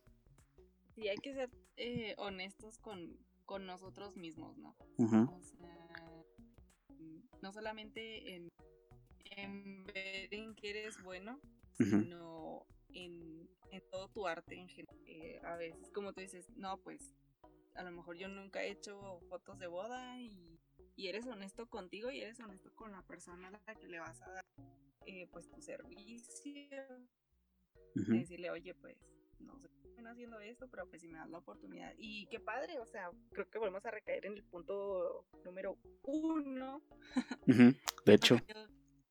sí 0.96 1.08
hay 1.08 1.18
que 1.18 1.34
ser 1.34 1.50
eh, 1.78 2.16
honestos 2.18 2.78
con, 2.78 3.18
nosotros 3.68 4.18
mismos, 4.18 4.58
¿no? 4.58 4.76
O 4.98 5.40
sea, 5.44 6.26
no 7.40 7.54
solamente 7.54 8.36
en, 8.36 9.86
ver 9.86 10.34
en 10.34 10.56
que 10.56 10.72
eres 10.72 11.00
bueno, 11.04 11.40
sino 11.78 12.66
en, 12.94 13.48
todo 13.92 14.08
tu 14.08 14.26
arte 14.26 14.56
en 14.56 14.70
general. 14.70 14.98
Eh, 15.06 15.40
a 15.44 15.56
veces, 15.56 15.92
como 15.92 16.14
tú 16.14 16.22
dices, 16.22 16.50
no, 16.56 16.78
pues 16.78 17.14
a 17.76 17.84
lo 17.84 17.92
mejor 17.92 18.18
yo 18.18 18.28
nunca 18.28 18.64
he 18.64 18.72
hecho 18.72 19.20
fotos 19.30 19.60
de 19.60 19.68
boda 19.68 20.20
y, 20.20 20.60
eres 20.98 21.26
honesto 21.28 21.68
contigo 21.70 22.12
y 22.12 22.22
eres 22.22 22.40
honesto 22.40 22.74
con 22.76 22.92
la 22.92 23.02
persona 23.04 23.48
a 23.48 23.52
la 23.52 23.76
que 23.76 23.88
le 23.88 24.00
vas 24.00 24.22
a 24.22 24.32
dar 24.32 24.46
eh, 25.06 25.28
pues 25.32 25.50
tu 25.50 25.62
servicio. 25.62 26.84
Decirle, 27.96 28.50
oye, 28.50 28.74
pues 28.74 28.98
no 29.40 29.60
sé 29.60 29.70
haciendo 30.08 30.40
esto, 30.40 30.68
pero 30.70 30.88
pues 30.88 31.02
si 31.02 31.08
me 31.08 31.18
das 31.18 31.30
la 31.30 31.40
oportunidad. 31.40 31.94
Y 31.98 32.28
qué 32.28 32.40
padre, 32.40 32.80
o 32.80 32.86
sea, 32.86 33.12
creo 33.32 33.50
que 33.50 33.58
volvemos 33.58 33.86
a 33.86 33.92
recaer 33.92 34.26
en 34.26 34.34
el 34.34 34.44
punto 34.44 35.26
número 35.44 35.78
uno. 36.04 36.82
De 38.06 38.14
hecho. 38.14 38.38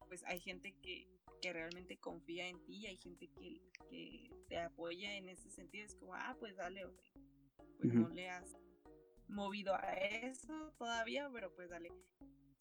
pues 0.06 0.22
hay 0.24 0.40
gente 0.40 0.74
que, 0.82 1.08
que 1.40 1.52
realmente 1.52 1.98
confía 1.98 2.46
en 2.46 2.62
ti, 2.64 2.86
hay 2.86 2.96
gente 2.96 3.28
que, 3.28 3.62
que, 3.90 4.30
te 4.48 4.58
apoya 4.58 5.16
en 5.16 5.28
ese 5.28 5.50
sentido. 5.50 5.86
Es 5.86 5.94
como, 5.96 6.14
ah, 6.14 6.36
pues 6.38 6.56
dale, 6.56 6.86
pues 7.78 7.94
no 7.94 8.08
le 8.08 8.28
has 8.28 8.56
movido 9.32 9.74
a 9.74 9.92
eso 9.94 10.72
todavía, 10.78 11.28
pero 11.32 11.52
pues 11.54 11.70
dale. 11.70 11.90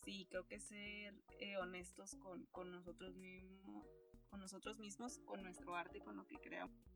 Sí, 0.03 0.25
creo 0.29 0.47
que 0.47 0.59
ser 0.59 1.13
eh, 1.39 1.57
honestos 1.57 2.15
con, 2.15 2.45
con 2.47 2.71
nosotros 2.71 3.15
mismos, 3.15 3.85
con 4.29 4.39
nosotros 4.39 4.79
mismos, 4.79 5.19
con 5.19 5.43
nuestro 5.43 5.75
arte, 5.75 5.99
con 5.99 6.15
lo 6.15 6.25
que 6.25 6.37
creamos 6.37 6.91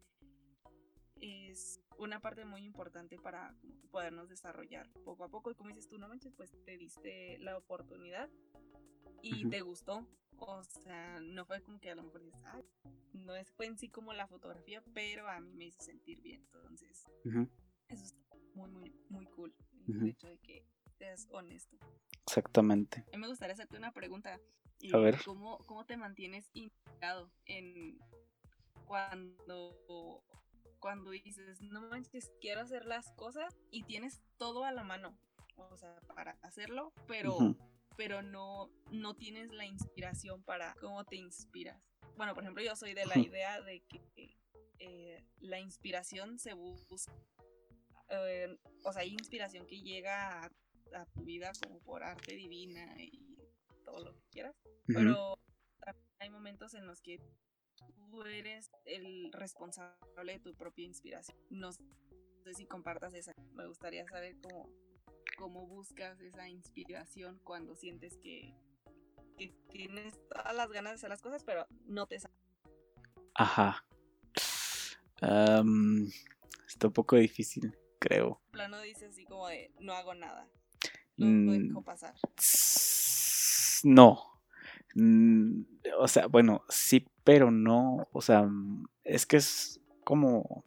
es 1.22 1.80
una 1.98 2.20
parte 2.20 2.46
muy 2.46 2.64
importante 2.64 3.18
para 3.18 3.56
podernos 3.92 4.30
desarrollar 4.30 4.90
poco 5.04 5.24
a 5.24 5.30
poco. 5.30 5.52
Y 5.52 5.56
como 5.56 5.70
dices 5.70 5.88
tú, 5.88 5.98
no 5.98 6.08
manches, 6.08 6.34
pues 6.34 6.52
te 6.66 6.78
diste 6.78 7.38
la 7.40 7.58
oportunidad 7.58 8.30
y 9.22 9.48
te 9.50 9.62
gustó. 9.62 10.08
O 10.38 10.64
sea, 10.64 11.20
no 11.22 11.46
fue 11.46 11.62
como 11.62 11.80
que 11.80 11.92
a 11.92 11.96
lo 11.96 12.04
mejor 12.04 12.22
dices, 12.22 12.42
Ay, 12.46 12.66
no 13.14 13.36
es, 13.36 13.52
fue 13.54 13.68
en 13.68 13.78
sí 13.78 13.90
como 13.90 14.14
la 14.14 14.28
fotografía, 14.28 14.84
pero 14.94 15.30
a 15.30 15.40
mí 15.40 15.54
me 15.54 15.66
hizo 15.66 15.82
sentir 15.82 16.22
bien. 16.22 16.42
Entonces, 16.54 17.06
eso 17.88 18.04
es 18.04 18.14
muy, 18.56 18.72
muy, 18.72 18.96
muy 19.10 19.26
cool. 19.28 19.54
El 19.88 20.10
hecho 20.10 20.28
de 20.28 20.38
que 20.40 20.66
seas 20.98 21.28
honesto. 21.30 21.78
Exactamente. 22.26 23.06
A 23.08 23.18
mí 23.18 23.22
me 23.22 23.28
gustaría 23.28 23.54
hacerte 23.54 23.78
una 23.78 23.92
pregunta. 23.92 24.40
A 24.94 24.98
ver. 24.98 25.20
¿Cómo, 25.24 25.60
cómo 25.60 25.86
te 25.86 25.98
mantienes 25.98 26.50
implicado 26.54 27.32
en 27.46 27.98
cuando 28.86 30.24
cuando 30.86 31.10
dices, 31.10 31.62
no 31.64 31.82
manches, 31.82 32.32
quiero 32.40 32.62
hacer 32.62 32.86
las 32.86 33.12
cosas 33.14 33.58
y 33.72 33.82
tienes 33.86 34.22
todo 34.38 34.66
a 34.66 34.72
la 34.72 34.84
mano, 34.84 35.18
o 35.56 35.76
sea, 35.78 35.96
para 36.14 36.38
hacerlo, 36.44 36.94
pero, 37.08 37.56
pero 37.98 38.22
no, 38.22 38.70
no 38.92 39.16
tienes 39.16 39.52
la 39.52 39.66
inspiración 39.66 40.44
para 40.44 40.76
cómo 40.76 41.04
te 41.04 41.16
inspiras. 41.16 41.82
bueno, 42.18 42.36
por 42.36 42.44
ejemplo, 42.44 42.64
yo 42.64 42.76
soy 42.76 42.94
de 42.94 43.08
la 43.08 43.18
idea 43.18 43.62
de 43.62 43.82
que 43.82 44.38
eh, 44.78 45.26
la 45.40 45.60
inspiración 45.60 46.38
se 46.38 46.54
busca, 46.54 47.12
eh, 48.10 48.58
o 48.84 48.94
sea, 48.94 49.02
hay 49.02 49.14
inspiración 49.14 49.66
que 49.66 49.82
llega 49.82 50.44
a, 50.44 50.52
tu 51.14 51.24
vida 51.24 51.52
como 51.62 51.80
por 51.80 52.04
arte 52.04 52.36
divina 52.36 52.96
y 52.98 53.38
todo 53.84 54.00
lo 54.00 54.14
que 54.14 54.24
quieras, 54.32 54.56
pero 54.88 55.38
hay 56.20 56.30
momentos 56.30 56.74
en 56.74 56.88
los 56.88 57.02
que 57.02 57.20
tú 57.78 58.24
eres 58.24 58.72
el 58.86 59.32
responsable 59.34 60.34
de 60.34 60.40
tu 60.40 60.56
propia 60.56 60.86
inspiración. 60.86 61.38
No 61.50 61.72
sé 61.74 61.84
si 62.54 62.66
compartas 62.66 63.14
esa. 63.14 63.34
Me 63.54 63.68
gustaría 63.68 64.06
saber 64.08 64.36
cómo, 64.42 64.70
cómo 65.38 65.68
buscas 65.68 66.20
esa 66.22 66.48
inspiración 66.48 67.40
cuando 67.44 67.76
sientes 67.76 68.18
que, 68.18 68.54
tienes 69.70 70.14
todas 70.30 70.56
las 70.56 70.70
ganas 70.70 70.94
de 70.94 70.96
hacer 70.96 71.10
las 71.10 71.22
cosas, 71.22 71.44
pero 71.44 71.68
no 71.86 72.08
te 72.08 72.20
sale. 72.20 72.34
Ajá. 73.34 73.86
está 76.68 76.88
un 76.88 76.94
poco 76.94 77.18
difícil, 77.18 77.78
creo. 78.06 78.40
plano 78.52 78.80
dice 78.82 79.08
así 79.08 79.26
como 79.26 79.48
de 79.48 79.72
no 79.80 79.94
hago 79.94 80.14
nada. 80.14 80.48
Lo 81.18 81.26
mm, 81.26 81.68
dejo 81.68 81.82
pasar. 81.82 82.14
No. 83.84 84.20
Mm, 84.96 85.64
o 86.00 86.08
sea, 86.08 86.28
bueno, 86.28 86.64
sí, 86.70 87.08
pero 87.24 87.52
no. 87.52 88.08
O 88.12 88.22
sea, 88.22 88.48
es 89.04 89.26
que 89.26 89.38
es 89.38 89.80
como. 90.04 90.66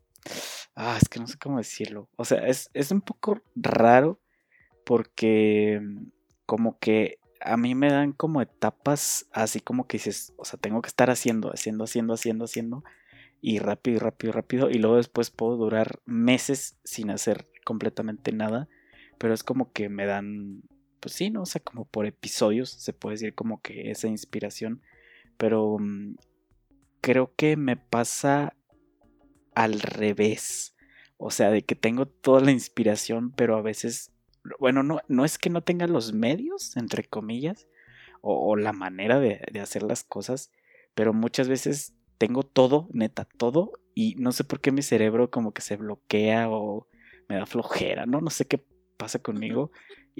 Ah, 0.74 0.98
es 1.00 1.08
que 1.08 1.20
no 1.20 1.26
sé 1.26 1.38
cómo 1.38 1.58
decirlo. 1.58 2.08
O 2.16 2.24
sea, 2.24 2.46
es, 2.46 2.70
es 2.74 2.90
un 2.90 3.00
poco 3.00 3.40
raro 3.54 4.20
porque 4.84 5.80
como 6.46 6.78
que 6.78 7.18
a 7.40 7.56
mí 7.56 7.74
me 7.74 7.90
dan 7.90 8.12
como 8.12 8.42
etapas 8.42 9.26
así 9.32 9.60
como 9.60 9.86
que 9.86 9.98
dices, 9.98 10.32
o 10.36 10.44
sea, 10.44 10.58
tengo 10.58 10.82
que 10.82 10.88
estar 10.88 11.10
haciendo, 11.10 11.50
haciendo, 11.50 11.84
haciendo, 11.84 12.14
haciendo, 12.14 12.44
haciendo, 12.44 12.84
y 13.40 13.58
rápido, 13.58 14.00
rápido, 14.00 14.32
rápido, 14.32 14.70
y 14.70 14.74
luego 14.74 14.96
después 14.96 15.30
puedo 15.30 15.56
durar 15.56 16.00
meses 16.04 16.76
sin 16.84 17.10
hacer 17.10 17.46
completamente 17.64 18.32
nada, 18.32 18.68
pero 19.18 19.34
es 19.34 19.42
como 19.42 19.72
que 19.72 19.88
me 19.88 20.06
dan, 20.06 20.62
pues 21.00 21.14
sí, 21.14 21.30
¿no? 21.30 21.42
O 21.42 21.46
sea, 21.46 21.60
como 21.62 21.84
por 21.84 22.06
episodios, 22.06 22.70
se 22.70 22.92
puede 22.92 23.14
decir 23.14 23.34
como 23.34 23.60
que 23.62 23.90
esa 23.90 24.08
inspiración, 24.08 24.82
pero 25.36 25.78
mm, 25.78 26.16
creo 27.00 27.34
que 27.36 27.56
me 27.56 27.76
pasa 27.76 28.56
al 29.54 29.80
revés, 29.80 30.76
o 31.16 31.30
sea, 31.30 31.50
de 31.50 31.62
que 31.62 31.74
tengo 31.74 32.06
toda 32.06 32.40
la 32.40 32.52
inspiración, 32.52 33.32
pero 33.32 33.56
a 33.56 33.62
veces 33.62 34.12
bueno, 34.58 34.82
no, 34.82 35.00
no 35.08 35.24
es 35.24 35.38
que 35.38 35.50
no 35.50 35.62
tenga 35.62 35.86
los 35.86 36.12
medios, 36.12 36.76
entre 36.76 37.04
comillas, 37.04 37.66
o, 38.20 38.56
la 38.56 38.72
manera 38.72 39.20
de, 39.20 39.40
hacer 39.60 39.82
las 39.82 40.02
cosas, 40.02 40.50
pero 40.94 41.12
muchas 41.12 41.48
veces 41.48 41.94
tengo 42.18 42.42
todo, 42.42 42.88
neta, 42.92 43.26
todo, 43.36 43.72
y 43.94 44.16
no 44.16 44.32
sé 44.32 44.44
por 44.44 44.60
qué 44.60 44.72
mi 44.72 44.82
cerebro 44.82 45.30
como 45.30 45.52
que 45.52 45.62
se 45.62 45.76
bloquea 45.76 46.50
o 46.50 46.86
me 47.28 47.36
da 47.36 47.46
flojera, 47.46 48.06
¿no? 48.06 48.20
No 48.20 48.30
sé 48.30 48.46
qué 48.46 48.64
pasa 48.96 49.20
conmigo. 49.20 49.70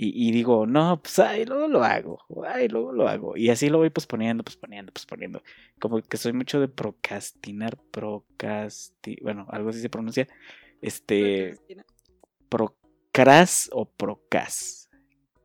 Y, 0.01 0.31
digo, 0.31 0.65
no, 0.65 1.03
pues 1.03 1.19
ay, 1.19 1.45
luego 1.45 1.67
lo 1.67 1.83
hago, 1.83 2.21
ay, 2.47 2.69
luego 2.69 2.93
lo 2.93 3.09
hago. 3.09 3.37
Y 3.37 3.51
así 3.51 3.69
lo 3.69 3.79
voy 3.79 3.91
posponiendo, 3.91 4.45
posponiendo, 4.45 4.93
posponiendo. 4.93 5.43
Como 5.81 6.01
que 6.01 6.17
soy 6.17 6.33
mucho 6.33 6.61
de 6.61 6.69
procrastinar, 6.69 7.77
procrasti... 7.91 9.17
Bueno, 9.23 9.49
algo 9.51 9.71
así 9.71 9.81
se 9.81 9.91
pronuncia. 9.91 10.29
Este... 10.81 11.57
Cras 13.11 13.69
o 13.73 13.91
procas. 13.91 14.89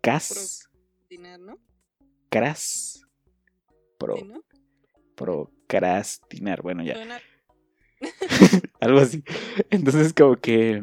Cas. 0.01 0.69
Procrastinar, 1.09 1.39
¿no? 1.39 1.57
Cras. 2.29 3.01
Pro. 3.97 5.49
Procrastinar. 5.79 6.61
Bueno, 6.61 6.83
ya. 6.83 6.95
Algo 8.79 8.99
así. 8.99 9.23
Entonces, 9.69 10.13
como 10.13 10.35
que 10.35 10.81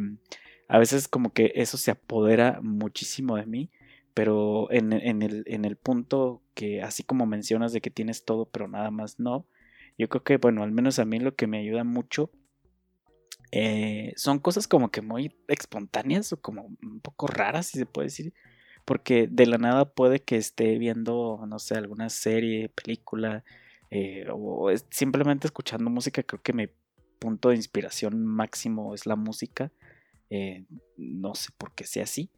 a 0.68 0.78
veces 0.78 1.08
como 1.08 1.32
que 1.32 1.52
eso 1.54 1.76
se 1.76 1.90
apodera 1.90 2.60
muchísimo 2.62 3.36
de 3.36 3.46
mí. 3.46 3.70
Pero 4.14 4.70
en, 4.72 4.92
el, 4.92 5.44
en 5.46 5.64
el 5.64 5.76
punto 5.76 6.42
que 6.54 6.82
así 6.82 7.04
como 7.04 7.26
mencionas 7.26 7.72
de 7.72 7.80
que 7.80 7.90
tienes 7.90 8.24
todo, 8.24 8.46
pero 8.46 8.66
nada 8.66 8.90
más 8.90 9.20
no. 9.20 9.46
Yo 9.96 10.08
creo 10.08 10.24
que, 10.24 10.36
bueno, 10.38 10.64
al 10.64 10.72
menos 10.72 10.98
a 10.98 11.04
mí 11.04 11.20
lo 11.20 11.36
que 11.36 11.46
me 11.46 11.58
ayuda 11.58 11.84
mucho 11.84 12.30
eh, 13.52 14.12
son 14.16 14.38
cosas 14.38 14.66
como 14.66 14.90
que 14.90 15.02
muy 15.02 15.36
espontáneas 15.48 16.32
o 16.32 16.40
como 16.40 16.76
un 16.82 17.00
poco 17.00 17.28
raras, 17.28 17.68
si 17.68 17.78
se 17.78 17.86
puede 17.86 18.06
decir. 18.06 18.34
Porque 18.84 19.28
de 19.30 19.46
la 19.46 19.58
nada 19.58 19.84
puede 19.84 20.20
que 20.20 20.36
esté 20.36 20.78
viendo, 20.78 21.44
no 21.46 21.58
sé, 21.60 21.76
alguna 21.76 22.08
serie, 22.08 22.70
película, 22.70 23.44
eh, 23.90 24.26
o 24.32 24.70
simplemente 24.90 25.46
escuchando 25.46 25.90
música. 25.90 26.22
Creo 26.22 26.42
que 26.42 26.52
mi 26.52 26.68
punto 27.18 27.50
de 27.50 27.56
inspiración 27.56 28.24
máximo 28.24 28.94
es 28.94 29.06
la 29.06 29.16
música. 29.16 29.70
Eh, 30.30 30.64
no 30.96 31.34
sé 31.34 31.50
por 31.56 31.72
qué 31.74 31.84
sea 31.84 32.04
así. 32.04 32.30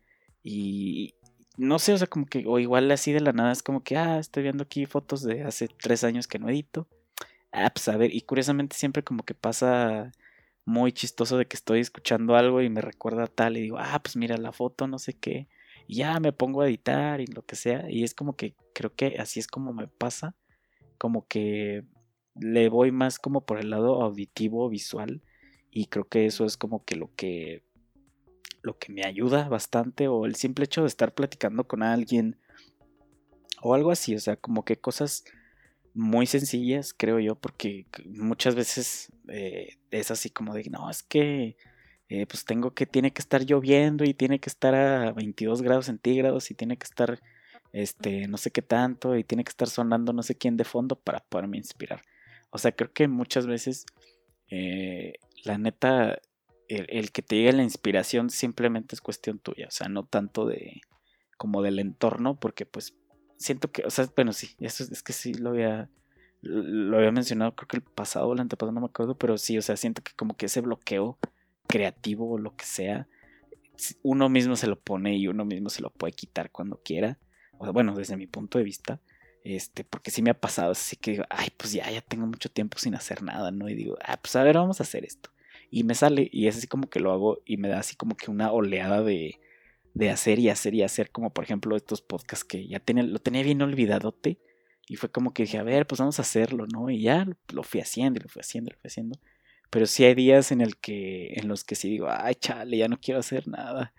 Y 0.43 1.15
no 1.57 1.79
sé, 1.79 1.93
o 1.93 1.99
sea, 1.99 2.07
como 2.07 2.27
que, 2.27 2.45
o 2.47 2.59
igual 2.59 2.91
así 2.91 3.13
de 3.13 3.21
la 3.21 3.33
nada 3.33 3.53
es 3.53 3.63
como 3.63 3.83
que, 3.85 3.97
ah, 3.97 4.19
estoy 4.19 4.43
viendo 4.43 4.65
aquí 4.65 4.87
fotos 4.87 5.23
de 5.23 5.43
hace 5.45 5.69
tres 5.69 6.05
años 6.05 6.27
que 6.27 6.39
no 6.39 6.49
edito. 6.49 6.89
Ah, 7.53 7.71
pues 7.73 7.89
a 7.89 7.97
ver, 7.97 8.15
y 8.15 8.23
curiosamente 8.23 8.77
siempre 8.77 9.05
como 9.05 9.25
que 9.25 9.35
pasa 9.35 10.13
muy 10.65 10.93
chistoso 10.93 11.37
de 11.39 11.47
que 11.47 11.57
estoy 11.57 11.81
escuchando 11.81 12.37
algo 12.37 12.63
y 12.63 12.71
me 12.71 12.81
recuerda 12.81 13.27
tal 13.27 13.57
y 13.57 13.63
digo, 13.63 13.79
ah, 13.79 14.01
pues 14.03 14.17
mira 14.17 14.37
la 14.39 14.53
foto, 14.53 14.87
no 14.87 14.99
sé 14.99 15.15
qué, 15.15 15.49
y 15.87 15.97
ya 15.97 16.19
me 16.21 16.33
pongo 16.33 16.63
a 16.63 16.69
editar 16.69 17.21
y 17.21 17.27
lo 17.27 17.45
que 17.45 17.57
sea, 17.57 17.91
y 17.91 18.05
es 18.05 18.15
como 18.15 18.37
que 18.37 18.55
creo 18.75 18.95
que 18.95 19.17
así 19.19 19.41
es 19.41 19.47
como 19.49 19.73
me 19.73 19.89
pasa, 19.89 20.35
como 21.03 21.27
que 21.27 21.83
le 22.37 22.69
voy 22.69 22.93
más 22.93 23.19
como 23.19 23.45
por 23.45 23.59
el 23.59 23.71
lado 23.71 24.05
auditivo, 24.05 24.69
visual, 24.69 25.21
y 25.69 25.87
creo 25.87 26.05
que 26.05 26.27
eso 26.27 26.45
es 26.45 26.57
como 26.57 26.85
que 26.85 26.95
lo 26.95 27.13
que 27.17 27.65
lo 28.63 28.79
que 28.79 28.93
me 28.93 29.05
ayuda 29.05 29.49
bastante 29.49 30.07
o 30.07 30.27
el 30.27 30.37
simple 30.37 30.67
hecho 30.67 30.83
de 30.83 30.87
estar 30.87 31.13
platicando 31.13 31.65
con 31.67 31.83
alguien 31.83 32.39
o 33.63 33.75
algo 33.75 33.91
así, 33.91 34.15
o 34.15 34.21
sea, 34.21 34.37
como 34.37 34.65
que 34.65 34.77
cosas 34.77 35.25
muy 35.93 36.27
sencillas, 36.27 36.95
creo 36.97 37.19
yo, 37.19 37.35
porque 37.35 37.87
muchas 38.07 38.55
veces 38.55 39.11
eh, 39.27 39.79
es 39.91 40.13
así 40.13 40.31
como 40.31 40.55
de, 40.55 40.71
no, 40.71 40.89
es 40.89 41.03
que 41.03 41.57
eh, 42.11 42.27
pues 42.27 42.45
tengo 42.45 42.75
que, 42.75 42.87
tiene 42.87 43.13
que 43.13 43.23
estar 43.23 43.45
lloviendo 43.45 44.05
y 44.05 44.15
tiene 44.15 44.39
que 44.39 44.51
estar 44.51 44.77
a 44.77 45.11
22 45.11 45.63
grados 45.63 45.87
centígrados 45.87 46.53
y 46.53 46.55
tiene 46.55 46.77
que 46.77 46.85
estar, 46.85 47.21
este, 47.73 48.29
no 48.29 48.37
sé 48.37 48.51
qué 48.51 48.63
tanto 48.63 49.17
y 49.17 49.25
tiene 49.25 49.45
que 49.45 49.51
estar 49.51 49.69
sonando 49.69 50.13
no 50.13 50.23
sé 50.23 50.37
quién 50.37 50.57
de 50.57 50.65
fondo 50.65 50.97
para 50.97 51.21
poderme 51.21 51.59
inspirar. 51.59 52.03
O 52.51 52.59
sea, 52.59 52.73
creo 52.73 52.93
que 52.93 53.09
muchas 53.09 53.47
veces, 53.47 53.87
eh, 54.51 55.15
la 55.45 55.59
neta, 55.59 56.21
el, 56.69 56.87
el, 56.91 57.13
que 57.13 57.23
te 57.23 57.37
llegue 57.37 57.53
la 57.55 57.63
inspiración 57.63 58.31
simplemente 58.31 58.95
es 58.95 59.01
cuestión 59.01 59.39
tuya, 59.39 59.69
o 59.69 59.71
sea, 59.71 59.89
no 59.89 60.05
tanto 60.05 60.47
de 60.47 60.83
como 61.39 61.63
del 61.63 61.79
entorno, 61.79 62.39
porque 62.39 62.67
pues 62.67 62.95
siento 63.37 63.73
que, 63.73 63.85
o 63.85 63.91
sea, 63.91 64.07
bueno, 64.15 64.33
sí, 64.33 64.55
eso 64.61 64.85
es 64.85 65.03
que 65.03 65.13
sí 65.13 65.35
lo 65.35 65.51
había, 65.51 65.91
lo 66.43 66.99
había 66.99 67.11
mencionado, 67.11 67.55
creo 67.57 67.69
que 67.69 67.77
el 67.79 67.83
pasado 67.83 68.29
o 68.29 68.35
el 68.35 68.41
antepasado, 68.41 68.73
no 68.73 68.81
me 68.81 68.87
acuerdo, 68.87 69.17
pero 69.17 69.37
sí, 69.39 69.59
o 69.59 69.63
sea, 69.63 69.77
siento 69.77 70.03
que 70.03 70.13
como 70.15 70.37
que 70.37 70.47
ese 70.47 70.61
bloqueo 70.61 71.19
creativo 71.67 72.31
o 72.31 72.39
lo 72.39 72.55
que 72.55 72.65
sea, 72.65 73.09
uno 74.03 74.29
mismo 74.29 74.57
se 74.57 74.67
lo 74.67 74.79
pone 74.79 75.17
y 75.17 75.27
uno 75.27 75.45
mismo 75.45 75.69
se 75.71 75.83
lo 75.83 75.91
puede 75.91 76.13
quitar 76.13 76.51
cuando 76.51 76.81
quiera, 76.85 77.19
bueno, 77.71 77.95
desde 77.95 78.17
mi 78.17 78.27
punto 78.27 78.59
de 78.59 78.65
vista, 78.65 79.01
este, 79.45 79.85
porque 79.85 80.11
sí 80.11 80.23
me 80.23 80.31
ha 80.31 80.41
pasado, 80.41 80.73
así 80.73 80.97
que 80.97 81.13
digo, 81.13 81.25
ay, 81.31 81.49
pues 81.57 81.73
ya, 81.73 81.91
ya 81.91 82.01
tengo 82.01 82.27
mucho 82.27 82.51
tiempo 82.51 82.79
sin 82.79 82.95
hacer 82.95 83.23
nada, 83.23 83.51
¿no? 83.51 83.69
Y 83.69 83.75
digo, 83.75 83.97
ah, 84.05 84.17
pues 84.21 84.37
a 84.37 84.43
ver, 84.43 84.57
vamos 84.57 84.81
a 84.81 84.85
hacer 84.85 85.05
esto. 85.05 85.31
Y 85.71 85.85
me 85.85 85.95
sale, 85.95 86.29
y 86.33 86.49
es 86.49 86.57
así 86.59 86.67
como 86.67 86.89
que 86.91 87.01
lo 87.01 87.13
hago 87.13 87.41
y 87.47 87.57
me 87.57 87.69
da 87.69 87.79
así 87.79 87.97
como 87.97 88.17
que 88.17 88.31
una 88.31 88.53
oleada 88.53 89.03
de, 89.03 89.41
de 89.95 90.11
hacer 90.11 90.39
y 90.39 90.49
hacer 90.49 90.75
y 90.75 90.83
hacer, 90.83 91.11
como 91.11 91.31
por 91.31 91.45
ejemplo 91.45 91.77
estos 91.77 92.03
podcasts 92.03 92.45
que 92.45 92.67
ya 92.67 92.81
tenía, 92.81 93.05
lo 93.05 93.19
tenía 93.19 93.43
bien 93.43 93.63
olvidadote. 93.63 94.39
Y 94.89 94.97
fue 94.97 95.11
como 95.11 95.33
que 95.33 95.45
dije, 95.45 95.59
a 95.59 95.63
ver, 95.63 95.87
pues 95.87 96.01
vamos 96.01 96.19
a 96.19 96.23
hacerlo, 96.23 96.67
¿no? 96.67 96.91
Y 96.91 97.03
ya 97.03 97.27
lo 97.53 97.63
fui 97.63 97.81
haciendo, 97.81 98.19
y 98.19 98.23
lo 98.25 98.29
fui 98.29 98.41
haciendo, 98.41 98.73
lo 98.73 98.79
fui 98.79 98.89
haciendo. 98.89 99.19
Pero 99.71 99.87
sí 99.87 100.05
hay 100.05 100.15
días 100.15 100.53
en, 100.53 100.61
el 100.61 100.77
que, 100.77 101.33
en 101.35 101.49
los 101.49 101.65
que 101.65 101.77
sí 101.77 101.89
digo, 101.89 102.09
ay, 102.11 102.35
chale, 102.35 102.77
ya 102.77 102.89
no 102.89 103.01
quiero 103.01 103.21
hacer 103.21 103.49
nada. 103.49 103.95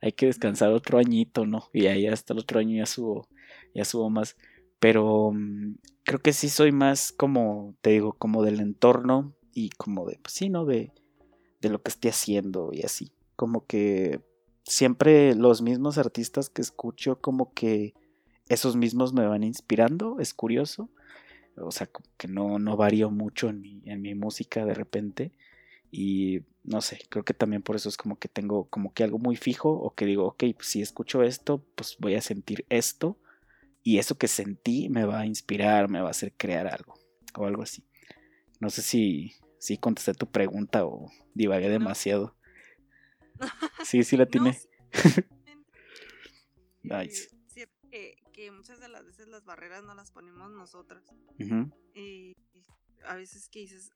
Hay 0.00 0.12
que 0.12 0.26
descansar 0.26 0.72
otro 0.72 0.98
añito, 0.98 1.46
¿no? 1.46 1.68
Y 1.72 1.86
ahí 1.86 2.06
hasta 2.06 2.32
el 2.32 2.40
otro 2.40 2.60
año 2.60 2.76
ya 2.76 2.86
subo, 2.86 3.28
ya 3.74 3.84
subo 3.84 4.10
más. 4.10 4.36
Pero 4.78 5.32
mm, 5.32 5.76
creo 6.04 6.20
que 6.20 6.32
sí 6.32 6.48
soy 6.48 6.72
más 6.72 7.12
como, 7.12 7.74
te 7.80 7.90
digo, 7.90 8.12
como 8.12 8.42
del 8.42 8.60
entorno 8.60 9.34
y 9.52 9.70
como 9.70 10.06
de, 10.06 10.18
pues 10.22 10.34
sí, 10.34 10.48
¿no? 10.48 10.64
De, 10.64 10.92
de 11.60 11.68
lo 11.68 11.82
que 11.82 11.90
esté 11.90 12.08
haciendo 12.08 12.70
y 12.72 12.82
así. 12.82 13.12
Como 13.36 13.66
que 13.66 14.20
siempre 14.64 15.34
los 15.34 15.62
mismos 15.62 15.98
artistas 15.98 16.50
que 16.50 16.62
escucho 16.62 17.20
como 17.20 17.52
que 17.54 17.94
esos 18.48 18.76
mismos 18.76 19.12
me 19.12 19.26
van 19.26 19.42
inspirando, 19.42 20.20
es 20.20 20.34
curioso. 20.34 20.90
O 21.56 21.70
sea, 21.70 21.86
como 21.86 22.08
que 22.16 22.28
no, 22.28 22.58
no 22.58 22.76
varío 22.76 23.10
mucho 23.10 23.48
en 23.48 23.60
mi, 23.60 23.82
en 23.84 24.00
mi 24.00 24.14
música 24.14 24.64
de 24.64 24.74
repente. 24.74 25.32
Y 25.90 26.40
no 26.68 26.82
sé, 26.82 27.00
creo 27.08 27.24
que 27.24 27.32
también 27.32 27.62
por 27.62 27.76
eso 27.76 27.88
es 27.88 27.96
como 27.96 28.18
que 28.18 28.28
tengo 28.28 28.68
como 28.68 28.92
que 28.92 29.02
algo 29.02 29.18
muy 29.18 29.36
fijo 29.36 29.70
o 29.70 29.94
que 29.94 30.04
digo, 30.04 30.26
ok, 30.26 30.44
pues 30.54 30.68
si 30.68 30.82
escucho 30.82 31.22
esto, 31.22 31.64
pues 31.74 31.96
voy 31.98 32.14
a 32.14 32.20
sentir 32.20 32.66
esto 32.68 33.18
y 33.82 33.98
eso 33.98 34.18
que 34.18 34.28
sentí 34.28 34.90
me 34.90 35.06
va 35.06 35.20
a 35.20 35.26
inspirar, 35.26 35.88
me 35.88 36.02
va 36.02 36.08
a 36.08 36.10
hacer 36.10 36.34
crear 36.36 36.66
algo 36.66 36.94
o 37.34 37.46
algo 37.46 37.62
así. 37.62 37.86
No 38.60 38.68
sé 38.68 38.82
si, 38.82 39.32
si 39.58 39.78
contesté 39.78 40.12
tu 40.12 40.30
pregunta 40.30 40.84
o 40.84 41.10
divagué 41.34 41.68
demasiado. 41.68 42.36
Sí, 43.84 44.02
sí 44.02 44.16
la 44.16 44.26
tiene. 44.26 44.58
nice. 46.82 47.30
que, 47.90 48.16
que, 48.32 48.50
muchas 48.50 48.80
de 48.80 48.88
las 48.88 49.06
veces 49.06 49.28
las 49.28 49.44
barreras 49.44 49.84
no 49.84 49.94
las 49.94 50.10
ponemos 50.10 50.50
nosotras. 50.50 51.04
y 51.94 52.36
a 53.06 53.14
veces 53.14 53.48
que 53.48 53.60
dices, 53.60 53.92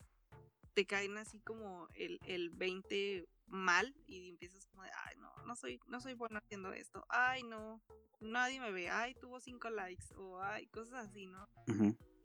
te 0.73 0.85
caen 0.85 1.17
así 1.17 1.39
como 1.39 1.87
el, 1.93 2.19
el 2.25 2.49
20 2.49 3.27
mal 3.47 3.95
y 4.07 4.29
empiezas 4.29 4.65
como 4.65 4.83
de, 4.83 4.89
ay, 5.05 5.15
no, 5.17 5.31
no 5.45 5.55
soy, 5.55 5.79
no 5.87 5.99
soy 5.99 6.13
bueno 6.13 6.39
haciendo 6.39 6.73
esto, 6.73 7.05
ay, 7.09 7.43
no, 7.43 7.81
nadie 8.19 8.59
me 8.59 8.71
ve, 8.71 8.89
ay, 8.89 9.13
tuvo 9.15 9.39
cinco 9.39 9.69
likes, 9.69 10.13
o 10.15 10.41
ay, 10.41 10.67
cosas 10.67 11.09
así, 11.09 11.27
¿no? 11.27 11.47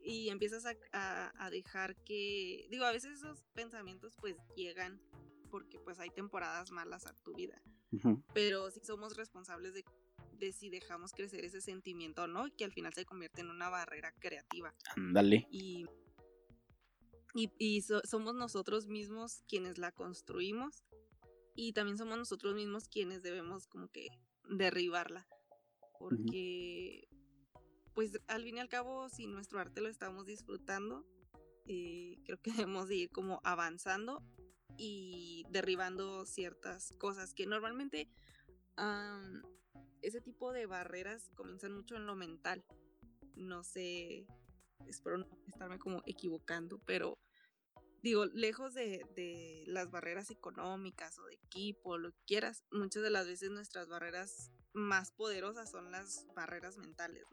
Y 0.01 0.29
empiezas 0.29 0.65
a, 0.65 1.31
a, 1.37 1.49
dejar 1.49 1.95
que, 2.03 2.67
digo, 2.69 2.85
a 2.85 2.91
veces 2.91 3.19
esos 3.19 3.43
pensamientos 3.53 4.15
pues 4.19 4.37
llegan 4.55 4.99
porque 5.51 5.79
pues 5.79 5.99
hay 5.99 6.09
temporadas 6.09 6.71
malas 6.71 7.05
a 7.05 7.13
tu 7.23 7.33
vida, 7.33 7.61
pero 8.33 8.71
si 8.71 8.79
somos 8.79 9.17
responsables 9.17 9.73
de, 9.73 9.83
de 10.39 10.51
si 10.51 10.69
dejamos 10.69 11.11
crecer 11.11 11.43
ese 11.43 11.61
sentimiento 11.61 12.23
o 12.23 12.27
no, 12.27 12.47
que 12.55 12.65
al 12.65 12.71
final 12.71 12.93
se 12.93 13.05
convierte 13.05 13.41
en 13.41 13.49
una 13.49 13.69
barrera 13.69 14.13
creativa. 14.19 14.73
Ándale. 14.95 15.47
Y 15.51 15.85
y, 17.33 17.81
somos 17.81 18.35
nosotros 18.35 18.87
mismos 18.87 19.43
quienes 19.47 19.77
la 19.77 19.91
construimos 19.91 20.83
y 21.55 21.73
también 21.73 21.97
somos 21.97 22.17
nosotros 22.17 22.55
mismos 22.55 22.87
quienes 22.87 23.21
debemos 23.21 23.67
como 23.67 23.89
que 23.89 24.07
derribarla. 24.49 25.27
Porque, 25.99 27.07
pues 27.93 28.19
al 28.27 28.43
fin 28.43 28.57
y 28.57 28.59
al 28.59 28.69
cabo, 28.69 29.09
si 29.09 29.27
nuestro 29.27 29.59
arte 29.59 29.81
lo 29.81 29.89
estamos 29.89 30.25
disfrutando, 30.25 31.05
eh, 31.65 32.17
creo 32.25 32.41
que 32.41 32.51
debemos 32.65 32.87
de 32.87 32.95
ir 32.95 33.11
como 33.11 33.41
avanzando 33.43 34.23
y 34.77 35.45
derribando 35.49 36.25
ciertas 36.25 36.93
cosas 36.97 37.33
que 37.33 37.45
normalmente 37.45 38.09
ese 40.01 40.21
tipo 40.21 40.53
de 40.53 40.65
barreras 40.65 41.29
comienzan 41.35 41.73
mucho 41.73 41.97
en 41.97 42.05
lo 42.05 42.15
mental. 42.15 42.63
No 43.35 43.63
sé, 43.63 44.25
espero 44.87 45.17
no 45.19 45.27
estarme 45.47 45.79
como 45.79 46.01
equivocando, 46.05 46.79
pero 46.85 47.17
digo, 48.01 48.25
lejos 48.25 48.73
de, 48.73 49.05
de, 49.15 49.63
las 49.67 49.91
barreras 49.91 50.31
económicas 50.31 51.17
o 51.19 51.25
de 51.25 51.35
equipo, 51.35 51.97
lo 51.97 52.11
que 52.11 52.21
quieras, 52.25 52.63
muchas 52.71 53.03
de 53.03 53.09
las 53.09 53.27
veces 53.27 53.51
nuestras 53.51 53.87
barreras 53.87 54.51
más 54.73 55.11
poderosas 55.11 55.69
son 55.69 55.91
las 55.91 56.25
barreras 56.35 56.77
mentales. 56.77 57.23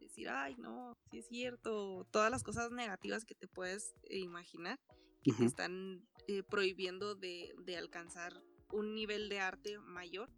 Decir, 0.00 0.28
ay, 0.28 0.54
no, 0.56 0.96
sí 1.10 1.18
es 1.18 1.28
cierto, 1.28 2.06
todas 2.10 2.30
las 2.30 2.42
cosas 2.42 2.70
negativas 2.70 3.24
que 3.24 3.34
te 3.34 3.48
puedes 3.48 3.94
imaginar 4.08 4.78
que 5.22 5.32
te 5.32 5.44
están 5.44 6.06
eh, 6.28 6.42
prohibiendo 6.44 7.14
de, 7.14 7.52
de, 7.64 7.76
alcanzar 7.76 8.32
un 8.72 8.94
nivel 8.94 9.28
de 9.28 9.40
arte 9.40 9.78
mayor 9.78 10.30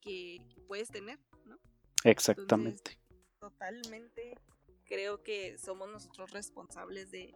que 0.00 0.38
puedes 0.66 0.88
tener, 0.88 1.20
¿no? 1.44 1.58
Exactamente. 2.04 2.98
totalmente 3.38 4.34
creo 4.92 5.22
que 5.22 5.56
somos 5.56 5.88
nosotros 5.88 6.32
responsables 6.32 7.10
de, 7.10 7.34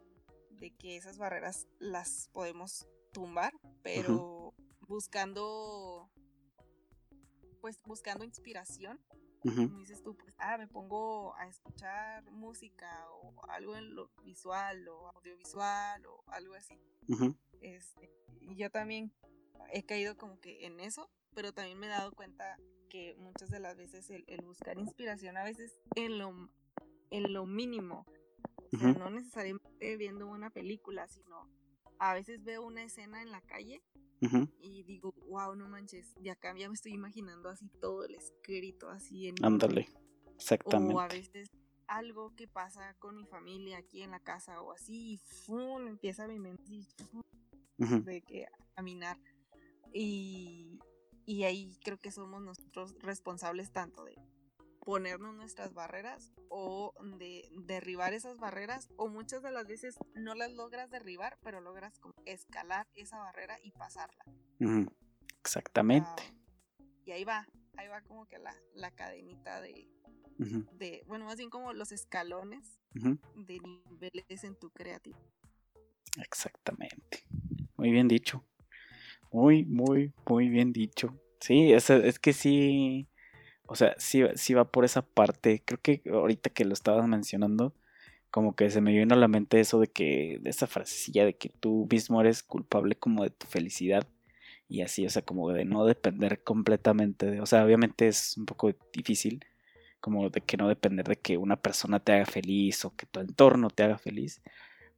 que 0.78 0.96
esas 0.96 1.16
barreras 1.16 1.66
las 1.78 2.28
podemos 2.34 2.86
tumbar, 3.14 3.54
pero 3.82 4.52
buscando, 4.86 6.10
pues 7.62 7.80
buscando 7.86 8.24
inspiración. 8.26 9.00
Como 9.42 9.78
dices 9.78 10.02
tú, 10.02 10.16
pues, 10.16 10.34
ah, 10.38 10.58
me 10.58 10.66
pongo 10.66 11.34
a 11.36 11.46
escuchar 11.46 12.24
música 12.24 13.06
o 13.22 13.32
algo 13.48 13.76
en 13.76 13.94
lo 13.94 14.10
visual 14.22 14.86
o 14.88 15.08
audiovisual 15.08 16.04
o 16.04 16.24
algo 16.26 16.54
así. 16.54 16.78
este, 17.62 18.12
y 18.40 18.56
yo 18.56 18.70
también 18.70 19.12
he 19.72 19.82
caído 19.84 20.18
como 20.18 20.40
que 20.40 20.66
en 20.66 20.80
eso, 20.80 21.08
pero 21.34 21.54
también 21.54 21.78
me 21.78 21.86
he 21.86 21.90
dado 21.90 22.12
cuenta 22.12 22.58
que 22.90 23.14
muchas 23.16 23.48
de 23.48 23.60
las 23.60 23.76
veces 23.76 24.10
el, 24.10 24.24
el 24.26 24.42
buscar 24.42 24.78
inspiración 24.78 25.38
a 25.38 25.44
veces 25.44 25.78
en 25.94 26.18
lo 26.18 26.50
en 27.10 27.32
lo 27.32 27.46
mínimo. 27.46 28.06
O 28.72 28.78
sea, 28.78 28.92
no 28.92 29.10
necesariamente 29.10 29.96
viendo 29.96 30.26
una 30.26 30.50
película, 30.50 31.06
sino 31.08 31.48
a 31.98 32.14
veces 32.14 32.42
veo 32.44 32.62
una 32.62 32.82
escena 32.82 33.22
en 33.22 33.30
la 33.30 33.40
calle 33.40 33.82
y 34.60 34.82
digo, 34.84 35.14
wow, 35.28 35.54
no 35.54 35.68
manches, 35.68 36.14
de 36.20 36.30
acá 36.30 36.54
ya 36.56 36.68
me 36.68 36.74
estoy 36.74 36.92
imaginando 36.92 37.48
así 37.48 37.68
todo 37.80 38.04
el 38.04 38.14
escrito, 38.14 38.88
así 38.88 39.28
en... 39.28 39.34
Ándale, 39.42 39.88
exactamente. 40.34 40.94
O 40.94 41.00
a 41.00 41.08
veces 41.08 41.50
algo 41.86 42.34
que 42.34 42.48
pasa 42.48 42.94
con 42.98 43.16
mi 43.16 43.26
familia 43.26 43.78
aquí 43.78 44.02
en 44.02 44.10
la 44.10 44.20
casa 44.20 44.60
o 44.60 44.72
así, 44.72 45.12
y 45.12 45.16
¡fum! 45.18 45.86
empieza 45.86 46.26
mi 46.26 46.38
mente 46.38 46.86
de 47.78 48.22
que 48.22 48.46
caminar. 48.74 49.18
Y, 49.92 50.78
y 51.24 51.44
ahí 51.44 51.78
creo 51.84 51.98
que 51.98 52.10
somos 52.10 52.42
nosotros 52.42 52.96
responsables 53.00 53.70
tanto 53.72 54.04
de 54.04 54.18
ponernos 54.86 55.34
nuestras 55.34 55.74
barreras 55.74 56.32
o 56.48 56.94
de 57.18 57.48
derribar 57.66 58.14
esas 58.14 58.38
barreras 58.38 58.88
o 58.96 59.08
muchas 59.08 59.42
de 59.42 59.50
las 59.50 59.66
veces 59.66 59.98
no 60.14 60.36
las 60.36 60.52
logras 60.52 60.88
derribar, 60.90 61.38
pero 61.42 61.60
logras 61.60 62.00
escalar 62.24 62.86
esa 62.94 63.18
barrera 63.18 63.58
y 63.64 63.72
pasarla. 63.72 64.24
Exactamente. 65.40 66.22
y 67.04 67.10
ahí 67.10 67.24
va, 67.24 67.48
ahí 67.76 67.88
va 67.88 68.00
como 68.02 68.26
que 68.28 68.38
la, 68.38 68.54
la 68.74 68.92
cadenita 68.92 69.60
de, 69.60 69.88
de, 70.38 71.02
bueno, 71.08 71.24
más 71.24 71.36
bien 71.36 71.50
como 71.50 71.72
los 71.72 71.90
escalones 71.90 72.78
de 72.94 73.58
niveles 73.58 74.44
en 74.44 74.54
tu 74.54 74.70
creativo. 74.70 75.18
Exactamente. 76.22 77.26
Muy 77.76 77.90
bien 77.90 78.06
dicho. 78.06 78.44
Muy, 79.32 79.64
muy, 79.64 80.14
muy 80.28 80.48
bien 80.48 80.72
dicho. 80.72 81.20
Sí, 81.40 81.72
es, 81.72 81.90
es 81.90 82.20
que 82.20 82.32
sí 82.32 83.08
o 83.66 83.76
sea, 83.76 83.94
sí, 83.98 84.22
sí 84.34 84.54
va 84.54 84.70
por 84.70 84.84
esa 84.84 85.02
parte. 85.02 85.62
Creo 85.64 85.80
que 85.80 86.02
ahorita 86.10 86.50
que 86.50 86.64
lo 86.64 86.72
estabas 86.72 87.06
mencionando, 87.08 87.74
como 88.30 88.54
que 88.54 88.70
se 88.70 88.80
me 88.80 88.92
vino 88.92 89.14
a 89.14 89.18
la 89.18 89.28
mente 89.28 89.60
eso 89.60 89.80
de 89.80 89.88
que, 89.88 90.38
de 90.42 90.50
esa 90.50 90.66
frasecilla 90.66 91.24
de 91.24 91.36
que 91.36 91.48
tú 91.48 91.88
mismo 91.90 92.20
eres 92.20 92.42
culpable 92.42 92.96
como 92.96 93.24
de 93.24 93.30
tu 93.30 93.46
felicidad. 93.46 94.06
Y 94.68 94.82
así, 94.82 95.06
o 95.06 95.10
sea, 95.10 95.22
como 95.22 95.50
de 95.52 95.64
no 95.64 95.84
depender 95.86 96.42
completamente 96.42 97.26
de, 97.26 97.40
o 97.40 97.46
sea, 97.46 97.64
obviamente 97.64 98.08
es 98.08 98.36
un 98.36 98.46
poco 98.46 98.72
difícil, 98.92 99.44
como 100.00 100.28
de 100.30 100.40
que 100.40 100.56
no 100.56 100.68
depender 100.68 101.06
de 101.06 101.16
que 101.16 101.36
una 101.36 101.56
persona 101.56 102.00
te 102.00 102.12
haga 102.12 102.26
feliz 102.26 102.84
o 102.84 102.94
que 102.96 103.06
tu 103.06 103.20
entorno 103.20 103.70
te 103.70 103.84
haga 103.84 103.98
feliz. 103.98 104.42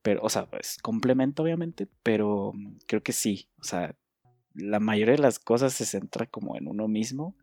Pero, 0.03 0.23
o 0.23 0.29
sea, 0.31 0.47
pues 0.47 0.79
complemento 0.83 1.43
obviamente, 1.43 1.87
pero 2.03 2.55
creo 2.87 3.03
que 3.03 3.13
sí, 3.13 3.49
o 3.61 3.65
sea, 3.65 3.95
la 4.55 4.81
mayoría 4.81 5.15
de 5.15 5.23
las 5.23 5.39
cosas 5.39 5.75
se 5.75 5.85
centra 5.87 6.27
como 6.27 6.57
en 6.57 6.69
uno 6.69 6.89
mismo 6.89 7.37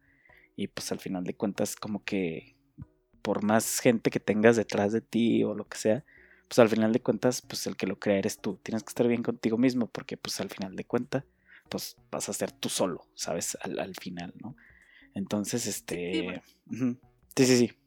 y 0.56 0.68
pues 0.68 0.92
al 0.92 1.00
final 1.00 1.24
de 1.24 1.36
cuentas 1.36 1.76
como 1.76 2.04
que 2.04 2.56
por 3.22 3.44
más 3.44 3.80
gente 3.80 4.12
que 4.12 4.20
tengas 4.20 4.56
detrás 4.56 4.92
de 4.92 5.02
ti 5.02 5.44
o 5.44 5.54
lo 5.54 5.68
que 5.68 5.78
sea, 5.78 6.06
pues 6.48 6.60
al 6.60 6.70
final 6.70 6.94
de 6.94 7.02
cuentas 7.02 7.42
pues 7.42 7.66
el 7.68 7.76
que 7.76 7.88
lo 7.88 8.00
crea 8.00 8.18
eres 8.18 8.40
tú. 8.40 8.60
Tienes 8.62 8.84
que 8.84 8.90
estar 8.90 9.08
bien 9.08 9.24
contigo 9.24 9.58
mismo 9.58 9.88
porque 9.88 10.18
pues 10.18 10.40
al 10.40 10.50
final 10.50 10.76
de 10.76 10.86
cuentas 10.86 11.24
pues 11.70 11.98
vas 12.12 12.30
a 12.30 12.34
ser 12.34 12.52
tú 12.52 12.70
solo, 12.70 13.08
¿sabes? 13.16 13.58
Al, 13.62 13.96
final, 13.96 14.34
¿no? 14.40 14.56
Entonces, 15.14 15.66
este... 15.66 16.42
Sí, 17.36 17.46
sí, 17.46 17.58
sí. 17.58 17.68
Sí, 17.68 17.80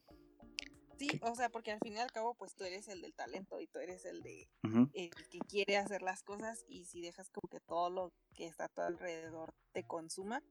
o 1.23 1.35
sea, 1.35 1.49
porque 1.49 1.73
al 1.73 1.79
fin 1.81 1.95
y 1.95 1.99
al 1.99 2.11
cabo, 2.11 2.35
pues 2.35 2.55
tú 2.55 2.65
eres 2.65 2.89
el 2.89 3.03
del 3.03 3.15
talento 3.15 3.61
y 3.61 3.66
tú 3.66 3.79
eres 3.79 4.05
el 4.05 4.23
de 4.23 4.49
el 4.95 5.11
que 5.31 5.39
quiere 5.49 5.77
hacer 5.77 6.03
las 6.03 6.23
cosas 6.23 6.65
y 6.69 6.85
si 6.85 7.01
dejas 7.01 7.31
como 7.31 7.49
que 7.49 7.61
todo 7.61 7.91
lo 7.91 8.12
que 8.35 8.47
está 8.47 8.65
a 8.65 8.69
tu 8.69 8.81
alrededor 8.81 9.55
te 9.73 9.85
consuma, 9.85 10.43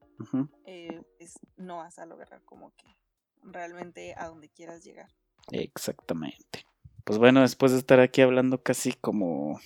eh, 0.66 1.02
pues 1.18 1.40
no 1.56 1.78
vas 1.78 2.00
a 2.00 2.06
lograr 2.06 2.44
como 2.44 2.72
que 2.76 2.98
realmente 3.42 4.14
a 4.18 4.28
donde 4.28 4.50
quieras 4.50 4.84
llegar. 4.84 5.10
Exactamente. 5.52 6.66
Pues 7.04 7.20
bueno, 7.20 7.42
después 7.42 7.72
de 7.72 7.78
estar 7.78 8.00
aquí 8.00 8.22
hablando 8.22 8.62
casi 8.62 8.92
como 8.94 9.60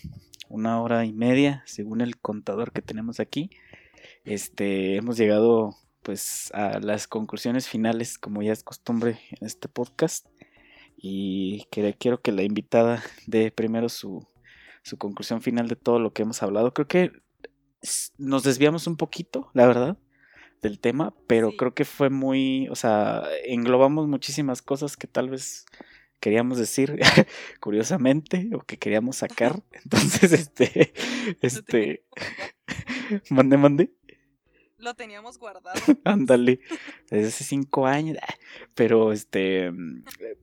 una 0.47 0.81
hora 0.81 1.05
y 1.05 1.13
media, 1.13 1.63
según 1.65 2.01
el 2.01 2.19
contador 2.19 2.71
que 2.71 2.81
tenemos 2.81 3.19
aquí, 3.19 3.49
este, 4.25 4.95
hemos 4.97 5.17
llegado 5.17 5.75
pues 6.03 6.51
a 6.53 6.79
las 6.79 7.07
conclusiones 7.07 7.67
finales, 7.67 8.17
como 8.17 8.41
ya 8.41 8.53
es 8.53 8.63
costumbre 8.63 9.19
en 9.31 9.47
este 9.47 9.69
podcast 9.69 10.27
y 11.01 11.65
quiero 11.71 12.21
que 12.21 12.31
la 12.31 12.43
invitada 12.43 13.03
dé 13.27 13.51
primero 13.51 13.89
su, 13.89 14.27
su 14.83 14.97
conclusión 14.97 15.41
final 15.41 15.67
de 15.67 15.75
todo 15.75 15.99
lo 15.99 16.13
que 16.13 16.23
hemos 16.23 16.43
hablado. 16.43 16.73
Creo 16.73 16.87
que 16.87 17.11
nos 18.17 18.43
desviamos 18.43 18.87
un 18.87 18.97
poquito, 18.97 19.49
la 19.53 19.65
verdad, 19.65 19.97
del 20.61 20.79
tema, 20.79 21.13
pero 21.27 21.51
creo 21.57 21.73
que 21.73 21.85
fue 21.85 22.09
muy, 22.09 22.67
o 22.69 22.75
sea, 22.75 23.23
englobamos 23.45 24.07
muchísimas 24.07 24.61
cosas 24.61 24.95
que 24.95 25.07
tal 25.07 25.29
vez 25.29 25.65
queríamos 26.19 26.59
decir 26.59 26.99
curiosamente 27.59 28.49
o 28.53 28.59
que 28.59 28.77
queríamos 28.77 29.17
sacar. 29.17 29.63
Entonces, 29.83 30.31
este, 30.31 30.93
este, 31.41 32.05
mande, 33.29 33.57
mande 33.57 33.93
lo 34.81 34.93
teníamos 34.93 35.37
guardado. 35.37 35.79
Ándale, 36.05 36.59
desde 37.09 37.27
hace 37.27 37.43
cinco 37.43 37.85
años. 37.85 38.17
Ah, 38.21 38.33
pero 38.73 39.11
este, 39.11 39.71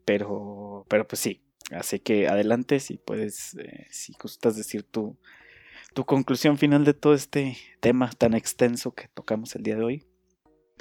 pero, 0.05 0.87
pero 0.89 1.07
pues 1.07 1.21
sí. 1.21 1.43
Así 1.71 2.01
que 2.01 2.29
adelante 2.29 2.81
si 2.81 2.97
puedes, 2.97 3.55
eh, 3.55 3.87
si 3.91 4.15
gustas 4.15 4.57
decir 4.57 4.85
tu, 4.85 5.19
tu 5.95 6.05
conclusión 6.05 6.57
final 6.57 6.85
de 6.85 6.95
todo 6.95 7.15
este 7.15 7.57
tema 7.81 8.11
tan 8.11 8.35
extenso 8.35 8.93
que 8.93 9.09
tocamos 9.09 9.55
el 9.55 9.63
día 9.63 9.77
de 9.77 9.85
hoy. 9.85 10.07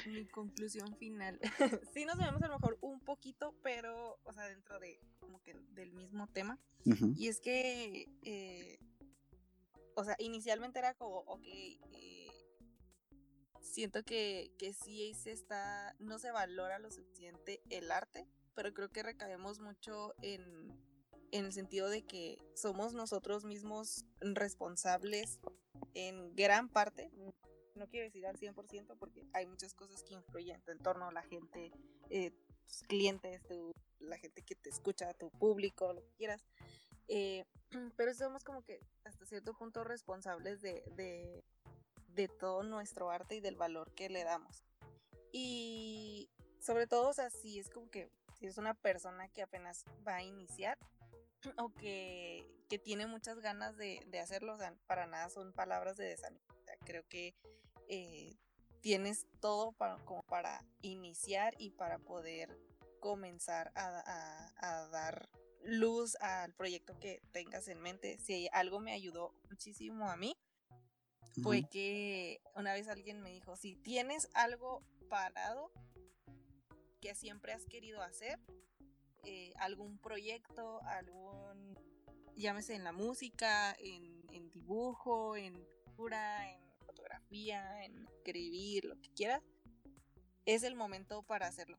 Mi 0.06 0.26
conclusión 0.26 0.96
final. 0.96 1.38
sí 1.92 2.04
nos 2.04 2.18
vemos 2.18 2.40
a 2.42 2.48
lo 2.48 2.54
mejor 2.54 2.78
un 2.80 3.00
poquito, 3.00 3.54
pero, 3.62 4.18
o 4.24 4.32
sea, 4.32 4.44
dentro 4.44 4.78
de 4.78 5.00
como 5.18 5.42
que 5.42 5.56
del 5.74 5.92
mismo 5.92 6.28
tema. 6.28 6.58
Y 7.16 7.28
es 7.28 7.40
que, 7.40 8.08
eh, 8.22 8.78
o 9.94 10.04
sea, 10.04 10.16
inicialmente 10.18 10.78
era 10.78 10.94
como, 10.94 11.18
ok, 11.18 11.42
eh, 11.44 12.27
siento 13.68 14.04
que, 14.04 14.50
que 14.58 14.72
sí 14.72 15.14
se 15.14 15.32
está, 15.32 15.94
no 15.98 16.18
se 16.18 16.30
valora 16.30 16.78
lo 16.78 16.90
suficiente 16.90 17.60
el 17.70 17.90
arte, 17.90 18.26
pero 18.54 18.74
creo 18.74 18.90
que 18.90 19.02
recaemos 19.02 19.60
mucho 19.60 20.14
en, 20.22 20.78
en 21.30 21.44
el 21.44 21.52
sentido 21.52 21.88
de 21.88 22.02
que 22.02 22.38
somos 22.54 22.94
nosotros 22.94 23.44
mismos 23.44 24.04
responsables 24.20 25.38
en 25.94 26.34
gran 26.34 26.68
parte, 26.68 27.10
no 27.78 27.88
quiero 27.88 28.04
decir 28.04 28.26
al 28.26 28.36
100% 28.36 28.96
porque 28.98 29.26
hay 29.32 29.46
muchas 29.46 29.72
cosas 29.74 30.02
que 30.02 30.14
influyen 30.14 30.56
en 30.56 30.62
tu 30.62 30.72
entorno, 30.72 31.10
la 31.10 31.22
gente, 31.22 31.72
eh, 32.10 32.32
tus 32.66 32.82
clientes, 32.82 33.40
la 34.00 34.18
gente 34.18 34.42
que 34.42 34.56
te 34.56 34.68
escucha, 34.68 35.14
tu 35.14 35.30
público, 35.30 35.92
lo 35.92 36.02
que 36.02 36.12
quieras. 36.16 36.44
Eh, 37.06 37.44
pero 37.96 38.12
somos 38.14 38.44
como 38.44 38.62
que 38.64 38.80
hasta 39.04 39.24
cierto 39.24 39.54
punto 39.54 39.84
responsables 39.84 40.60
de, 40.60 41.44
de, 42.18 42.28
todo 42.28 42.62
nuestro 42.62 43.10
arte 43.10 43.36
y 43.36 43.40
del 43.40 43.56
valor 43.56 43.92
que 43.94 44.08
le 44.08 44.24
damos. 44.24 44.64
Y 45.32 46.30
sobre 46.60 46.86
todo, 46.86 47.10
o 47.10 47.12
sea, 47.12 47.30
si 47.30 47.58
es 47.58 47.70
como 47.70 47.90
que 47.90 48.10
si 48.38 48.46
es 48.46 48.58
una 48.58 48.74
persona 48.74 49.28
que 49.28 49.42
apenas 49.42 49.84
va 50.06 50.16
a 50.16 50.22
iniciar 50.22 50.78
o 51.58 51.70
que, 51.74 52.46
que 52.68 52.78
tiene 52.78 53.06
muchas 53.06 53.40
ganas 53.40 53.76
de, 53.76 54.02
de, 54.06 54.20
hacerlo, 54.20 54.56
para 54.86 55.06
nada 55.06 55.28
son 55.30 55.52
palabras 55.52 55.96
de 55.96 56.06
desánimo. 56.06 56.44
Creo 56.84 57.06
que 57.08 57.34
eh, 57.88 58.36
tienes 58.80 59.26
todo 59.40 59.72
para, 59.72 59.96
como 60.04 60.22
para 60.22 60.64
iniciar 60.82 61.54
y 61.58 61.70
para 61.70 61.98
poder 61.98 62.56
comenzar 63.00 63.72
a, 63.74 64.88
dar 64.90 65.28
luz 65.62 66.16
al 66.20 66.52
proyecto 66.54 66.98
que 66.98 67.20
tengas 67.32 67.68
en 67.68 67.80
mente. 67.80 68.18
Si 68.18 68.48
algo 68.52 68.80
me 68.80 68.92
ayudó 68.92 69.34
muchísimo 69.50 70.10
a 70.10 70.16
mí, 70.16 70.36
fue 71.42 71.68
que 71.68 72.40
una 72.54 72.72
vez 72.72 72.88
alguien 72.88 73.20
me 73.20 73.30
dijo, 73.30 73.56
si 73.56 73.76
tienes 73.76 74.28
algo 74.34 74.82
parado 75.08 75.72
que 77.00 77.14
siempre 77.14 77.52
has 77.52 77.64
querido 77.66 78.02
hacer, 78.02 78.38
eh, 79.24 79.52
algún 79.58 79.98
proyecto, 79.98 80.80
algún, 80.84 81.78
llámese 82.36 82.74
en 82.74 82.84
la 82.84 82.92
música, 82.92 83.76
en, 83.78 84.22
en 84.32 84.50
dibujo, 84.50 85.36
en 85.36 85.54
pintura, 85.84 86.50
en 86.50 86.68
en 87.30 88.06
escribir, 88.06 88.84
lo 88.84 89.00
que 89.00 89.10
quieras, 89.10 89.42
es 90.46 90.62
el 90.62 90.74
momento 90.74 91.22
para 91.22 91.46
hacerlo. 91.46 91.78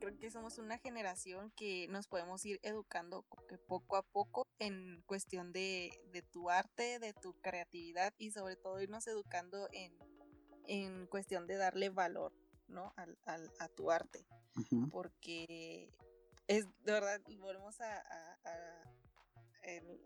Creo 0.00 0.18
que 0.18 0.30
somos 0.30 0.58
una 0.58 0.78
generación 0.78 1.52
que 1.56 1.86
nos 1.88 2.08
podemos 2.08 2.44
ir 2.46 2.58
educando 2.62 3.24
poco 3.68 3.96
a 3.96 4.02
poco 4.02 4.46
en 4.58 5.02
cuestión 5.06 5.52
de, 5.52 5.90
tu 6.32 6.50
arte, 6.50 6.98
de 6.98 7.12
tu 7.12 7.34
creatividad 7.40 8.14
y 8.18 8.30
sobre 8.30 8.56
todo 8.56 8.80
irnos 8.80 9.06
educando 9.06 9.68
en, 9.72 9.92
en 10.66 11.06
cuestión 11.06 11.46
de 11.46 11.56
darle 11.56 11.90
valor 11.90 12.32
¿no? 12.66 12.92
al, 12.96 13.52
a 13.58 13.68
tu 13.68 13.90
arte. 13.90 14.26
Porque 14.90 15.94
es 16.48 16.64
de 16.82 16.92
verdad, 16.92 17.20
volvemos 17.38 17.80
a 17.80 18.02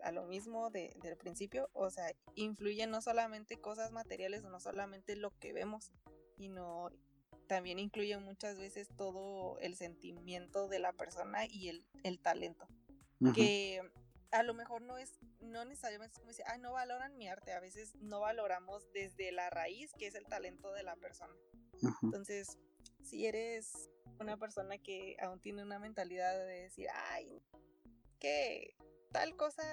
a 0.03 0.11
lo 0.11 0.25
mismo 0.25 0.69
de, 0.69 0.95
del 1.01 1.17
principio, 1.17 1.69
o 1.73 1.89
sea, 1.89 2.11
influyen 2.35 2.91
no 2.91 3.01
solamente 3.01 3.59
cosas 3.59 3.91
materiales 3.91 4.43
no 4.43 4.59
solamente 4.59 5.15
lo 5.15 5.31
que 5.39 5.53
vemos, 5.53 5.91
sino 6.37 6.89
también 7.47 7.79
incluye 7.79 8.17
muchas 8.17 8.57
veces 8.57 8.89
todo 8.95 9.59
el 9.59 9.75
sentimiento 9.75 10.67
de 10.67 10.79
la 10.79 10.93
persona 10.93 11.45
y 11.45 11.69
el, 11.69 11.85
el 12.03 12.19
talento. 12.19 12.67
Que 13.33 13.81
a 14.31 14.43
lo 14.43 14.53
mejor 14.53 14.81
no 14.81 14.97
es, 14.97 15.17
no 15.39 15.65
necesariamente 15.65 16.13
es 16.13 16.19
como 16.19 16.29
decir, 16.29 16.45
ay, 16.47 16.59
no 16.59 16.73
valoran 16.73 17.17
mi 17.17 17.27
arte, 17.27 17.53
a 17.53 17.59
veces 17.59 17.95
no 17.95 18.19
valoramos 18.19 18.91
desde 18.91 19.31
la 19.31 19.49
raíz, 19.49 19.93
que 19.97 20.07
es 20.07 20.15
el 20.15 20.25
talento 20.25 20.73
de 20.73 20.83
la 20.83 20.95
persona. 20.97 21.33
Entonces, 22.03 22.57
si 23.03 23.25
eres 23.25 23.89
una 24.19 24.37
persona 24.37 24.77
que 24.77 25.17
aún 25.21 25.39
tiene 25.39 25.63
una 25.63 25.79
mentalidad 25.79 26.37
de 26.37 26.63
decir, 26.63 26.87
ay, 26.93 27.41
que 28.19 28.75
tal 29.11 29.35
cosa 29.35 29.63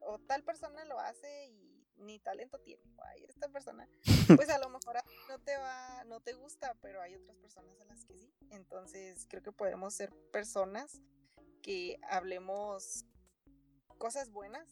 o 0.00 0.18
tal 0.20 0.42
persona 0.44 0.84
lo 0.86 0.98
hace 0.98 1.48
y 1.48 1.67
ni 1.98 2.18
talento 2.18 2.58
tiene. 2.60 2.82
Ay, 2.98 3.24
esta 3.24 3.48
persona, 3.48 3.88
pues 4.36 4.48
a 4.50 4.58
lo 4.58 4.68
mejor 4.68 4.96
no 5.28 5.38
te 5.40 5.56
va, 5.56 6.04
no 6.04 6.20
te 6.20 6.32
gusta, 6.34 6.74
pero 6.80 7.00
hay 7.00 7.14
otras 7.14 7.36
personas 7.38 7.80
a 7.80 7.84
las 7.84 8.04
que 8.04 8.16
sí. 8.16 8.32
Entonces 8.50 9.26
creo 9.28 9.42
que 9.42 9.52
podemos 9.52 9.94
ser 9.94 10.12
personas 10.32 11.00
que 11.62 11.98
hablemos 12.08 13.04
cosas 13.98 14.30
buenas, 14.30 14.68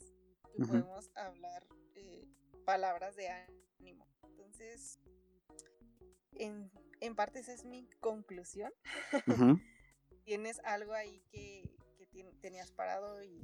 que 0.56 0.64
podemos 0.64 1.10
hablar 1.14 1.66
eh, 1.94 2.26
palabras 2.64 3.16
de 3.16 3.28
ánimo. 3.28 4.06
Entonces, 4.22 4.98
en, 6.32 6.70
en, 7.00 7.14
parte 7.14 7.40
esa 7.40 7.52
es 7.52 7.64
mi 7.64 7.88
conclusión. 8.00 8.72
Tienes 10.24 10.60
algo 10.64 10.92
ahí 10.92 11.22
que, 11.30 11.76
que 11.98 12.24
tenías 12.40 12.72
parado 12.72 13.22
y 13.22 13.40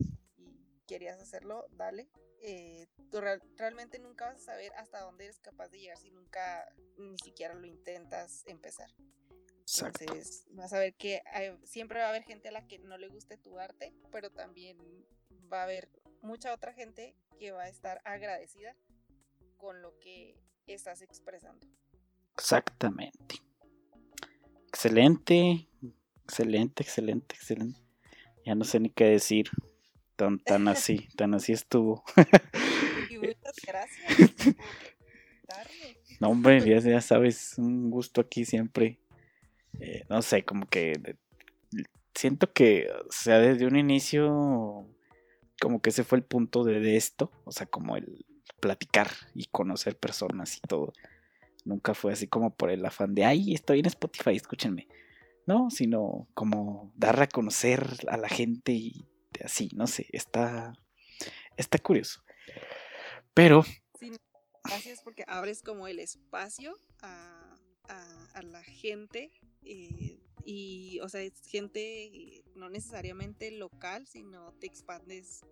querías 0.86 1.20
hacerlo, 1.20 1.66
dale. 1.70 2.08
Eh, 2.44 2.88
tú 3.10 3.20
realmente 3.56 4.00
nunca 4.00 4.26
vas 4.26 4.38
a 4.42 4.52
saber 4.52 4.72
hasta 4.74 5.00
dónde 5.00 5.24
eres 5.24 5.38
capaz 5.38 5.68
de 5.68 5.78
llegar 5.78 5.96
si 5.96 6.10
nunca 6.10 6.68
ni 6.98 7.16
siquiera 7.18 7.54
lo 7.54 7.66
intentas 7.66 8.42
empezar. 8.46 8.90
Entonces 9.60 10.44
vas 10.50 10.72
a 10.72 10.80
ver 10.80 10.94
que 10.94 11.22
siempre 11.64 12.00
va 12.00 12.06
a 12.06 12.08
haber 12.08 12.24
gente 12.24 12.48
a 12.48 12.52
la 12.52 12.66
que 12.66 12.80
no 12.80 12.98
le 12.98 13.08
guste 13.08 13.36
tu 13.36 13.58
arte, 13.60 13.94
pero 14.10 14.30
también 14.30 14.76
va 15.52 15.60
a 15.60 15.64
haber 15.64 15.88
mucha 16.20 16.52
otra 16.52 16.72
gente 16.72 17.14
que 17.38 17.52
va 17.52 17.62
a 17.62 17.68
estar 17.68 18.00
agradecida 18.04 18.74
con 19.56 19.80
lo 19.80 19.96
que 20.00 20.36
estás 20.66 21.00
expresando. 21.00 21.66
Exactamente. 22.34 23.36
Excelente, 24.66 25.68
excelente, 26.24 26.82
excelente, 26.82 27.34
excelente. 27.36 27.80
Ya 28.44 28.56
no 28.56 28.64
sé 28.64 28.80
ni 28.80 28.90
qué 28.90 29.04
decir 29.04 29.48
tan, 30.44 30.68
así, 30.68 31.08
tan 31.16 31.34
así 31.34 31.52
estuvo. 31.52 32.04
y 33.10 33.18
muchas 33.18 33.56
gracias 33.66 34.56
No, 36.20 36.28
hombre, 36.30 36.60
ya, 36.64 37.00
sabes, 37.00 37.58
un 37.58 37.90
gusto 37.90 38.20
aquí 38.20 38.44
siempre. 38.44 39.00
Eh, 39.80 40.04
no 40.08 40.22
sé, 40.22 40.44
como 40.44 40.66
que 40.66 41.16
siento 42.14 42.52
que, 42.52 42.88
o 43.08 43.10
sea, 43.10 43.38
desde 43.38 43.66
un 43.66 43.76
inicio, 43.76 44.86
como 45.60 45.80
que 45.80 45.90
ese 45.90 46.04
fue 46.04 46.18
el 46.18 46.24
punto 46.24 46.64
de, 46.64 46.96
esto, 46.96 47.32
o 47.44 47.52
sea, 47.52 47.66
como 47.66 47.96
el 47.96 48.24
platicar 48.60 49.08
y 49.34 49.46
conocer 49.46 49.98
personas 49.98 50.56
y 50.56 50.60
todo. 50.60 50.92
Nunca 51.64 51.94
fue 51.94 52.12
así 52.12 52.28
como 52.28 52.54
por 52.54 52.70
el 52.70 52.84
afán 52.84 53.14
de, 53.14 53.24
ay, 53.24 53.54
estoy 53.54 53.80
en 53.80 53.86
Spotify, 53.86 54.36
escúchenme. 54.36 54.86
No, 55.46 55.70
sino 55.70 56.28
como 56.34 56.92
dar 56.94 57.20
a 57.20 57.26
conocer 57.26 57.84
a 58.08 58.16
la 58.16 58.28
gente 58.28 58.72
y 58.72 59.08
así, 59.44 59.68
no 59.74 59.86
sé, 59.86 60.06
está, 60.12 60.72
está 61.56 61.78
curioso. 61.78 62.22
Pero... 63.34 63.62
Sí, 63.98 64.12
gracias 64.64 65.02
porque 65.02 65.24
abres 65.26 65.62
como 65.62 65.86
el 65.88 65.98
espacio 65.98 66.76
a, 67.00 67.38
la 68.42 68.62
gente 68.64 69.30
eh, 69.62 70.18
y, 70.44 70.98
o 71.00 71.08
sea, 71.08 71.20
es 71.20 71.34
gente 71.46 72.42
no 72.56 72.68
necesariamente 72.68 73.50
local, 73.52 74.06
sino 74.06 74.52
te 74.54 74.66
expandes 74.66 75.42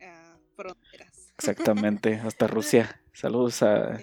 a 0.00 0.38
fronteras. 0.56 1.34
Exactamente, 1.36 2.14
hasta 2.14 2.46
Rusia. 2.46 3.02
Saludos 3.12 3.62
a... 3.62 4.00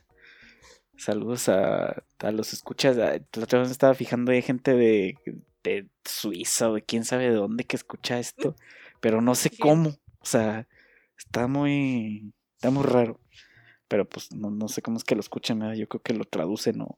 Saludos 0.97 1.49
a, 1.49 2.05
a 2.19 2.31
los 2.31 2.53
escuchas. 2.53 2.95
La 2.95 3.19
otra 3.41 3.59
vez 3.59 3.69
estaba 3.69 3.93
fijando, 3.95 4.31
hay 4.31 4.41
gente 4.41 4.73
de, 4.75 5.17
de 5.61 5.89
Suiza 6.05 6.69
o 6.69 6.75
de 6.75 6.83
quién 6.83 7.03
sabe 7.03 7.25
de 7.25 7.35
dónde 7.35 7.65
que 7.65 7.75
escucha 7.75 8.19
esto 8.19 8.55
pero 9.05 9.21
no 9.21 9.35
sé 9.35 9.51
cómo. 9.51 9.89
O 10.17 10.25
sea, 10.25 10.67
está 11.15 11.47
muy, 11.47 12.33
está 12.55 12.71
muy 12.71 12.81
raro. 12.81 13.21
Pero 13.87 14.09
pues 14.09 14.31
no, 14.31 14.67
sé 14.67 14.81
cómo 14.81 14.97
es 14.97 15.03
que 15.03 15.13
lo 15.13 15.21
escuchen, 15.21 15.59
yo 15.75 15.87
creo 15.87 16.01
que 16.01 16.15
lo 16.15 16.25
traducen 16.25 16.81
o, 16.81 16.97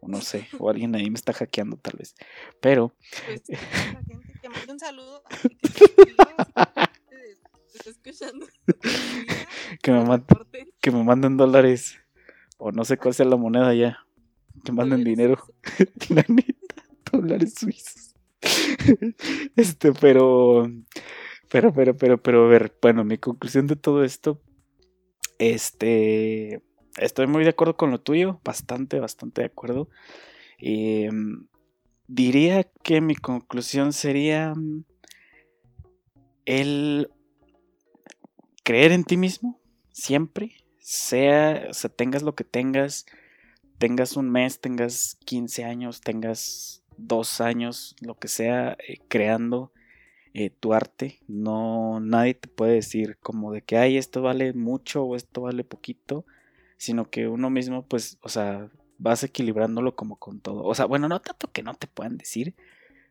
o 0.00 0.08
no 0.08 0.20
sé, 0.20 0.48
o 0.58 0.68
alguien 0.68 0.96
ahí 0.96 1.08
me 1.10 1.14
está 1.14 1.32
hackeando 1.32 1.76
tal 1.76 1.94
vez. 1.96 2.16
Pero... 2.60 2.96
Pues, 3.24 3.42
que 4.42 4.48
un 4.72 4.80
saludo. 4.80 5.22
que, 9.80 9.92
me 9.92 10.04
manden, 10.04 10.26
que 10.80 10.90
me 10.90 11.04
manden 11.04 11.36
dólares 11.36 12.00
o 12.58 12.72
no 12.72 12.84
sé 12.84 12.96
cuál 12.96 13.14
sea 13.14 13.26
la 13.26 13.36
moneda 13.36 13.72
ya. 13.74 14.04
Que 14.64 14.72
manden 14.72 15.04
dinero. 15.04 15.40
la 16.08 16.22
neta, 16.28 16.84
dólares 17.12 17.54
suizos. 17.54 18.11
este, 19.56 19.92
pero 19.92 20.68
Pero, 21.52 21.72
pero, 21.74 21.94
pero, 21.96 22.22
pero, 22.22 22.46
a 22.46 22.48
ver, 22.48 22.72
bueno, 22.80 23.04
mi 23.04 23.18
conclusión 23.18 23.66
de 23.66 23.76
todo 23.76 24.04
esto, 24.04 24.40
este, 25.38 26.62
estoy 26.96 27.26
muy 27.26 27.44
de 27.44 27.50
acuerdo 27.50 27.76
con 27.76 27.90
lo 27.90 28.00
tuyo, 28.00 28.40
bastante, 28.42 29.00
bastante 29.00 29.42
de 29.42 29.48
acuerdo. 29.48 29.90
Em, 30.58 31.46
diría 32.08 32.64
que 32.82 33.02
mi 33.02 33.16
conclusión 33.16 33.92
sería 33.92 34.54
el 36.46 37.10
creer 38.64 38.92
en 38.92 39.04
ti 39.04 39.18
mismo, 39.18 39.60
siempre, 39.90 40.56
sea, 40.78 41.66
o 41.68 41.74
sea, 41.74 41.90
tengas 41.90 42.22
lo 42.22 42.34
que 42.34 42.44
tengas, 42.44 43.04
tengas 43.76 44.16
un 44.16 44.30
mes, 44.30 44.60
tengas 44.60 45.18
15 45.26 45.64
años, 45.64 46.00
tengas 46.00 46.81
dos 47.06 47.40
años, 47.40 47.96
lo 48.00 48.18
que 48.18 48.28
sea, 48.28 48.76
eh, 48.86 48.98
creando 49.08 49.72
eh, 50.34 50.50
tu 50.50 50.74
arte. 50.74 51.20
No, 51.28 52.00
nadie 52.00 52.34
te 52.34 52.48
puede 52.48 52.74
decir 52.74 53.18
como 53.20 53.52
de 53.52 53.62
que, 53.62 53.76
ay, 53.76 53.96
esto 53.98 54.22
vale 54.22 54.52
mucho 54.54 55.04
o 55.04 55.16
esto 55.16 55.42
vale 55.42 55.64
poquito, 55.64 56.24
sino 56.76 57.10
que 57.10 57.28
uno 57.28 57.50
mismo, 57.50 57.86
pues, 57.86 58.18
o 58.22 58.28
sea, 58.28 58.70
vas 58.98 59.24
equilibrándolo 59.24 59.96
como 59.96 60.16
con 60.16 60.40
todo. 60.40 60.64
O 60.64 60.74
sea, 60.74 60.86
bueno, 60.86 61.08
no 61.08 61.20
tanto 61.20 61.50
que 61.52 61.62
no 61.62 61.74
te 61.74 61.86
puedan 61.88 62.18
decir, 62.18 62.54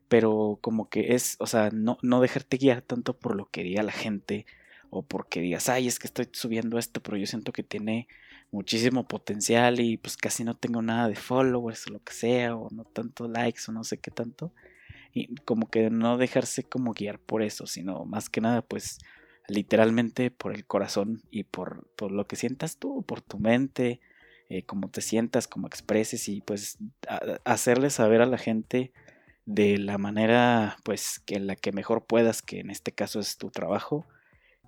pero 0.09 0.59
como 0.61 0.89
que 0.89 1.15
es, 1.15 1.37
o 1.39 1.47
sea, 1.47 1.69
no, 1.71 1.97
no 2.01 2.21
dejarte 2.21 2.57
guiar 2.57 2.81
tanto 2.81 3.17
por 3.17 3.35
lo 3.35 3.49
que 3.49 3.63
diga 3.63 3.83
la 3.83 3.91
gente 3.91 4.45
o 4.89 5.03
porque 5.03 5.41
digas, 5.41 5.69
ay, 5.69 5.87
es 5.87 5.99
que 5.99 6.07
estoy 6.07 6.29
subiendo 6.33 6.77
esto, 6.79 7.01
pero 7.01 7.17
yo 7.17 7.25
siento 7.27 7.53
que 7.53 7.63
tiene 7.63 8.07
muchísimo 8.51 9.07
potencial 9.07 9.79
y 9.79 9.97
pues 9.97 10.17
casi 10.17 10.43
no 10.43 10.55
tengo 10.55 10.81
nada 10.81 11.07
de 11.07 11.15
followers 11.15 11.87
o 11.87 11.91
lo 11.91 12.03
que 12.03 12.13
sea, 12.13 12.55
o 12.55 12.69
no 12.71 12.83
tanto 12.83 13.27
likes 13.27 13.61
o 13.67 13.71
no 13.71 13.83
sé 13.83 13.97
qué 13.99 14.11
tanto. 14.11 14.53
Y 15.13 15.35
como 15.45 15.69
que 15.69 15.89
no 15.89 16.17
dejarse 16.17 16.63
como 16.63 16.93
guiar 16.93 17.19
por 17.19 17.41
eso, 17.41 17.67
sino 17.67 18.05
más 18.05 18.29
que 18.29 18.41
nada 18.41 18.61
pues 18.61 18.99
literalmente 19.47 20.31
por 20.31 20.53
el 20.53 20.65
corazón 20.65 21.21
y 21.31 21.43
por, 21.43 21.87
por 21.95 22.11
lo 22.11 22.27
que 22.27 22.35
sientas 22.35 22.77
tú, 22.77 23.03
por 23.03 23.21
tu 23.21 23.39
mente, 23.39 23.99
eh, 24.49 24.63
cómo 24.63 24.89
te 24.89 25.01
sientas, 25.01 25.47
cómo 25.47 25.67
expreses 25.67 26.27
y 26.29 26.41
pues 26.41 26.77
hacerle 27.45 27.89
saber 27.89 28.21
a 28.21 28.25
la 28.25 28.37
gente 28.37 28.91
de 29.45 29.77
la 29.77 29.97
manera 29.97 30.77
pues 30.83 31.19
que 31.19 31.35
en 31.35 31.47
la 31.47 31.55
que 31.55 31.71
mejor 31.71 32.05
puedas, 32.05 32.41
que 32.41 32.59
en 32.59 32.69
este 32.69 32.91
caso 32.91 33.19
es 33.19 33.37
tu 33.37 33.49
trabajo, 33.49 34.05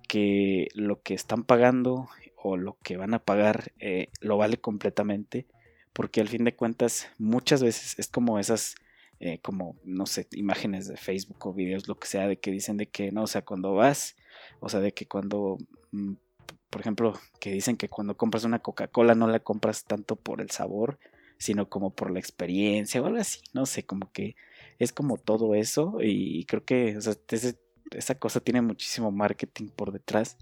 que 0.08 0.68
lo 0.74 1.02
que 1.02 1.14
están 1.14 1.44
pagando 1.44 2.08
o 2.44 2.58
lo 2.58 2.76
que 2.82 2.98
van 2.98 3.14
a 3.14 3.24
pagar 3.24 3.72
eh, 3.80 4.10
lo 4.20 4.36
vale 4.36 4.58
completamente, 4.58 5.46
porque 5.94 6.20
al 6.20 6.28
fin 6.28 6.44
de 6.44 6.54
cuentas 6.54 7.08
muchas 7.16 7.62
veces 7.62 7.98
es 7.98 8.08
como 8.08 8.38
esas, 8.38 8.74
eh, 9.18 9.38
como, 9.40 9.76
no 9.82 10.04
sé, 10.04 10.28
imágenes 10.32 10.86
de 10.86 10.98
Facebook 10.98 11.46
o 11.46 11.54
videos, 11.54 11.88
lo 11.88 11.98
que 11.98 12.06
sea, 12.06 12.28
de 12.28 12.38
que 12.38 12.50
dicen 12.50 12.76
de 12.76 12.86
que, 12.86 13.12
no, 13.12 13.22
o 13.22 13.26
sea, 13.26 13.46
cuando 13.46 13.72
vas, 13.74 14.16
o 14.60 14.68
sea, 14.68 14.80
de 14.80 14.92
que 14.92 15.08
cuando, 15.08 15.56
mm, 15.92 16.12
por 16.68 16.82
ejemplo, 16.82 17.14
que 17.40 17.50
dicen 17.50 17.78
que 17.78 17.88
cuando 17.88 18.14
compras 18.14 18.44
una 18.44 18.58
Coca-Cola 18.58 19.14
no 19.14 19.26
la 19.26 19.40
compras 19.40 19.84
tanto 19.84 20.16
por 20.16 20.42
el 20.42 20.50
sabor, 20.50 20.98
sino 21.38 21.70
como 21.70 21.94
por 21.94 22.10
la 22.10 22.18
experiencia 22.18 23.00
o 23.00 23.06
algo 23.06 23.18
así, 23.18 23.40
no 23.54 23.64
sé, 23.64 23.86
como 23.86 24.12
que 24.12 24.36
es 24.78 24.92
como 24.92 25.16
todo 25.16 25.54
eso 25.54 25.96
y 26.02 26.44
creo 26.44 26.64
que 26.64 26.98
esa 27.90 28.14
cosa 28.18 28.40
tiene 28.40 28.60
muchísimo 28.60 29.10
marketing 29.10 29.68
por 29.68 29.92
detrás 29.92 30.36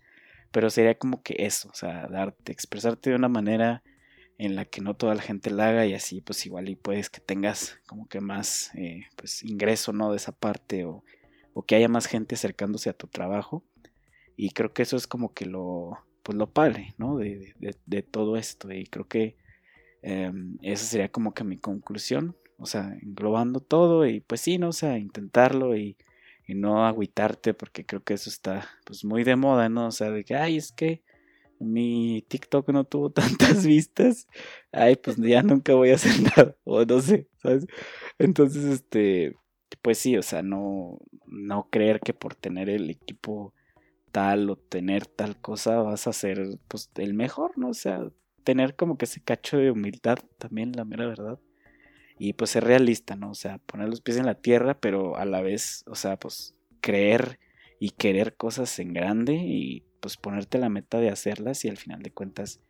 pero 0.52 0.70
sería 0.70 0.96
como 0.98 1.22
que 1.22 1.36
eso, 1.38 1.68
o 1.70 1.74
sea, 1.74 2.06
darte, 2.08 2.52
expresarte 2.52 3.10
de 3.10 3.16
una 3.16 3.28
manera 3.28 3.82
en 4.38 4.56
la 4.56 4.64
que 4.64 4.80
no 4.80 4.94
toda 4.94 5.14
la 5.14 5.22
gente 5.22 5.50
la 5.50 5.68
haga 5.68 5.86
y 5.86 5.94
así 5.94 6.20
pues 6.20 6.44
igual 6.46 6.68
y 6.68 6.76
puedes 6.76 7.10
que 7.10 7.20
tengas 7.20 7.78
como 7.86 8.08
que 8.08 8.20
más 8.20 8.70
eh, 8.74 9.06
pues 9.16 9.42
ingreso, 9.44 9.92
¿no? 9.92 10.10
De 10.10 10.16
esa 10.16 10.32
parte 10.32 10.84
o, 10.84 11.04
o, 11.54 11.62
que 11.64 11.76
haya 11.76 11.88
más 11.88 12.06
gente 12.06 12.34
acercándose 12.34 12.90
a 12.90 12.94
tu 12.94 13.06
trabajo 13.06 13.64
y 14.36 14.50
creo 14.50 14.72
que 14.72 14.82
eso 14.82 14.96
es 14.96 15.06
como 15.06 15.32
que 15.32 15.46
lo, 15.46 15.98
pues 16.22 16.36
lo 16.36 16.50
padre, 16.50 16.94
¿no? 16.98 17.18
De, 17.18 17.54
todo 18.10 18.36
esto 18.36 18.72
y 18.72 18.86
creo 18.86 19.06
que 19.06 19.36
em, 20.02 20.58
esa 20.62 20.84
sería 20.84 21.10
como 21.10 21.34
que 21.34 21.44
mi 21.44 21.58
conclusión, 21.58 22.36
o 22.58 22.66
sea, 22.66 22.96
englobando 23.02 23.60
todo 23.60 24.06
y 24.06 24.20
pues 24.20 24.40
sí, 24.40 24.58
¿no? 24.58 24.68
O 24.68 24.72
sea, 24.72 24.98
intentarlo 24.98 25.76
y 25.76 25.96
y 26.46 26.54
no 26.54 26.86
agüitarte 26.86 27.54
porque 27.54 27.86
creo 27.86 28.02
que 28.02 28.14
eso 28.14 28.30
está 28.30 28.68
pues 28.84 29.04
muy 29.04 29.24
de 29.24 29.36
moda, 29.36 29.68
¿no? 29.68 29.86
O 29.88 29.90
sea, 29.90 30.10
de 30.10 30.24
que, 30.24 30.34
ay, 30.34 30.56
es 30.56 30.72
que 30.72 31.02
mi 31.58 32.24
TikTok 32.28 32.68
no 32.70 32.84
tuvo 32.84 33.10
tantas 33.12 33.66
vistas, 33.66 34.26
ay, 34.72 34.96
pues 34.96 35.16
ya 35.16 35.42
nunca 35.42 35.74
voy 35.74 35.90
a 35.90 35.94
hacer 35.94 36.20
nada, 36.22 36.56
o 36.64 36.84
no 36.84 37.00
sé, 37.00 37.28
¿sabes? 37.42 37.66
Entonces, 38.18 38.64
este, 38.64 39.36
pues 39.82 39.98
sí, 39.98 40.16
o 40.16 40.22
sea, 40.22 40.42
no, 40.42 40.98
no 41.26 41.68
creer 41.70 42.00
que 42.00 42.14
por 42.14 42.34
tener 42.34 42.68
el 42.68 42.90
equipo 42.90 43.54
tal 44.12 44.50
o 44.50 44.56
tener 44.56 45.06
tal 45.06 45.40
cosa 45.40 45.80
vas 45.82 46.06
a 46.06 46.12
ser 46.12 46.58
pues 46.68 46.90
el 46.96 47.14
mejor, 47.14 47.56
¿no? 47.56 47.70
O 47.70 47.74
sea, 47.74 48.00
tener 48.44 48.76
como 48.76 48.98
que 48.98 49.06
ese 49.06 49.22
cacho 49.22 49.56
de 49.58 49.70
humildad 49.70 50.18
también, 50.38 50.72
la 50.72 50.84
mera 50.84 51.06
verdad 51.06 51.38
y 52.24 52.34
pues 52.34 52.52
ser 52.52 52.62
realista, 52.62 53.16
¿no? 53.16 53.32
O 53.32 53.34
sea, 53.34 53.58
poner 53.58 53.88
los 53.88 54.00
pies 54.00 54.16
en 54.16 54.26
la 54.26 54.36
tierra, 54.36 54.78
pero 54.78 55.16
a 55.16 55.24
la 55.24 55.42
vez, 55.42 55.82
o 55.88 55.96
sea, 55.96 56.16
pues 56.16 56.54
creer 56.80 57.40
y 57.80 57.90
querer 57.90 58.36
cosas 58.36 58.78
en 58.78 58.92
grande 58.92 59.34
y 59.34 59.82
pues 59.98 60.18
ponerte 60.18 60.58
la 60.58 60.68
meta 60.68 61.00
de 61.00 61.10
hacerlas 61.10 61.64
y 61.64 61.68
al 61.68 61.78
final 61.78 62.00
de 62.00 62.12
cuentas 62.12 62.60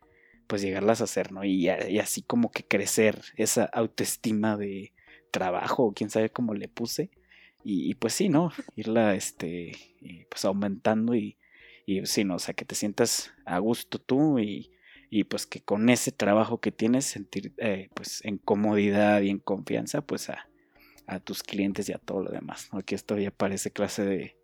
pues 0.47 0.63
llegarlas 0.63 1.01
a 1.01 1.03
hacer, 1.03 1.31
¿no? 1.31 1.43
Y, 1.43 1.69
así 1.69 2.23
como 2.23 2.49
que 2.49 2.63
crecer 2.63 3.21
esa 3.37 3.65
autoestima 3.65 4.57
de 4.57 4.91
trabajo, 5.29 5.83
o 5.83 5.93
quién 5.93 6.09
sabe 6.09 6.31
cómo 6.31 6.55
le 6.55 6.67
puse. 6.67 7.11
Y, 7.63 7.93
pues 7.93 8.13
sí, 8.13 8.29
¿no? 8.29 8.51
Irla, 8.75 9.13
este, 9.13 9.69
eh, 10.01 10.25
pues 10.31 10.45
aumentando 10.45 11.13
y, 11.13 11.37
y 11.85 12.03
sí, 12.07 12.23
¿no? 12.23 12.37
O 12.37 12.39
sea, 12.39 12.55
que 12.55 12.65
te 12.65 12.73
sientas 12.73 13.31
a 13.45 13.59
gusto 13.59 13.99
tú 13.99 14.39
y, 14.39 14.72
y 15.15 15.25
pues 15.25 15.45
que 15.45 15.61
con 15.61 15.89
ese 15.89 16.11
trabajo 16.11 16.59
que 16.59 16.71
tienes 16.71 17.05
sentir 17.05 17.53
eh, 17.57 17.89
pues 17.93 18.25
en 18.25 18.39
comodidad 18.39 19.21
y 19.21 19.29
en 19.29 19.37
confianza 19.37 20.01
pues 20.01 20.29
a, 20.29 20.49
tus 21.23 21.43
clientes 21.43 21.87
y 21.89 21.93
a 21.93 21.99
todo 21.99 22.23
lo 22.23 22.31
demás 22.31 22.69
¿no? 22.73 22.81
que 22.81 22.95
esto 22.95 23.19
ya 23.19 23.29
parece 23.29 23.69
clase 23.69 24.03
de, 24.03 24.37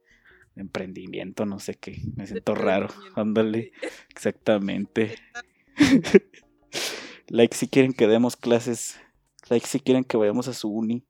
emprendimiento 0.55 1.47
no 1.47 1.57
sé 1.57 1.73
qué 1.73 1.99
me 2.15 2.27
siento 2.27 2.53
raro 2.53 2.89
ándale 3.15 3.71
exactamente 4.09 5.15
like 7.29 7.55
si 7.55 7.67
quieren 7.67 7.93
que 7.93 8.07
demos 8.07 8.35
clases 8.35 8.99
like 9.49 9.65
si 9.65 9.79
quieren 9.79 10.03
que 10.03 10.17
vayamos 10.17 10.47
a 10.49 10.53
su 10.53 10.69
uni 10.69 11.03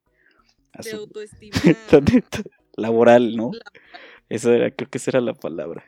a 0.72 0.82
de 0.82 0.92
autoestima 0.92 1.56
laboral 2.76 3.36
no 3.36 3.50
esa 4.30 4.54
era, 4.54 4.70
creo 4.70 4.88
que 4.88 4.98
esa 4.98 5.10
era 5.10 5.20
la 5.20 5.34
palabra. 5.34 5.84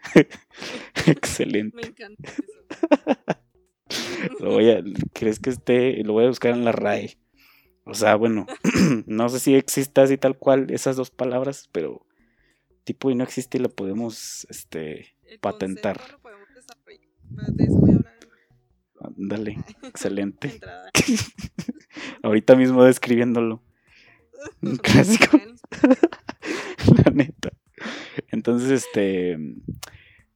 Excelente. 1.06 1.76
Me 1.76 1.82
encanta 1.82 2.28
eso. 2.28 3.38
Lo 4.42 4.50
voy 4.50 4.70
a, 4.70 4.82
¿Crees 5.12 5.38
que 5.38 5.50
esté? 5.50 6.02
Lo 6.02 6.14
voy 6.14 6.24
a 6.24 6.28
buscar 6.28 6.52
en 6.52 6.64
la 6.64 6.72
RAE. 6.72 7.16
O 7.84 7.94
sea, 7.94 8.16
bueno, 8.16 8.48
no 9.06 9.28
sé 9.28 9.38
si 9.38 9.54
exista 9.54 10.02
así 10.02 10.18
tal 10.18 10.36
cual 10.36 10.72
esas 10.72 10.96
dos 10.96 11.10
palabras, 11.10 11.68
pero 11.70 12.04
tipo 12.82 13.08
y 13.12 13.14
no 13.14 13.22
existe 13.22 13.58
y 13.58 13.60
lo 13.60 13.68
podemos 13.68 14.44
este, 14.50 15.14
patentar. 15.40 16.00
De 17.52 17.64
eso 17.64 17.78
voy 17.78 17.92
a 17.92 17.94
hablar. 17.94 18.18
Dale, 19.16 19.58
excelente. 19.84 20.58
Ahorita 22.24 22.56
mismo 22.56 22.82
describiéndolo. 22.82 23.62
Un 24.60 24.76
clásico. 24.76 25.40
La 27.04 27.12
neta. 27.12 27.52
Entonces, 28.32 28.70
este, 28.72 29.38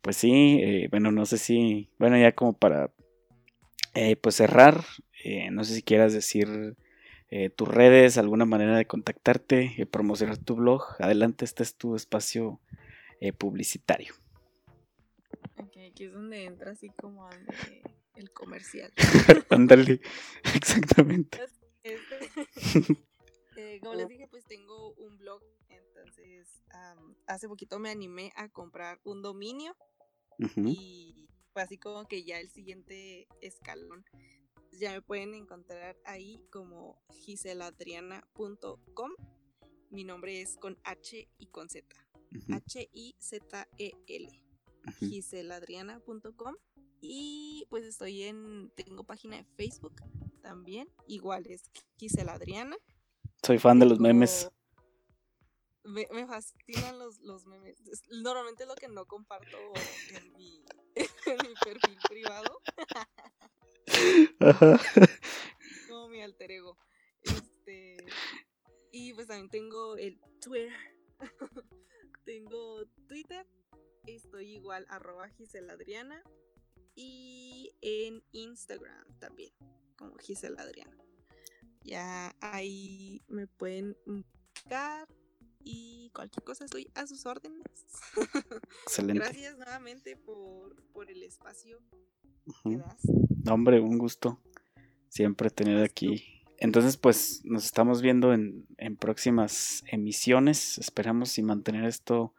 pues 0.01 0.17
sí, 0.17 0.61
eh, 0.63 0.87
bueno, 0.93 1.11
no 1.11 1.27
sé 1.27 1.39
si, 1.39 1.91
bueno, 1.99 2.17
ya 2.17 2.31
como 2.31 2.53
para 2.53 2.93
eh, 3.99 4.15
pues 4.15 4.35
cerrar, 4.35 4.85
eh, 5.25 5.51
no 5.51 5.65
sé 5.65 5.75
si 5.75 5.83
quieras 5.83 6.13
decir 6.13 6.77
eh, 7.31 7.49
tus 7.49 7.67
redes, 7.67 8.19
alguna 8.19 8.45
manera 8.45 8.77
de 8.77 8.87
contactarte, 8.87 9.89
promocionar 9.91 10.37
tu 10.37 10.55
blog. 10.55 10.83
Adelante, 10.99 11.47
este 11.47 11.63
es 11.63 11.77
tu 11.77 11.97
espacio 11.97 12.61
publicitario. 13.39 14.13
Ok, 15.59 15.79
aquí 15.91 16.05
es 16.05 16.13
donde 16.13 16.45
entra 16.45 16.73
así 16.73 16.91
como 16.91 17.27
el 18.17 18.31
comercial. 18.33 18.93
Ándale, 19.49 20.03
exactamente. 20.55 21.41
como 23.81 23.95
les 23.95 24.09
dije, 24.09 24.29
pues 24.29 24.45
tengo 24.45 24.93
un 24.97 25.17
blog, 25.17 25.43
entonces 25.71 26.63
hace 27.27 27.49
poquito 27.49 27.79
me 27.79 27.89
animé 27.89 28.31
a 28.37 28.51
comprar 28.51 29.01
un 29.05 29.23
dominio 29.23 29.75
y 30.67 31.27
así 31.61 31.79
como 31.79 32.07
que 32.07 32.25
ya 32.25 32.41
el 32.41 32.51
siguiente 32.51 33.29
escalón. 33.41 34.05
Ya 34.73 34.93
me 34.93 35.03
pueden 35.03 35.35
encontrar 35.35 35.97
ahí 36.05 36.41
como 36.51 37.01
giseladriana.com. 37.11 39.11
Mi 39.91 40.05
nombre 40.05 40.43
es 40.43 40.57
con 40.57 40.79
H 40.85 41.29
y 41.39 41.47
con 41.47 41.69
Z. 41.69 41.87
H-I-Z-E-L. 42.53 44.43
Giseladriana.com. 44.99 46.57
Y 47.01 47.67
pues 47.71 47.85
estoy 47.85 48.25
en. 48.25 48.71
Tengo 48.75 49.05
página 49.05 49.37
de 49.37 49.45
Facebook 49.57 50.03
también. 50.43 50.89
Igual 51.07 51.47
es 51.47 51.71
Giseladriana. 51.97 52.77
Soy 53.43 53.59
fan 53.59 53.79
de 53.79 53.87
los 53.87 54.01
memes. 54.01 54.51
Me, 55.87 56.07
me 56.13 56.27
fascinan 56.27 56.99
los, 56.99 57.21
los 57.21 57.47
memes. 57.47 57.79
Normalmente 58.11 58.65
es 58.65 58.69
lo 58.69 58.75
que 58.75 58.89
no 58.89 59.07
comparto 59.07 59.57
en 60.11 60.33
mi, 60.33 60.65
en 61.27 61.39
mi 61.47 61.55
perfil 61.63 61.97
privado. 62.09 62.61
Como 65.89 66.09
mi 66.09 66.23
alter 66.23 66.51
ego. 66.51 66.77
Este, 67.23 67.97
y 68.93 69.13
pues 69.15 69.29
también 69.29 69.51
tengo 69.51 69.97
el 69.97 70.21
Twitter. 70.41 70.73
tengo 72.25 72.85
Twitter. 73.09 73.47
Estoy 74.07 74.55
igual 74.55 74.87
arroba 74.89 75.29
Gisela 75.31 75.75
Adriana. 75.75 76.23
Y 76.95 77.75
en 77.83 78.25
Instagram 78.33 79.19
también, 79.19 79.53
como 79.97 80.17
Gisela 80.17 80.63
Adriana. 80.63 81.05
Ya 81.83 82.35
ahí 82.41 83.23
me 83.29 83.47
pueden 83.47 83.97
buscar 84.07 85.07
y 85.67 86.11
cualquier 86.15 86.45
cosa 86.45 86.65
estoy 86.65 86.89
a 86.95 87.07
sus 87.09 87.27
órdenes. 87.27 87.65
Excelente. 88.87 89.25
Gracias 89.25 89.59
nuevamente 89.59 90.17
por, 90.17 90.81
por 90.93 91.11
el 91.11 91.25
espacio 91.25 91.81
que 92.63 92.77
das. 92.77 93.03
Hombre, 93.51 93.81
un 93.81 93.99
gusto 93.99 94.41
siempre 95.09 95.51
tener 95.51 95.83
aquí. 95.83 96.45
Entonces, 96.59 96.97
pues 96.97 97.43
nos 97.45 97.65
estamos 97.65 98.01
viendo 98.01 98.33
en, 98.33 98.65
en 98.79 98.97
próximas 98.97 99.83
emisiones. 99.89 100.79
Esperamos 100.79 101.37
y 101.37 101.43
mantener 101.43 101.85
esto 101.85 102.33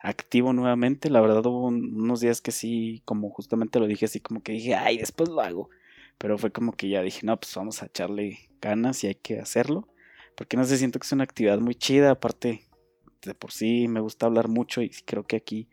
activo 0.00 0.52
nuevamente. 0.52 1.08
La 1.08 1.22
verdad 1.22 1.44
hubo 1.46 1.68
unos 1.68 2.20
días 2.20 2.42
que 2.42 2.52
sí, 2.52 3.00
como 3.06 3.30
justamente 3.30 3.80
lo 3.80 3.86
dije 3.86 4.04
así, 4.04 4.20
como 4.20 4.42
que 4.42 4.52
dije, 4.52 4.74
ay, 4.74 4.98
después 4.98 5.30
lo 5.30 5.40
hago. 5.40 5.70
Pero 6.18 6.36
fue 6.36 6.52
como 6.52 6.72
que 6.72 6.90
ya 6.90 7.00
dije, 7.00 7.24
no, 7.24 7.38
pues 7.40 7.54
vamos 7.54 7.82
a 7.82 7.86
echarle 7.86 8.50
ganas 8.60 9.02
y 9.02 9.06
hay 9.06 9.14
que 9.14 9.40
hacerlo. 9.40 9.88
Porque 10.36 10.56
no 10.56 10.64
sé, 10.64 10.78
siento 10.78 10.98
que 10.98 11.06
es 11.06 11.12
una 11.12 11.24
actividad 11.24 11.58
muy 11.58 11.74
chida. 11.74 12.12
Aparte, 12.12 12.62
de 13.22 13.34
por 13.34 13.52
sí 13.52 13.88
me 13.88 14.00
gusta 14.00 14.26
hablar 14.26 14.48
mucho 14.48 14.82
y 14.82 14.90
creo 14.90 15.26
que 15.26 15.36
aquí 15.36 15.68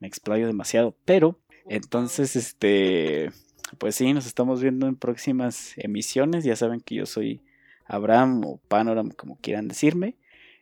me 0.00 0.08
explayo 0.08 0.46
demasiado. 0.46 0.96
Pero, 1.04 1.38
entonces, 1.66 2.34
este, 2.34 3.30
pues 3.78 3.94
sí, 3.94 4.12
nos 4.12 4.26
estamos 4.26 4.62
viendo 4.62 4.88
en 4.88 4.96
próximas 4.96 5.74
emisiones. 5.76 6.44
Ya 6.44 6.56
saben 6.56 6.80
que 6.80 6.94
yo 6.94 7.06
soy 7.06 7.42
Abraham 7.84 8.42
o 8.44 8.60
Panorama, 8.68 9.12
como 9.14 9.36
quieran 9.36 9.68
decirme. 9.68 10.16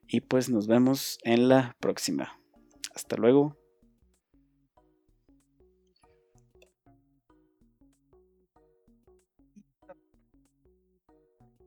Y 0.09 0.21
pues 0.21 0.49
nos 0.49 0.67
vemos 0.67 1.19
en 1.23 1.49
la 1.49 1.77
próxima. 1.81 2.39
Hasta 2.95 3.17
luego. 3.17 3.57